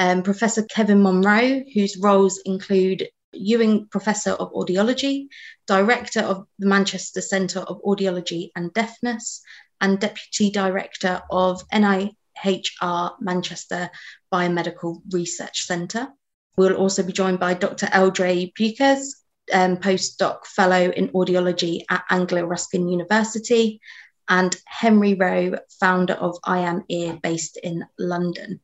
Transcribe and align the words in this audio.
um, 0.00 0.22
Professor 0.24 0.64
Kevin 0.64 1.00
Munro, 1.00 1.62
whose 1.72 1.96
roles 1.96 2.38
include 2.44 3.08
Ewing 3.32 3.86
Professor 3.86 4.32
of 4.32 4.52
Audiology, 4.52 5.28
Director 5.68 6.20
of 6.20 6.46
the 6.58 6.66
Manchester 6.66 7.20
Centre 7.20 7.60
of 7.60 7.80
Audiology 7.82 8.50
and 8.56 8.72
Deafness, 8.74 9.42
and 9.80 10.00
Deputy 10.00 10.50
Director 10.50 11.22
of 11.30 11.62
NIHR 11.68 13.12
Manchester 13.20 13.90
Biomedical 14.32 15.00
Research 15.12 15.62
Centre. 15.62 16.08
We'll 16.56 16.74
also 16.74 17.04
be 17.04 17.12
joined 17.12 17.38
by 17.38 17.54
Dr. 17.54 17.86
Eldre 17.86 18.52
Beukes, 18.54 19.21
um, 19.52 19.76
postdoc 19.76 20.46
fellow 20.46 20.90
in 20.90 21.08
audiology 21.08 21.82
at 21.90 22.04
Anglia 22.10 22.46
Ruskin 22.46 22.88
University, 22.88 23.80
and 24.28 24.56
Henry 24.66 25.14
Rowe, 25.14 25.58
founder 25.80 26.14
of 26.14 26.38
I 26.44 26.60
Am 26.60 26.84
Ear, 26.88 27.18
based 27.22 27.56
in 27.56 27.84
London. 27.98 28.60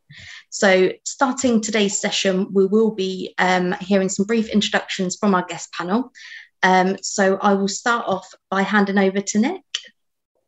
So, 0.50 0.92
starting 1.04 1.60
today's 1.60 2.00
session, 2.00 2.52
we 2.52 2.66
will 2.66 2.92
be 2.92 3.34
um, 3.38 3.72
hearing 3.80 4.08
some 4.08 4.24
brief 4.26 4.48
introductions 4.48 5.16
from 5.16 5.34
our 5.34 5.44
guest 5.44 5.72
panel. 5.72 6.12
Um, 6.62 6.96
so, 7.02 7.38
I 7.38 7.54
will 7.54 7.68
start 7.68 8.06
off 8.06 8.32
by 8.50 8.62
handing 8.62 8.98
over 8.98 9.20
to 9.20 9.38
Nick. 9.38 9.62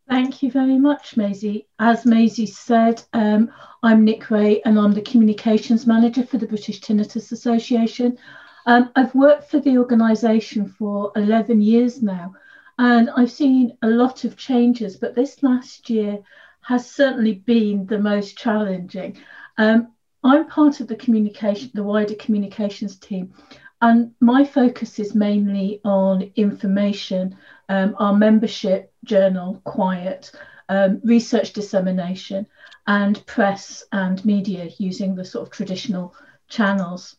Thank 0.08 0.42
you 0.42 0.50
very 0.50 0.78
much, 0.78 1.16
Maisie. 1.16 1.68
As 1.78 2.04
Maisie 2.04 2.46
said, 2.46 3.02
um, 3.12 3.52
I'm 3.82 4.04
Nick 4.04 4.28
Ray 4.30 4.60
and 4.62 4.78
I'm 4.78 4.92
the 4.92 5.02
Communications 5.02 5.86
Manager 5.86 6.26
for 6.26 6.36
the 6.36 6.48
British 6.48 6.80
Tinnitus 6.80 7.30
Association. 7.30 8.18
Um, 8.66 8.90
I've 8.94 9.14
worked 9.14 9.50
for 9.50 9.60
the 9.60 9.78
organisation 9.78 10.68
for 10.68 11.12
11 11.16 11.60
years 11.62 12.02
now, 12.02 12.34
and 12.78 13.10
I've 13.10 13.30
seen 13.30 13.76
a 13.82 13.88
lot 13.88 14.24
of 14.24 14.36
changes, 14.36 14.96
but 14.96 15.14
this 15.14 15.42
last 15.42 15.90
year 15.90 16.20
has 16.62 16.90
certainly 16.90 17.34
been 17.34 17.86
the 17.86 17.98
most 17.98 18.36
challenging. 18.36 19.16
Um, 19.58 19.92
I'm 20.22 20.46
part 20.48 20.80
of 20.80 20.88
the 20.88 20.96
communication, 20.96 21.70
the 21.74 21.82
wider 21.82 22.14
communications 22.14 22.96
team, 22.96 23.32
and 23.80 24.12
my 24.20 24.44
focus 24.44 24.98
is 24.98 25.14
mainly 25.14 25.80
on 25.84 26.30
information, 26.36 27.36
um, 27.70 27.96
our 27.98 28.14
membership 28.14 28.92
journal, 29.04 29.62
Quiet, 29.64 30.32
um, 30.68 31.00
research 31.02 31.54
dissemination, 31.54 32.46
and 32.86 33.24
press 33.26 33.84
and 33.92 34.22
media 34.24 34.68
using 34.78 35.14
the 35.14 35.24
sort 35.24 35.46
of 35.46 35.52
traditional 35.52 36.14
channels. 36.48 37.16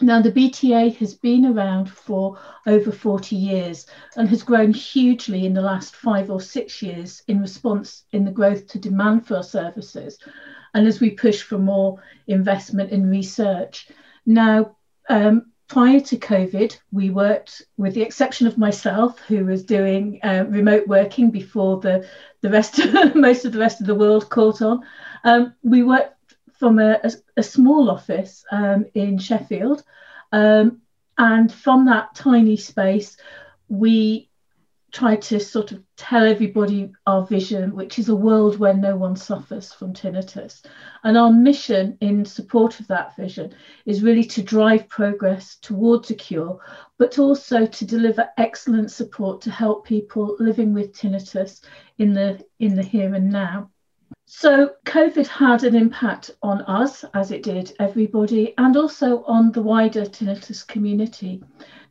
Now, 0.00 0.20
the 0.20 0.32
BTA 0.32 0.96
has 0.96 1.14
been 1.14 1.46
around 1.46 1.88
for 1.88 2.38
over 2.66 2.90
40 2.90 3.36
years 3.36 3.86
and 4.16 4.28
has 4.28 4.42
grown 4.42 4.72
hugely 4.72 5.46
in 5.46 5.54
the 5.54 5.62
last 5.62 5.94
five 5.94 6.30
or 6.30 6.40
six 6.40 6.82
years 6.82 7.22
in 7.28 7.40
response 7.40 8.04
in 8.12 8.24
the 8.24 8.30
growth 8.30 8.66
to 8.68 8.78
demand 8.78 9.26
for 9.26 9.36
our 9.36 9.42
services 9.42 10.18
and 10.74 10.86
as 10.86 11.00
we 11.00 11.10
push 11.10 11.42
for 11.42 11.58
more 11.58 12.02
investment 12.26 12.90
in 12.90 13.08
research. 13.08 13.88
Now, 14.26 14.76
um, 15.08 15.52
prior 15.68 16.00
to 16.00 16.16
COVID, 16.16 16.76
we 16.92 17.10
worked, 17.10 17.62
with 17.76 17.94
the 17.94 18.02
exception 18.02 18.46
of 18.46 18.58
myself, 18.58 19.20
who 19.20 19.44
was 19.44 19.64
doing 19.64 20.18
uh, 20.22 20.44
remote 20.48 20.86
working 20.86 21.30
before 21.30 21.80
the, 21.80 22.06
the 22.42 22.50
rest, 22.50 22.78
of, 22.78 23.14
most 23.14 23.44
of 23.44 23.52
the 23.52 23.58
rest 23.58 23.80
of 23.80 23.86
the 23.86 23.94
world 23.94 24.28
caught 24.28 24.60
on. 24.60 24.82
Um, 25.22 25.54
we 25.62 25.82
worked 25.82 26.13
from 26.64 26.78
a, 26.78 26.98
a, 27.04 27.10
a 27.36 27.42
small 27.42 27.90
office 27.90 28.42
um, 28.50 28.86
in 28.94 29.18
Sheffield. 29.18 29.82
Um, 30.32 30.80
and 31.18 31.52
from 31.52 31.84
that 31.84 32.14
tiny 32.14 32.56
space, 32.56 33.18
we 33.68 34.30
tried 34.90 35.20
to 35.20 35.38
sort 35.38 35.72
of 35.72 35.82
tell 35.98 36.24
everybody 36.24 36.90
our 37.06 37.26
vision, 37.26 37.74
which 37.76 37.98
is 37.98 38.08
a 38.08 38.16
world 38.16 38.58
where 38.58 38.72
no 38.72 38.96
one 38.96 39.14
suffers 39.14 39.74
from 39.74 39.92
tinnitus. 39.92 40.64
And 41.02 41.18
our 41.18 41.30
mission 41.30 41.98
in 42.00 42.24
support 42.24 42.80
of 42.80 42.86
that 42.86 43.14
vision 43.14 43.54
is 43.84 44.02
really 44.02 44.24
to 44.24 44.42
drive 44.42 44.88
progress 44.88 45.56
towards 45.56 46.10
a 46.10 46.14
cure, 46.14 46.60
but 46.96 47.18
also 47.18 47.66
to 47.66 47.84
deliver 47.84 48.30
excellent 48.38 48.90
support 48.90 49.42
to 49.42 49.50
help 49.50 49.84
people 49.84 50.34
living 50.40 50.72
with 50.72 50.94
tinnitus 50.94 51.60
in 51.98 52.14
the 52.14 52.42
in 52.58 52.74
the 52.74 52.82
here 52.82 53.12
and 53.12 53.30
now. 53.30 53.68
So, 54.26 54.70
COVID 54.86 55.26
had 55.26 55.64
an 55.64 55.74
impact 55.74 56.30
on 56.42 56.62
us, 56.62 57.04
as 57.12 57.30
it 57.30 57.42
did 57.42 57.74
everybody, 57.78 58.54
and 58.56 58.74
also 58.74 59.22
on 59.24 59.52
the 59.52 59.60
wider 59.60 60.06
tinnitus 60.06 60.66
community. 60.66 61.42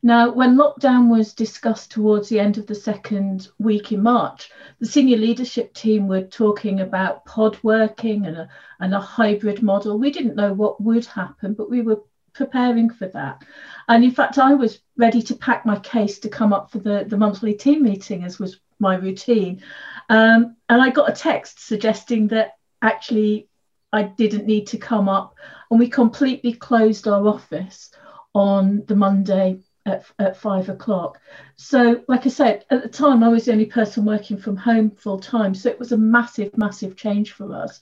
Now, 0.01 0.31
when 0.31 0.57
lockdown 0.57 1.09
was 1.09 1.35
discussed 1.35 1.91
towards 1.91 2.29
the 2.29 2.39
end 2.39 2.57
of 2.57 2.65
the 2.65 2.75
second 2.75 3.49
week 3.59 3.91
in 3.91 4.01
March, 4.01 4.51
the 4.79 4.87
senior 4.87 5.17
leadership 5.17 5.75
team 5.75 6.07
were 6.07 6.23
talking 6.23 6.81
about 6.81 7.23
pod 7.25 7.57
working 7.61 8.25
and 8.25 8.35
a, 8.35 8.49
and 8.79 8.95
a 8.95 8.99
hybrid 8.99 9.61
model. 9.61 9.99
We 9.99 10.11
didn't 10.11 10.35
know 10.35 10.53
what 10.53 10.81
would 10.81 11.05
happen, 11.05 11.53
but 11.53 11.69
we 11.69 11.81
were 11.81 12.01
preparing 12.33 12.89
for 12.89 13.07
that. 13.09 13.43
And 13.87 14.03
in 14.03 14.11
fact, 14.11 14.39
I 14.39 14.55
was 14.55 14.79
ready 14.97 15.21
to 15.21 15.35
pack 15.35 15.65
my 15.67 15.77
case 15.79 16.17
to 16.19 16.29
come 16.29 16.51
up 16.51 16.71
for 16.71 16.79
the, 16.79 17.05
the 17.07 17.17
monthly 17.17 17.53
team 17.53 17.83
meeting, 17.83 18.23
as 18.23 18.39
was 18.39 18.59
my 18.79 18.95
routine. 18.95 19.61
Um, 20.09 20.57
and 20.69 20.81
I 20.81 20.89
got 20.89 21.09
a 21.09 21.13
text 21.13 21.65
suggesting 21.65 22.27
that 22.29 22.53
actually 22.81 23.47
I 23.91 24.03
didn't 24.03 24.45
need 24.45 24.67
to 24.67 24.77
come 24.77 25.07
up. 25.07 25.35
And 25.69 25.79
we 25.79 25.87
completely 25.87 26.53
closed 26.53 27.07
our 27.07 27.27
office 27.27 27.91
on 28.33 28.83
the 28.87 28.95
Monday 28.95 29.59
at, 29.85 30.05
at 30.19 30.37
five 30.37 30.69
o'clock. 30.69 31.19
So, 31.55 32.03
like 32.07 32.25
I 32.25 32.29
said, 32.29 32.65
at 32.69 32.83
the 32.83 32.89
time, 32.89 33.23
I 33.23 33.29
was 33.29 33.45
the 33.45 33.51
only 33.51 33.65
person 33.65 34.05
working 34.05 34.37
from 34.37 34.57
home 34.57 34.91
full 34.91 35.19
time. 35.19 35.53
So, 35.53 35.69
it 35.69 35.79
was 35.79 35.91
a 35.91 35.97
massive, 35.97 36.57
massive 36.57 36.95
change 36.95 37.31
for 37.33 37.53
us. 37.53 37.81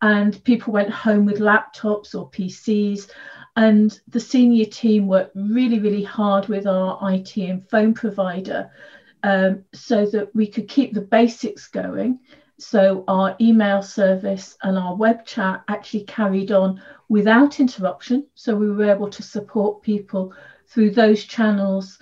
And 0.00 0.42
people 0.44 0.72
went 0.72 0.90
home 0.90 1.24
with 1.24 1.38
laptops 1.38 2.14
or 2.14 2.30
PCs. 2.30 3.10
And 3.54 3.98
the 4.08 4.20
senior 4.20 4.64
team 4.64 5.06
worked 5.06 5.36
really, 5.36 5.78
really 5.78 6.02
hard 6.02 6.48
with 6.48 6.66
our 6.66 6.98
IT 7.12 7.36
and 7.36 7.68
phone 7.68 7.94
provider 7.94 8.70
um, 9.22 9.64
so 9.72 10.06
that 10.06 10.34
we 10.34 10.46
could 10.46 10.68
keep 10.68 10.92
the 10.92 11.00
basics 11.00 11.68
going. 11.68 12.20
So 12.58 13.04
our 13.08 13.36
email 13.40 13.82
service 13.82 14.56
and 14.62 14.78
our 14.78 14.94
web 14.94 15.26
chat 15.26 15.64
actually 15.68 16.04
carried 16.04 16.52
on 16.52 16.80
without 17.08 17.60
interruption. 17.60 18.26
So 18.34 18.54
we 18.54 18.70
were 18.70 18.90
able 18.90 19.10
to 19.10 19.22
support 19.22 19.82
people 19.82 20.34
through 20.68 20.90
those 20.90 21.24
channels 21.24 21.98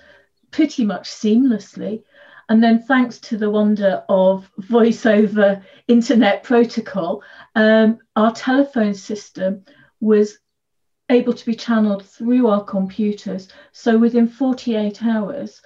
pretty 0.50 0.84
much 0.84 1.08
seamlessly. 1.08 2.02
And 2.48 2.62
then, 2.62 2.82
thanks 2.82 3.18
to 3.20 3.38
the 3.38 3.48
wonder 3.48 4.02
of 4.08 4.50
voice 4.58 5.06
over 5.06 5.64
internet 5.86 6.42
protocol, 6.42 7.22
um, 7.54 7.98
our 8.16 8.32
telephone 8.32 8.94
system 8.94 9.64
was 10.00 10.38
able 11.10 11.32
to 11.32 11.46
be 11.46 11.54
channeled 11.54 12.04
through 12.04 12.48
our 12.48 12.64
computers. 12.64 13.48
So 13.72 13.98
within 13.98 14.28
48 14.28 15.02
hours, 15.04 15.62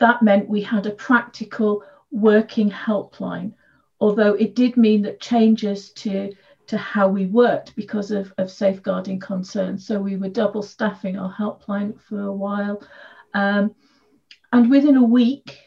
that 0.00 0.22
meant 0.22 0.48
we 0.48 0.60
had 0.60 0.86
a 0.86 0.90
practical 0.90 1.84
working 2.10 2.70
helpline, 2.70 3.52
although 4.00 4.34
it 4.34 4.54
did 4.56 4.76
mean 4.76 5.02
that 5.02 5.20
changes 5.20 5.92
to, 5.92 6.32
to 6.66 6.76
how 6.76 7.06
we 7.08 7.26
worked 7.26 7.76
because 7.76 8.10
of, 8.10 8.32
of 8.38 8.50
safeguarding 8.50 9.20
concerns. 9.20 9.86
So 9.86 10.00
we 10.00 10.16
were 10.16 10.28
double 10.28 10.62
staffing 10.62 11.16
our 11.16 11.32
helpline 11.32 12.00
for 12.00 12.20
a 12.22 12.32
while. 12.32 12.82
Um, 13.34 13.74
and 14.52 14.70
within 14.70 14.96
a 14.96 15.04
week, 15.04 15.58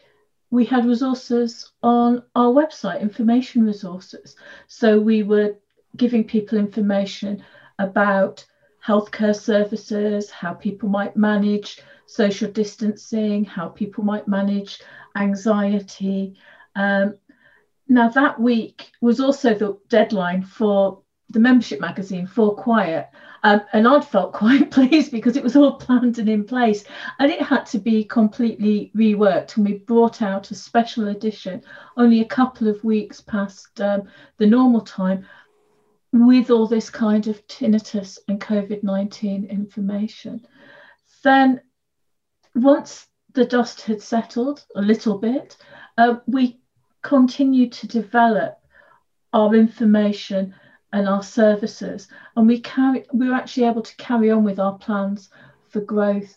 we 0.50 0.64
had 0.64 0.84
resources 0.86 1.72
on 1.82 2.22
our 2.34 2.52
website, 2.52 3.00
information 3.00 3.64
resources. 3.64 4.36
So 4.66 5.00
we 5.00 5.22
were 5.22 5.56
giving 5.96 6.24
people 6.24 6.58
information 6.58 7.42
about 7.78 8.44
healthcare 8.86 9.34
services, 9.34 10.30
how 10.30 10.52
people 10.52 10.88
might 10.88 11.16
manage 11.16 11.80
social 12.06 12.50
distancing, 12.50 13.44
how 13.44 13.68
people 13.68 14.04
might 14.04 14.28
manage 14.28 14.80
anxiety. 15.16 16.36
Um, 16.76 17.14
now, 17.88 18.08
that 18.08 18.40
week 18.40 18.92
was 19.00 19.20
also 19.20 19.54
the 19.54 19.78
deadline 19.88 20.42
for 20.42 21.04
the 21.30 21.40
membership 21.40 21.80
magazine 21.80 22.26
for 22.26 22.54
quiet 22.54 23.08
um, 23.42 23.60
and 23.72 23.88
i'd 23.88 24.04
felt 24.04 24.32
quite 24.44 24.70
pleased 24.70 25.10
because 25.10 25.36
it 25.36 25.42
was 25.42 25.56
all 25.56 25.72
planned 25.72 26.18
and 26.18 26.28
in 26.28 26.44
place 26.44 26.84
and 27.18 27.30
it 27.30 27.42
had 27.42 27.64
to 27.66 27.78
be 27.78 28.04
completely 28.04 28.90
reworked 28.96 29.56
and 29.56 29.66
we 29.66 29.74
brought 29.74 30.22
out 30.22 30.50
a 30.50 30.54
special 30.54 31.08
edition 31.08 31.62
only 31.96 32.20
a 32.20 32.26
couple 32.26 32.68
of 32.68 32.82
weeks 32.84 33.20
past 33.20 33.80
um, 33.80 34.02
the 34.38 34.46
normal 34.46 34.80
time 34.80 35.24
with 36.12 36.50
all 36.50 36.66
this 36.66 36.88
kind 36.88 37.26
of 37.26 37.44
tinnitus 37.46 38.18
and 38.28 38.40
covid-19 38.40 39.48
information 39.48 40.46
then 41.22 41.60
once 42.54 43.06
the 43.32 43.44
dust 43.44 43.80
had 43.82 44.00
settled 44.00 44.64
a 44.76 44.80
little 44.82 45.18
bit 45.18 45.56
uh, 45.98 46.16
we 46.26 46.58
continued 47.02 47.72
to 47.72 47.86
develop 47.86 48.58
our 49.32 49.54
information 49.54 50.54
and 50.92 51.08
our 51.08 51.22
services. 51.22 52.08
And 52.36 52.46
we 52.46 52.60
carry 52.60 53.04
we 53.12 53.28
were 53.28 53.34
actually 53.34 53.66
able 53.66 53.82
to 53.82 53.96
carry 53.96 54.30
on 54.30 54.44
with 54.44 54.58
our 54.58 54.78
plans 54.78 55.28
for 55.68 55.80
growth 55.80 56.36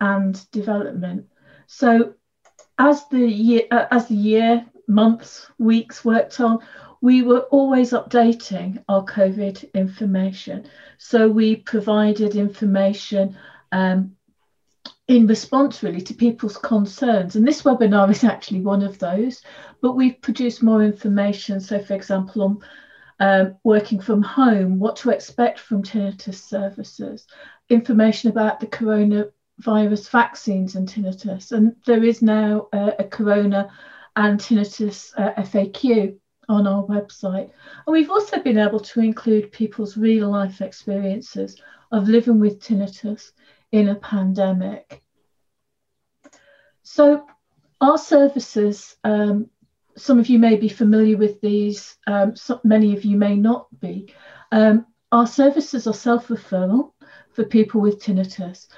and 0.00 0.50
development. 0.50 1.26
So 1.66 2.14
as 2.78 3.06
the 3.08 3.26
year 3.26 3.62
uh, 3.70 3.86
as 3.90 4.08
the 4.08 4.16
year, 4.16 4.66
months, 4.88 5.48
weeks 5.58 6.04
worked 6.04 6.40
on, 6.40 6.58
we 7.00 7.22
were 7.22 7.46
always 7.52 7.92
updating 7.92 8.82
our 8.88 9.04
COVID 9.04 9.72
information. 9.74 10.66
So 10.98 11.28
we 11.28 11.56
provided 11.56 12.34
information 12.34 13.36
um, 13.70 14.16
in 15.10 15.26
response 15.26 15.82
really 15.82 16.00
to 16.00 16.14
people's 16.14 16.56
concerns. 16.56 17.34
And 17.34 17.46
this 17.46 17.62
webinar 17.62 18.08
is 18.12 18.22
actually 18.22 18.60
one 18.60 18.80
of 18.80 19.00
those, 19.00 19.42
but 19.82 19.96
we've 19.96 20.22
produced 20.22 20.62
more 20.62 20.84
information. 20.84 21.58
So 21.58 21.80
for 21.80 21.94
example, 21.94 22.42
on 22.42 22.58
um, 23.18 23.56
working 23.64 24.00
from 24.00 24.22
home, 24.22 24.78
what 24.78 24.94
to 24.96 25.10
expect 25.10 25.58
from 25.58 25.82
tinnitus 25.82 26.36
services, 26.36 27.26
information 27.68 28.30
about 28.30 28.60
the 28.60 28.68
coronavirus 28.68 30.10
vaccines 30.10 30.76
and 30.76 30.88
tinnitus. 30.88 31.50
And 31.50 31.74
there 31.86 32.04
is 32.04 32.22
now 32.22 32.68
a, 32.72 32.92
a 33.00 33.04
corona 33.04 33.68
and 34.14 34.38
tinnitus 34.38 35.12
uh, 35.16 35.34
FAQ 35.42 36.16
on 36.48 36.68
our 36.68 36.84
website. 36.84 37.50
And 37.84 37.92
we've 37.92 38.10
also 38.10 38.38
been 38.38 38.58
able 38.58 38.80
to 38.80 39.00
include 39.00 39.50
people's 39.50 39.96
real 39.96 40.30
life 40.30 40.60
experiences 40.60 41.60
of 41.90 42.08
living 42.08 42.38
with 42.38 42.60
tinnitus 42.60 43.32
in 43.72 43.88
a 43.88 43.94
pandemic. 43.94 45.02
So 46.82 47.26
our 47.80 47.98
services 47.98 48.96
um, 49.04 49.50
some 49.96 50.18
of 50.18 50.28
you 50.28 50.38
may 50.38 50.56
be 50.56 50.68
familiar 50.68 51.16
with 51.16 51.40
these, 51.40 51.96
um, 52.06 52.34
so 52.36 52.60
many 52.64 52.96
of 52.96 53.04
you 53.04 53.16
may 53.16 53.36
not 53.36 53.66
be. 53.80 54.12
Um, 54.52 54.86
our 55.12 55.26
services 55.26 55.86
are 55.86 55.94
self 55.94 56.28
referral 56.28 56.92
for 57.32 57.44
people 57.44 57.80
with 57.80 58.02
tinnitus 58.02 58.68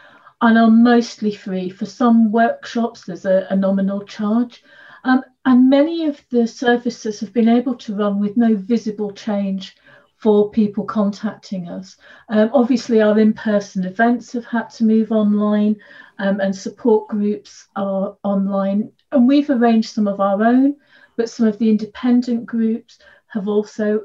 and 0.40 0.58
are 0.58 0.70
mostly 0.70 1.32
free. 1.32 1.70
For 1.70 1.86
some 1.86 2.32
workshops, 2.32 3.04
there's 3.04 3.24
a, 3.24 3.46
a 3.50 3.56
nominal 3.56 4.02
charge. 4.02 4.62
Um, 5.04 5.22
and 5.44 5.68
many 5.68 6.06
of 6.06 6.20
the 6.30 6.46
services 6.46 7.20
have 7.20 7.32
been 7.32 7.48
able 7.48 7.74
to 7.76 7.96
run 7.96 8.20
with 8.20 8.36
no 8.36 8.54
visible 8.54 9.12
change 9.12 9.76
for 10.22 10.50
people 10.50 10.84
contacting 10.84 11.68
us. 11.68 11.96
Um, 12.28 12.50
obviously, 12.54 13.02
our 13.02 13.18
in 13.18 13.32
person 13.32 13.84
events 13.84 14.32
have 14.32 14.44
had 14.44 14.70
to 14.70 14.84
move 14.84 15.10
online 15.10 15.76
um, 16.18 16.40
and 16.40 16.54
support 16.54 17.08
groups 17.08 17.66
are 17.74 18.16
online. 18.22 18.92
And 19.10 19.26
we've 19.26 19.50
arranged 19.50 19.90
some 19.90 20.06
of 20.06 20.20
our 20.20 20.42
own 20.42 20.76
but 21.16 21.30
some 21.30 21.46
of 21.46 21.58
the 21.58 21.68
independent 21.68 22.46
groups 22.46 22.98
have 23.28 23.48
also 23.48 24.00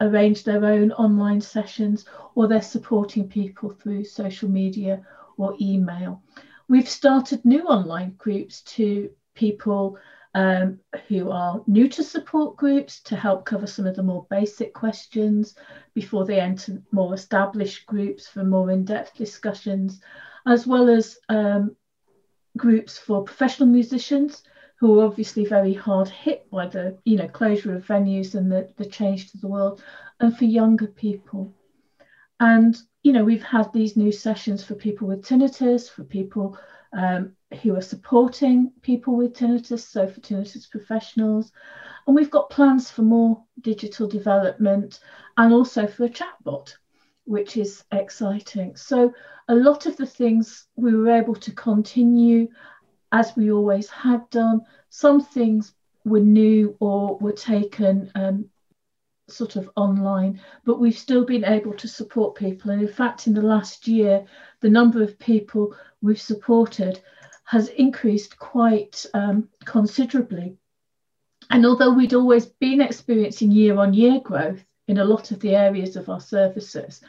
arranged 0.00 0.44
their 0.44 0.64
own 0.64 0.92
online 0.92 1.40
sessions 1.40 2.04
or 2.34 2.46
they're 2.48 2.62
supporting 2.62 3.28
people 3.28 3.70
through 3.70 4.04
social 4.04 4.48
media 4.48 5.02
or 5.36 5.54
email. 5.60 6.22
We've 6.68 6.88
started 6.88 7.44
new 7.44 7.64
online 7.64 8.14
groups 8.18 8.62
to 8.62 9.10
people 9.34 9.98
um, 10.34 10.80
who 11.08 11.30
are 11.30 11.62
new 11.66 11.88
to 11.88 12.02
support 12.02 12.56
groups 12.56 13.00
to 13.02 13.16
help 13.16 13.44
cover 13.44 13.66
some 13.66 13.86
of 13.86 13.94
the 13.94 14.02
more 14.02 14.26
basic 14.28 14.74
questions 14.74 15.54
before 15.94 16.24
they 16.24 16.40
enter 16.40 16.82
more 16.90 17.14
established 17.14 17.86
groups 17.86 18.26
for 18.26 18.42
more 18.42 18.70
in-depth 18.70 19.14
discussions, 19.16 20.00
as 20.46 20.66
well 20.66 20.88
as 20.88 21.18
um, 21.28 21.76
groups 22.56 22.98
for 22.98 23.22
professional 23.22 23.68
musicians 23.68 24.42
who 24.76 24.98
are 24.98 25.06
obviously 25.06 25.44
very 25.44 25.72
hard 25.72 26.08
hit 26.08 26.50
by 26.50 26.66
the 26.66 26.98
you 27.04 27.16
know 27.16 27.28
closure 27.28 27.74
of 27.74 27.86
venues 27.86 28.34
and 28.34 28.50
the, 28.50 28.68
the 28.76 28.84
change 28.84 29.30
to 29.30 29.38
the 29.38 29.48
world 29.48 29.82
and 30.20 30.36
for 30.36 30.44
younger 30.44 30.88
people. 30.88 31.54
And 32.40 32.76
you 33.04 33.12
know 33.12 33.24
we've 33.24 33.42
had 33.42 33.72
these 33.72 33.96
new 33.96 34.10
sessions 34.10 34.64
for 34.64 34.74
people 34.74 35.06
with 35.06 35.24
tinnitus 35.24 35.88
for 35.88 36.02
people 36.02 36.58
um, 36.92 37.36
who 37.56 37.74
are 37.76 37.82
supporting 37.82 38.72
people 38.82 39.16
with 39.16 39.34
tinnitus 39.34 39.80
so 39.80 40.06
for 40.06 40.20
tinnitus 40.20 40.70
professionals 40.70 41.52
and 42.06 42.14
we've 42.14 42.30
got 42.30 42.50
plans 42.50 42.90
for 42.90 43.02
more 43.02 43.42
digital 43.60 44.08
development 44.08 45.00
and 45.36 45.52
also 45.52 45.86
for 45.86 46.04
a 46.04 46.08
chatbot 46.08 46.74
which 47.24 47.56
is 47.56 47.84
exciting 47.92 48.76
so 48.76 49.12
a 49.48 49.54
lot 49.54 49.86
of 49.86 49.96
the 49.96 50.06
things 50.06 50.66
we 50.76 50.94
were 50.94 51.10
able 51.10 51.34
to 51.34 51.52
continue 51.52 52.48
as 53.14 53.36
we 53.36 53.52
always 53.52 53.88
had 53.88 54.28
done. 54.30 54.60
Some 54.90 55.20
things 55.20 55.72
were 56.04 56.20
new 56.20 56.76
or 56.80 57.16
were 57.18 57.32
taken 57.32 58.10
um, 58.16 58.50
sort 59.28 59.54
of 59.54 59.70
online, 59.76 60.40
but 60.64 60.80
we've 60.80 60.98
still 60.98 61.24
been 61.24 61.44
able 61.44 61.74
to 61.74 61.86
support 61.86 62.34
people. 62.34 62.72
And 62.72 62.82
in 62.82 62.88
fact, 62.88 63.28
in 63.28 63.32
the 63.32 63.40
last 63.42 63.86
year, 63.86 64.26
the 64.60 64.68
number 64.68 65.00
of 65.00 65.18
people 65.18 65.76
we've 66.02 66.20
supported 66.20 67.00
has 67.44 67.68
increased 67.68 68.38
quite 68.38 69.06
um, 69.14 69.48
considerably. 69.64 70.56
And 71.50 71.66
although 71.66 71.92
we'd 71.92 72.14
always 72.14 72.46
been 72.46 72.80
experiencing 72.80 73.50
year 73.50 73.76
on 73.78 73.94
year 73.94 74.20
growth 74.20 74.64
in 74.88 74.98
a 74.98 75.04
lot 75.04 75.30
of 75.30 75.40
the 75.40 75.54
areas 75.54 75.96
of 75.96 76.08
our 76.08 76.20
services, 76.20 77.02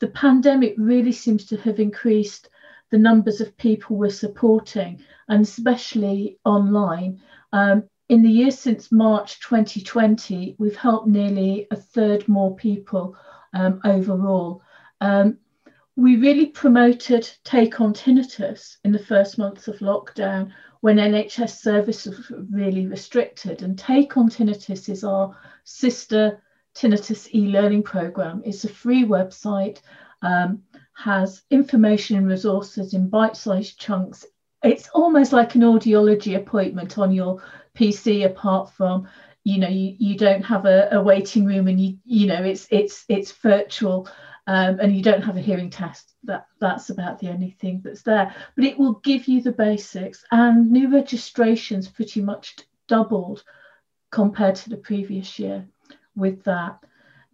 the 0.00 0.08
pandemic 0.08 0.74
really 0.76 1.12
seems 1.12 1.46
to 1.46 1.56
have 1.58 1.80
increased 1.80 2.48
the 2.90 2.98
numbers 2.98 3.40
of 3.40 3.56
people 3.56 3.96
we're 3.96 4.10
supporting, 4.10 5.02
and 5.28 5.42
especially 5.42 6.38
online. 6.44 7.20
Um, 7.52 7.84
in 8.08 8.22
the 8.22 8.28
year 8.28 8.50
since 8.50 8.92
March 8.92 9.40
2020, 9.40 10.56
we've 10.58 10.76
helped 10.76 11.08
nearly 11.08 11.66
a 11.70 11.76
third 11.76 12.28
more 12.28 12.54
people 12.54 13.16
um, 13.54 13.80
overall. 13.84 14.62
Um, 15.00 15.38
we 15.96 16.16
really 16.16 16.46
promoted 16.46 17.28
Take 17.44 17.80
on 17.80 17.92
Tinnitus 17.92 18.76
in 18.84 18.92
the 18.92 18.98
first 18.98 19.38
months 19.38 19.68
of 19.68 19.78
lockdown 19.78 20.52
when 20.80 20.96
NHS 20.96 21.60
services 21.60 22.30
were 22.30 22.44
really 22.50 22.86
restricted. 22.86 23.62
And 23.62 23.78
Take 23.78 24.16
on 24.16 24.28
Tinnitus 24.28 24.88
is 24.88 25.04
our 25.04 25.36
sister 25.64 26.42
tinnitus 26.74 27.28
e-learning 27.34 27.82
program. 27.82 28.42
It's 28.44 28.64
a 28.64 28.68
free 28.68 29.04
website. 29.04 29.80
Um, 30.22 30.62
has 30.94 31.42
information 31.50 32.16
and 32.16 32.28
resources 32.28 32.94
in 32.94 33.08
bite-sized 33.08 33.78
chunks. 33.78 34.24
It's 34.62 34.88
almost 34.94 35.32
like 35.32 35.54
an 35.54 35.62
audiology 35.62 36.36
appointment 36.36 36.98
on 36.98 37.12
your 37.12 37.42
PC, 37.74 38.24
apart 38.24 38.70
from 38.70 39.08
you 39.44 39.58
know 39.58 39.68
you, 39.68 39.96
you 39.98 40.16
don't 40.16 40.42
have 40.42 40.66
a, 40.66 40.88
a 40.92 41.02
waiting 41.02 41.44
room 41.44 41.66
and 41.66 41.80
you 41.80 41.98
you 42.04 42.26
know 42.28 42.42
it's 42.44 42.68
it's 42.70 43.04
it's 43.08 43.32
virtual 43.32 44.08
um, 44.46 44.80
and 44.80 44.96
you 44.96 45.02
don't 45.02 45.22
have 45.22 45.36
a 45.36 45.40
hearing 45.40 45.70
test 45.70 46.14
that 46.24 46.46
that's 46.60 46.90
about 46.90 47.18
the 47.18 47.28
only 47.28 47.50
thing 47.60 47.80
that's 47.84 48.02
there 48.02 48.34
but 48.56 48.64
it 48.64 48.78
will 48.78 48.94
give 49.04 49.28
you 49.28 49.40
the 49.40 49.52
basics 49.52 50.24
and 50.30 50.70
new 50.70 50.92
registrations 50.92 51.88
pretty 51.88 52.20
much 52.20 52.56
doubled 52.88 53.44
compared 54.10 54.54
to 54.54 54.70
the 54.70 54.76
previous 54.76 55.38
year 55.38 55.66
with 56.14 56.42
that 56.44 56.78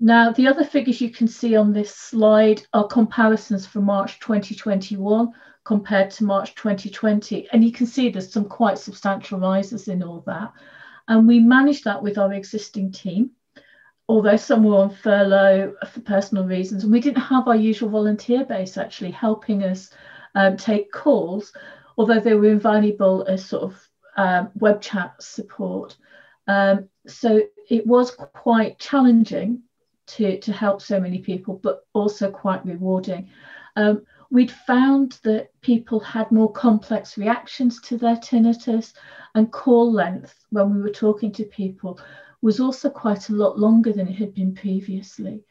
now, 0.01 0.31
the 0.31 0.47
other 0.47 0.65
figures 0.65 1.01
you 1.01 1.11
can 1.11 1.27
see 1.27 1.57
on 1.57 1.73
this 1.73 1.95
slide 1.95 2.63
are 2.73 2.87
comparisons 2.87 3.67
for 3.67 3.81
March 3.81 4.21
2021 4.21 5.33
compared 5.65 6.11
to 6.13 6.25
March 6.25 6.55
2020. 6.55 7.49
And 7.53 7.65
you 7.65 7.73
can 7.73 7.87
see 7.87 8.09
there's 8.09 8.33
some 8.33 8.45
quite 8.45 8.79
substantial 8.79 9.41
rises 9.41 9.89
in 9.89 10.05
all 10.05 10.23
that. 10.27 10.53
And 11.09 11.27
we 11.27 11.41
managed 11.41 11.85
that 11.85 12.01
with 12.01 12.17
our 12.17 12.33
existing 12.33 12.93
team, 12.93 13.33
although 14.09 14.37
some 14.37 14.65
were 14.65 14.77
on 14.77 14.91
furlough 14.91 15.75
for 15.93 16.01
personal 16.01 16.45
reasons. 16.45 16.83
And 16.83 16.93
we 16.93 17.01
didn't 17.01 17.23
have 17.23 17.47
our 17.47 17.57
usual 17.57 17.91
volunteer 17.91 18.45
base 18.45 18.79
actually 18.79 19.11
helping 19.11 19.63
us 19.63 19.91
um, 20.35 20.57
take 20.57 20.91
calls, 20.93 21.53
although 21.97 22.21
they 22.21 22.35
were 22.35 22.49
invaluable 22.49 23.25
as 23.29 23.45
sort 23.45 23.65
of 23.65 23.89
um, 24.17 24.51
web 24.55 24.81
chat 24.81 25.15
support. 25.23 25.97
Um, 26.47 26.89
so 27.07 27.43
it 27.69 27.87
was 27.87 28.11
quite 28.13 28.79
challenging 28.79 29.63
to, 30.07 30.39
to 30.41 30.53
help 30.53 30.81
so 30.81 30.99
many 30.99 31.19
people, 31.19 31.61
but 31.63 31.87
also 31.93 32.31
quite 32.31 32.65
rewarding. 32.65 33.29
Um, 33.77 34.07
we'd 34.31 34.51
found 34.51 35.19
that 35.23 35.51
people 35.61 36.01
had 36.01 36.33
more 36.33 36.51
complex 36.51 37.19
reactions 37.19 37.81
to 37.83 37.99
their 37.99 38.17
tinnitus 38.17 38.95
and 39.35 39.53
call 39.53 39.93
length 39.93 40.47
when 40.51 40.75
we 40.75 40.81
were 40.81 40.91
talking 40.91 41.31
to 41.33 41.45
people 41.45 42.01
was 42.41 42.61
also 42.61 42.89
quite 42.89 43.29
a 43.29 43.35
lot 43.35 43.59
longer 43.59 43.93
than 43.93 44.09
it 44.09 44.15
had 44.15 44.35
been 44.35 44.55
previously. 44.55 45.43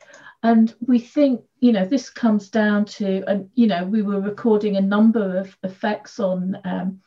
And 0.44 0.74
we 0.86 1.00
think, 1.00 1.42
you 1.60 1.72
know, 1.72 1.86
this 1.86 2.10
comes 2.10 2.50
down 2.50 2.86
to, 2.86 3.24
and, 3.28 3.50
you 3.56 3.68
know, 3.68 3.84
we 3.84 4.02
were 4.02 4.22
recording 4.22 4.78
a 4.78 4.82
number 4.82 5.38
of 5.38 5.58
effects 5.64 6.20
on 6.20 6.58
um, 6.64 7.02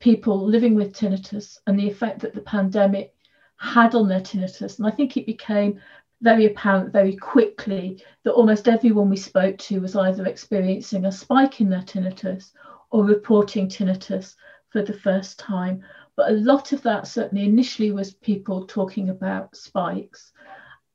people 0.00 0.44
living 0.44 0.74
with 0.74 0.94
tinnitus 0.94 1.58
and 1.66 1.78
the 1.78 1.88
effect 1.88 2.20
that 2.20 2.34
the 2.34 2.40
pandemic 2.40 3.14
had 3.56 3.94
on 3.94 4.08
their 4.08 4.20
tinnitus. 4.20 4.78
And 4.78 4.86
I 4.86 4.90
think 4.90 5.16
it 5.16 5.26
became 5.26 5.78
very 6.22 6.46
apparent 6.46 6.92
very 6.92 7.16
quickly 7.16 8.02
that 8.24 8.32
almost 8.32 8.68
everyone 8.68 9.08
we 9.08 9.16
spoke 9.16 9.56
to 9.58 9.80
was 9.80 9.96
either 9.96 10.26
experiencing 10.26 11.04
a 11.04 11.12
spike 11.12 11.60
in 11.60 11.68
their 11.68 11.82
tinnitus 11.82 12.52
or 12.90 13.04
reporting 13.04 13.68
tinnitus 13.68 14.34
for 14.70 14.82
the 14.82 14.92
first 14.92 15.38
time. 15.38 15.82
But 16.20 16.32
a 16.32 16.34
lot 16.34 16.72
of 16.72 16.82
that 16.82 17.06
certainly 17.06 17.46
initially 17.46 17.92
was 17.92 18.12
people 18.12 18.66
talking 18.66 19.08
about 19.08 19.56
spikes. 19.56 20.32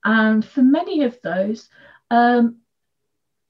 And 0.04 0.46
for 0.46 0.62
many 0.62 1.02
of 1.02 1.20
those, 1.24 1.68
um, 2.12 2.58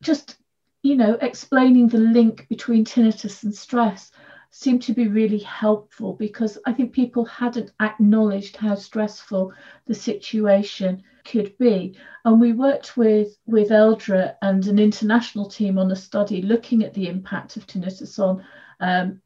just 0.02 0.38
you 0.84 0.96
know, 0.96 1.18
explaining 1.20 1.90
the 1.90 1.98
link 1.98 2.48
between 2.48 2.86
tinnitus 2.86 3.44
and 3.44 3.54
stress 3.54 4.14
seemed 4.52 4.84
to 4.84 4.94
be 4.94 5.10
really 5.10 5.40
helpful 5.40 6.14
because 6.14 6.58
I 6.66 6.72
think 6.72 6.94
people 6.94 7.26
hadn't 7.26 7.74
acknowledged 7.82 8.56
how 8.56 8.76
stressful 8.76 9.52
the 9.86 9.96
situation 9.96 11.04
could 11.26 11.58
be. 11.58 11.98
And 12.24 12.40
we 12.40 12.54
worked 12.54 12.96
with, 12.96 13.38
with 13.48 13.70
Eldré 13.72 14.34
and 14.42 14.66
an 14.68 14.80
international 14.80 15.50
team 15.50 15.78
on 15.78 15.92
a 15.92 15.96
study 15.98 16.42
looking 16.42 16.86
at 16.86 16.94
the 16.94 17.10
impact 17.10 17.58
of 17.58 17.68
tinnitus 17.68 18.18
on 18.18 18.46
um, 18.80 19.22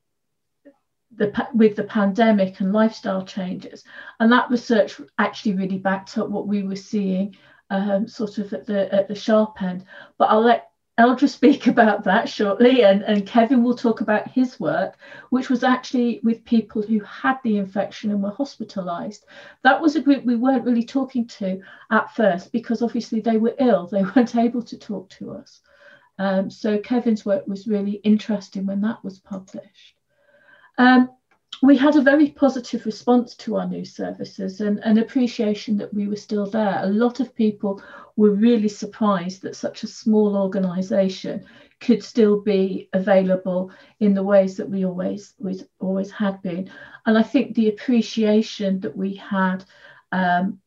the, 1.19 1.47
with 1.53 1.75
the 1.75 1.83
pandemic 1.83 2.59
and 2.59 2.73
lifestyle 2.73 3.23
changes. 3.23 3.83
And 4.19 4.31
that 4.31 4.49
research 4.49 4.99
actually 5.19 5.53
really 5.53 5.77
backed 5.77 6.17
up 6.17 6.29
what 6.29 6.47
we 6.47 6.63
were 6.63 6.75
seeing 6.75 7.35
um, 7.69 8.07
sort 8.07 8.39
of 8.39 8.51
at 8.53 8.65
the 8.65 8.91
at 8.93 9.07
the 9.07 9.15
sharp 9.15 9.61
end. 9.61 9.85
But 10.17 10.29
I'll 10.29 10.41
let 10.41 10.71
Eldré 10.99 11.29
speak 11.37 11.67
about 11.67 12.03
that 12.05 12.27
shortly, 12.27 12.83
and, 12.83 13.03
and 13.03 13.27
Kevin 13.27 13.63
will 13.63 13.75
talk 13.75 14.01
about 14.01 14.27
his 14.29 14.59
work, 14.59 14.97
which 15.29 15.49
was 15.49 15.63
actually 15.63 16.19
with 16.23 16.43
people 16.45 16.81
who 16.81 16.99
had 17.01 17.37
the 17.43 17.57
infection 17.57 18.11
and 18.11 18.23
were 18.23 18.31
hospitalized. 18.31 19.25
That 19.63 19.81
was 19.81 19.95
a 19.95 20.01
group 20.01 20.25
we 20.25 20.35
weren't 20.35 20.65
really 20.65 20.85
talking 20.85 21.27
to 21.27 21.61
at 21.91 22.15
first 22.15 22.51
because 22.51 22.81
obviously 22.81 23.19
they 23.19 23.37
were 23.37 23.55
ill, 23.59 23.87
they 23.87 24.03
weren't 24.15 24.35
able 24.35 24.63
to 24.63 24.77
talk 24.77 25.09
to 25.11 25.33
us. 25.33 25.61
Um, 26.17 26.49
so 26.49 26.77
Kevin's 26.79 27.25
work 27.25 27.47
was 27.47 27.67
really 27.67 27.93
interesting 28.03 28.65
when 28.65 28.81
that 28.81 29.03
was 29.03 29.19
published. 29.19 29.98
Um, 30.79 31.09
we 31.61 31.75
had 31.75 31.97
a 31.97 32.01
very 32.01 32.29
positive 32.29 32.85
response 32.85 33.35
to 33.35 33.57
our 33.57 33.67
new 33.67 33.83
services 33.83 34.61
and 34.61 34.79
an 34.79 34.97
appreciation 34.97 35.77
that 35.77 35.93
we 35.93 36.07
were 36.07 36.15
still 36.15 36.49
there. 36.49 36.79
A 36.81 36.87
lot 36.87 37.19
of 37.19 37.35
people 37.35 37.83
were 38.15 38.31
really 38.31 38.69
surprised 38.69 39.41
that 39.41 39.57
such 39.57 39.83
a 39.83 39.87
small 39.87 40.37
organisation 40.37 41.45
could 41.81 42.01
still 42.01 42.39
be 42.39 42.87
available 42.93 43.71
in 43.99 44.13
the 44.13 44.23
ways 44.23 44.55
that 44.55 44.69
we 44.69 44.85
always, 44.85 45.33
always, 45.39 45.65
always 45.79 46.11
had 46.11 46.41
been. 46.41 46.71
And 47.05 47.17
I 47.17 47.23
think 47.23 47.55
the 47.55 47.67
appreciation 47.67 48.79
that 48.79 48.95
we 48.95 49.15
had 49.15 49.65
um, 50.13 50.59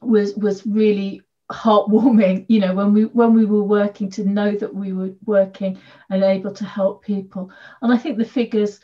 was 0.00 0.34
was 0.34 0.66
really 0.66 1.22
heartwarming 1.52 2.46
you 2.48 2.58
know 2.58 2.74
when 2.74 2.92
we 2.94 3.04
when 3.06 3.34
we 3.34 3.44
were 3.44 3.62
working 3.62 4.10
to 4.10 4.24
know 4.24 4.52
that 4.52 4.74
we 4.74 4.92
were 4.92 5.10
working 5.26 5.78
and 6.08 6.22
able 6.22 6.50
to 6.50 6.64
help 6.64 7.04
people 7.04 7.50
and 7.82 7.92
i 7.92 7.96
think 7.96 8.16
the 8.16 8.24
figures 8.24 8.80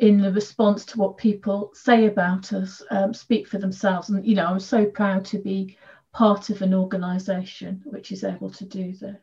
in 0.00 0.18
the 0.18 0.32
response 0.32 0.86
to 0.86 0.98
what 0.98 1.18
people 1.18 1.70
say 1.74 2.06
about 2.06 2.54
us 2.54 2.82
um, 2.90 3.12
speak 3.12 3.46
for 3.46 3.58
themselves. 3.58 4.08
And, 4.08 4.24
you 4.24 4.34
know, 4.34 4.46
I'm 4.46 4.58
so 4.58 4.86
proud 4.86 5.26
to 5.26 5.38
be 5.38 5.76
part 6.12 6.48
of 6.48 6.62
an 6.62 6.72
organisation 6.72 7.82
which 7.84 8.10
is 8.10 8.24
able 8.24 8.50
to 8.50 8.64
do 8.64 8.94
this. 8.94 9.20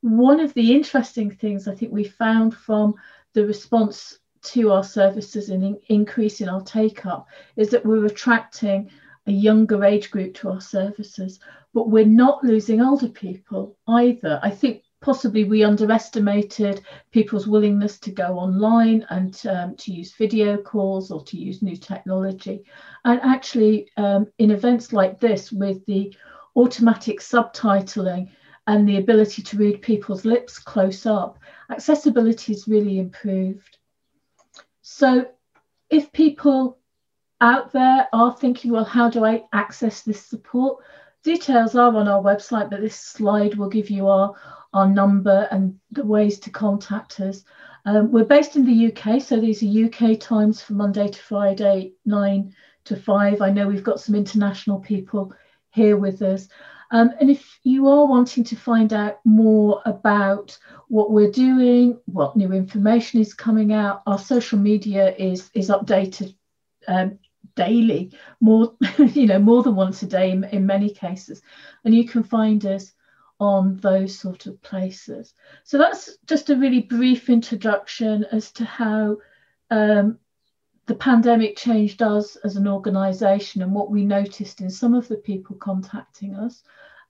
One 0.00 0.40
of 0.40 0.54
the 0.54 0.72
interesting 0.72 1.30
things 1.30 1.68
I 1.68 1.74
think 1.74 1.92
we 1.92 2.04
found 2.04 2.54
from 2.54 2.94
the 3.34 3.46
response 3.46 4.18
to 4.42 4.72
our 4.72 4.82
services 4.82 5.50
and 5.50 5.62
in 5.62 5.78
increasing 5.88 6.48
our 6.48 6.62
take 6.62 7.04
up 7.04 7.28
is 7.56 7.68
that 7.68 7.84
we're 7.84 8.06
attracting 8.06 8.90
a 9.26 9.32
younger 9.32 9.84
age 9.84 10.10
group 10.10 10.32
to 10.36 10.48
our 10.48 10.62
services, 10.62 11.40
but 11.74 11.90
we're 11.90 12.06
not 12.06 12.42
losing 12.42 12.80
older 12.80 13.08
people 13.08 13.76
either. 13.86 14.40
I 14.42 14.48
think 14.48 14.82
possibly 15.00 15.44
we 15.44 15.64
underestimated 15.64 16.82
people's 17.10 17.46
willingness 17.46 17.98
to 17.98 18.10
go 18.10 18.38
online 18.38 19.06
and 19.10 19.40
um, 19.46 19.74
to 19.76 19.92
use 19.92 20.12
video 20.14 20.58
calls 20.58 21.10
or 21.10 21.24
to 21.24 21.38
use 21.38 21.62
new 21.62 21.76
technology. 21.76 22.64
And 23.04 23.20
actually, 23.22 23.90
um, 23.96 24.26
in 24.38 24.50
events 24.50 24.92
like 24.92 25.18
this, 25.18 25.50
with 25.50 25.84
the 25.86 26.14
automatic 26.54 27.20
subtitling 27.20 28.30
and 28.66 28.88
the 28.88 28.98
ability 28.98 29.42
to 29.42 29.56
read 29.56 29.82
people's 29.82 30.24
lips 30.24 30.58
close 30.58 31.06
up, 31.06 31.38
accessibility 31.70 32.52
is 32.52 32.68
really 32.68 32.98
improved. 32.98 33.78
So, 34.82 35.26
if 35.88 36.12
people 36.12 36.78
out 37.40 37.72
there 37.72 38.06
are 38.12 38.36
thinking, 38.36 38.70
well, 38.70 38.84
how 38.84 39.08
do 39.08 39.24
I 39.24 39.44
access 39.52 40.02
this 40.02 40.24
support? 40.24 40.84
Details 41.22 41.74
are 41.74 41.94
on 41.94 42.08
our 42.08 42.22
website, 42.22 42.70
but 42.70 42.80
this 42.80 42.96
slide 42.96 43.54
will 43.54 43.68
give 43.68 43.90
you 43.90 44.08
our, 44.08 44.34
our 44.72 44.88
number 44.88 45.48
and 45.50 45.78
the 45.90 46.04
ways 46.04 46.38
to 46.40 46.50
contact 46.50 47.20
us. 47.20 47.44
Um, 47.84 48.12
we're 48.12 48.24
based 48.24 48.56
in 48.56 48.64
the 48.64 48.92
UK, 48.92 49.20
so 49.20 49.40
these 49.40 49.62
are 49.62 49.86
UK 49.86 50.20
times 50.20 50.60
for 50.60 50.74
Monday 50.74 51.08
to 51.08 51.22
Friday, 51.22 51.92
9 52.04 52.54
to 52.84 52.96
5. 52.96 53.42
I 53.42 53.50
know 53.50 53.68
we've 53.68 53.82
got 53.82 54.00
some 54.00 54.14
international 54.14 54.78
people 54.78 55.32
here 55.70 55.96
with 55.96 56.22
us. 56.22 56.48
Um, 56.92 57.12
and 57.20 57.30
if 57.30 57.58
you 57.62 57.86
are 57.86 58.06
wanting 58.06 58.44
to 58.44 58.56
find 58.56 58.92
out 58.92 59.20
more 59.24 59.80
about 59.86 60.58
what 60.88 61.12
we're 61.12 61.30
doing, 61.30 62.00
what 62.06 62.36
new 62.36 62.52
information 62.52 63.20
is 63.20 63.32
coming 63.32 63.72
out, 63.72 64.02
our 64.06 64.18
social 64.18 64.58
media 64.58 65.14
is, 65.16 65.50
is 65.54 65.68
updated 65.68 66.34
um, 66.88 67.18
daily, 67.54 68.12
more, 68.40 68.74
you 68.98 69.26
know, 69.26 69.38
more 69.38 69.62
than 69.62 69.76
once 69.76 70.02
a 70.02 70.06
day 70.06 70.30
in, 70.30 70.44
in 70.44 70.66
many 70.66 70.90
cases. 70.90 71.42
And 71.84 71.94
you 71.94 72.06
can 72.06 72.24
find 72.24 72.64
us 72.66 72.92
on 73.40 73.78
those 73.78 74.16
sort 74.16 74.46
of 74.46 74.60
places. 74.62 75.34
So 75.64 75.78
that's 75.78 76.18
just 76.26 76.50
a 76.50 76.56
really 76.56 76.82
brief 76.82 77.30
introduction 77.30 78.24
as 78.30 78.52
to 78.52 78.64
how 78.64 79.16
um, 79.70 80.18
the 80.86 80.94
pandemic 80.94 81.56
changed 81.56 82.02
us 82.02 82.36
as 82.36 82.56
an 82.56 82.68
organisation 82.68 83.62
and 83.62 83.72
what 83.72 83.90
we 83.90 84.04
noticed 84.04 84.60
in 84.60 84.70
some 84.70 84.94
of 84.94 85.08
the 85.08 85.16
people 85.16 85.56
contacting 85.56 86.34
us. 86.34 86.62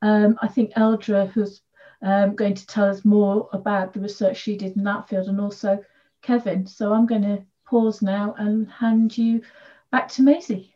Um, 0.02 0.38
I 0.40 0.48
think 0.48 0.72
Eldré, 0.74 1.28
who's 1.30 1.62
um, 2.02 2.36
going 2.36 2.54
to 2.54 2.66
tell 2.66 2.88
us 2.88 3.04
more 3.04 3.48
about 3.52 3.92
the 3.92 4.00
research 4.00 4.36
she 4.36 4.56
did 4.56 4.76
in 4.76 4.84
that 4.84 5.08
field, 5.08 5.28
and 5.28 5.40
also 5.40 5.82
Kevin. 6.22 6.66
So 6.66 6.92
I'm 6.92 7.06
going 7.06 7.22
to 7.22 7.44
pause 7.66 8.02
now 8.02 8.34
and 8.38 8.70
hand 8.70 9.16
you 9.18 9.42
back 9.90 10.08
to 10.08 10.22
Maisie. 10.22 10.69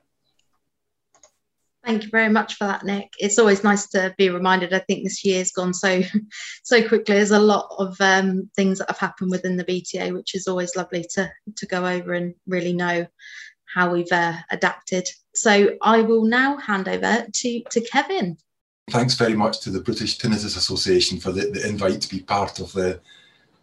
Thank 1.85 2.05
you 2.05 2.11
very 2.11 2.31
much 2.31 2.55
for 2.55 2.65
that, 2.65 2.85
Nick. 2.85 3.13
It's 3.19 3.39
always 3.39 3.63
nice 3.63 3.87
to 3.89 4.15
be 4.17 4.31
reminded. 4.31 4.73
I 4.73 4.79
think 4.79 5.05
this 5.05 5.25
year's 5.25 5.53
gone 5.53 5.75
so 5.75 6.03
so 6.65 6.87
quickly. 6.87 7.17
There's 7.17 7.31
a 7.31 7.39
lot 7.39 7.75
of 7.79 7.97
um, 8.01 8.51
things 8.57 8.79
that 8.79 8.89
have 8.89 8.99
happened 8.99 9.31
within 9.31 9.57
the 9.57 9.65
BTA, 9.65 10.15
which 10.15 10.35
is 10.35 10.49
always 10.49 10.77
lovely 10.77 11.05
to 11.15 11.31
to 11.57 11.67
go 11.67 11.87
over 11.87 12.15
and 12.15 12.35
really 12.47 12.73
know 12.73 13.07
how 13.67 13.93
we've 13.93 14.13
uh, 14.13 14.35
adapted. 14.51 15.09
So 15.35 15.77
I 15.83 16.01
will 16.01 16.25
now 16.25 16.57
hand 16.57 16.89
over 16.89 17.27
to 17.31 17.63
to 17.71 17.81
Kevin. 17.83 18.39
Thanks 18.91 19.15
very 19.15 19.35
much 19.35 19.61
to 19.61 19.71
the 19.71 19.81
British 19.81 20.19
Tinnitus 20.19 20.57
Association 20.57 21.19
for 21.19 21.33
the, 21.33 21.51
the 21.51 21.67
invite 21.67 22.03
to 22.03 22.09
be 22.09 22.21
part 22.21 22.61
of 22.61 22.73
the 22.73 23.01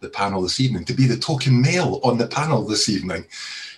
the 0.00 0.10
panel 0.10 0.42
this 0.42 0.60
evening, 0.60 0.84
to 0.84 0.94
be 0.94 1.06
the 1.06 1.16
token 1.16 1.60
male 1.60 2.00
on 2.04 2.18
the 2.18 2.26
panel 2.26 2.66
this 2.66 2.88
evening. 2.88 3.24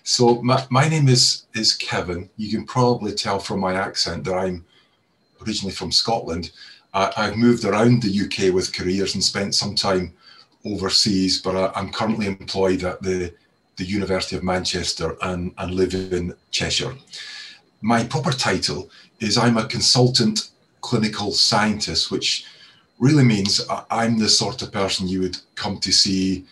So 0.06 0.42
my, 0.42 0.62
my 0.68 0.86
name 0.86 1.08
is 1.08 1.46
is 1.54 1.72
Kevin. 1.72 2.28
You 2.36 2.50
can 2.50 2.66
probably 2.66 3.12
tell 3.12 3.38
from 3.38 3.58
my 3.60 3.74
accent 3.74 4.24
that 4.24 4.34
I'm 4.34 4.64
originally 5.42 5.74
from 5.74 5.90
Scotland. 5.90 6.52
Uh, 6.92 7.10
I've 7.16 7.38
moved 7.38 7.64
around 7.64 8.02
the 8.02 8.20
UK 8.24 8.54
with 8.54 8.74
careers 8.74 9.14
and 9.14 9.24
spent 9.24 9.54
some 9.54 9.74
time 9.74 10.12
overseas, 10.64 11.40
but 11.40 11.56
I, 11.56 11.80
am 11.80 11.90
currently 11.90 12.26
employed 12.26 12.84
at 12.84 13.02
the, 13.02 13.32
the 13.76 13.84
University 13.84 14.36
of 14.36 14.44
Manchester 14.44 15.16
and, 15.22 15.54
and 15.56 15.74
live 15.74 15.94
in 15.94 16.34
Cheshire. 16.50 16.94
My 17.80 18.04
proper 18.04 18.30
title 18.30 18.90
is 19.20 19.38
I'm 19.38 19.56
a 19.56 19.66
consultant 19.66 20.50
clinical 20.82 21.32
scientist, 21.32 22.10
which 22.10 22.44
really 22.98 23.24
means 23.24 23.62
I'm 23.90 24.18
the 24.18 24.28
sort 24.28 24.60
of 24.60 24.70
person 24.70 25.08
you 25.08 25.22
would 25.22 25.38
come 25.54 25.78
to 25.78 25.92
see 25.92 26.44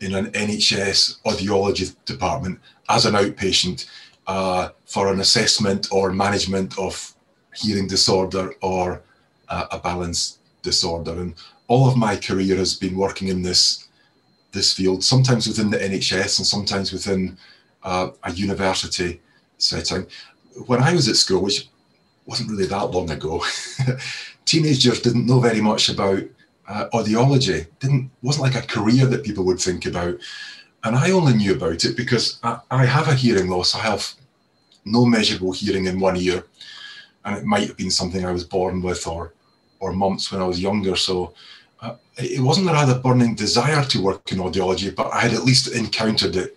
in 0.00 0.14
an 0.14 0.26
NHS 0.26 1.22
audiology 1.22 1.94
department 2.04 2.60
as 2.88 3.06
an 3.06 3.14
outpatient 3.14 3.86
uh, 4.26 4.70
for 4.86 5.12
an 5.12 5.20
assessment 5.20 5.88
or 5.90 6.12
management 6.12 6.78
of 6.78 7.14
hearing 7.54 7.86
disorder 7.86 8.52
or 8.62 9.02
uh, 9.48 9.66
a 9.72 9.78
balance 9.78 10.38
disorder. 10.62 11.12
And 11.12 11.34
all 11.66 11.88
of 11.88 11.96
my 11.96 12.16
career 12.16 12.56
has 12.56 12.74
been 12.74 12.96
working 12.96 13.28
in 13.28 13.42
this 13.42 13.84
this 14.52 14.72
field, 14.72 15.04
sometimes 15.04 15.46
within 15.46 15.70
the 15.70 15.76
NHS 15.76 16.38
and 16.38 16.46
sometimes 16.46 16.90
within 16.90 17.36
uh, 17.82 18.08
a 18.24 18.32
university 18.32 19.20
setting. 19.58 20.06
When 20.66 20.82
I 20.82 20.94
was 20.94 21.06
at 21.06 21.16
school, 21.16 21.42
which 21.42 21.68
wasn't 22.28 22.50
really 22.50 22.66
that 22.66 22.90
long 22.90 23.10
ago. 23.10 23.42
Teenagers 24.44 25.00
didn't 25.00 25.26
know 25.26 25.40
very 25.40 25.62
much 25.62 25.88
about 25.88 26.22
uh, 26.68 26.88
audiology. 26.92 27.66
Didn't 27.80 28.10
wasn't 28.22 28.44
like 28.44 28.62
a 28.62 28.66
career 28.66 29.06
that 29.06 29.24
people 29.24 29.44
would 29.46 29.58
think 29.58 29.86
about. 29.86 30.14
And 30.84 30.96
I 30.96 31.10
only 31.10 31.34
knew 31.34 31.54
about 31.54 31.84
it 31.84 31.96
because 31.96 32.38
I, 32.42 32.60
I 32.70 32.84
have 32.84 33.08
a 33.08 33.14
hearing 33.14 33.48
loss. 33.48 33.74
I 33.74 33.80
have 33.80 34.14
no 34.84 35.04
measurable 35.04 35.52
hearing 35.52 35.86
in 35.86 36.00
one 36.00 36.16
ear, 36.16 36.44
and 37.24 37.36
it 37.36 37.44
might 37.44 37.66
have 37.68 37.76
been 37.76 37.90
something 37.90 38.24
I 38.24 38.32
was 38.32 38.44
born 38.44 38.82
with 38.82 39.06
or 39.06 39.32
or 39.80 39.92
mumps 39.92 40.32
when 40.32 40.40
I 40.40 40.46
was 40.46 40.60
younger. 40.60 40.96
So 40.96 41.34
uh, 41.80 41.94
it 42.16 42.40
wasn't 42.40 42.66
that 42.66 42.74
I 42.74 42.84
had 42.84 42.96
a 42.96 43.00
burning 43.00 43.34
desire 43.34 43.84
to 43.84 44.02
work 44.02 44.32
in 44.32 44.38
audiology, 44.38 44.94
but 44.94 45.12
I 45.12 45.20
had 45.20 45.34
at 45.34 45.44
least 45.44 45.68
encountered 45.68 46.36
it 46.36 46.56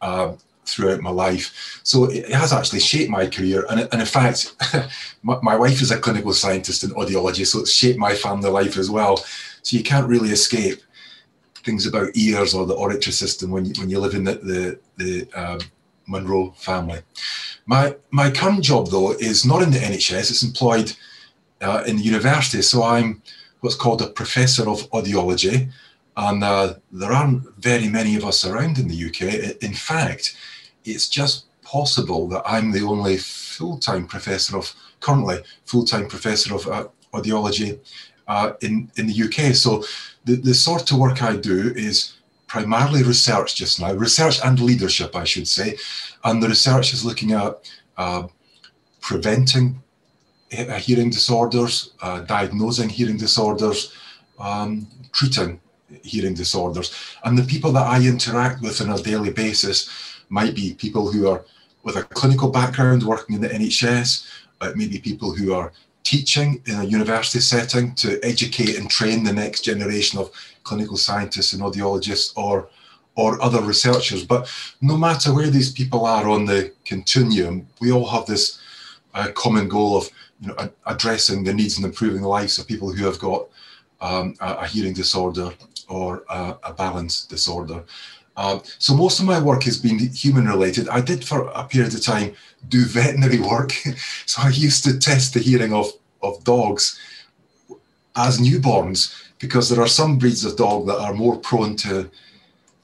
uh, 0.00 0.32
throughout 0.64 1.00
my 1.00 1.10
life. 1.10 1.80
So 1.82 2.04
it 2.04 2.30
has 2.30 2.52
actually 2.52 2.80
shaped 2.80 3.10
my 3.10 3.26
career. 3.26 3.66
And, 3.68 3.80
and 3.80 4.00
in 4.00 4.06
fact, 4.06 4.54
my, 5.22 5.38
my, 5.42 5.56
wife 5.56 5.82
is 5.82 5.90
a 5.90 5.98
clinical 5.98 6.32
scientist 6.32 6.84
in 6.84 6.90
audiology, 6.90 7.46
so 7.46 7.60
it's 7.60 7.72
shaped 7.72 7.98
my 7.98 8.14
family 8.14 8.48
life 8.48 8.76
as 8.76 8.90
well. 8.90 9.18
So 9.62 9.76
you 9.76 9.82
can't 9.82 10.08
really 10.08 10.30
escape 10.30 10.80
things 11.64 11.86
about 11.86 12.16
ears 12.16 12.54
or 12.54 12.66
the 12.66 12.74
auditory 12.74 13.12
system 13.12 13.50
when 13.50 13.64
you, 13.64 13.72
when 13.78 13.90
you 13.90 13.98
live 13.98 14.14
in 14.14 14.24
the, 14.24 14.34
the, 14.34 14.78
the 14.96 15.32
um, 15.34 15.58
Munro 16.06 16.50
family. 16.56 17.00
My, 17.66 17.96
my 18.10 18.30
current 18.30 18.64
job, 18.64 18.88
though, 18.88 19.12
is 19.12 19.44
not 19.44 19.62
in 19.62 19.70
the 19.70 19.78
NHS, 19.78 20.30
it's 20.30 20.42
employed 20.42 20.92
uh, 21.60 21.84
in 21.86 21.96
the 21.96 22.02
university. 22.02 22.62
So 22.62 22.82
I'm 22.82 23.22
what's 23.60 23.76
called 23.76 24.02
a 24.02 24.08
professor 24.08 24.68
of 24.68 24.90
audiology. 24.90 25.70
And 26.16 26.44
uh, 26.44 26.74
there 26.90 27.12
aren't 27.12 27.54
very 27.56 27.88
many 27.88 28.16
of 28.16 28.24
us 28.24 28.44
around 28.44 28.78
in 28.78 28.88
the 28.88 29.06
UK. 29.06 29.62
In 29.62 29.72
fact, 29.72 30.36
it's 30.84 31.08
just 31.08 31.46
possible 31.62 32.28
that 32.28 32.42
I'm 32.44 32.72
the 32.72 32.82
only 32.82 33.16
full-time 33.16 34.06
professor 34.06 34.58
of 34.58 34.74
currently 35.00 35.38
full-time 35.64 36.08
professor 36.08 36.54
of 36.54 36.66
uh, 36.66 36.88
audiology 37.14 37.78
uh, 38.32 38.52
in 38.66 38.74
in 38.98 39.04
the 39.10 39.18
UK. 39.26 39.38
So 39.64 39.70
the 40.26 40.34
the 40.48 40.54
sort 40.54 40.90
of 40.90 40.98
work 41.04 41.18
I 41.22 41.34
do 41.50 41.58
is 41.88 41.96
primarily 42.54 43.02
research 43.14 43.50
just 43.62 43.80
now, 43.80 43.92
research 44.08 44.36
and 44.46 44.56
leadership, 44.70 45.10
I 45.22 45.26
should 45.32 45.48
say, 45.48 45.68
and 46.24 46.42
the 46.42 46.48
research 46.48 46.92
is 46.94 47.04
looking 47.08 47.32
at 47.32 47.52
uh, 47.96 48.22
preventing 49.08 49.66
hearing 50.86 51.10
disorders, 51.18 51.74
uh, 52.06 52.20
diagnosing 52.36 52.90
hearing 52.98 53.18
disorders, 53.26 53.78
um, 54.38 54.86
treating 55.12 55.60
hearing 56.12 56.36
disorders. 56.44 56.88
And 57.24 57.36
the 57.36 57.48
people 57.52 57.72
that 57.76 57.86
I 57.96 57.98
interact 58.14 58.62
with 58.62 58.80
on 58.82 58.90
a 58.90 59.02
daily 59.10 59.32
basis 59.44 59.76
might 60.28 60.54
be 60.54 60.82
people 60.84 61.04
who 61.12 61.20
are 61.30 61.40
with 61.84 61.96
a 61.96 62.04
clinical 62.18 62.50
background 62.50 63.02
working 63.02 63.34
in 63.36 63.42
the 63.42 63.52
NHS, 63.60 64.08
it 64.68 64.76
may 64.76 64.88
be 64.94 64.98
people 65.10 65.30
who 65.38 65.46
are 65.58 65.68
teaching 66.04 66.62
in 66.66 66.80
a 66.80 66.84
university 66.84 67.40
setting 67.40 67.94
to 67.94 68.18
educate 68.24 68.78
and 68.78 68.90
train 68.90 69.24
the 69.24 69.32
next 69.32 69.62
generation 69.62 70.18
of 70.18 70.30
clinical 70.64 70.96
scientists 70.96 71.52
and 71.52 71.62
audiologists 71.62 72.32
or 72.36 72.68
or 73.14 73.40
other 73.42 73.60
researchers. 73.60 74.24
But 74.24 74.50
no 74.80 74.96
matter 74.96 75.34
where 75.34 75.50
these 75.50 75.70
people 75.70 76.06
are 76.06 76.28
on 76.28 76.46
the 76.46 76.72
continuum, 76.84 77.66
we 77.80 77.92
all 77.92 78.08
have 78.08 78.24
this 78.24 78.58
uh, 79.14 79.28
common 79.34 79.68
goal 79.68 79.98
of 79.98 80.08
you 80.40 80.48
know, 80.48 80.70
addressing 80.86 81.44
the 81.44 81.52
needs 81.52 81.76
and 81.76 81.84
improving 81.84 82.22
the 82.22 82.28
lives 82.28 82.58
of 82.58 82.66
people 82.66 82.90
who 82.90 83.04
have 83.04 83.18
got 83.18 83.48
um, 84.00 84.34
a, 84.40 84.54
a, 84.54 84.66
hearing 84.66 84.94
disorder 84.94 85.52
or 85.88 86.24
a, 86.30 86.56
a 86.64 86.72
balance 86.72 87.26
disorder. 87.26 87.84
Uh, 88.36 88.60
so 88.78 88.94
most 88.94 89.20
of 89.20 89.26
my 89.26 89.40
work 89.40 89.64
has 89.64 89.78
been 89.78 89.98
human 89.98 90.46
related. 90.46 90.88
I 90.88 91.00
did 91.00 91.24
for 91.24 91.48
a 91.48 91.64
period 91.64 91.94
of 91.94 92.02
time 92.02 92.34
do 92.68 92.84
veterinary 92.84 93.40
work. 93.40 93.72
so 94.26 94.42
I 94.42 94.48
used 94.48 94.84
to 94.84 94.98
test 94.98 95.34
the 95.34 95.40
hearing 95.40 95.72
of, 95.72 95.86
of 96.22 96.42
dogs 96.44 96.98
as 98.16 98.38
newborns 98.38 99.14
because 99.38 99.68
there 99.68 99.82
are 99.82 99.88
some 99.88 100.18
breeds 100.18 100.44
of 100.44 100.56
dog 100.56 100.86
that 100.86 100.98
are 100.98 101.14
more 101.14 101.36
prone 101.36 101.76
to 101.76 102.10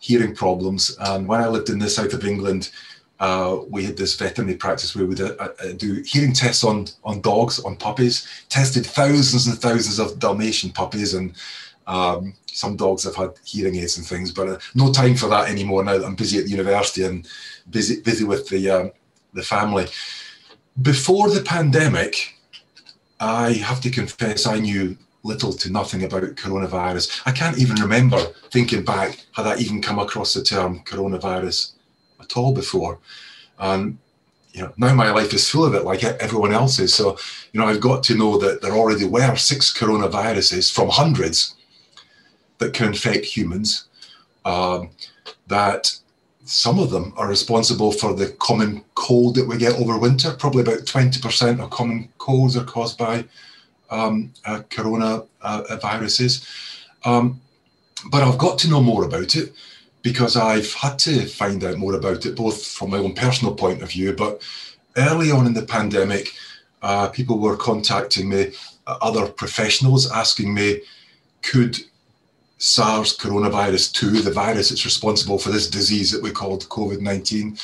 hearing 0.00 0.34
problems. 0.34 0.96
And 1.00 1.26
when 1.26 1.40
I 1.40 1.48
lived 1.48 1.70
in 1.70 1.78
the 1.78 1.88
south 1.88 2.12
of 2.12 2.24
England, 2.24 2.70
uh, 3.20 3.58
we 3.68 3.84
had 3.84 3.96
this 3.96 4.14
veterinary 4.14 4.56
practice 4.56 4.94
where 4.94 5.04
we 5.04 5.14
would 5.14 5.20
uh, 5.20 5.34
uh, 5.40 5.72
do 5.76 6.02
hearing 6.06 6.32
tests 6.32 6.62
on 6.62 6.86
on 7.04 7.20
dogs, 7.20 7.58
on 7.60 7.76
puppies, 7.76 8.28
tested 8.48 8.86
thousands 8.86 9.48
and 9.48 9.58
thousands 9.58 9.98
of 9.98 10.20
Dalmatian 10.20 10.70
puppies, 10.70 11.14
and 11.14 11.34
um, 11.88 12.34
some 12.46 12.76
dogs 12.76 13.04
have 13.04 13.16
had 13.16 13.30
hearing 13.44 13.76
aids 13.76 13.96
and 13.96 14.06
things. 14.06 14.30
But 14.30 14.48
uh, 14.48 14.58
no 14.74 14.92
time 14.92 15.16
for 15.16 15.28
that 15.28 15.48
anymore 15.48 15.82
now 15.82 15.98
that 15.98 16.06
I'm 16.06 16.14
busy 16.14 16.38
at 16.38 16.48
university 16.48 17.02
and 17.02 17.26
busy 17.70 18.00
busy 18.00 18.24
with 18.24 18.48
the 18.48 18.70
um, 18.70 18.92
the 19.32 19.42
family. 19.42 19.86
Before 20.80 21.28
the 21.28 21.42
pandemic, 21.42 22.34
I 23.18 23.54
have 23.54 23.80
to 23.80 23.90
confess 23.90 24.46
I 24.46 24.60
knew 24.60 24.96
little 25.24 25.52
to 25.52 25.72
nothing 25.72 26.04
about 26.04 26.22
coronavirus. 26.36 27.22
I 27.26 27.32
can't 27.32 27.58
even 27.58 27.76
remember 27.76 28.18
thinking 28.50 28.84
back 28.84 29.26
had 29.32 29.46
I 29.46 29.56
even 29.58 29.82
come 29.82 29.98
across 29.98 30.34
the 30.34 30.44
term 30.44 30.80
coronavirus 30.84 31.72
at 32.20 32.36
all 32.36 32.54
before. 32.54 33.00
And 33.58 33.98
you 34.52 34.62
know, 34.62 34.72
now 34.76 34.94
my 34.94 35.10
life 35.10 35.32
is 35.34 35.48
full 35.48 35.64
of 35.64 35.74
it, 35.74 35.84
like 35.84 36.04
everyone 36.04 36.52
else's. 36.52 36.94
So, 36.94 37.18
you 37.52 37.60
know, 37.60 37.66
I've 37.66 37.80
got 37.80 38.02
to 38.04 38.14
know 38.14 38.38
that 38.38 38.62
there 38.62 38.72
already 38.72 39.04
were 39.04 39.36
six 39.36 39.76
coronaviruses 39.76 40.72
from 40.72 40.88
hundreds 40.88 41.54
that 42.58 42.74
can 42.74 42.88
infect 42.88 43.24
humans. 43.24 43.84
Um, 44.44 44.90
that 45.48 45.96
some 46.44 46.78
of 46.78 46.90
them 46.90 47.12
are 47.16 47.28
responsible 47.28 47.92
for 47.92 48.14
the 48.14 48.28
common 48.38 48.84
cold 48.94 49.34
that 49.34 49.46
we 49.46 49.58
get 49.58 49.74
over 49.74 49.98
winter. 49.98 50.32
Probably 50.32 50.62
about 50.62 50.86
20% 50.86 51.60
of 51.60 51.70
common 51.70 52.08
colds 52.18 52.56
are 52.56 52.64
caused 52.64 52.96
by 52.96 53.24
um, 53.90 54.32
uh, 54.44 54.62
corona 54.70 55.24
uh, 55.42 55.76
viruses. 55.80 56.46
Um, 57.04 57.40
but 58.10 58.22
I've 58.22 58.38
got 58.38 58.58
to 58.60 58.70
know 58.70 58.82
more 58.82 59.04
about 59.04 59.34
it 59.36 59.52
because 60.02 60.36
I've 60.36 60.72
had 60.72 60.98
to 61.00 61.26
find 61.26 61.62
out 61.64 61.76
more 61.76 61.94
about 61.94 62.24
it, 62.24 62.36
both 62.36 62.64
from 62.64 62.90
my 62.90 62.98
own 62.98 63.14
personal 63.14 63.54
point 63.54 63.82
of 63.82 63.90
view, 63.90 64.14
but 64.14 64.40
early 64.96 65.30
on 65.30 65.46
in 65.46 65.54
the 65.54 65.62
pandemic, 65.62 66.32
uh, 66.82 67.08
people 67.08 67.38
were 67.38 67.56
contacting 67.56 68.28
me, 68.28 68.52
uh, 68.86 68.96
other 69.02 69.26
professionals 69.26 70.10
asking 70.10 70.54
me, 70.54 70.80
could 71.42 71.78
SARS 72.58 73.16
coronavirus 73.16 73.92
2, 73.92 74.10
the 74.22 74.32
virus 74.32 74.68
that's 74.68 74.84
responsible 74.84 75.38
for 75.38 75.50
this 75.50 75.70
disease 75.70 76.10
that 76.10 76.22
we 76.22 76.30
called 76.30 76.68
COVID 76.68 77.00
19, 77.00 77.56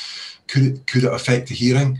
could 0.47 0.63
it, 0.63 0.87
could 0.87 1.03
it 1.03 1.13
affect 1.13 1.49
the 1.49 1.55
hearing 1.55 1.99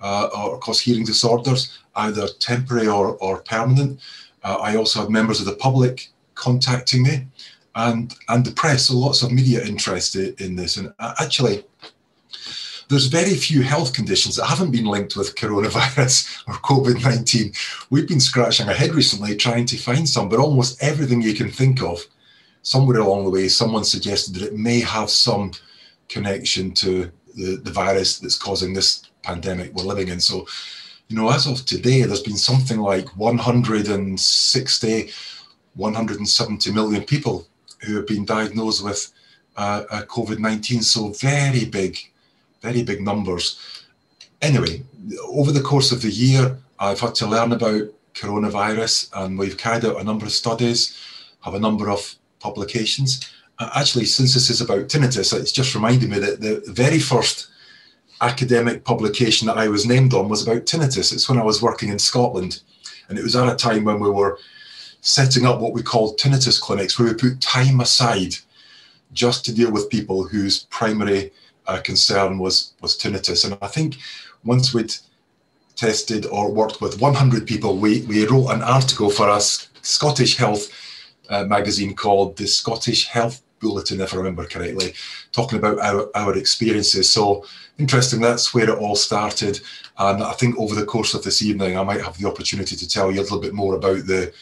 uh, 0.00 0.28
or 0.36 0.58
cause 0.58 0.80
hearing 0.80 1.04
disorders, 1.04 1.78
either 1.96 2.28
temporary 2.38 2.86
or, 2.86 3.16
or 3.16 3.40
permanent? 3.42 4.00
Uh, 4.44 4.58
I 4.60 4.76
also 4.76 5.00
had 5.00 5.10
members 5.10 5.40
of 5.40 5.46
the 5.46 5.56
public 5.56 6.08
contacting 6.34 7.02
me 7.02 7.26
and 7.74 8.14
and 8.28 8.44
the 8.44 8.52
press. 8.52 8.86
So 8.86 8.96
lots 8.96 9.22
of 9.22 9.32
media 9.32 9.64
interest 9.64 10.16
in 10.16 10.56
this. 10.56 10.76
And 10.76 10.92
actually, 11.00 11.64
there's 12.88 13.06
very 13.06 13.34
few 13.34 13.62
health 13.62 13.92
conditions 13.92 14.36
that 14.36 14.46
haven't 14.46 14.70
been 14.70 14.86
linked 14.86 15.16
with 15.16 15.34
coronavirus 15.34 16.44
or 16.48 16.54
COVID 16.54 17.02
19. 17.02 17.52
We've 17.90 18.08
been 18.08 18.20
scratching 18.20 18.68
our 18.68 18.74
head 18.74 18.94
recently 18.94 19.36
trying 19.36 19.66
to 19.66 19.76
find 19.76 20.08
some, 20.08 20.28
but 20.28 20.38
almost 20.38 20.82
everything 20.82 21.20
you 21.20 21.34
can 21.34 21.50
think 21.50 21.82
of, 21.82 22.00
somewhere 22.68 22.98
along 22.98 23.24
the 23.24 23.30
way, 23.30 23.48
someone 23.48 23.82
suggested 23.82 24.34
that 24.34 24.42
it 24.42 24.54
may 24.54 24.80
have 24.80 25.08
some 25.08 25.52
connection 26.10 26.70
to 26.72 27.10
the, 27.34 27.56
the 27.56 27.70
virus 27.70 28.18
that's 28.18 28.36
causing 28.36 28.74
this 28.74 29.08
pandemic 29.22 29.72
we're 29.72 29.84
living 29.84 30.08
in. 30.08 30.20
So, 30.20 30.46
you 31.08 31.16
know, 31.16 31.30
as 31.30 31.46
of 31.46 31.64
today, 31.64 32.02
there's 32.02 32.20
been 32.20 32.36
something 32.36 32.78
like 32.78 33.08
160, 33.16 35.10
170 35.74 36.72
million 36.72 37.04
people 37.04 37.46
who 37.86 37.96
have 37.96 38.06
been 38.06 38.26
diagnosed 38.26 38.84
with 38.84 39.12
uh, 39.56 39.84
uh, 39.90 40.02
COVID 40.02 40.38
19. 40.38 40.82
So, 40.82 41.08
very 41.12 41.64
big, 41.64 41.96
very 42.60 42.82
big 42.82 43.00
numbers. 43.00 43.58
Anyway, 44.42 44.82
over 45.26 45.52
the 45.52 45.62
course 45.62 45.90
of 45.90 46.02
the 46.02 46.10
year, 46.10 46.58
I've 46.78 47.00
had 47.00 47.14
to 47.16 47.26
learn 47.26 47.52
about 47.52 47.88
coronavirus 48.12 49.08
and 49.14 49.38
we've 49.38 49.56
carried 49.56 49.86
out 49.86 50.00
a 50.00 50.04
number 50.04 50.26
of 50.26 50.32
studies, 50.32 50.98
have 51.40 51.54
a 51.54 51.60
number 51.60 51.90
of 51.90 52.17
publications. 52.40 53.32
Uh, 53.58 53.70
actually, 53.74 54.04
since 54.04 54.34
this 54.34 54.50
is 54.50 54.60
about 54.60 54.88
tinnitus, 54.88 55.38
it's 55.38 55.52
just 55.52 55.74
reminded 55.74 56.10
me 56.10 56.18
that 56.18 56.40
the 56.40 56.62
very 56.66 56.98
first 56.98 57.48
academic 58.20 58.84
publication 58.84 59.46
that 59.46 59.58
I 59.58 59.68
was 59.68 59.86
named 59.86 60.14
on 60.14 60.28
was 60.28 60.46
about 60.46 60.64
tinnitus. 60.64 61.12
It's 61.12 61.28
when 61.28 61.38
I 61.38 61.44
was 61.44 61.62
working 61.62 61.88
in 61.88 61.98
Scotland. 61.98 62.62
And 63.08 63.18
it 63.18 63.22
was 63.22 63.36
at 63.36 63.52
a 63.52 63.56
time 63.56 63.84
when 63.84 64.00
we 64.00 64.10
were 64.10 64.38
setting 65.00 65.46
up 65.46 65.60
what 65.60 65.72
we 65.72 65.82
call 65.82 66.16
tinnitus 66.16 66.60
clinics, 66.60 66.98
where 66.98 67.08
we 67.08 67.14
put 67.14 67.40
time 67.40 67.80
aside 67.80 68.34
just 69.12 69.44
to 69.44 69.54
deal 69.54 69.70
with 69.70 69.88
people 69.88 70.24
whose 70.24 70.64
primary 70.64 71.32
uh, 71.66 71.80
concern 71.80 72.38
was 72.38 72.72
was 72.80 72.98
tinnitus. 72.98 73.44
And 73.44 73.56
I 73.62 73.68
think 73.68 73.96
once 74.44 74.74
we'd 74.74 74.94
tested 75.76 76.26
or 76.26 76.52
worked 76.52 76.80
with 76.80 77.00
100 77.00 77.46
people, 77.46 77.76
we, 77.76 78.02
we 78.02 78.26
wrote 78.26 78.48
an 78.48 78.62
article 78.62 79.10
for 79.10 79.28
us 79.28 79.68
Scottish 79.82 80.36
Health 80.36 80.68
magazine 81.30 81.94
called 81.94 82.36
the 82.36 82.46
Scottish 82.46 83.06
Health 83.06 83.42
bulletin, 83.60 84.00
if 84.00 84.14
I 84.14 84.16
remember 84.16 84.46
correctly, 84.46 84.94
talking 85.32 85.58
about 85.58 85.78
our, 85.80 86.08
our 86.14 86.36
experiences. 86.36 87.10
So 87.10 87.44
interesting, 87.78 88.20
that's 88.20 88.54
where 88.54 88.70
it 88.70 88.78
all 88.78 88.96
started. 88.96 89.60
And 89.98 90.22
I 90.22 90.32
think 90.32 90.58
over 90.58 90.74
the 90.74 90.86
course 90.86 91.14
of 91.14 91.24
this 91.24 91.42
evening, 91.42 91.76
I 91.76 91.82
might 91.84 92.02
have 92.02 92.18
the 92.18 92.28
opportunity 92.28 92.76
to 92.76 92.88
tell 92.88 93.10
you 93.10 93.20
a 93.20 93.22
little 93.22 93.40
bit 93.40 93.54
more 93.54 93.74
about 93.74 94.06
the 94.06 94.32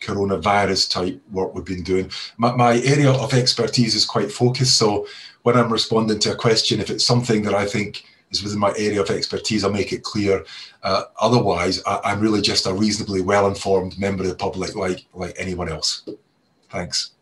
coronavirus 0.00 0.90
type 0.90 1.20
work 1.32 1.54
we've 1.54 1.64
been 1.64 1.82
doing. 1.82 2.10
My, 2.36 2.54
my 2.54 2.80
area 2.80 3.10
of 3.10 3.34
expertise 3.34 3.94
is 3.94 4.04
quite 4.04 4.30
focused. 4.30 4.76
So 4.76 5.06
when 5.42 5.56
I'm 5.56 5.72
responding 5.72 6.18
to 6.20 6.32
a 6.32 6.36
question, 6.36 6.80
if 6.80 6.90
it's 6.90 7.04
something 7.04 7.42
that 7.42 7.54
I 7.54 7.66
think 7.66 8.04
is 8.30 8.42
within 8.42 8.58
my 8.58 8.72
area 8.76 9.00
of 9.00 9.10
expertise, 9.10 9.64
I'll 9.64 9.72
make 9.72 9.92
it 9.92 10.02
clear. 10.02 10.44
Uh, 10.82 11.04
otherwise, 11.20 11.82
I, 11.84 12.12
am 12.12 12.20
really 12.20 12.40
just 12.40 12.66
a 12.66 12.72
reasonably 12.72 13.20
well-informed 13.20 13.98
member 13.98 14.22
of 14.22 14.28
the 14.28 14.36
public 14.36 14.74
like, 14.74 15.04
like 15.14 15.34
anyone 15.38 15.68
else. 15.68 16.06
Thanks. 16.70 17.12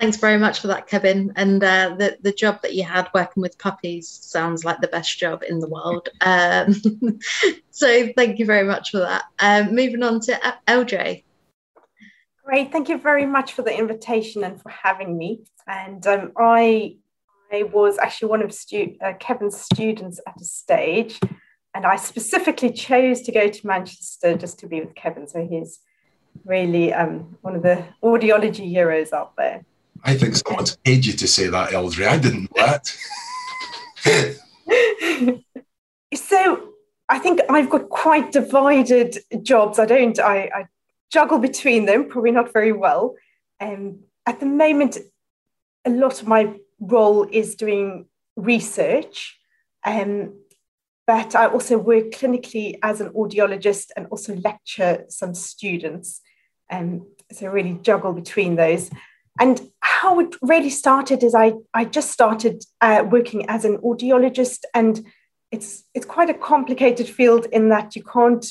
Thanks 0.00 0.16
very 0.16 0.38
much 0.38 0.60
for 0.60 0.66
that, 0.66 0.86
Kevin. 0.86 1.32
And 1.36 1.62
uh, 1.62 1.94
the 1.96 2.18
the 2.20 2.32
job 2.32 2.62
that 2.62 2.74
you 2.74 2.82
had 2.82 3.08
working 3.14 3.40
with 3.40 3.56
puppies 3.58 4.08
sounds 4.08 4.64
like 4.64 4.80
the 4.80 4.88
best 4.88 5.18
job 5.18 5.42
in 5.48 5.60
the 5.60 5.68
world. 5.68 6.08
Um, 6.20 6.74
so 7.70 8.08
thank 8.16 8.38
you 8.38 8.46
very 8.46 8.64
much 8.64 8.90
for 8.90 8.98
that. 8.98 9.24
Um, 9.38 9.74
moving 9.74 10.02
on 10.02 10.20
to 10.20 10.38
LJ. 10.66 11.22
Great, 12.44 12.72
thank 12.72 12.88
you 12.88 12.98
very 12.98 13.24
much 13.24 13.52
for 13.52 13.62
the 13.62 13.76
invitation 13.76 14.42
and 14.44 14.60
for 14.60 14.70
having 14.70 15.16
me. 15.16 15.44
And 15.66 16.06
um, 16.06 16.32
I 16.36 16.96
I 16.96 16.96
was 17.62 17.98
actually 17.98 18.28
one 18.28 18.42
of 18.42 18.52
stu- 18.52 18.96
uh, 19.00 19.12
Kevin's 19.18 19.60
students 19.60 20.20
at 20.26 20.40
a 20.40 20.44
stage, 20.44 21.20
and 21.74 21.86
I 21.86 21.96
specifically 21.96 22.70
chose 22.70 23.22
to 23.22 23.32
go 23.32 23.48
to 23.48 23.66
Manchester 23.66 24.36
just 24.36 24.58
to 24.60 24.66
be 24.66 24.80
with 24.80 24.94
Kevin. 24.94 25.26
So 25.26 25.46
he's 25.46 25.80
really 26.44 26.92
um, 26.92 27.36
one 27.42 27.54
of 27.56 27.62
the 27.62 27.84
audiology 28.02 28.68
heroes 28.68 29.12
out 29.12 29.36
there. 29.36 29.64
I 30.04 30.16
think 30.16 30.36
someone's 30.36 30.76
paid 30.76 31.06
you 31.06 31.12
to 31.14 31.26
say 31.26 31.48
that, 31.48 31.70
Eldry. 31.72 32.06
I 32.06 32.18
didn't 32.18 32.54
know 32.54 32.66
that. 32.66 32.94
so 36.14 36.68
I 37.08 37.18
think 37.18 37.40
I've 37.48 37.70
got 37.70 37.88
quite 37.88 38.32
divided 38.32 39.18
jobs. 39.42 39.78
I 39.78 39.86
don't, 39.86 40.18
I, 40.18 40.50
I 40.54 40.66
juggle 41.10 41.38
between 41.38 41.86
them, 41.86 42.08
probably 42.08 42.32
not 42.32 42.52
very 42.52 42.72
well. 42.72 43.14
Um, 43.60 44.00
at 44.26 44.40
the 44.40 44.46
moment, 44.46 44.98
a 45.84 45.90
lot 45.90 46.20
of 46.20 46.28
my 46.28 46.54
role 46.80 47.26
is 47.30 47.54
doing 47.54 48.06
research. 48.36 49.38
Um, 49.84 50.40
but 51.06 51.34
I 51.34 51.46
also 51.46 51.76
work 51.76 52.12
clinically 52.12 52.78
as 52.82 53.00
an 53.00 53.10
audiologist 53.10 53.90
and 53.96 54.06
also 54.06 54.36
lecture 54.36 55.04
some 55.08 55.34
students. 55.34 56.22
Um, 56.70 57.06
so 57.30 57.48
really 57.48 57.78
juggle 57.82 58.14
between 58.14 58.56
those. 58.56 58.90
And 59.38 59.60
how 59.80 60.20
it 60.20 60.34
really 60.40 60.70
started 60.70 61.22
is 61.22 61.34
I, 61.34 61.54
I 61.74 61.84
just 61.84 62.10
started 62.10 62.64
uh, 62.80 63.04
working 63.08 63.48
as 63.48 63.64
an 63.64 63.78
audiologist, 63.78 64.60
and 64.72 65.04
it's 65.50 65.84
it's 65.92 66.06
quite 66.06 66.30
a 66.30 66.34
complicated 66.34 67.08
field 67.08 67.46
in 67.46 67.68
that 67.70 67.96
you 67.96 68.02
can't 68.04 68.46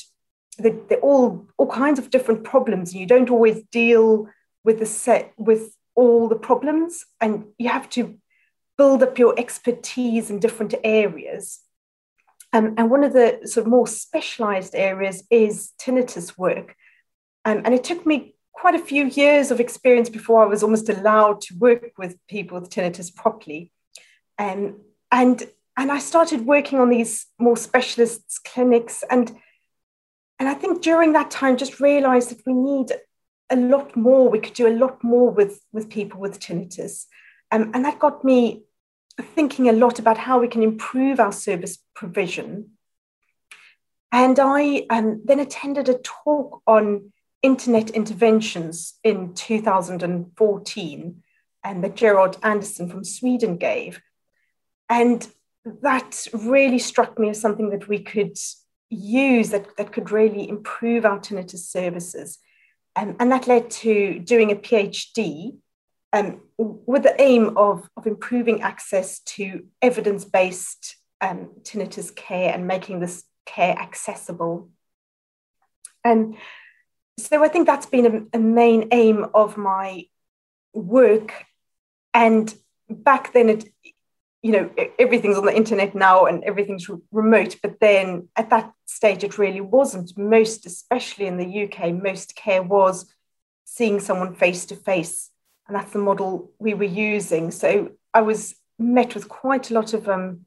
they're, 0.58 0.98
all 0.98 1.46
all 1.56 1.66
kinds 1.66 1.98
of 1.98 2.10
different 2.10 2.44
problems, 2.44 2.94
you 2.94 3.06
don't 3.06 3.30
always 3.30 3.62
deal 3.72 4.28
with 4.62 4.78
the 4.78 4.86
set 4.86 5.32
with 5.36 5.74
all 5.94 6.28
the 6.28 6.36
problems, 6.36 7.04
and 7.20 7.44
you 7.58 7.68
have 7.68 7.88
to 7.90 8.18
build 8.76 9.02
up 9.02 9.18
your 9.18 9.38
expertise 9.38 10.30
in 10.30 10.40
different 10.40 10.74
areas. 10.82 11.60
Um, 12.52 12.74
and 12.76 12.90
one 12.90 13.04
of 13.04 13.12
the 13.12 13.40
sort 13.44 13.66
of 13.66 13.70
more 13.70 13.86
specialized 13.86 14.74
areas 14.74 15.24
is 15.30 15.72
tinnitus 15.80 16.38
work. 16.38 16.76
Um, 17.44 17.62
and 17.64 17.74
it 17.74 17.84
took 17.84 18.06
me 18.06 18.34
quite 18.52 18.74
a 18.74 18.78
few 18.78 19.06
years 19.06 19.50
of 19.50 19.60
experience 19.60 20.08
before 20.08 20.42
I 20.42 20.46
was 20.46 20.62
almost 20.62 20.88
allowed 20.88 21.40
to 21.42 21.58
work 21.58 21.92
with 21.98 22.16
people 22.28 22.58
with 22.58 22.70
tinnitus 22.70 23.14
properly. 23.14 23.72
Um, 24.38 24.80
and, 25.10 25.42
and 25.76 25.90
I 25.90 25.98
started 25.98 26.46
working 26.46 26.78
on 26.78 26.90
these 26.90 27.26
more 27.38 27.56
specialists 27.56 28.38
clinics. 28.38 29.02
And, 29.10 29.36
and 30.38 30.48
I 30.48 30.54
think 30.54 30.82
during 30.82 31.12
that 31.12 31.30
time, 31.30 31.56
just 31.56 31.80
realized 31.80 32.30
that 32.30 32.46
we 32.46 32.54
need 32.54 32.92
a 33.50 33.56
lot 33.56 33.96
more. 33.96 34.28
We 34.28 34.40
could 34.40 34.54
do 34.54 34.66
a 34.66 34.76
lot 34.76 35.02
more 35.02 35.30
with, 35.30 35.60
with 35.72 35.90
people 35.90 36.20
with 36.20 36.40
tinnitus. 36.40 37.06
Um, 37.50 37.70
and 37.74 37.84
that 37.84 37.98
got 37.98 38.24
me 38.24 38.64
thinking 39.20 39.68
a 39.68 39.72
lot 39.72 39.98
about 39.98 40.18
how 40.18 40.40
we 40.40 40.48
can 40.48 40.62
improve 40.62 41.20
our 41.20 41.32
service 41.32 41.78
provision. 41.94 42.70
And 44.10 44.38
I 44.38 44.86
um, 44.90 45.22
then 45.24 45.40
attended 45.40 45.88
a 45.88 45.98
talk 45.98 46.62
on 46.66 47.12
internet 47.42 47.90
interventions 47.90 48.94
in 49.04 49.34
2014 49.34 51.22
and 51.62 51.84
that 51.84 51.96
Gerhard 51.96 52.36
Andersson 52.42 52.88
from 52.88 53.04
Sweden 53.04 53.56
gave. 53.56 54.00
And 54.88 55.26
that 55.82 56.26
really 56.32 56.78
struck 56.78 57.18
me 57.18 57.30
as 57.30 57.40
something 57.40 57.70
that 57.70 57.88
we 57.88 57.98
could 58.00 58.36
use 58.90 59.50
that, 59.50 59.76
that 59.76 59.92
could 59.92 60.10
really 60.10 60.48
improve 60.48 61.04
our 61.04 61.18
tinnitus 61.18 61.70
services. 61.70 62.38
Um, 62.96 63.16
and 63.18 63.30
that 63.32 63.48
led 63.48 63.70
to 63.70 64.20
doing 64.20 64.52
a 64.52 64.56
PhD 64.56 65.56
um, 66.12 66.42
with 66.58 67.02
the 67.02 67.20
aim 67.20 67.56
of, 67.56 67.88
of 67.96 68.06
improving 68.06 68.62
access 68.62 69.18
to 69.20 69.66
evidence 69.82 70.24
based 70.24 70.96
um, 71.20 71.50
tinnitus 71.62 72.14
care 72.14 72.54
and 72.54 72.68
making 72.68 73.00
this 73.00 73.24
care 73.46 73.76
accessible. 73.76 74.70
And 76.04 76.36
so 77.18 77.42
I 77.42 77.48
think 77.48 77.66
that's 77.66 77.86
been 77.86 78.28
a, 78.32 78.36
a 78.38 78.40
main 78.40 78.88
aim 78.92 79.26
of 79.34 79.56
my 79.56 80.04
work. 80.72 81.44
And 82.12 82.54
back 82.88 83.32
then, 83.32 83.48
it, 83.48 83.64
you 84.44 84.52
know, 84.52 84.70
everything's 84.98 85.38
on 85.38 85.46
the 85.46 85.56
internet 85.56 85.94
now 85.94 86.26
and 86.26 86.44
everything's 86.44 86.86
remote. 87.10 87.56
But 87.62 87.80
then 87.80 88.28
at 88.36 88.50
that 88.50 88.72
stage, 88.84 89.24
it 89.24 89.38
really 89.38 89.62
wasn't. 89.62 90.18
Most, 90.18 90.66
especially 90.66 91.26
in 91.26 91.38
the 91.38 91.64
UK, 91.64 91.94
most 91.94 92.36
care 92.36 92.62
was 92.62 93.06
seeing 93.64 94.00
someone 94.00 94.34
face 94.34 94.66
to 94.66 94.76
face 94.76 95.30
and 95.66 95.74
that's 95.74 95.92
the 95.92 95.98
model 95.98 96.52
we 96.58 96.74
were 96.74 96.84
using. 96.84 97.50
So 97.50 97.92
I 98.12 98.20
was 98.20 98.54
met 98.78 99.14
with 99.14 99.30
quite 99.30 99.70
a 99.70 99.74
lot 99.74 99.94
of 99.94 100.10
um, 100.10 100.44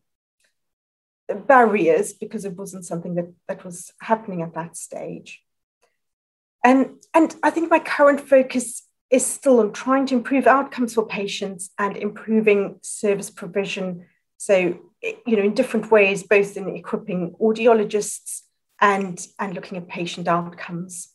barriers 1.48 2.14
because 2.14 2.46
it 2.46 2.56
wasn't 2.56 2.86
something 2.86 3.16
that, 3.16 3.34
that 3.48 3.66
was 3.66 3.92
happening 4.00 4.44
at 4.44 4.54
that 4.54 4.78
stage. 4.78 5.42
And, 6.64 7.02
and 7.16 7.36
I 7.42 7.50
think 7.50 7.72
my 7.72 7.80
current 7.80 8.22
focus 8.22 8.87
is 9.10 9.26
still 9.26 9.60
on 9.60 9.72
trying 9.72 10.06
to 10.08 10.16
improve 10.16 10.48
outcomes 10.48 10.94
for 10.94 11.06
patients 11.06 11.70
and 11.80 11.96
improving 11.96 12.80
service 12.82 13.30
provision. 13.30 14.06
So, 14.38 14.80
you 15.02 15.38
know, 15.38 15.44
in 15.44 15.54
different 15.54 15.90
ways, 15.90 16.24
both 16.24 16.58
in 16.58 16.76
equipping 16.76 17.36
audiologists 17.42 18.42
and, 18.82 19.26
and 19.40 19.54
looking 19.54 19.78
at 19.78 19.88
patient 19.88 20.28
outcomes. 20.28 21.10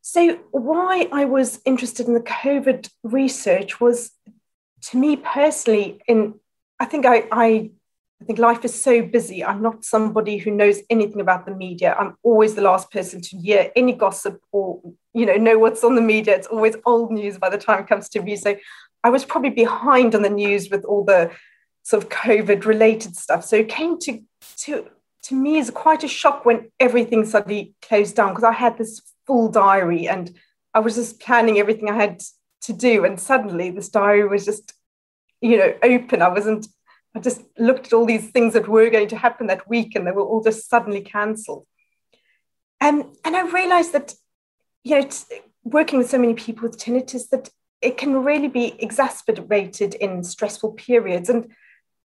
So, 0.00 0.38
why 0.50 1.08
I 1.12 1.24
was 1.24 1.60
interested 1.64 2.06
in 2.06 2.14
the 2.14 2.20
COVID 2.20 2.90
research 3.02 3.80
was, 3.80 4.10
to 4.82 4.96
me 4.96 5.16
personally, 5.16 6.00
in 6.08 6.34
I 6.80 6.86
think 6.86 7.04
I, 7.04 7.24
I, 7.30 7.70
I 8.20 8.24
think 8.26 8.38
life 8.38 8.64
is 8.64 8.80
so 8.80 9.02
busy. 9.02 9.42
I'm 9.44 9.62
not 9.62 9.84
somebody 9.84 10.36
who 10.36 10.50
knows 10.50 10.80
anything 10.90 11.20
about 11.20 11.46
the 11.46 11.54
media. 11.54 11.96
I'm 11.98 12.16
always 12.22 12.54
the 12.54 12.62
last 12.62 12.90
person 12.90 13.20
to 13.22 13.36
hear 13.38 13.70
any 13.74 13.92
gossip 13.92 14.42
or 14.52 14.80
you 15.14 15.26
know 15.26 15.36
know 15.36 15.58
what's 15.58 15.82
on 15.84 15.94
the 15.94 16.02
media. 16.02 16.36
It's 16.36 16.46
always 16.46 16.76
old 16.84 17.10
news 17.12 17.38
by 17.38 17.48
the 17.48 17.58
time 17.58 17.80
it 17.80 17.88
comes 17.88 18.08
to 18.10 18.22
me. 18.22 18.36
So, 18.36 18.56
I 19.02 19.10
was 19.10 19.24
probably 19.24 19.50
behind 19.50 20.14
on 20.14 20.22
the 20.22 20.30
news 20.30 20.68
with 20.70 20.84
all 20.84 21.04
the 21.04 21.30
sort 21.82 22.02
of 22.02 22.10
COVID 22.10 22.64
related 22.64 23.16
stuff. 23.16 23.44
So 23.44 23.56
it 23.56 23.68
came 23.68 23.98
to 24.00 24.20
to 24.58 24.86
to 25.22 25.34
me 25.34 25.58
as 25.58 25.70
quite 25.70 26.04
a 26.04 26.08
shock 26.08 26.44
when 26.44 26.70
everything 26.78 27.24
suddenly 27.24 27.74
closed 27.82 28.16
down 28.16 28.30
because 28.30 28.44
I 28.44 28.52
had 28.52 28.78
this 28.78 29.00
full 29.26 29.48
diary 29.48 30.08
and 30.08 30.34
I 30.74 30.80
was 30.80 30.94
just 30.94 31.20
planning 31.20 31.58
everything 31.58 31.90
I 31.90 31.94
had 31.94 32.22
to 32.62 32.72
do. 32.72 33.04
And 33.04 33.18
suddenly 33.18 33.70
this 33.70 33.88
diary 33.88 34.26
was 34.26 34.44
just, 34.44 34.72
you 35.40 35.58
know, 35.58 35.74
open. 35.82 36.22
I 36.22 36.28
wasn't, 36.28 36.66
I 37.14 37.20
just 37.20 37.42
looked 37.58 37.86
at 37.86 37.92
all 37.92 38.06
these 38.06 38.30
things 38.30 38.52
that 38.52 38.68
were 38.68 38.90
going 38.90 39.08
to 39.08 39.16
happen 39.16 39.48
that 39.48 39.68
week 39.68 39.94
and 39.94 40.06
they 40.06 40.12
were 40.12 40.22
all 40.22 40.42
just 40.42 40.68
suddenly 40.68 41.00
cancelled. 41.00 41.66
And, 42.80 43.04
and 43.24 43.36
I 43.36 43.42
realized 43.50 43.92
that, 43.92 44.14
you 44.84 45.00
know, 45.00 45.08
working 45.64 45.98
with 45.98 46.08
so 46.08 46.18
many 46.18 46.34
people 46.34 46.62
with 46.62 46.78
tinnitus, 46.78 47.28
that 47.30 47.50
it 47.82 47.96
can 47.96 48.22
really 48.24 48.48
be 48.48 48.76
exacerbated 48.82 49.94
in 49.94 50.22
stressful 50.22 50.72
periods. 50.72 51.28
And, 51.28 51.48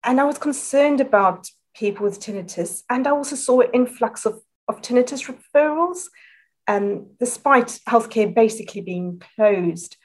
and 0.04 0.20
I 0.20 0.24
was 0.24 0.38
concerned 0.38 1.02
about 1.02 1.50
people 1.76 2.06
with 2.06 2.20
tinnitus. 2.20 2.84
And 2.90 3.08
I 3.08 3.12
also 3.12 3.36
saw 3.36 3.62
an 3.62 3.70
influx 3.74 4.26
of, 4.26 4.42
of 4.68 4.82
tinnitus 4.82 5.32
referrals 5.32 6.06
um, 6.68 7.08
despite 7.20 7.80
healthcare 7.88 8.34
basically 8.34 8.82
being 8.82 9.22
closed. 9.36 9.98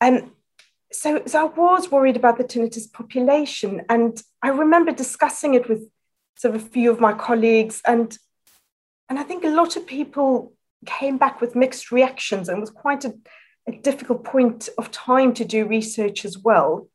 And 0.00 0.30
so, 0.92 1.22
so 1.26 1.46
I 1.46 1.50
was 1.50 1.90
worried 1.90 2.16
about 2.16 2.38
the 2.38 2.44
tinnitus 2.44 2.90
population. 2.92 3.82
And 3.88 4.20
I 4.42 4.48
remember 4.48 4.92
discussing 4.92 5.54
it 5.54 5.68
with 5.68 5.88
sort 6.36 6.54
of 6.54 6.62
a 6.62 6.68
few 6.68 6.90
of 6.90 7.00
my 7.00 7.12
colleagues. 7.12 7.82
And, 7.86 8.16
and 9.08 9.18
I 9.18 9.22
think 9.22 9.44
a 9.44 9.48
lot 9.48 9.76
of 9.76 9.86
people 9.86 10.52
came 10.84 11.18
back 11.18 11.40
with 11.40 11.56
mixed 11.56 11.90
reactions 11.90 12.48
and 12.48 12.60
was 12.60 12.70
quite 12.70 13.04
a 13.04 13.14
a 13.66 13.72
difficult 13.72 14.24
point 14.24 14.68
of 14.78 14.90
time 14.90 15.34
to 15.34 15.44
do 15.44 15.66
research 15.66 16.24
as 16.24 16.38
well. 16.38 16.88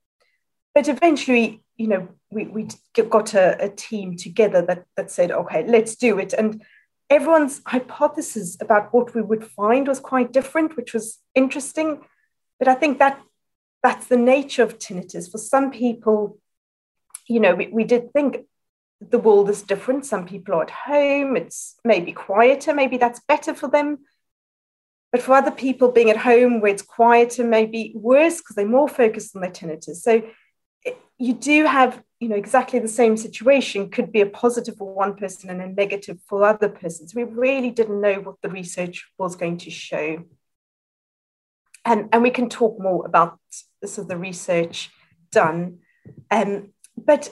But 0.73 0.88
eventually, 0.88 1.63
you 1.75 1.88
know, 1.88 2.08
we, 2.30 2.45
we 2.45 2.67
got 3.10 3.34
a, 3.34 3.65
a 3.65 3.69
team 3.69 4.15
together 4.15 4.62
that, 4.63 4.86
that 4.95 5.12
said, 5.12 5.32
okay, 5.32 5.65
let's 5.67 5.95
do 5.95 6.17
it. 6.17 6.34
And 6.34 6.63
everyone's 7.10 7.62
hypothesis 7.65 8.58
about 8.62 8.93
what 8.93 9.13
we 9.13 9.21
would 9.21 9.45
find 9.45 9.88
was 9.88 9.99
quite 9.99 10.32
different, 10.32 10.77
which 10.77 10.93
was 10.93 11.19
interesting. 11.36 12.01
But 12.58 12.69
I 12.69 12.75
think 12.75 12.99
that 12.99 13.21
that's 13.84 14.08
the 14.08 14.17
nature 14.17 14.63
of 14.63 14.78
tinnitus. 14.78 15.32
For 15.32 15.38
some 15.38 15.72
people, 15.72 16.38
you 17.28 17.39
know, 17.39 17.56
we, 17.56 17.67
we 17.67 17.84
did 17.84 18.12
think 18.13 18.46
the 19.00 19.20
world 19.20 19.50
is 19.50 19.63
different. 19.63 20.06
Some 20.06 20.28
people 20.28 20.56
are 20.56 20.63
at 20.63 20.70
home, 20.70 21.36
it's 21.36 21.76
maybe 21.84 22.12
quieter, 22.12 22.74
maybe 22.74 22.98
that's 22.98 23.22
better 23.28 23.54
for 23.54 23.67
them. 23.67 24.00
But 25.12 25.22
for 25.22 25.34
other 25.34 25.52
people, 25.52 25.91
being 25.91 26.10
at 26.10 26.17
home 26.17 26.62
where 26.62 26.72
it's 26.72 26.84
quieter 26.84 27.44
may 27.44 27.65
be 27.65 27.91
worse 27.96 28.38
because 28.38 28.56
they're 28.56 28.65
more 28.65 28.88
focused 28.88 29.36
on 29.36 29.41
their 29.41 29.52
tinnitus. 29.52 29.98
So 29.98 30.22
it, 30.84 30.98
you 31.17 31.34
do 31.34 31.65
have, 31.65 32.02
you 32.20 32.30
know, 32.30 32.36
exactly 32.36 32.80
the 32.80 32.88
same 32.88 33.17
situation 33.17 33.89
could 33.89 34.12
be 34.12 34.22
a 34.22 34.26
positive 34.26 34.78
for 34.78 34.94
one 34.94 35.15
person 35.15 35.50
and 35.50 35.62
a 35.62 35.67
negative 35.67 36.20
for 36.28 36.46
other 36.46 36.70
persons. 36.70 37.13
We 37.13 37.24
really 37.24 37.72
didn't 37.72 38.00
know 38.00 38.22
what 38.22 38.36
the 38.41 38.50
research 38.50 39.06
was 39.17 39.36
going 39.36 39.58
to 39.60 39.70
show. 39.70 40.24
And, 41.84 42.10
and 42.12 42.22
we 42.22 42.30
can 42.30 42.50
talk 42.50 42.80
more 42.80 43.06
about 43.06 43.39
this 43.82 43.98
of 43.98 44.08
the 44.08 44.17
research 44.17 44.89
done. 45.32 45.80
Um, 46.30 46.74
but 46.98 47.30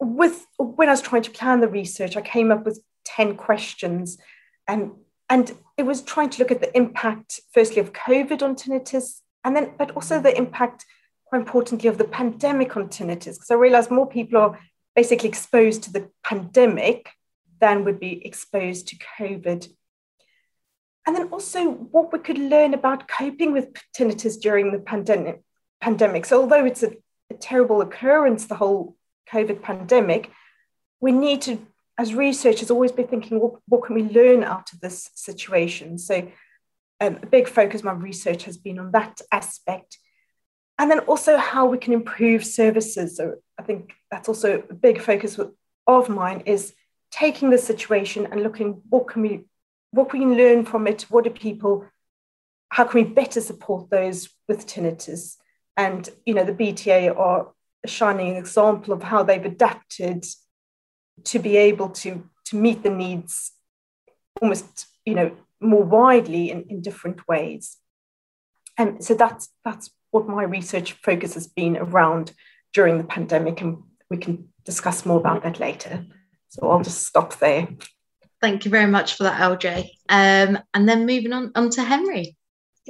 with 0.00 0.46
when 0.58 0.88
I 0.88 0.92
was 0.92 1.02
trying 1.02 1.22
to 1.22 1.30
plan 1.30 1.60
the 1.60 1.68
research, 1.68 2.16
I 2.16 2.20
came 2.20 2.50
up 2.50 2.64
with 2.64 2.82
10 3.04 3.36
questions. 3.36 4.18
and 4.66 4.92
and 5.28 5.54
it 5.76 5.84
was 5.84 6.02
trying 6.02 6.30
to 6.30 6.38
look 6.38 6.50
at 6.50 6.60
the 6.60 6.76
impact, 6.76 7.40
firstly, 7.52 7.80
of 7.80 7.92
COVID 7.92 8.42
on 8.42 8.54
tinnitus, 8.54 9.20
and 9.44 9.56
then, 9.56 9.72
but 9.76 9.90
also 9.92 10.20
the 10.20 10.36
impact, 10.36 10.86
quite 11.24 11.40
importantly, 11.40 11.88
of 11.88 11.98
the 11.98 12.04
pandemic 12.04 12.76
on 12.76 12.88
tinnitus. 12.88 13.34
Because 13.34 13.50
I 13.50 13.54
realized 13.54 13.90
more 13.90 14.08
people 14.08 14.38
are 14.38 14.58
basically 14.94 15.28
exposed 15.28 15.82
to 15.84 15.92
the 15.92 16.10
pandemic 16.22 17.10
than 17.60 17.84
would 17.84 17.98
be 17.98 18.24
exposed 18.24 18.88
to 18.88 18.96
COVID. 19.18 19.68
And 21.06 21.14
then 21.14 21.28
also 21.28 21.70
what 21.70 22.12
we 22.12 22.18
could 22.18 22.38
learn 22.38 22.74
about 22.74 23.06
coping 23.06 23.52
with 23.52 23.72
tinnitus 23.96 24.40
during 24.40 24.72
the 24.72 24.80
pandemic. 24.80 25.42
pandemic. 25.80 26.24
So 26.24 26.40
although 26.40 26.64
it's 26.64 26.82
a, 26.82 26.92
a 27.30 27.34
terrible 27.34 27.80
occurrence, 27.80 28.46
the 28.46 28.56
whole 28.56 28.96
COVID 29.32 29.62
pandemic, 29.62 30.30
we 31.00 31.12
need 31.12 31.42
to, 31.42 31.58
as 31.96 32.14
researchers, 32.14 32.70
always 32.70 32.92
be 32.92 33.04
thinking, 33.04 33.38
well, 33.38 33.62
what 33.68 33.84
can 33.84 33.94
we 33.94 34.02
learn 34.02 34.42
out 34.42 34.72
of 34.72 34.80
this 34.80 35.10
situation? 35.14 35.98
So 35.98 36.28
um, 37.00 37.18
a 37.22 37.26
big 37.26 37.46
focus 37.46 37.84
my 37.84 37.92
research 37.92 38.44
has 38.44 38.56
been 38.56 38.78
on 38.78 38.90
that 38.92 39.20
aspect. 39.30 39.98
And 40.78 40.90
then 40.90 41.00
also 41.00 41.36
how 41.36 41.66
we 41.66 41.78
can 41.78 41.92
improve 41.92 42.44
services. 42.44 43.16
So 43.16 43.36
I 43.58 43.62
think 43.62 43.92
that's 44.10 44.28
also 44.28 44.62
a 44.68 44.74
big 44.74 45.00
focus 45.00 45.38
of 45.86 46.08
mine 46.08 46.42
is 46.46 46.74
taking 47.10 47.50
the 47.50 47.58
situation 47.58 48.26
and 48.26 48.42
looking 48.42 48.82
what 48.88 49.08
can 49.08 49.22
we 49.22 49.44
what 49.96 50.10
can 50.10 50.28
we 50.28 50.36
learn 50.36 50.64
from 50.64 50.86
it? 50.86 51.02
What 51.08 51.24
do 51.24 51.30
people, 51.30 51.86
how 52.68 52.84
can 52.84 53.02
we 53.02 53.08
better 53.08 53.40
support 53.40 53.90
those 53.90 54.28
with 54.48 54.66
tinnitus? 54.66 55.36
And 55.76 56.08
you 56.24 56.34
know, 56.34 56.44
the 56.44 56.52
BTA 56.52 57.16
are 57.16 57.52
a 57.84 57.88
shining 57.88 58.36
example 58.36 58.92
of 58.92 59.02
how 59.02 59.22
they've 59.22 59.44
adapted 59.44 60.24
to 61.24 61.38
be 61.38 61.56
able 61.56 61.88
to, 61.88 62.28
to 62.46 62.56
meet 62.56 62.82
the 62.82 62.90
needs 62.90 63.52
almost 64.40 64.86
you 65.04 65.14
know 65.14 65.32
more 65.60 65.84
widely 65.84 66.50
in, 66.50 66.64
in 66.68 66.82
different 66.82 67.26
ways 67.26 67.78
and 68.78 69.02
so 69.02 69.14
that's 69.14 69.48
that's 69.64 69.90
what 70.10 70.28
my 70.28 70.42
research 70.42 70.92
focus 70.92 71.34
has 71.34 71.46
been 71.46 71.76
around 71.76 72.32
during 72.72 72.98
the 72.98 73.04
pandemic 73.04 73.60
and 73.60 73.78
we 74.10 74.16
can 74.16 74.48
discuss 74.64 75.06
more 75.06 75.18
about 75.18 75.42
that 75.42 75.60
later 75.60 76.04
so 76.48 76.70
i'll 76.70 76.82
just 76.82 77.04
stop 77.04 77.38
there 77.38 77.68
thank 78.40 78.64
you 78.64 78.70
very 78.70 78.90
much 78.90 79.14
for 79.14 79.24
that 79.24 79.40
lj 79.40 79.90
um, 80.08 80.58
and 80.74 80.88
then 80.88 81.06
moving 81.06 81.32
on, 81.32 81.52
on 81.54 81.70
to 81.70 81.82
henry 81.82 82.36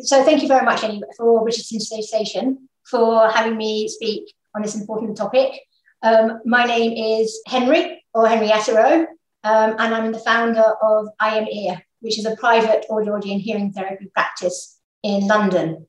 so 0.02 0.22
thank 0.24 0.42
you 0.42 0.48
very 0.48 0.64
much 0.64 0.84
for 1.16 1.44
richardson 1.44 1.80
station 1.80 2.68
for 2.88 3.28
having 3.30 3.56
me 3.56 3.88
speak 3.88 4.32
on 4.54 4.62
this 4.62 4.74
important 4.74 5.16
topic. 5.16 5.60
Um, 6.02 6.40
my 6.44 6.64
name 6.64 6.92
is 7.20 7.40
Henry 7.46 8.04
or 8.14 8.26
Henrietta 8.26 8.74
Rowe, 8.74 9.06
um, 9.44 9.76
and 9.78 9.94
I'm 9.94 10.12
the 10.12 10.18
founder 10.18 10.64
of 10.82 11.08
I 11.20 11.36
Am 11.38 11.46
Ear, 11.46 11.82
which 12.00 12.18
is 12.18 12.26
a 12.26 12.36
private 12.36 12.86
audiology 12.90 13.32
and 13.32 13.40
hearing 13.40 13.72
therapy 13.72 14.10
practice 14.14 14.78
in 15.02 15.26
London. 15.26 15.86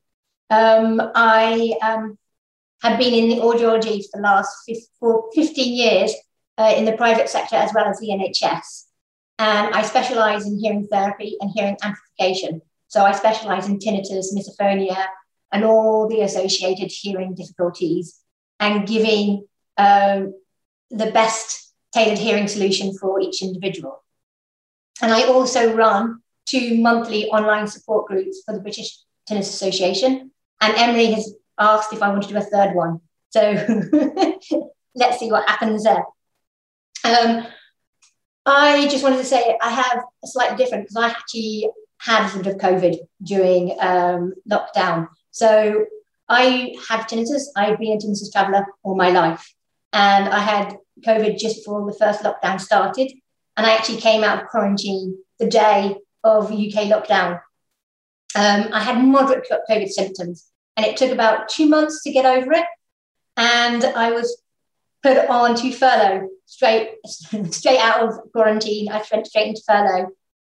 Um, 0.50 1.00
I 1.14 1.74
um, 1.82 2.18
have 2.82 2.98
been 2.98 3.14
in 3.14 3.28
the 3.28 3.44
audiology 3.44 4.02
for 4.10 4.18
the 4.18 4.22
last 4.22 4.70
15 5.34 5.74
years 5.74 6.14
uh, 6.58 6.74
in 6.76 6.84
the 6.84 6.96
private 6.96 7.28
sector 7.28 7.56
as 7.56 7.72
well 7.74 7.86
as 7.86 7.98
the 8.00 8.08
NHS. 8.08 8.84
And 9.38 9.74
I 9.74 9.82
specialize 9.82 10.46
in 10.46 10.58
hearing 10.58 10.86
therapy 10.88 11.36
and 11.40 11.50
hearing 11.54 11.76
amplification. 11.82 12.60
So 12.88 13.04
I 13.04 13.12
specialize 13.12 13.68
in 13.68 13.78
tinnitus, 13.78 14.34
misophonia, 14.34 15.06
and 15.52 15.64
all 15.64 16.08
the 16.08 16.22
associated 16.22 16.90
hearing 16.90 17.34
difficulties 17.34 18.20
and 18.58 18.86
giving 18.86 19.46
um, 19.76 20.34
the 20.90 21.10
best 21.12 21.72
tailored 21.94 22.18
hearing 22.18 22.48
solution 22.48 22.96
for 22.98 23.20
each 23.20 23.42
individual. 23.42 24.02
And 25.00 25.12
I 25.12 25.24
also 25.24 25.74
run 25.74 26.20
two 26.46 26.80
monthly 26.80 27.26
online 27.26 27.68
support 27.68 28.06
groups 28.06 28.42
for 28.44 28.54
the 28.54 28.60
British 28.60 28.98
Tinnitus 29.28 29.50
Association. 29.50 30.32
And 30.60 30.74
Emily 30.76 31.12
has 31.12 31.34
asked 31.58 31.92
if 31.92 32.02
I 32.02 32.08
want 32.08 32.22
to 32.24 32.28
do 32.28 32.36
a 32.36 32.40
third 32.40 32.74
one. 32.74 33.00
So 33.30 33.40
let's 34.94 35.18
see 35.18 35.30
what 35.30 35.48
happens 35.48 35.84
there. 35.84 36.04
Um, 37.04 37.46
I 38.48 38.88
just 38.88 39.04
wanted 39.04 39.18
to 39.18 39.24
say 39.24 39.56
I 39.60 39.70
have 39.70 40.02
a 40.24 40.26
slightly 40.26 40.56
different 40.56 40.84
because 40.84 40.96
I 40.96 41.08
actually 41.08 41.68
had 41.98 42.26
a 42.26 42.30
sort 42.30 42.46
of 42.46 42.56
COVID 42.56 42.96
during 43.22 43.76
um, 43.80 44.34
lockdown. 44.50 45.08
So 45.30 45.84
I 46.28 46.74
have 46.88 47.06
tinnitus. 47.06 47.42
I've 47.56 47.78
been 47.78 47.92
a 47.92 47.96
tinnitus 47.96 48.32
traveller 48.32 48.66
all 48.82 48.94
my 48.94 49.10
life. 49.10 49.54
And 49.92 50.28
I 50.28 50.40
had 50.40 50.76
COVID 51.04 51.38
just 51.38 51.58
before 51.58 51.90
the 51.90 51.96
first 51.96 52.22
lockdown 52.22 52.60
started. 52.60 53.12
And 53.56 53.66
I 53.66 53.72
actually 53.74 54.00
came 54.00 54.24
out 54.24 54.42
of 54.42 54.48
quarantine 54.48 55.18
the 55.38 55.48
day 55.48 55.96
of 56.24 56.50
UK 56.50 56.88
lockdown. 56.88 57.40
Um, 58.34 58.68
I 58.72 58.80
had 58.82 59.02
moderate 59.02 59.48
COVID 59.70 59.88
symptoms, 59.88 60.46
and 60.76 60.84
it 60.86 60.96
took 60.96 61.10
about 61.10 61.48
two 61.48 61.66
months 61.66 62.02
to 62.02 62.12
get 62.12 62.26
over 62.26 62.52
it. 62.52 62.66
And 63.36 63.84
I 63.84 64.12
was 64.12 64.42
put 65.14 65.28
on 65.28 65.54
to 65.56 65.72
furlough 65.72 66.28
straight, 66.44 66.90
straight 67.50 67.78
out 67.78 68.00
of 68.02 68.32
quarantine. 68.32 68.90
I 68.90 69.02
went 69.12 69.26
straight 69.26 69.48
into 69.48 69.62
furlough, 69.66 70.08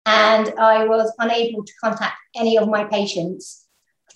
and 0.06 0.52
I 0.58 0.86
was 0.86 1.12
unable 1.18 1.64
to 1.64 1.72
contact 1.82 2.16
any 2.36 2.58
of 2.58 2.68
my 2.68 2.84
patients 2.84 3.66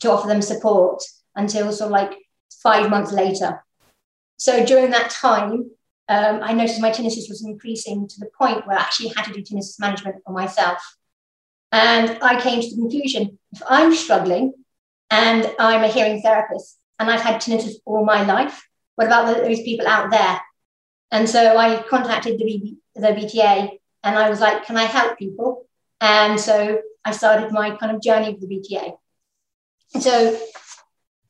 to 0.01 0.11
offer 0.11 0.29
them 0.29 0.42
support 0.42 1.03
until 1.35 1.72
sort 1.72 1.88
of 1.88 1.92
like 1.92 2.18
five 2.62 2.90
months 2.90 3.12
later. 3.12 3.64
So 4.37 4.64
during 4.64 4.90
that 4.90 5.11
time, 5.11 5.70
um, 6.09 6.40
I 6.42 6.53
noticed 6.53 6.81
my 6.81 6.90
tinnitus 6.90 7.29
was 7.29 7.44
increasing 7.44 8.09
to 8.09 8.20
the 8.20 8.31
point 8.38 8.66
where 8.66 8.79
I 8.79 8.83
actually 8.83 9.09
had 9.09 9.24
to 9.24 9.33
do 9.33 9.42
tinnitus 9.42 9.79
management 9.81 10.16
for 10.24 10.33
myself. 10.33 10.79
And 11.70 12.18
I 12.22 12.40
came 12.40 12.61
to 12.61 12.70
the 12.70 12.77
conclusion 12.77 13.38
if 13.53 13.62
I'm 13.68 13.94
struggling 13.94 14.55
and 15.11 15.53
I'm 15.59 15.85
a 15.85 15.88
hearing 15.88 16.22
therapist 16.22 16.79
and 16.98 17.11
I've 17.11 17.20
had 17.20 17.42
tinnitus 17.42 17.74
all 17.85 18.05
my 18.05 18.24
life, 18.24 18.66
what 18.98 19.06
about 19.06 19.37
those 19.44 19.62
people 19.62 19.87
out 19.87 20.11
there? 20.11 20.40
And 21.12 21.28
so 21.30 21.56
I 21.56 21.80
contacted 21.84 22.37
the, 22.37 22.44
B- 22.44 22.78
the 22.96 23.06
BTA 23.06 23.78
and 24.02 24.18
I 24.18 24.28
was 24.28 24.40
like, 24.40 24.66
can 24.66 24.76
I 24.76 24.87
help 24.87 25.16
people? 25.16 25.68
And 26.00 26.38
so 26.40 26.80
I 27.04 27.12
started 27.12 27.52
my 27.52 27.76
kind 27.76 27.94
of 27.94 28.02
journey 28.02 28.32
with 28.32 28.40
the 28.40 28.48
BTA. 28.48 28.94
So 30.02 30.37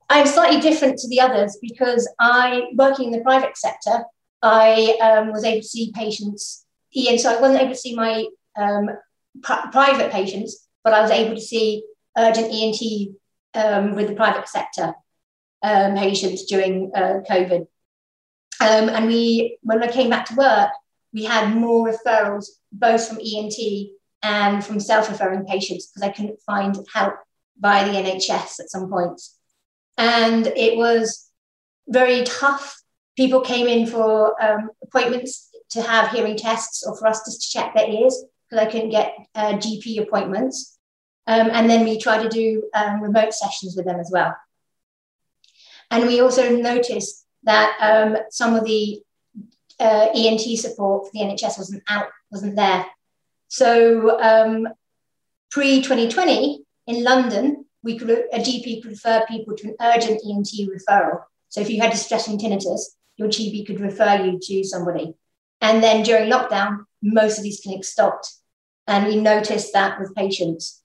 I'm 0.09 0.26
slightly 0.26 0.62
different 0.62 0.96
to 1.00 1.09
the 1.09 1.20
others 1.20 1.59
because 1.61 2.11
I, 2.18 2.68
working 2.74 3.12
in 3.12 3.18
the 3.18 3.22
private 3.22 3.59
sector, 3.59 4.02
I 4.40 4.96
um, 5.02 5.31
was 5.31 5.44
able 5.44 5.61
to 5.61 5.68
see 5.68 5.92
patients, 5.94 6.64
and 6.96 7.20
so 7.20 7.37
I 7.37 7.38
wasn't 7.38 7.61
able 7.61 7.72
to 7.72 7.78
see 7.78 7.94
my 7.94 8.24
um, 8.57 8.88
pr- 9.42 9.68
private 9.72 10.11
patients, 10.11 10.66
but 10.83 10.94
I 10.94 11.02
was 11.02 11.11
able 11.11 11.35
to 11.35 11.40
see 11.40 11.85
urgent 12.16 12.50
ENT 12.50 13.11
um, 13.52 13.94
with 13.94 14.09
the 14.09 14.14
private 14.14 14.48
sector 14.48 14.94
um, 15.62 15.97
patients 15.97 16.44
during 16.44 16.90
uh, 16.94 17.21
COVID. 17.29 17.66
Um, 18.61 18.88
and 18.88 19.07
we, 19.07 19.59
when 19.62 19.83
I 19.83 19.88
came 19.88 20.11
back 20.11 20.27
to 20.27 20.35
work, 20.35 20.71
we 21.12 21.25
had 21.25 21.55
more 21.55 21.88
referrals, 21.88 22.47
both 22.73 23.07
from 23.07 23.18
ENT 23.21 23.57
and 24.23 24.64
from 24.64 24.81
self-referring 24.81 25.47
patients, 25.47 25.87
because 25.87 26.03
I 26.03 26.12
couldn't 26.12 26.40
find 26.42 26.77
help 26.92 27.14
by 27.59 27.85
the 27.85 27.92
NHS 27.92 28.61
at 28.61 28.71
some 28.71 28.90
points 28.90 29.38
and 29.99 30.47
it 30.47 30.79
was 30.79 31.29
very 31.88 32.23
tough. 32.23 32.81
People 33.16 33.40
came 33.40 33.66
in 33.66 33.87
for 33.87 34.40
um, 34.42 34.71
appointments 34.83 35.51
to 35.71 35.83
have 35.83 36.11
hearing 36.11 36.37
tests 36.37 36.87
or 36.87 36.97
for 36.97 37.09
us 37.09 37.25
just 37.27 37.42
to 37.42 37.59
check 37.59 37.75
their 37.75 37.88
ears 37.90 38.25
because 38.49 38.64
I 38.64 38.71
couldn't 38.71 38.90
get 38.90 39.12
uh, 39.35 39.55
GP 39.55 40.01
appointments. 40.01 40.79
Um, 41.27 41.51
and 41.53 41.68
then 41.68 41.85
we 41.85 41.99
try 41.99 42.23
to 42.23 42.29
do 42.29 42.71
um, 42.75 43.03
remote 43.03 43.35
sessions 43.35 43.77
with 43.77 43.85
them 43.85 44.01
as 44.01 44.11
well. 44.11 44.35
And 45.90 46.07
we 46.07 46.20
also 46.20 46.55
noticed 46.57 47.27
that 47.44 47.77
um, 47.81 48.16
some 48.31 48.55
of 48.55 48.64
the 48.64 49.01
uh, 49.81 50.09
ENT 50.14 50.59
support 50.59 51.07
for 51.07 51.11
the 51.12 51.20
NHS 51.20 51.59
wasn't 51.59 51.83
out, 51.88 52.09
wasn't 52.31 52.57
there. 52.57 52.87
So 53.48 54.20
um, 54.20 54.68
pre 55.51 55.81
2020 55.81 56.62
in 56.87 57.05
London, 57.05 57.64
we 57.83 57.98
could 57.98 58.11
a 58.11 58.38
GP 58.38 58.83
could 58.83 58.90
refer 58.90 59.24
people 59.29 59.57
to 59.57 59.68
an 59.68 59.77
urgent 59.81 60.20
ENT 60.29 60.48
referral. 60.68 61.20
So 61.48 61.61
if 61.61 61.70
you 61.70 61.81
had 61.81 61.92
distressing 61.92 62.38
tinnitus, 62.38 62.81
your 63.16 63.29
GP 63.29 63.66
could 63.66 63.81
refer 63.81 64.22
you 64.24 64.38
to 64.40 64.64
somebody. 64.64 65.14
And 65.61 65.83
then 65.83 66.03
during 66.03 66.31
lockdown, 66.31 66.85
most 67.03 67.38
of 67.38 67.44
these 67.44 67.61
clinics 67.61 67.88
stopped. 67.88 68.31
And 68.87 69.07
we 69.07 69.16
noticed 69.16 69.72
that 69.72 69.98
with 69.98 70.14
patients. 70.14 70.83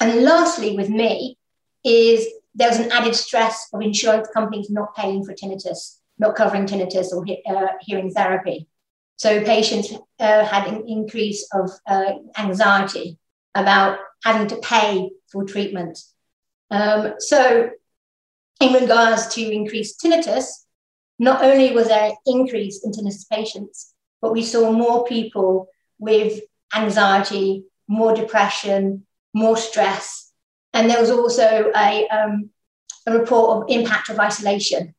And 0.00 0.22
lastly, 0.22 0.76
with 0.76 0.88
me, 0.88 1.38
is 1.84 2.26
there 2.54 2.68
was 2.68 2.78
an 2.78 2.92
added 2.92 3.14
stress 3.14 3.68
of 3.72 3.80
insurance 3.80 4.28
companies 4.34 4.70
not 4.70 4.94
paying 4.94 5.24
for 5.24 5.32
tinnitus, 5.32 5.98
not 6.18 6.36
covering 6.36 6.66
tinnitus 6.66 7.12
or 7.12 7.24
uh, 7.46 7.68
hearing 7.80 8.10
therapy. 8.10 8.68
So 9.16 9.42
patients 9.44 9.92
uh, 10.18 10.44
had 10.44 10.66
an 10.66 10.84
increase 10.88 11.48
of 11.52 11.70
uh, 11.86 12.12
anxiety 12.38 13.18
about 13.54 13.98
having 14.24 14.48
to 14.48 14.56
pay 14.56 15.10
for 15.30 15.44
treatment. 15.44 15.98
Um, 16.70 17.14
so, 17.18 17.70
in 18.60 18.72
regards 18.72 19.26
to 19.34 19.42
increased 19.42 20.00
tinnitus, 20.00 20.46
not 21.18 21.44
only 21.44 21.72
was 21.72 21.88
there 21.88 22.10
an 22.10 22.16
increase 22.26 22.84
in 22.84 22.92
tinnitus 22.92 23.28
patients, 23.30 23.94
but 24.20 24.32
we 24.32 24.42
saw 24.42 24.72
more 24.72 25.04
people 25.04 25.68
with 25.98 26.40
anxiety, 26.74 27.64
more 27.88 28.14
depression, 28.14 29.06
more 29.34 29.56
stress. 29.56 30.31
And 30.72 30.88
there 30.88 31.00
was 31.00 31.10
also 31.10 31.70
a, 31.76 32.08
um, 32.08 32.50
a 33.06 33.18
report 33.18 33.56
of 33.56 33.64
impact 33.68 34.08
of 34.08 34.18
isolation. 34.18 34.94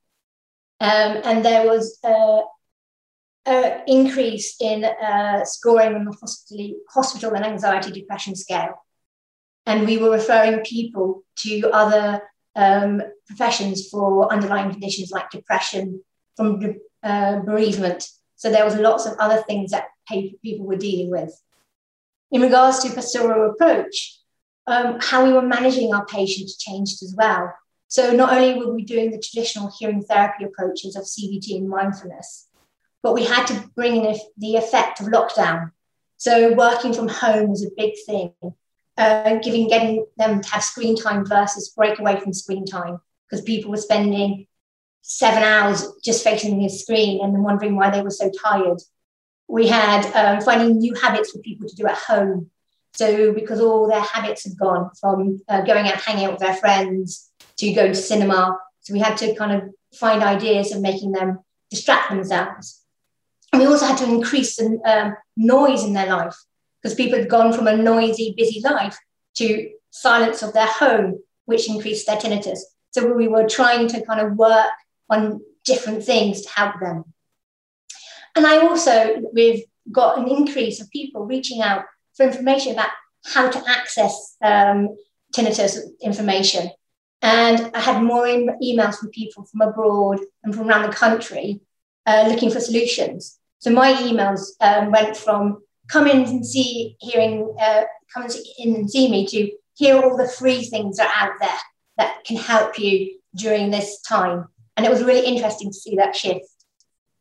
Um, 0.79 1.21
and 1.23 1.45
there 1.45 1.65
was 1.65 1.97
an 2.03 3.81
increase 3.88 4.55
in 4.59 4.83
uh, 4.86 5.45
scoring 5.45 5.95
on 5.95 6.05
the 6.05 6.75
hospital, 6.89 7.33
and 7.33 7.45
anxiety 7.45 7.91
depression 7.91 8.36
scale. 8.36 8.73
And 9.65 9.86
we 9.86 9.97
were 9.97 10.12
referring 10.12 10.59
people 10.63 11.23
to 11.38 11.69
other 11.71 12.21
um, 12.55 13.01
professions 13.27 13.89
for 13.89 14.31
underlying 14.31 14.71
conditions 14.71 15.12
like 15.12 15.31
depression, 15.31 16.01
from 16.36 16.77
uh, 17.01 17.39
bereavement. 17.39 18.07
So 18.36 18.51
there 18.51 18.65
was 18.65 18.75
lots 18.75 19.05
of 19.05 19.17
other 19.19 19.41
things 19.43 19.71
that 19.71 19.86
people 20.09 20.65
were 20.65 20.75
dealing 20.75 21.09
with. 21.09 21.33
In 22.31 22.41
regards 22.41 22.79
to 22.79 22.93
pastoral 22.93 23.51
approach, 23.51 24.19
um, 24.67 24.97
how 25.02 25.26
we 25.26 25.34
were 25.34 25.41
managing 25.41 25.93
our 25.93 26.06
patients 26.06 26.58
changed 26.58 27.04
as 27.04 27.13
well. 27.17 27.54
So 27.88 28.12
not 28.12 28.34
only 28.34 28.58
were 28.58 28.73
we 28.73 28.84
doing 28.84 29.12
the 29.12 29.19
traditional 29.19 29.71
hearing 29.78 30.04
therapy 30.04 30.45
approaches 30.45 30.95
of 30.95 31.04
CBT 31.04 31.58
and 31.58 31.69
mindfulness, 31.69 32.47
but 33.04 33.13
we 33.13 33.26
had 33.26 33.45
to 33.47 33.69
bring 33.76 33.97
in 33.97 34.15
the 34.38 34.56
effect 34.56 34.99
of 34.99 35.08
lockdown. 35.08 35.71
So 36.17 36.54
working 36.54 36.93
from 36.93 37.10
home 37.10 37.49
was 37.49 37.63
a 37.65 37.69
big 37.76 37.93
thing, 38.06 38.34
uh, 38.97 39.36
giving 39.43 39.67
getting 39.67 40.06
them 40.17 40.41
to 40.41 40.49
have 40.49 40.63
screen 40.63 40.95
time 40.95 41.26
versus 41.26 41.73
break 41.76 41.99
away 41.99 42.19
from 42.19 42.34
screen 42.34 42.65
time 42.65 42.99
because 43.30 43.43
people 43.43 43.71
were 43.71 43.78
spending 43.78 44.47
seven 45.02 45.43
hours 45.43 45.86
just 46.04 46.23
facing 46.23 46.58
the 46.58 46.69
screen 46.69 47.23
and 47.23 47.36
then 47.36 47.43
wondering 47.43 47.76
why 47.76 47.89
they 47.89 48.02
were 48.02 48.10
so 48.10 48.32
tired. 48.41 48.82
We 49.47 49.67
had 49.67 50.06
um, 50.15 50.41
finding 50.41 50.78
new 50.78 50.95
habits 50.95 51.32
for 51.32 51.39
people 51.39 51.67
to 51.67 51.76
do 51.76 51.86
at 51.86 51.97
home. 51.97 52.49
So 52.93 53.34
because 53.34 53.60
all 53.60 53.88
their 53.88 54.01
habits 54.01 54.43
have 54.45 54.58
gone 54.58 54.91
from 54.99 55.41
uh, 55.47 55.62
going 55.62 55.88
out 55.88 56.01
hanging 56.01 56.25
out 56.25 56.34
with 56.34 56.41
their 56.41 56.56
friends 56.56 57.32
to 57.58 57.73
going 57.73 57.93
to 57.93 57.97
cinema, 57.97 58.58
so 58.82 58.93
we 58.93 58.99
had 58.99 59.17
to 59.17 59.36
kind 59.36 59.51
of 59.51 59.69
find 59.95 60.21
ideas 60.21 60.71
of 60.71 60.82
making 60.82 61.12
them 61.12 61.39
distract 61.69 62.10
themselves. 62.10 62.82
And 63.51 63.62
we 63.62 63.67
also 63.67 63.86
had 63.86 63.97
to 63.99 64.06
increase 64.06 64.56
the 64.56 64.79
um, 64.86 65.15
noise 65.38 65.84
in 65.84 65.93
their 65.93 66.08
life 66.08 66.36
because 66.82 66.95
people 66.95 67.17
had 67.17 67.29
gone 67.29 67.53
from 67.53 67.67
a 67.67 67.77
noisy, 67.77 68.34
busy 68.36 68.62
life 68.63 68.97
to 69.36 69.69
silence 69.91 70.41
of 70.41 70.53
their 70.53 70.67
home, 70.67 71.19
which 71.45 71.69
increased 71.69 72.08
their 72.08 72.17
tinnitus. 72.17 72.60
So 72.91 73.13
we 73.13 73.27
were 73.27 73.47
trying 73.47 73.88
to 73.89 74.06
kind 74.06 74.19
of 74.19 74.38
work 74.38 74.71
on 75.10 75.41
different 75.65 76.03
things 76.03 76.41
to 76.41 76.49
help 76.49 76.79
them. 76.79 77.06
And 78.36 78.45
I 78.45 78.60
also, 78.67 79.21
we've 79.34 79.63
got 79.91 80.17
an 80.17 80.27
increase 80.27 80.82
of 80.82 80.89
people 80.89 81.25
reaching 81.25 81.62
out 81.62 81.86
for 82.15 82.26
information 82.26 82.73
about 82.73 82.89
how 83.26 83.49
to 83.49 83.63
access 83.69 84.36
um, 84.41 84.95
tinnitus 85.34 85.78
information. 86.02 86.69
And 87.21 87.71
I 87.73 87.80
had 87.80 88.04
more 88.04 88.26
emails 88.26 88.97
from 88.97 89.10
people 89.10 89.45
from 89.45 89.62
abroad 89.62 90.19
and 90.43 90.54
from 90.54 90.69
around 90.69 90.84
the 90.84 90.95
country 90.95 91.62
uh, 92.06 92.26
looking 92.28 92.52
for 92.52 92.60
solutions. 92.60 93.39
So 93.60 93.71
my 93.71 93.93
emails 93.93 94.41
um, 94.60 94.91
went 94.91 95.15
from 95.15 95.63
come 95.88 96.08
in 96.08 96.26
and 96.26 96.45
see, 96.45 96.97
hearing, 96.99 97.56
uh, 97.60 97.84
come 98.13 98.28
in 98.58 98.76
and 98.76 98.89
see 98.89 99.10
me 99.10 99.26
to 99.28 99.52
hear 99.76 100.02
all 100.02 100.17
the 100.17 100.28
free 100.28 100.63
things 100.63 100.97
that 100.97 101.08
are 101.08 101.30
out 101.30 101.36
there 101.39 101.60
that 101.97 102.23
can 102.26 102.38
help 102.38 102.78
you 102.80 103.19
during 103.36 103.71
this 103.71 104.02
time. 104.02 104.47
And 104.76 104.86
it 104.86 104.89
was 104.89 105.04
really 105.04 105.26
interesting 105.26 105.69
to 105.69 105.73
see 105.73 105.95
that 105.95 106.15
shift. 106.15 106.45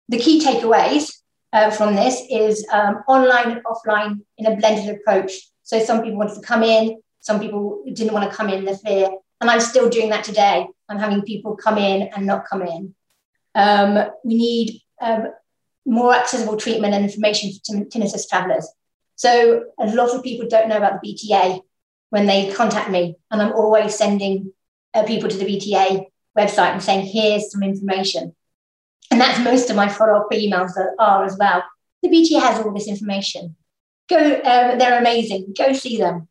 The 0.08 0.18
key 0.18 0.44
takeaways 0.44 1.21
uh, 1.52 1.70
from 1.70 1.94
this 1.94 2.22
is 2.30 2.66
um, 2.72 3.02
online 3.06 3.52
and 3.52 3.64
offline 3.64 4.20
in 4.38 4.46
a 4.46 4.56
blended 4.56 4.96
approach. 4.96 5.32
So 5.62 5.78
some 5.78 6.02
people 6.02 6.18
wanted 6.18 6.34
to 6.36 6.46
come 6.46 6.62
in, 6.62 7.00
some 7.20 7.40
people 7.40 7.84
didn't 7.92 8.12
want 8.12 8.28
to 8.28 8.36
come 8.36 8.48
in, 8.48 8.64
the 8.64 8.76
fear. 8.76 9.10
And 9.40 9.50
I'm 9.50 9.60
still 9.60 9.88
doing 9.88 10.10
that 10.10 10.24
today. 10.24 10.66
I'm 10.88 10.98
having 10.98 11.22
people 11.22 11.56
come 11.56 11.78
in 11.78 12.08
and 12.14 12.26
not 12.26 12.46
come 12.48 12.62
in. 12.62 12.94
Um, 13.54 14.10
we 14.24 14.34
need 14.34 14.80
um, 15.00 15.26
more 15.84 16.14
accessible 16.14 16.56
treatment 16.56 16.94
and 16.94 17.04
information 17.04 17.50
for 17.52 17.84
tinnitus 17.84 18.28
travellers. 18.28 18.68
So 19.16 19.64
a 19.78 19.86
lot 19.94 20.10
of 20.10 20.22
people 20.22 20.48
don't 20.48 20.68
know 20.68 20.76
about 20.76 21.00
the 21.00 21.14
BTA 21.14 21.60
when 22.10 22.26
they 22.26 22.52
contact 22.52 22.90
me, 22.90 23.16
and 23.30 23.40
I'm 23.40 23.52
always 23.52 23.94
sending 23.94 24.52
uh, 24.94 25.04
people 25.04 25.28
to 25.28 25.36
the 25.36 25.44
BTA 25.44 26.06
website 26.36 26.72
and 26.72 26.82
saying, 26.82 27.06
here's 27.06 27.50
some 27.50 27.62
information. 27.62 28.34
And 29.12 29.20
that's 29.20 29.38
most 29.40 29.68
of 29.68 29.76
my 29.76 29.90
follow 29.90 30.14
up 30.14 30.30
emails 30.32 30.72
that 30.72 30.94
are 30.98 31.22
as 31.22 31.36
well. 31.38 31.62
The 32.02 32.08
BT 32.08 32.40
has 32.40 32.64
all 32.64 32.72
this 32.72 32.88
information. 32.88 33.54
Go, 34.08 34.16
uh, 34.16 34.76
they're 34.76 34.98
amazing. 34.98 35.52
Go 35.56 35.74
see 35.74 35.98
them. 35.98 36.28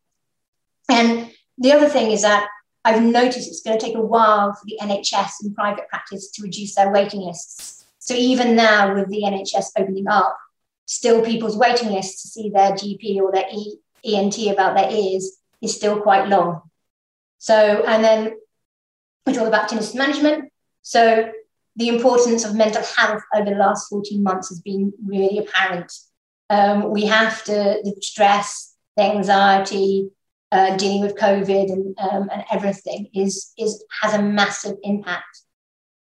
And 0.90 1.30
the 1.60 1.74
other 1.74 1.88
thing 1.88 2.10
is 2.10 2.24
that 2.24 2.48
I've 2.84 3.04
noticed 3.04 3.48
it's 3.48 3.62
going 3.62 3.78
to 3.78 3.86
take 3.86 3.96
a 3.96 4.02
while 4.02 4.54
for 4.54 4.66
the 4.66 4.80
NHS 4.82 5.44
and 5.44 5.54
private 5.54 5.88
practice 5.90 6.32
to 6.32 6.42
reduce 6.42 6.74
their 6.74 6.92
waiting 6.92 7.20
lists. 7.20 7.86
So 8.00 8.16
even 8.16 8.56
now, 8.56 8.96
with 8.96 9.10
the 9.10 9.22
NHS 9.26 9.74
opening 9.78 10.08
up, 10.08 10.36
still 10.88 11.24
people's 11.24 11.56
waiting 11.56 11.92
lists 11.92 12.24
to 12.24 12.30
see 12.30 12.50
their 12.50 12.72
GP 12.72 13.18
or 13.22 13.32
their 13.32 13.46
e- 13.54 13.78
ENT 14.04 14.40
about 14.48 14.76
their 14.76 14.90
ears 14.90 15.38
is 15.62 15.76
still 15.76 16.02
quite 16.02 16.30
long. 16.30 16.64
So, 17.38 17.84
and 17.86 18.04
then 18.04 18.38
we 19.28 19.34
talk 19.34 19.48
about 19.48 19.70
tinnitus 19.70 19.94
management. 19.94 20.52
So 20.82 21.32
the 21.76 21.88
importance 21.88 22.44
of 22.44 22.56
mental 22.56 22.84
health 22.98 23.24
over 23.34 23.50
the 23.50 23.56
last 23.56 23.90
14 23.90 24.22
months 24.22 24.50
has 24.50 24.60
been 24.60 24.92
really 25.06 25.38
apparent. 25.38 25.92
Um, 26.50 26.92
we 26.92 27.06
have 27.06 27.44
to, 27.46 27.54
the 27.54 27.96
stress, 28.02 28.76
the 28.98 29.04
anxiety, 29.04 30.10
uh, 30.52 30.76
dealing 30.76 31.02
with 31.02 31.16
COVID 31.16 31.72
and, 31.72 31.96
um, 31.98 32.30
and 32.32 32.44
everything 32.52 33.08
is, 33.14 33.54
is, 33.58 33.84
has 34.02 34.14
a 34.14 34.22
massive 34.22 34.76
impact. 34.84 35.42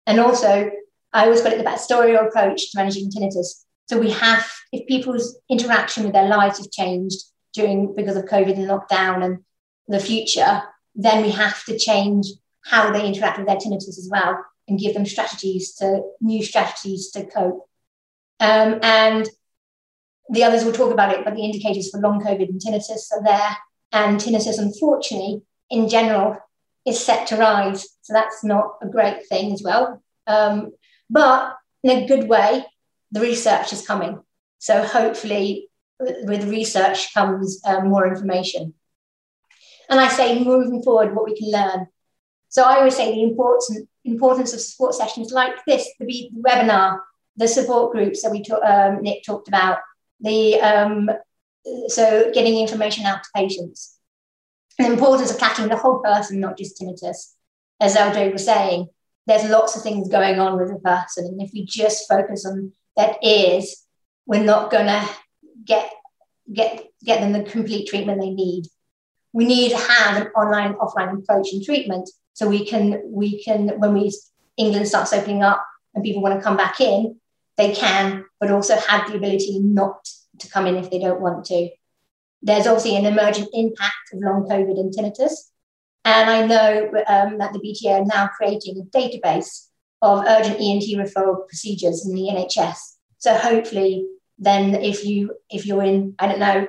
And 0.08 0.20
also, 0.20 0.72
I 1.14 1.26
always 1.26 1.42
call 1.42 1.52
it 1.52 1.58
the 1.58 1.64
pastoral 1.64 2.28
approach 2.28 2.72
to 2.72 2.78
managing 2.78 3.12
tinnitus. 3.12 3.64
So 3.88 4.00
we 4.00 4.12
have, 4.12 4.50
if 4.72 4.88
people's 4.88 5.38
interaction 5.50 6.04
with 6.04 6.14
their 6.14 6.28
lives 6.28 6.58
have 6.58 6.72
changed 6.72 7.20
during 7.54 7.94
because 7.96 8.16
of 8.16 8.26
COVID 8.26 8.54
and 8.54 8.68
lockdown 8.68 9.24
and 9.24 9.40
the 9.88 10.00
future, 10.00 10.64
then 10.96 11.24
we 11.24 11.30
have 11.32 11.64
to 11.66 11.78
change 11.78 12.26
how 12.66 12.92
they 12.92 13.06
interact 13.06 13.38
with 13.38 13.48
their 13.48 13.58
tinnitus 13.58 13.98
as 13.98 14.10
well 14.12 14.44
and 14.70 14.80
give 14.80 14.94
them 14.94 15.06
strategies 15.06 15.74
to 15.76 16.02
new 16.22 16.44
strategies 16.44 17.10
to 17.12 17.26
cope. 17.26 17.68
Um, 18.40 18.80
and 18.82 19.28
the 20.30 20.44
others 20.44 20.64
will 20.64 20.74
talk 20.74 20.94
about 20.94 21.14
it, 21.14 21.26
but 21.26 21.36
the 21.36 21.44
indicators 21.44 21.90
for 21.90 22.00
long 22.00 22.22
COVID 22.22 22.50
and 22.50 22.62
tinnitus 22.62 23.12
are 23.12 23.24
there. 23.24 23.58
And 23.92 24.20
tinnitus, 24.20 24.60
unfortunately, 24.60 25.42
in 25.70 25.90
general, 25.90 26.38
is 26.86 27.04
set 27.04 27.28
to 27.28 27.38
rise. 27.38 27.88
So 28.02 28.14
that's 28.14 28.44
not 28.44 28.76
a 28.82 28.88
great 28.88 29.28
thing 29.28 29.52
as 29.52 29.64
well. 29.64 30.02
Um, 30.28 30.72
but 31.10 31.56
in 31.84 31.98
a 31.98 32.08
good 32.08 32.28
way, 32.28 32.64
the 33.12 33.22
research 33.22 33.74
is 33.74 33.86
coming. 33.86 34.22
So 34.60 34.84
hopefully, 34.84 35.70
with 36.00 36.48
research 36.48 37.14
comes 37.14 37.62
um, 37.66 37.90
more 37.90 38.08
information. 38.08 38.76
And 39.90 40.00
I 40.00 40.08
say, 40.08 40.44
moving 40.44 40.84
forward, 40.84 41.16
what 41.16 41.26
we 41.26 41.36
can 41.36 41.52
learn 41.52 41.88
so 42.50 42.64
I 42.64 42.78
always 42.78 42.96
say 42.96 43.14
the 43.14 43.22
importance 43.22 43.88
importance 44.10 44.54
of 44.54 44.62
support 44.62 44.94
sessions 44.96 45.32
like 45.32 45.54
this, 45.66 45.88
the, 46.00 46.30
webinar, 46.46 47.00
the 47.38 47.48
support 47.48 47.92
groups 47.92 48.22
that 48.22 48.32
we 48.32 48.44
talk, 48.44 48.64
um, 48.64 49.02
Nick 49.02 49.24
talked 49.24 49.48
about, 49.48 49.80
the 50.20 50.60
um, 50.60 51.10
so 51.88 52.32
getting 52.34 52.60
information 52.60 53.06
out 53.06 53.24
to 53.24 53.30
patients. 53.36 53.98
the 54.78 54.86
importance 54.86 55.32
of 55.32 55.38
tackling 55.38 55.70
the 55.70 55.76
whole 55.76 56.00
person, 56.00 56.40
not 56.40 56.58
just 56.58 56.80
tinnitus. 56.80 57.34
As 57.82 57.96
Eldré 57.96 58.32
was 58.32 58.46
saying, 58.46 58.88
there's 59.28 59.50
lots 59.50 59.76
of 59.76 59.84
things 59.84 60.10
going 60.10 60.40
on 60.40 60.58
with 60.58 60.72
a 60.72 60.80
person. 60.80 61.26
And 61.26 61.42
if 61.42 61.52
we 61.54 61.66
just 61.66 62.08
focus 62.08 62.46
on 62.46 62.72
their 62.98 63.16
ears, 63.22 63.86
we're 64.26 64.44
not 64.44 64.72
going 64.72 64.88
to 64.88 65.10
get, 65.66 65.92
get, 66.52 66.86
get 67.04 67.22
them 67.22 67.34
the 67.34 67.44
complete 67.44 67.88
treatment 67.88 68.20
they 68.20 68.32
need. 68.32 68.66
We 69.34 69.46
need 69.46 69.70
to 69.70 69.78
have 69.78 70.22
an 70.22 70.28
online, 70.30 70.74
offline 70.76 71.20
approach 71.20 71.54
in 71.54 71.64
treatment 71.64 72.10
so 72.34 72.48
we 72.48 72.66
can, 72.66 73.02
we 73.06 73.44
can 73.44 73.80
when 73.80 73.94
we 73.94 74.12
England 74.58 74.88
starts 74.88 75.14
opening 75.14 75.44
up 75.44 75.66
and 75.94 76.04
people 76.04 76.22
want 76.22 76.36
to 76.36 76.44
come 76.44 76.58
back 76.58 76.82
in, 76.82 77.20
they 77.58 77.74
can, 77.74 78.26
but 78.40 78.52
also 78.52 78.76
have 78.76 79.10
the 79.10 79.18
ability 79.18 79.60
not 79.60 80.08
to 80.40 80.50
come 80.50 80.68
in 80.68 80.76
if 80.76 80.90
they 80.90 81.00
don't 81.00 81.22
want 81.22 81.46
to. 81.46 81.70
There's 82.42 82.68
obviously 82.68 82.96
an 82.96 83.06
emergent 83.06 83.50
impact 83.54 84.14
of 84.14 84.22
long 84.22 84.48
COVID 84.50 84.80
and 84.80 84.94
tinnitus. 84.94 85.50
And 86.06 86.30
I 86.30 86.46
know 86.46 86.86
um, 87.08 87.38
that 87.40 87.54
the 87.54 87.60
BTA 87.60 88.02
are 88.02 88.06
now 88.06 88.28
creating 88.28 88.78
a 88.80 88.98
database 88.98 89.68
of 90.02 90.24
urgent 90.26 90.60
ENT 90.60 90.84
referral 90.96 91.48
procedures 91.48 92.06
in 92.08 92.16
the 92.16 92.30
NHS. 92.30 92.78
So 93.18 93.36
hopefully, 93.36 94.08
then 94.38 94.76
if 94.76 95.04
you 95.04 95.36
if 95.50 95.66
you're 95.66 95.84
in 95.84 96.16
I 96.18 96.28
don't 96.28 96.40
know 96.40 96.68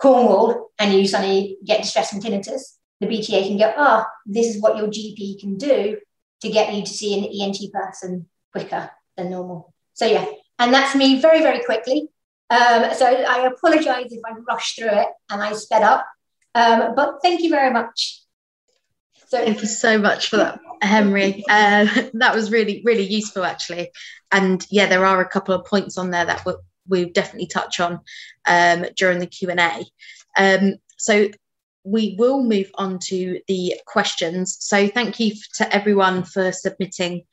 Cornwall 0.00 0.61
and 0.82 0.92
you 0.92 1.06
suddenly 1.06 1.58
get 1.64 1.82
distress 1.82 2.10
from 2.10 2.20
tinnitus, 2.20 2.76
the 3.00 3.06
BTA 3.06 3.46
can 3.46 3.56
go, 3.56 3.72
ah, 3.76 4.04
oh, 4.04 4.10
this 4.26 4.46
is 4.46 4.60
what 4.60 4.76
your 4.76 4.88
GP 4.88 5.40
can 5.40 5.56
do 5.56 5.96
to 6.40 6.50
get 6.50 6.74
you 6.74 6.82
to 6.82 6.90
see 6.90 7.16
an 7.16 7.24
ENT 7.24 7.72
person 7.72 8.26
quicker 8.50 8.90
than 9.16 9.30
normal. 9.30 9.72
So 9.94 10.06
yeah, 10.06 10.26
and 10.58 10.74
that's 10.74 10.96
me 10.96 11.20
very 11.20 11.40
very 11.40 11.64
quickly. 11.64 12.08
Um, 12.50 12.92
so 12.94 13.06
I 13.06 13.46
apologise 13.46 14.12
if 14.12 14.20
I 14.26 14.32
rushed 14.48 14.78
through 14.78 14.90
it 14.90 15.08
and 15.30 15.40
I 15.40 15.52
sped 15.52 15.82
up, 15.82 16.04
um, 16.54 16.94
but 16.96 17.20
thank 17.22 17.42
you 17.42 17.50
very 17.50 17.72
much. 17.72 18.20
So, 19.28 19.38
thank 19.38 19.62
you 19.62 19.68
so 19.68 19.98
much 19.98 20.28
for 20.28 20.38
that, 20.38 20.60
Henry. 20.82 21.44
Uh, 21.48 21.86
that 22.14 22.34
was 22.34 22.50
really 22.50 22.82
really 22.84 23.06
useful 23.06 23.44
actually, 23.44 23.90
and 24.32 24.66
yeah, 24.70 24.86
there 24.86 25.06
are 25.06 25.20
a 25.20 25.28
couple 25.28 25.54
of 25.54 25.64
points 25.64 25.96
on 25.96 26.10
there 26.10 26.26
that 26.26 26.44
we 26.44 26.54
we 26.88 27.04
definitely 27.06 27.46
touch 27.46 27.78
on 27.78 28.00
um, 28.46 28.86
during 28.96 29.20
the 29.20 29.26
Q 29.26 29.50
and 29.50 29.60
A. 29.60 29.84
Um, 30.36 30.76
so 30.98 31.28
we 31.84 32.14
will 32.18 32.42
move 32.42 32.70
on 32.76 32.98
to 32.98 33.40
the 33.48 33.74
questions. 33.86 34.56
So 34.60 34.88
thank 34.88 35.18
you 35.18 35.34
to 35.56 35.74
everyone 35.74 36.22
for 36.22 36.52
submitting 36.52 37.24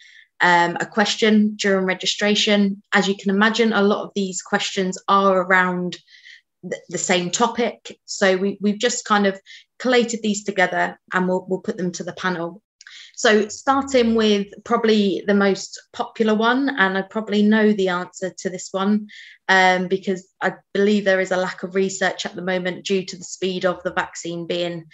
um, 0.41 0.77
a 0.79 0.85
question 0.85 1.55
during 1.55 1.85
registration. 1.85 2.81
As 2.93 3.07
you 3.07 3.15
can 3.15 3.29
imagine, 3.29 3.73
a 3.73 3.81
lot 3.81 4.03
of 4.03 4.11
these 4.15 4.41
questions 4.41 4.97
are 5.07 5.41
around 5.41 5.97
th- 6.63 6.81
the 6.89 6.97
same 6.97 7.29
topic. 7.29 7.99
So 8.05 8.37
we, 8.37 8.57
we've 8.61 8.79
just 8.79 9.05
kind 9.05 9.27
of 9.27 9.39
collated 9.77 10.21
these 10.23 10.43
together 10.43 10.99
and 11.13 11.27
we'll, 11.27 11.45
we'll 11.47 11.61
put 11.61 11.77
them 11.77 11.91
to 11.93 12.03
the 12.03 12.13
panel. 12.13 12.61
So, 13.19 13.49
starting 13.49 14.15
with 14.15 14.47
probably 14.63 15.25
the 15.27 15.33
most 15.33 15.77
popular 15.91 16.33
one, 16.33 16.69
and 16.69 16.97
I 16.97 17.01
probably 17.01 17.43
know 17.43 17.73
the 17.73 17.89
answer 17.89 18.33
to 18.37 18.49
this 18.49 18.69
one 18.71 19.09
um, 19.49 19.89
because 19.89 20.25
I 20.41 20.53
believe 20.73 21.03
there 21.03 21.19
is 21.19 21.31
a 21.31 21.35
lack 21.35 21.63
of 21.63 21.75
research 21.75 22.25
at 22.25 22.33
the 22.33 22.41
moment 22.41 22.85
due 22.85 23.03
to 23.03 23.17
the 23.17 23.25
speed 23.25 23.65
of 23.65 23.83
the 23.83 23.91
vaccine 23.91 24.47
being 24.47 24.85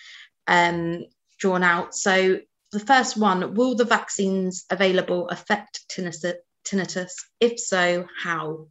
um, 0.47 1.05
drawn 1.37 1.61
out. 1.61 1.93
So, 1.93 2.39
the 2.71 2.79
first 2.79 3.15
one 3.15 3.53
Will 3.53 3.75
the 3.75 3.85
vaccines 3.85 4.65
available 4.71 5.29
affect 5.29 5.81
tinnitus? 5.87 7.11
If 7.39 7.59
so, 7.59 8.07
how? 8.23 8.69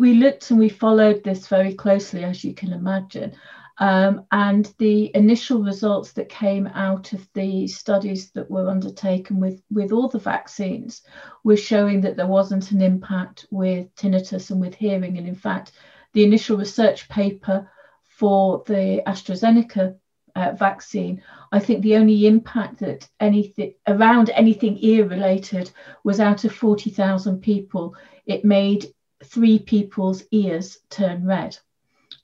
We 0.00 0.14
looked 0.14 0.50
and 0.50 0.58
we 0.58 0.68
followed 0.68 1.22
this 1.22 1.46
very 1.46 1.74
closely, 1.74 2.24
as 2.24 2.42
you 2.42 2.54
can 2.54 2.72
imagine. 2.72 3.36
Um, 3.78 4.24
and 4.30 4.72
the 4.78 5.10
initial 5.16 5.62
results 5.62 6.12
that 6.12 6.28
came 6.28 6.68
out 6.68 7.12
of 7.12 7.28
the 7.34 7.66
studies 7.66 8.30
that 8.32 8.48
were 8.48 8.68
undertaken 8.68 9.40
with, 9.40 9.62
with 9.70 9.90
all 9.90 10.08
the 10.08 10.18
vaccines 10.18 11.02
were 11.42 11.56
showing 11.56 12.00
that 12.02 12.16
there 12.16 12.28
wasn't 12.28 12.70
an 12.70 12.80
impact 12.80 13.46
with 13.50 13.92
tinnitus 13.96 14.50
and 14.50 14.60
with 14.60 14.74
hearing. 14.74 15.18
And 15.18 15.26
in 15.26 15.34
fact, 15.34 15.72
the 16.12 16.22
initial 16.22 16.56
research 16.56 17.08
paper 17.08 17.68
for 18.04 18.62
the 18.66 19.02
AstraZeneca 19.06 19.96
uh, 20.36 20.52
vaccine, 20.52 21.22
I 21.50 21.58
think 21.58 21.82
the 21.82 21.96
only 21.96 22.26
impact 22.26 22.78
that 22.78 23.08
anything 23.18 23.74
around 23.88 24.30
anything 24.30 24.78
ear 24.80 25.06
related 25.06 25.70
was 26.04 26.20
out 26.20 26.44
of 26.44 26.54
40,000 26.54 27.40
people, 27.40 27.96
it 28.26 28.44
made 28.44 28.86
three 29.24 29.58
people's 29.58 30.22
ears 30.30 30.78
turn 30.90 31.26
red 31.26 31.58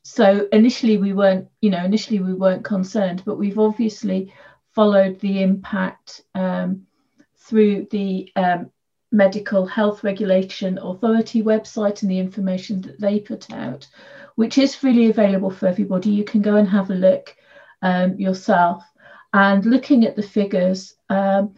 so 0.03 0.49
initially 0.53 0.97
we 0.97 1.13
weren't 1.13 1.49
you 1.61 1.71
know 1.71 1.85
initially 1.85 2.21
we 2.21 2.35
weren't 2.35 2.65
concerned 2.65 3.23
but 3.25 3.37
we've 3.37 3.59
obviously 3.59 4.33
followed 4.75 5.19
the 5.21 5.43
impact 5.43 6.23
um, 6.35 6.87
through 7.37 7.87
the 7.91 8.31
um, 8.37 8.71
medical 9.13 9.67
health 9.67 10.05
regulation 10.05 10.79
authority 10.79 11.43
website 11.43 12.03
and 12.03 12.11
the 12.11 12.19
information 12.19 12.81
that 12.81 13.01
they 13.01 13.19
put 13.19 13.53
out 13.53 13.87
which 14.41 14.57
is 14.57 14.75
freely 14.75 15.11
available 15.11 15.51
for 15.51 15.67
everybody. 15.67 16.09
You 16.09 16.25
can 16.25 16.41
go 16.41 16.57
and 16.57 16.67
have 16.67 16.89
a 16.89 16.95
look 16.95 17.37
um, 17.83 18.19
yourself. 18.19 18.83
And 19.35 19.67
looking 19.67 20.07
at 20.07 20.17
the 20.17 20.23
figures 20.23 20.95
um, 21.11 21.55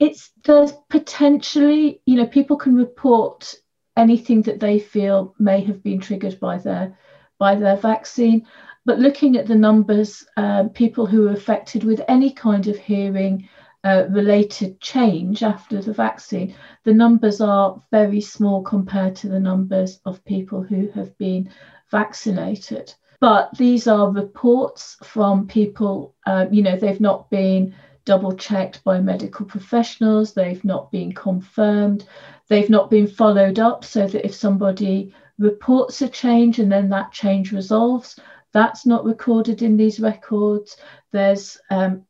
it's 0.00 0.32
there's 0.44 0.72
potentially 0.90 2.02
you 2.06 2.16
know 2.16 2.26
people 2.26 2.56
can 2.56 2.74
report 2.74 3.54
anything 3.96 4.42
that 4.42 4.58
they 4.58 4.80
feel 4.80 5.34
may 5.38 5.60
have 5.60 5.82
been 5.84 6.00
triggered 6.00 6.40
by 6.40 6.58
their 6.58 6.98
by 7.38 7.54
their 7.54 7.76
vaccine. 7.76 8.46
But 8.84 8.98
looking 8.98 9.36
at 9.36 9.46
the 9.46 9.54
numbers, 9.54 10.24
uh, 10.36 10.64
people 10.74 11.06
who 11.06 11.28
are 11.28 11.32
affected 11.32 11.84
with 11.84 12.00
any 12.08 12.30
kind 12.32 12.66
of 12.66 12.76
hearing 12.76 13.48
uh, 13.84 14.04
related 14.10 14.80
change 14.80 15.42
after 15.42 15.80
the 15.80 15.92
vaccine, 15.92 16.54
the 16.84 16.94
numbers 16.94 17.40
are 17.40 17.80
very 17.90 18.20
small 18.20 18.62
compared 18.62 19.14
to 19.16 19.28
the 19.28 19.40
numbers 19.40 20.00
of 20.04 20.24
people 20.24 20.62
who 20.62 20.88
have 20.88 21.16
been 21.18 21.50
vaccinated. 21.90 22.94
But 23.20 23.56
these 23.56 23.86
are 23.86 24.10
reports 24.10 24.96
from 25.02 25.46
people, 25.46 26.14
uh, 26.26 26.46
you 26.50 26.62
know, 26.62 26.76
they've 26.76 27.00
not 27.00 27.30
been 27.30 27.74
double 28.04 28.32
checked 28.32 28.82
by 28.84 29.00
medical 29.00 29.44
professionals, 29.44 30.32
they've 30.32 30.64
not 30.64 30.90
been 30.90 31.12
confirmed, 31.12 32.06
they've 32.48 32.70
not 32.70 32.90
been 32.90 33.06
followed 33.06 33.58
up 33.58 33.84
so 33.84 34.06
that 34.06 34.24
if 34.24 34.34
somebody 34.34 35.12
reports 35.38 36.02
a 36.02 36.08
change 36.08 36.58
and 36.58 36.70
then 36.70 36.88
that 36.90 37.12
change 37.12 37.52
resolves. 37.52 38.18
That's 38.52 38.86
not 38.86 39.04
recorded 39.04 39.62
in 39.62 39.76
these 39.76 40.00
records. 40.00 40.76
There's, 41.12 41.58
um, 41.70 42.04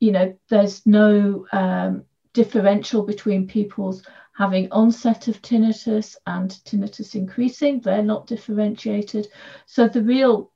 you 0.00 0.12
know, 0.12 0.36
there's 0.48 0.86
no 0.86 1.46
um, 1.52 2.04
differential 2.32 3.02
between 3.02 3.46
people's 3.46 4.02
having 4.34 4.70
onset 4.72 5.28
of 5.28 5.42
tinnitus 5.42 6.16
and 6.26 6.50
tinnitus 6.64 7.14
increasing. 7.14 7.80
They're 7.80 8.02
not 8.02 8.26
differentiated. 8.26 9.28
So 9.66 9.88
the 9.88 10.02
real 10.02 10.50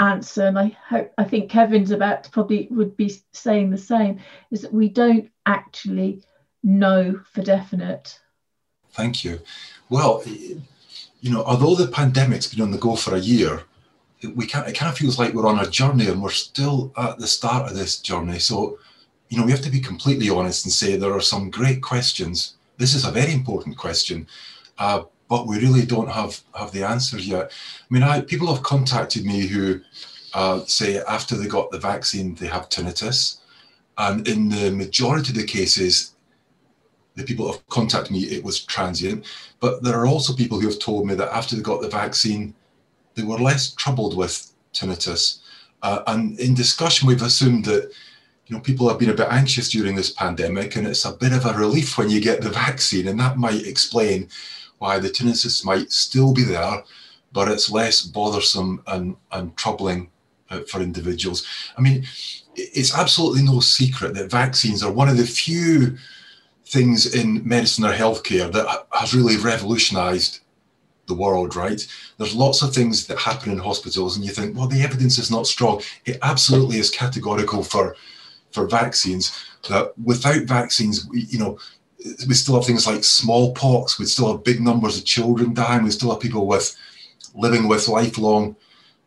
answer, 0.00 0.46
and 0.46 0.58
I 0.58 0.76
hope 0.88 1.12
I 1.18 1.24
think 1.24 1.50
Kevin's 1.50 1.90
about 1.90 2.24
to 2.24 2.30
probably 2.30 2.68
would 2.70 2.96
be 2.96 3.14
saying 3.32 3.70
the 3.70 3.78
same, 3.78 4.20
is 4.50 4.62
that 4.62 4.72
we 4.72 4.88
don't 4.88 5.30
actually 5.44 6.22
know 6.62 7.20
for 7.32 7.42
definite. 7.42 8.18
Thank 8.92 9.24
you. 9.24 9.40
Well, 9.88 10.22
you 11.22 11.30
know, 11.30 11.42
although 11.44 11.76
the 11.76 11.90
pandemic's 11.90 12.52
been 12.52 12.62
on 12.62 12.72
the 12.72 12.78
go 12.78 12.96
for 12.96 13.14
a 13.14 13.20
year, 13.20 13.62
we 14.34 14.44
can't, 14.44 14.68
it 14.68 14.74
kind 14.74 14.90
of 14.90 14.98
feels 14.98 15.18
like 15.18 15.32
we're 15.32 15.46
on 15.46 15.60
a 15.60 15.70
journey 15.70 16.08
and 16.08 16.20
we're 16.20 16.30
still 16.30 16.92
at 16.96 17.18
the 17.18 17.26
start 17.26 17.70
of 17.70 17.76
this 17.76 17.98
journey. 17.98 18.40
So, 18.40 18.78
you 19.28 19.38
know, 19.38 19.44
we 19.44 19.52
have 19.52 19.62
to 19.62 19.70
be 19.70 19.80
completely 19.80 20.28
honest 20.28 20.66
and 20.66 20.72
say 20.72 20.96
there 20.96 21.14
are 21.14 21.20
some 21.20 21.48
great 21.48 21.80
questions. 21.80 22.56
This 22.76 22.94
is 22.94 23.04
a 23.04 23.12
very 23.12 23.32
important 23.32 23.76
question, 23.76 24.26
uh, 24.78 25.04
but 25.28 25.46
we 25.46 25.60
really 25.60 25.86
don't 25.86 26.10
have, 26.10 26.40
have 26.54 26.72
the 26.72 26.82
answers 26.82 27.26
yet. 27.26 27.52
I 27.52 27.94
mean, 27.94 28.02
I, 28.02 28.20
people 28.20 28.52
have 28.52 28.64
contacted 28.64 29.24
me 29.24 29.46
who 29.46 29.80
uh, 30.34 30.64
say 30.66 30.98
after 31.08 31.36
they 31.36 31.46
got 31.46 31.70
the 31.70 31.78
vaccine, 31.78 32.34
they 32.34 32.48
have 32.48 32.68
tinnitus. 32.68 33.38
And 33.96 34.26
in 34.26 34.48
the 34.48 34.72
majority 34.72 35.30
of 35.30 35.36
the 35.36 35.44
cases, 35.44 36.14
the 37.14 37.24
people 37.24 37.50
have 37.50 37.66
contacted 37.68 38.12
me, 38.12 38.20
it 38.20 38.42
was 38.42 38.64
transient. 38.64 39.26
But 39.60 39.82
there 39.82 39.98
are 39.98 40.06
also 40.06 40.34
people 40.34 40.58
who 40.58 40.68
have 40.68 40.78
told 40.78 41.06
me 41.06 41.14
that 41.14 41.34
after 41.34 41.56
they 41.56 41.62
got 41.62 41.82
the 41.82 41.88
vaccine, 41.88 42.54
they 43.14 43.22
were 43.22 43.38
less 43.38 43.72
troubled 43.74 44.16
with 44.16 44.52
tinnitus. 44.72 45.40
Uh, 45.82 46.02
and 46.06 46.38
in 46.40 46.54
discussion, 46.54 47.08
we've 47.08 47.22
assumed 47.22 47.64
that 47.66 47.92
you 48.46 48.56
know 48.56 48.62
people 48.62 48.88
have 48.88 48.98
been 48.98 49.10
a 49.10 49.14
bit 49.14 49.28
anxious 49.30 49.70
during 49.70 49.94
this 49.94 50.10
pandemic, 50.10 50.76
and 50.76 50.86
it's 50.86 51.04
a 51.04 51.12
bit 51.12 51.32
of 51.32 51.44
a 51.44 51.52
relief 51.52 51.98
when 51.98 52.08
you 52.10 52.20
get 52.20 52.40
the 52.40 52.50
vaccine, 52.50 53.08
and 53.08 53.20
that 53.20 53.36
might 53.36 53.66
explain 53.66 54.28
why 54.78 54.98
the 54.98 55.08
tinnitus 55.08 55.64
might 55.64 55.92
still 55.92 56.32
be 56.32 56.42
there, 56.42 56.82
but 57.32 57.48
it's 57.48 57.70
less 57.70 58.02
bothersome 58.02 58.82
and, 58.88 59.14
and 59.30 59.56
troubling 59.56 60.10
uh, 60.50 60.60
for 60.62 60.80
individuals. 60.80 61.46
I 61.78 61.80
mean, 61.80 62.04
it's 62.56 62.96
absolutely 62.96 63.42
no 63.42 63.60
secret 63.60 64.14
that 64.14 64.30
vaccines 64.30 64.82
are 64.82 64.92
one 64.92 65.08
of 65.08 65.16
the 65.16 65.26
few 65.26 65.96
things 66.72 67.14
in 67.14 67.46
medicine 67.46 67.84
or 67.84 67.92
healthcare 67.92 68.50
that 68.50 68.86
has 68.92 69.14
really 69.14 69.36
revolutionized 69.36 70.40
the 71.06 71.14
world, 71.14 71.54
right? 71.54 71.86
There's 72.16 72.34
lots 72.34 72.62
of 72.62 72.72
things 72.74 73.06
that 73.08 73.18
happen 73.18 73.52
in 73.52 73.58
hospitals, 73.58 74.16
and 74.16 74.24
you 74.24 74.32
think, 74.32 74.56
well, 74.56 74.68
the 74.68 74.80
evidence 74.80 75.18
is 75.18 75.30
not 75.30 75.46
strong. 75.46 75.82
It 76.06 76.18
absolutely 76.22 76.78
is 76.78 76.90
categorical 76.90 77.62
for 77.62 77.94
for 78.52 78.66
vaccines. 78.66 79.24
That 79.68 79.92
without 80.02 80.44
vaccines, 80.44 81.06
we, 81.06 81.20
you 81.32 81.38
know, 81.38 81.58
we 82.26 82.34
still 82.34 82.54
have 82.54 82.64
things 82.66 82.86
like 82.86 83.04
smallpox. 83.04 83.98
We 83.98 84.06
still 84.06 84.32
have 84.32 84.44
big 84.44 84.60
numbers 84.60 84.96
of 84.96 85.04
children 85.04 85.52
dying. 85.52 85.84
We 85.84 85.90
still 85.90 86.10
have 86.10 86.20
people 86.20 86.46
with 86.46 86.74
living 87.34 87.68
with 87.68 87.88
lifelong 87.88 88.56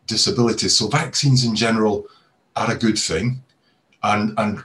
disabilities. 0.06 0.76
So 0.76 0.88
vaccines 0.88 1.44
in 1.44 1.56
general 1.56 2.06
are 2.54 2.70
a 2.70 2.78
good 2.78 2.98
thing, 2.98 3.42
and 4.04 4.34
and 4.38 4.62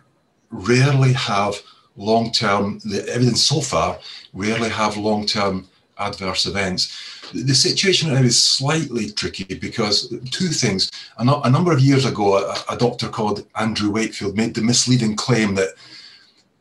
rarely 0.51 1.13
have 1.13 1.55
long 1.95 2.31
term. 2.31 2.79
The 2.79 3.05
evidence 3.09 3.43
so 3.43 3.61
far 3.61 3.99
rarely 4.33 4.69
have 4.69 4.97
long 4.97 5.25
term 5.25 5.67
adverse 5.97 6.45
events. 6.45 7.29
The 7.33 7.53
situation 7.53 8.13
now 8.13 8.21
is 8.21 8.43
slightly 8.43 9.09
tricky 9.11 9.55
because 9.55 10.13
two 10.31 10.47
things. 10.47 10.91
A, 11.17 11.49
number 11.49 11.71
of 11.71 11.79
years 11.79 12.05
ago, 12.05 12.37
a, 12.37 12.73
a, 12.73 12.77
doctor 12.77 13.07
called 13.07 13.47
Andrew 13.55 13.91
Wakefield 13.91 14.35
made 14.35 14.53
the 14.53 14.61
misleading 14.61 15.15
claim 15.15 15.55
that 15.55 15.75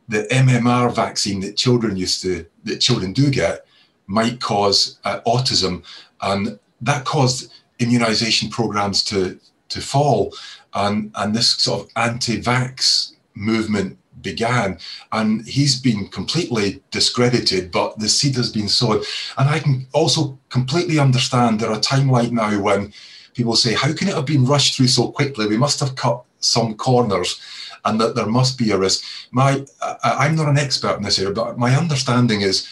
the 0.07 0.27
MMR 0.31 0.93
vaccine 0.95 1.41
that 1.41 1.57
children 1.57 1.97
used 1.97 2.21
to, 2.21 2.45
that 2.63 2.77
children 2.77 3.11
do 3.11 3.29
get, 3.29 3.65
might 4.07 4.39
cause 4.39 4.99
uh, 5.03 5.19
autism, 5.25 5.83
and 6.21 6.59
that 6.81 7.05
caused 7.05 7.51
immunization 7.79 8.49
programs 8.49 9.03
to 9.05 9.39
to 9.69 9.81
fall, 9.81 10.33
and 10.73 11.11
and 11.15 11.35
this 11.35 11.51
sort 11.51 11.81
of 11.81 11.89
anti-vax 11.95 13.13
movement 13.35 13.97
began. 14.21 14.77
And 15.11 15.47
he's 15.47 15.79
been 15.79 16.07
completely 16.07 16.81
discredited, 16.91 17.71
but 17.71 17.99
the 17.99 18.09
seed 18.09 18.35
has 18.35 18.51
been 18.51 18.69
sown. 18.69 19.03
And 19.37 19.49
I 19.49 19.59
can 19.59 19.87
also 19.93 20.37
completely 20.49 20.99
understand 20.99 21.59
there 21.59 21.71
are 21.71 21.79
time 21.79 22.09
like 22.09 22.31
now 22.31 22.59
when 22.59 22.93
people 23.33 23.55
say, 23.55 23.73
How 23.73 23.93
can 23.93 24.07
it 24.07 24.15
have 24.15 24.25
been 24.25 24.45
rushed 24.45 24.75
through 24.75 24.87
so 24.87 25.11
quickly? 25.11 25.47
We 25.47 25.57
must 25.57 25.79
have 25.79 25.95
cut 25.95 26.23
some 26.39 26.75
corners 26.75 27.39
and 27.85 27.99
that 27.99 28.15
there 28.15 28.27
must 28.27 28.57
be 28.57 28.71
a 28.71 28.77
risk. 28.77 29.03
My, 29.31 29.65
I'm 30.03 30.35
not 30.35 30.49
an 30.49 30.57
expert 30.57 30.97
in 30.97 31.03
this 31.03 31.19
area, 31.19 31.33
but 31.33 31.57
my 31.57 31.75
understanding 31.75 32.41
is 32.41 32.67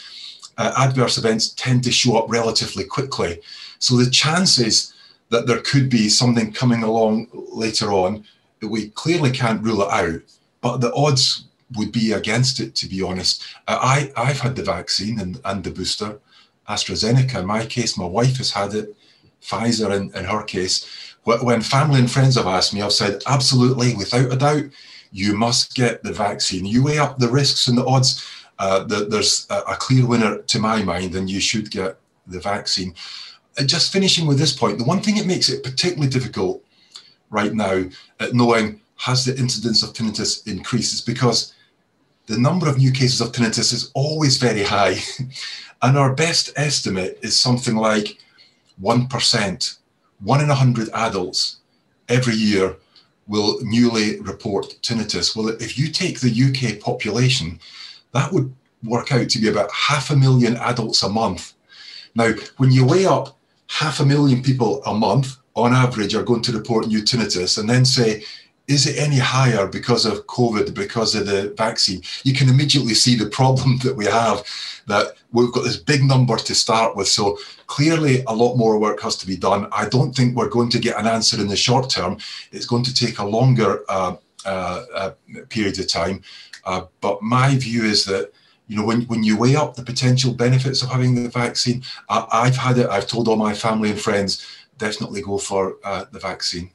uh, 0.57 0.73
adverse 0.77 1.17
events 1.17 1.49
tend 1.49 1.83
to 1.83 1.91
show 1.91 2.17
up 2.17 2.29
relatively 2.29 2.83
quickly. 2.83 3.39
So 3.79 3.95
the 3.95 4.09
chances 4.09 4.93
that 5.29 5.47
there 5.47 5.61
could 5.61 5.89
be 5.89 6.09
something 6.09 6.51
coming 6.51 6.83
along 6.83 7.27
later 7.33 7.91
on, 7.91 8.25
we 8.61 8.89
clearly 8.89 9.31
can't 9.31 9.63
rule 9.63 9.83
it 9.83 9.89
out 9.89 10.21
but 10.61 10.77
the 10.77 10.93
odds 10.93 11.45
would 11.75 11.91
be 11.91 12.13
against 12.13 12.59
it, 12.59 12.75
to 12.75 12.87
be 12.87 13.01
honest. 13.01 13.45
Uh, 13.67 13.79
I, 13.81 14.11
I've 14.17 14.39
had 14.39 14.55
the 14.55 14.63
vaccine 14.63 15.19
and, 15.19 15.39
and 15.45 15.63
the 15.63 15.71
booster, 15.71 16.19
AstraZeneca 16.67 17.39
in 17.39 17.45
my 17.45 17.65
case, 17.65 17.97
my 17.97 18.05
wife 18.05 18.37
has 18.37 18.51
had 18.51 18.73
it, 18.73 18.95
Pfizer 19.41 19.95
in, 19.95 20.13
in 20.15 20.25
her 20.25 20.43
case. 20.43 21.15
When 21.23 21.61
family 21.61 21.99
and 21.99 22.09
friends 22.09 22.35
have 22.35 22.47
asked 22.47 22.73
me, 22.73 22.81
I've 22.81 22.93
said, 22.93 23.21
absolutely, 23.27 23.93
without 23.95 24.31
a 24.31 24.35
doubt, 24.35 24.65
you 25.11 25.35
must 25.35 25.75
get 25.75 26.03
the 26.03 26.13
vaccine. 26.13 26.65
You 26.65 26.83
weigh 26.83 26.97
up 26.97 27.17
the 27.17 27.29
risks 27.29 27.67
and 27.67 27.77
the 27.77 27.85
odds. 27.85 28.25
Uh, 28.57 28.83
the, 28.83 29.05
there's 29.05 29.47
a, 29.49 29.75
clear 29.75 30.05
winner 30.05 30.39
to 30.39 30.59
my 30.59 30.83
mind, 30.83 31.15
and 31.15 31.29
you 31.29 31.39
should 31.39 31.71
get 31.71 31.97
the 32.27 32.39
vaccine. 32.39 32.93
Uh, 33.57 33.63
just 33.63 33.91
finishing 33.91 34.27
with 34.27 34.37
this 34.37 34.53
point, 34.53 34.77
the 34.77 34.83
one 34.83 35.01
thing 35.01 35.15
that 35.15 35.25
makes 35.25 35.49
it 35.49 35.63
particularly 35.63 36.09
difficult 36.09 36.63
right 37.29 37.53
now 37.53 37.85
at 38.19 38.33
knowing 38.33 38.81
has 38.99 39.23
the 39.23 39.37
incidence 39.37 39.81
of 39.81 39.93
tinnitus 39.93 40.45
increases 40.45 41.01
because 41.01 41.53
the 42.27 42.37
number 42.37 42.67
of 42.67 42.77
new 42.77 42.91
cases 42.91 43.21
of 43.21 43.31
tinnitus 43.31 43.73
is 43.73 43.91
always 43.95 44.37
very 44.37 44.61
high. 44.61 44.97
and 45.81 45.97
our 45.97 46.13
best 46.13 46.51
estimate 46.57 47.17
is 47.21 47.39
something 47.39 47.75
like 47.75 48.17
1%, 48.81 49.77
one 50.19 50.41
in 50.41 50.49
100 50.49 50.89
adults 50.93 51.57
every 52.09 52.33
year 52.33 52.75
will 53.27 53.59
newly 53.61 54.19
report 54.19 54.75
tinnitus. 54.81 55.35
Well, 55.35 55.47
if 55.47 55.77
you 55.77 55.87
take 55.87 56.19
the 56.19 56.29
UK 56.31 56.81
population, 56.81 57.59
that 58.13 58.33
would 58.33 58.53
work 58.83 59.13
out 59.13 59.29
to 59.29 59.39
be 59.39 59.47
about 59.47 59.71
half 59.71 60.09
a 60.09 60.15
million 60.15 60.57
adults 60.57 61.03
a 61.03 61.09
month. 61.09 61.53
Now, 62.15 62.33
when 62.57 62.71
you 62.71 62.85
weigh 62.85 63.05
up 63.05 63.37
half 63.67 64.01
a 64.01 64.05
million 64.05 64.43
people 64.43 64.83
a 64.85 64.93
month 64.93 65.37
on 65.55 65.73
average 65.73 66.15
are 66.15 66.23
going 66.23 66.41
to 66.41 66.51
report 66.51 66.87
new 66.87 67.01
tinnitus, 67.01 67.57
and 67.57 67.69
then 67.69 67.85
say 67.85 68.23
is 68.69 68.85
it 68.85 68.97
any 68.99 69.17
higher 69.17 69.67
because 69.67 70.05
of 70.05 70.27
COVID, 70.27 70.75
because 70.75 71.15
of 71.15 71.25
the 71.25 71.53
vaccine? 71.57 72.01
You 72.23 72.33
can 72.35 72.47
immediately 72.47 72.93
see 72.93 73.15
the 73.15 73.25
problem 73.25 73.77
that 73.83 73.97
we 73.97 74.05
have 74.05 74.43
that 74.87 75.17
we've 75.31 75.51
got 75.51 75.63
this 75.63 75.77
big 75.77 76.03
number 76.03 76.37
to 76.37 76.55
start 76.55 76.95
with. 76.95 77.07
So 77.07 77.37
clearly, 77.67 78.23
a 78.27 78.33
lot 78.33 78.55
more 78.55 78.79
work 78.79 79.01
has 79.01 79.15
to 79.17 79.27
be 79.27 79.35
done. 79.35 79.67
I 79.71 79.89
don't 79.89 80.15
think 80.15 80.35
we're 80.35 80.49
going 80.49 80.69
to 80.69 80.79
get 80.79 80.99
an 80.99 81.07
answer 81.07 81.39
in 81.41 81.47
the 81.47 81.55
short 81.55 81.89
term. 81.89 82.17
It's 82.51 82.65
going 82.65 82.83
to 82.83 82.93
take 82.93 83.19
a 83.19 83.25
longer 83.25 83.83
uh, 83.89 84.15
uh, 84.45 84.85
uh, 84.93 85.11
period 85.49 85.79
of 85.79 85.87
time. 85.87 86.21
Uh, 86.63 86.85
but 87.01 87.21
my 87.21 87.57
view 87.57 87.83
is 87.83 88.05
that 88.05 88.31
you 88.67 88.77
know, 88.77 88.85
when, 88.85 89.01
when 89.03 89.23
you 89.23 89.35
weigh 89.35 89.55
up 89.55 89.75
the 89.75 89.83
potential 89.83 90.31
benefits 90.31 90.83
of 90.83 90.89
having 90.89 91.15
the 91.15 91.29
vaccine, 91.29 91.81
I, 92.07 92.45
have 92.45 92.55
had 92.55 92.77
it, 92.77 92.87
I've 92.87 93.07
told 93.07 93.27
all 93.27 93.35
my 93.35 93.55
family 93.55 93.89
and 93.89 93.99
friends, 93.99 94.45
definitely 94.77 95.23
go 95.23 95.39
for 95.39 95.77
uh, 95.83 96.05
the 96.11 96.19
vaccine. 96.19 96.69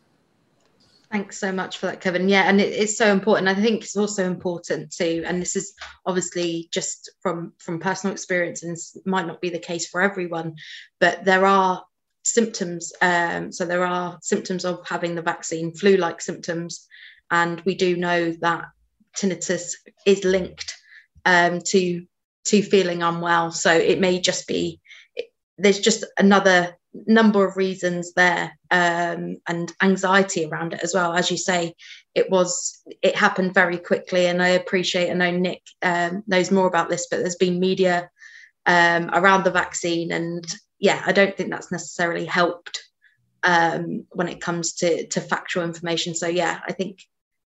Thanks 1.14 1.38
so 1.38 1.52
much 1.52 1.78
for 1.78 1.86
that, 1.86 2.00
Kevin. 2.00 2.28
Yeah, 2.28 2.42
and 2.42 2.60
it, 2.60 2.72
it's 2.72 2.98
so 2.98 3.12
important. 3.12 3.46
I 3.46 3.54
think 3.54 3.84
it's 3.84 3.96
also 3.96 4.26
important 4.26 4.90
too, 4.90 5.22
and 5.24 5.40
this 5.40 5.54
is 5.54 5.72
obviously 6.04 6.68
just 6.72 7.08
from 7.22 7.52
from 7.60 7.78
personal 7.78 8.12
experience, 8.12 8.64
and 8.64 8.76
might 9.06 9.28
not 9.28 9.40
be 9.40 9.48
the 9.48 9.60
case 9.60 9.86
for 9.86 10.02
everyone, 10.02 10.56
but 10.98 11.24
there 11.24 11.46
are 11.46 11.84
symptoms. 12.24 12.92
Um, 13.00 13.52
so 13.52 13.64
there 13.64 13.86
are 13.86 14.18
symptoms 14.22 14.64
of 14.64 14.84
having 14.88 15.14
the 15.14 15.22
vaccine, 15.22 15.72
flu-like 15.72 16.20
symptoms, 16.20 16.84
and 17.30 17.60
we 17.60 17.76
do 17.76 17.96
know 17.96 18.32
that 18.40 18.64
tinnitus 19.16 19.74
is 20.04 20.24
linked 20.24 20.74
um, 21.24 21.60
to 21.66 22.04
to 22.46 22.60
feeling 22.60 23.04
unwell. 23.04 23.52
So 23.52 23.72
it 23.72 24.00
may 24.00 24.20
just 24.20 24.48
be 24.48 24.80
there's 25.58 25.78
just 25.78 26.04
another 26.18 26.76
number 27.06 27.44
of 27.44 27.56
reasons 27.56 28.12
there 28.14 28.56
um, 28.70 29.36
and 29.48 29.72
anxiety 29.82 30.44
around 30.44 30.72
it 30.72 30.80
as 30.82 30.94
well. 30.94 31.12
As 31.12 31.30
you 31.30 31.36
say 31.36 31.74
it 32.14 32.30
was 32.30 32.82
it 33.02 33.16
happened 33.16 33.52
very 33.52 33.76
quickly 33.76 34.26
and 34.26 34.42
i 34.42 34.48
appreciate 34.48 35.10
i 35.10 35.14
know 35.14 35.30
nick 35.30 35.62
um, 35.82 36.22
knows 36.26 36.50
more 36.50 36.66
about 36.66 36.88
this 36.88 37.06
but 37.10 37.18
there's 37.18 37.36
been 37.36 37.60
media 37.60 38.08
um, 38.66 39.10
around 39.12 39.44
the 39.44 39.50
vaccine 39.50 40.12
and 40.12 40.44
yeah 40.78 41.02
i 41.06 41.12
don't 41.12 41.36
think 41.36 41.50
that's 41.50 41.72
necessarily 41.72 42.24
helped 42.24 42.82
um, 43.42 44.06
when 44.10 44.28
it 44.28 44.40
comes 44.40 44.72
to 44.72 45.06
to 45.08 45.20
factual 45.20 45.64
information. 45.64 46.14
So 46.14 46.28
yeah 46.28 46.60
i 46.66 46.72
think 46.72 47.02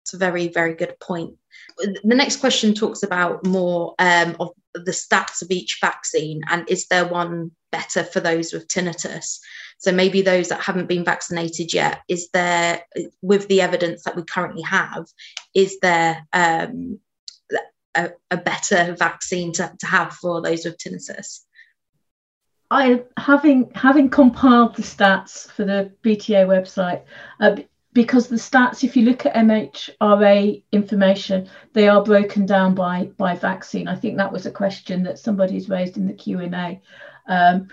it's 0.07 0.15
a 0.15 0.19
very 0.19 0.47
very 0.47 0.73
good 0.73 0.95
point. 1.01 1.35
The 1.79 2.15
next 2.15 2.37
question 2.37 2.75
talks 2.75 3.03
about 3.03 3.45
more 3.45 3.97
um, 3.99 4.37
of 4.39 4.51
the 4.73 4.93
stats 4.93 5.43
of 5.43 5.51
each 5.51 5.79
vaccine 5.81 6.43
and 6.49 6.65
is 6.69 6.87
there 6.87 7.05
one 7.05 7.51
better 7.73 8.05
for 8.05 8.21
those 8.21 8.53
with 8.53 8.69
tinnitus? 8.69 9.41
So 9.79 9.91
maybe 9.91 10.23
those 10.23 10.51
that 10.51 10.63
haven't 10.63 10.87
been 10.87 11.05
vaccinated 11.05 11.75
yet 11.75 12.03
is 12.09 12.29
there 12.33 12.85
with 13.21 13.49
the 13.49 13.63
evidence 13.63 14.05
that 14.05 14.15
we 14.15 14.23
currently 14.23 14.63
have 14.63 15.07
is 15.57 15.81
there 15.81 16.25
um, 16.33 17.01
a, 17.97 18.11
a, 18.31 18.37
better 18.37 18.95
vaccine 18.97 19.53
to, 19.55 19.73
to 19.81 19.87
have 19.87 20.13
for 20.13 20.41
those 20.41 20.65
with 20.65 20.79
tinnitus? 20.79 21.41
I 22.71 23.03
having 23.17 23.73
having 23.75 24.09
compiled 24.09 24.77
the 24.77 24.83
stats 24.83 25.51
for 25.51 25.65
the 25.65 25.93
BTA 26.05 26.47
website, 26.47 27.03
uh, 27.41 27.57
because 27.97 28.29
the 28.29 28.37
stats, 28.37 28.85
if 28.85 28.95
you 28.95 29.07
look 29.07 29.25
at 29.25 29.35
MHRA 29.35 30.63
information, 30.71 31.49
they 31.73 31.89
are 31.89 32.05
broken 32.05 32.45
down 32.45 32.75
by 32.75 33.09
by 33.17 33.35
vaccine. 33.35 33.89
I 33.89 33.97
think 33.97 34.19
that 34.19 34.31
was 34.31 34.45
a 34.45 34.51
question 34.51 35.03
that 35.05 35.19
somebody's 35.19 35.71
raised 35.71 35.97
in 35.97 36.07
the 36.07 36.13
Q 36.13 36.41
and 36.41 36.55
A, 36.55 36.81
um, 37.27 37.69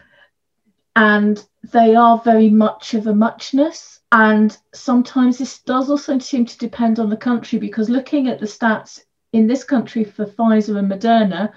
and 0.95 1.45
they 1.73 1.93
are 1.95 2.19
very 2.19 2.49
much 2.49 2.93
of 2.93 3.05
a 3.05 3.13
muchness. 3.13 3.99
And 4.13 4.57
sometimes 4.73 5.39
this 5.39 5.59
does 5.59 5.89
also 5.89 6.17
seem 6.19 6.45
to 6.45 6.57
depend 6.57 6.99
on 6.99 7.09
the 7.09 7.17
country 7.17 7.59
because 7.59 7.89
looking 7.89 8.29
at 8.29 8.39
the 8.39 8.45
stats 8.45 9.01
in 9.33 9.47
this 9.47 9.65
country 9.65 10.05
for 10.05 10.25
Pfizer 10.25 10.77
and 10.77 10.89
Moderna, 10.89 11.51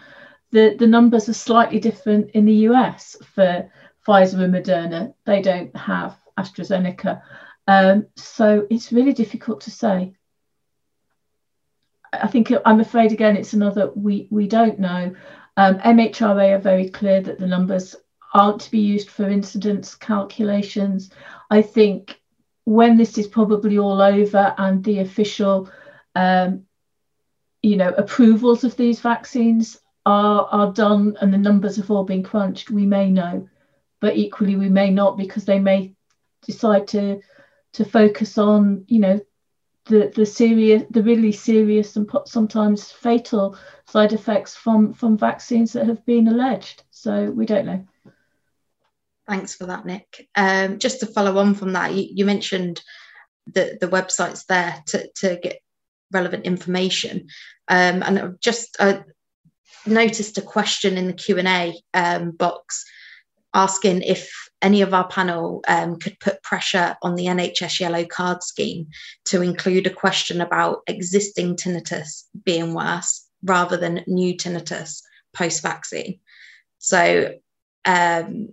the, 0.50 0.74
the 0.76 0.88
numbers 0.88 1.28
are 1.28 1.34
slightly 1.34 1.78
different 1.78 2.30
in 2.30 2.46
the 2.46 2.66
US 2.70 3.14
for 3.32 3.70
Pfizer 4.04 4.42
and 4.42 4.54
Moderna. 4.54 5.14
They 5.24 5.40
don't 5.40 5.76
have 5.76 6.16
AstraZeneca. 6.36 7.22
Um, 7.66 8.06
so 8.16 8.66
it's 8.70 8.92
really 8.92 9.12
difficult 9.12 9.62
to 9.62 9.70
say. 9.70 10.14
I 12.12 12.28
think 12.28 12.52
I'm 12.64 12.80
afraid 12.80 13.12
again 13.12 13.36
it's 13.36 13.52
another 13.52 13.90
we 13.94 14.28
we 14.30 14.46
don't 14.48 14.78
know. 14.78 15.14
Um, 15.56 15.76
MHRA 15.78 16.54
are 16.54 16.58
very 16.58 16.88
clear 16.88 17.20
that 17.22 17.38
the 17.38 17.46
numbers 17.46 17.96
aren't 18.34 18.60
to 18.62 18.70
be 18.70 18.80
used 18.80 19.10
for 19.10 19.28
incidence 19.28 19.94
calculations. 19.94 21.10
I 21.50 21.62
think 21.62 22.20
when 22.64 22.96
this 22.96 23.18
is 23.18 23.26
probably 23.26 23.78
all 23.78 24.02
over 24.02 24.54
and 24.58 24.84
the 24.84 25.00
official, 25.00 25.70
um, 26.14 26.64
you 27.62 27.76
know, 27.76 27.90
approvals 27.90 28.64
of 28.64 28.76
these 28.76 29.00
vaccines 29.00 29.78
are 30.04 30.46
are 30.50 30.72
done 30.72 31.16
and 31.20 31.32
the 31.32 31.38
numbers 31.38 31.76
have 31.76 31.90
all 31.90 32.04
been 32.04 32.22
crunched, 32.22 32.70
we 32.70 32.86
may 32.86 33.10
know. 33.10 33.48
but 34.00 34.16
equally 34.16 34.56
we 34.56 34.68
may 34.68 34.90
not 34.90 35.16
because 35.16 35.44
they 35.44 35.58
may 35.58 35.94
decide 36.42 36.86
to 36.88 37.20
to 37.76 37.84
focus 37.84 38.38
on 38.38 38.84
you 38.88 38.98
know 38.98 39.20
the 39.84 40.10
the 40.14 40.26
serious 40.26 40.82
the 40.90 41.02
really 41.02 41.30
serious 41.30 41.94
and 41.96 42.10
sometimes 42.24 42.90
fatal 42.90 43.56
side 43.86 44.12
effects 44.12 44.56
from 44.56 44.94
from 44.94 45.18
vaccines 45.18 45.72
that 45.74 45.86
have 45.86 46.04
been 46.06 46.26
alleged. 46.28 46.82
So 46.90 47.30
we 47.30 47.46
don't 47.46 47.66
know. 47.66 47.86
Thanks 49.28 49.54
for 49.54 49.66
that 49.66 49.84
nick. 49.84 50.28
Um, 50.34 50.78
just 50.78 51.00
to 51.00 51.06
follow 51.06 51.38
on 51.38 51.54
from 51.54 51.72
that 51.74 51.92
you, 51.92 52.08
you 52.10 52.24
mentioned 52.24 52.82
the 53.46 53.76
the 53.80 53.88
websites 53.88 54.46
there 54.46 54.82
to, 54.86 55.10
to 55.16 55.38
get 55.42 55.60
relevant 56.12 56.46
information. 56.46 57.28
Um, 57.68 58.02
and 58.02 58.18
I've 58.18 58.40
just 58.40 58.76
uh, 58.80 59.02
noticed 59.84 60.38
a 60.38 60.42
question 60.42 60.96
in 60.96 61.08
the 61.08 61.12
q&a 61.12 61.74
um, 61.92 62.30
box 62.30 62.84
asking 63.52 64.02
if 64.02 64.45
any 64.62 64.82
of 64.82 64.94
our 64.94 65.06
panel 65.08 65.62
um, 65.68 65.96
could 65.96 66.18
put 66.18 66.42
pressure 66.42 66.96
on 67.02 67.14
the 67.14 67.26
NHS 67.26 67.80
yellow 67.80 68.04
card 68.04 68.42
scheme 68.42 68.88
to 69.26 69.42
include 69.42 69.86
a 69.86 69.90
question 69.90 70.40
about 70.40 70.82
existing 70.86 71.56
tinnitus 71.56 72.24
being 72.44 72.74
worse 72.74 73.26
rather 73.42 73.76
than 73.76 74.04
new 74.06 74.34
tinnitus 74.34 75.02
post 75.34 75.62
vaccine. 75.62 76.20
So 76.78 77.34
um, 77.84 78.48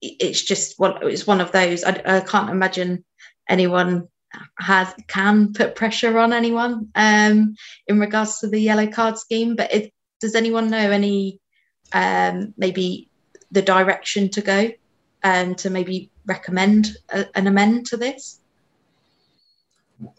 it's 0.00 0.42
just 0.42 0.76
it's 0.80 1.26
one 1.26 1.40
of 1.40 1.52
those. 1.52 1.84
I, 1.84 2.00
I, 2.04 2.20
can't 2.20 2.50
imagine 2.50 3.04
anyone 3.48 4.08
has 4.58 4.92
can 5.08 5.52
put 5.52 5.74
pressure 5.74 6.18
on 6.18 6.32
anyone 6.32 6.88
um, 6.94 7.54
in 7.86 8.00
regards 8.00 8.40
to 8.40 8.48
the 8.48 8.60
yellow 8.60 8.86
card 8.86 9.18
scheme. 9.18 9.56
But 9.56 9.72
it, 9.74 9.92
does 10.20 10.34
anyone 10.34 10.70
know 10.70 10.90
any 10.90 11.40
um, 11.92 12.54
maybe 12.56 13.10
the 13.50 13.62
direction 13.62 14.30
to 14.30 14.40
go 14.40 14.70
and 15.22 15.56
to 15.58 15.70
maybe 15.70 16.10
recommend 16.26 16.96
a, 17.10 17.26
an 17.36 17.46
amend 17.46 17.86
to 17.86 17.96
this? 17.96 18.40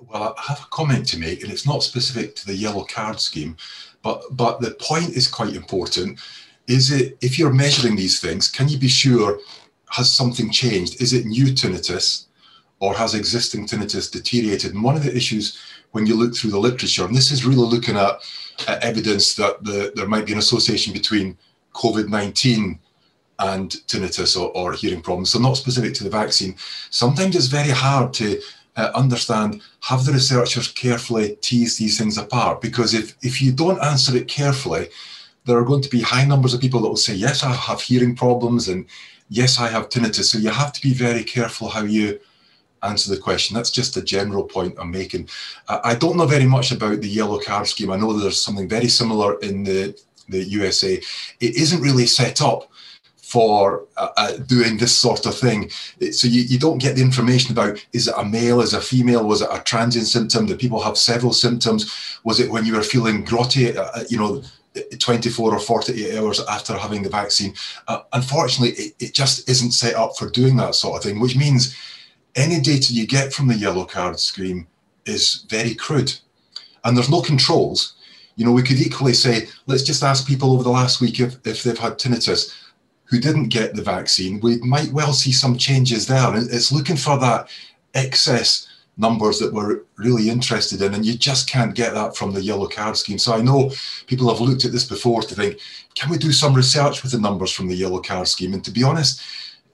Well, 0.08 0.36
I 0.38 0.41
have 0.47 0.62
a 0.62 0.68
comment 0.70 1.08
to 1.10 1.20
make, 1.20 1.43
and 1.43 1.51
it's 1.51 1.68
not 1.68 1.84
specific 1.84 2.36
to 2.38 2.45
the 2.45 2.56
yellow 2.56 2.86
card 2.86 3.20
scheme, 3.20 3.58
but 4.01 4.24
but 4.32 4.62
the 4.62 4.72
point 4.80 5.10
is 5.10 5.28
quite 5.28 5.56
important. 5.56 6.20
Is 6.68 6.91
it 6.91 7.18
if 7.22 7.38
you're 7.38 7.54
measuring 7.54 7.95
these 7.95 8.20
things, 8.20 8.49
can 8.49 8.70
you 8.70 8.78
be 8.78 8.88
sure 8.88 9.39
has 9.89 10.12
something 10.12 10.51
changed? 10.51 11.01
Is 11.01 11.14
it 11.14 11.26
new 11.26 11.47
tinnitus, 11.47 12.28
or 12.80 12.93
has 12.93 13.14
existing 13.14 13.68
tinnitus 13.68 14.10
deteriorated? 14.10 14.74
And 14.74 14.84
one 14.84 14.95
of 14.95 15.04
the 15.04 15.16
issues 15.16 15.60
when 15.91 16.06
you 16.08 16.16
look 16.16 16.36
through 16.36 16.51
the 16.51 16.60
literature, 16.60 17.06
and 17.06 17.16
this 17.16 17.32
is 17.32 17.45
really 17.45 17.58
looking 17.58 17.95
at, 17.95 18.20
at 18.68 18.84
evidence 18.84 19.36
that 19.36 19.64
the, 19.64 19.91
there 19.95 20.08
might 20.08 20.26
be 20.26 20.34
an 20.34 20.39
association 20.39 20.91
between 20.91 21.38
COVID 21.74 22.10
19 22.10 22.80
and 23.52 23.72
tinnitus 23.88 24.39
or, 24.39 24.50
or, 24.60 24.74
hearing 24.74 25.02
problems. 25.02 25.32
So 25.32 25.39
not 25.39 25.58
specific 25.58 25.94
to 25.96 26.04
the 26.04 26.10
vaccine. 26.10 26.56
Sometimes 26.89 27.36
it's 27.36 27.48
very 27.48 27.70
hard 27.72 28.14
to 28.14 28.41
uh, 28.76 28.91
understand, 28.96 29.62
have 29.82 30.06
the 30.06 30.14
researchers 30.14 30.68
carefully 30.70 31.38
tease 31.41 31.78
these 31.78 31.98
things 31.98 32.18
apart? 32.18 32.62
Because 32.62 32.94
if, 32.94 33.16
if 33.22 33.41
you 33.41 33.52
don't 33.52 33.84
answer 33.84 34.16
it 34.16 34.28
carefully, 34.28 34.88
there 35.46 35.58
are 35.58 35.66
going 35.66 35.82
to 35.82 35.89
be 35.89 36.02
high 36.02 36.26
numbers 36.26 36.54
of 36.54 36.62
people 36.62 36.82
that 36.82 36.89
will 36.89 36.96
say, 36.96 37.14
yes, 37.14 37.44
I 37.44 37.52
have 37.52 37.82
hearing 37.82 38.16
problems 38.16 38.68
and 38.70 38.86
yes, 39.30 39.60
I 39.60 39.68
have 39.68 39.89
tinnitus. 39.89 40.26
So 40.26 40.38
you 40.38 40.50
have 40.50 40.74
to 40.74 40.82
be 40.82 40.94
very 40.94 41.24
careful 41.24 41.68
how 41.68 41.84
you 41.84 42.20
answer 42.82 43.14
the 43.14 43.22
question. 43.22 43.56
That's 43.56 43.72
just 43.72 43.98
a 43.98 44.02
general 44.02 44.44
point 44.44 44.76
I'm 44.80 44.91
making. 44.91 45.30
I 45.68 45.96
don't 45.96 46.18
know 46.18 46.26
very 46.26 46.46
much 46.46 46.72
about 46.72 47.02
the 47.02 47.08
yellow 47.08 47.39
card 47.39 47.68
scheme. 47.68 47.91
I 47.91 47.98
know 47.98 48.14
there's 48.14 48.44
something 48.44 48.68
very 48.68 48.88
similar 48.88 49.39
in 49.39 49.64
the, 49.64 49.98
the 50.30 50.44
USA. 50.44 50.94
It 51.39 51.56
isn't 51.56 51.82
really 51.82 52.06
set 52.06 52.41
up 52.41 52.70
for 53.34 53.84
uh, 53.97 54.09
uh, 54.15 54.38
doing 54.45 54.77
this 54.77 54.95
sort 54.95 55.25
of 55.25 55.36
thing. 55.36 55.67
So 56.11 56.27
you, 56.27 56.43
you 56.43 56.59
don't 56.59 56.77
get 56.77 56.95
the 56.95 57.01
information 57.01 57.51
about 57.51 57.84
is 57.91 58.07
it 58.07 58.13
a 58.15 58.23
male, 58.23 58.61
is 58.61 58.75
it 58.75 58.77
a 58.77 58.81
female, 58.81 59.27
was 59.27 59.41
it 59.41 59.49
a 59.51 59.59
transient 59.63 60.05
symptom? 60.05 60.45
Did 60.45 60.59
people 60.59 60.84
have 60.84 60.99
several 60.99 61.34
symptoms? 61.34 62.19
Was 62.23 62.39
it 62.39 62.51
when 62.51 62.63
you 62.63 62.75
were 62.75 62.84
feeling 62.84 63.25
grotty, 63.25 63.75
uh, 63.75 63.89
uh 63.95 64.03
you 64.07 64.19
know, 64.19 64.43
24 64.99 65.51
or 65.51 65.59
48 65.59 66.15
hours 66.15 66.41
after 66.47 66.77
having 66.77 67.01
the 67.01 67.09
vaccine? 67.09 67.55
Uh, 67.88 68.03
unfortunately, 68.13 68.75
it, 68.75 68.93
it 68.99 69.13
just 69.15 69.49
isn't 69.49 69.71
set 69.71 69.95
up 69.95 70.15
for 70.15 70.29
doing 70.29 70.55
that 70.57 70.75
sort 70.75 70.97
of 70.97 71.03
thing, 71.03 71.19
which 71.19 71.36
means 71.36 71.75
any 72.36 72.59
data 72.59 72.93
you 72.93 73.07
get 73.07 73.34
from 73.34 73.47
the 73.47 73.55
yellow 73.55 73.86
card 73.86 74.19
scheme 74.19 74.67
is 75.07 75.47
very 75.49 75.73
crude. 75.73 76.13
And 76.84 76.95
there's 76.95 77.09
no 77.09 77.21
controls. 77.23 77.95
You 78.36 78.45
know, 78.45 78.51
we 78.51 78.61
could 78.61 78.79
equally 78.79 79.13
say, 79.13 79.47
let's 79.65 79.84
just 79.84 80.03
ask 80.03 80.27
people 80.27 80.51
over 80.51 80.61
the 80.61 80.69
last 80.69 81.01
week 81.01 81.19
if, 81.19 81.36
if 81.47 81.63
they've 81.63 81.86
had 81.86 81.97
tinnitus 81.97 82.53
who 83.14 83.20
didn't 83.20 83.49
get 83.49 83.76
the 83.76 83.84
vaccine, 83.84 84.39
we 84.39 84.57
might 84.57 84.91
well 84.91 85.14
see 85.14 85.32
some 85.32 85.55
changes 85.55 86.07
there. 86.07 86.36
It's 86.36 86.72
looking 86.72 86.95
for 86.95 87.20
that 87.20 87.47
excess 87.93 88.68
numbers 88.97 89.38
that 89.38 89.53
we're 89.53 89.82
really 89.97 90.32
interested 90.32 90.82
in, 90.82 90.95
and 90.95 91.05
you 91.05 91.16
just 91.16 91.47
can't 91.47 91.76
get 91.76 91.93
that 91.93 92.18
from 92.18 92.34
the 92.34 92.41
yellow 92.41 92.68
card 92.68 92.97
scheme. 92.97 93.20
So 93.20 93.36
I 93.36 93.41
know 93.43 93.72
people 94.07 94.30
have 94.30 94.41
looked 94.41 94.66
at 94.66 94.72
this 94.72 94.86
before 94.86 95.22
to 95.22 95.36
think, 95.36 95.59
can 95.93 96.09
we 96.09 96.18
do 96.18 96.32
some 96.32 96.55
research 96.55 97.03
with 97.03 97.11
the 97.11 97.20
numbers 97.20 97.51
from 97.51 97.68
the 97.68 97.76
yellow 97.76 98.01
card 98.01 98.28
scheme? 98.28 98.55
And 98.55 98.66
to 98.66 98.72
be 98.72 98.82
honest, 98.82 99.22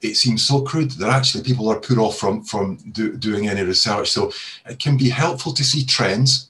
it 0.02 0.16
seems 0.16 0.44
so 0.44 0.60
crude 0.60 0.90
that 0.92 1.08
actually 1.08 1.42
people 1.42 1.70
are 1.70 1.80
put 1.80 1.96
off 1.96 2.18
from 2.18 2.44
from 2.44 2.76
do, 2.92 3.16
doing 3.16 3.48
any 3.48 3.62
research. 3.62 4.10
So 4.10 4.32
it 4.66 4.78
can 4.78 4.98
be 4.98 5.08
helpful 5.08 5.52
to 5.54 5.64
see 5.64 5.82
trends 5.82 6.49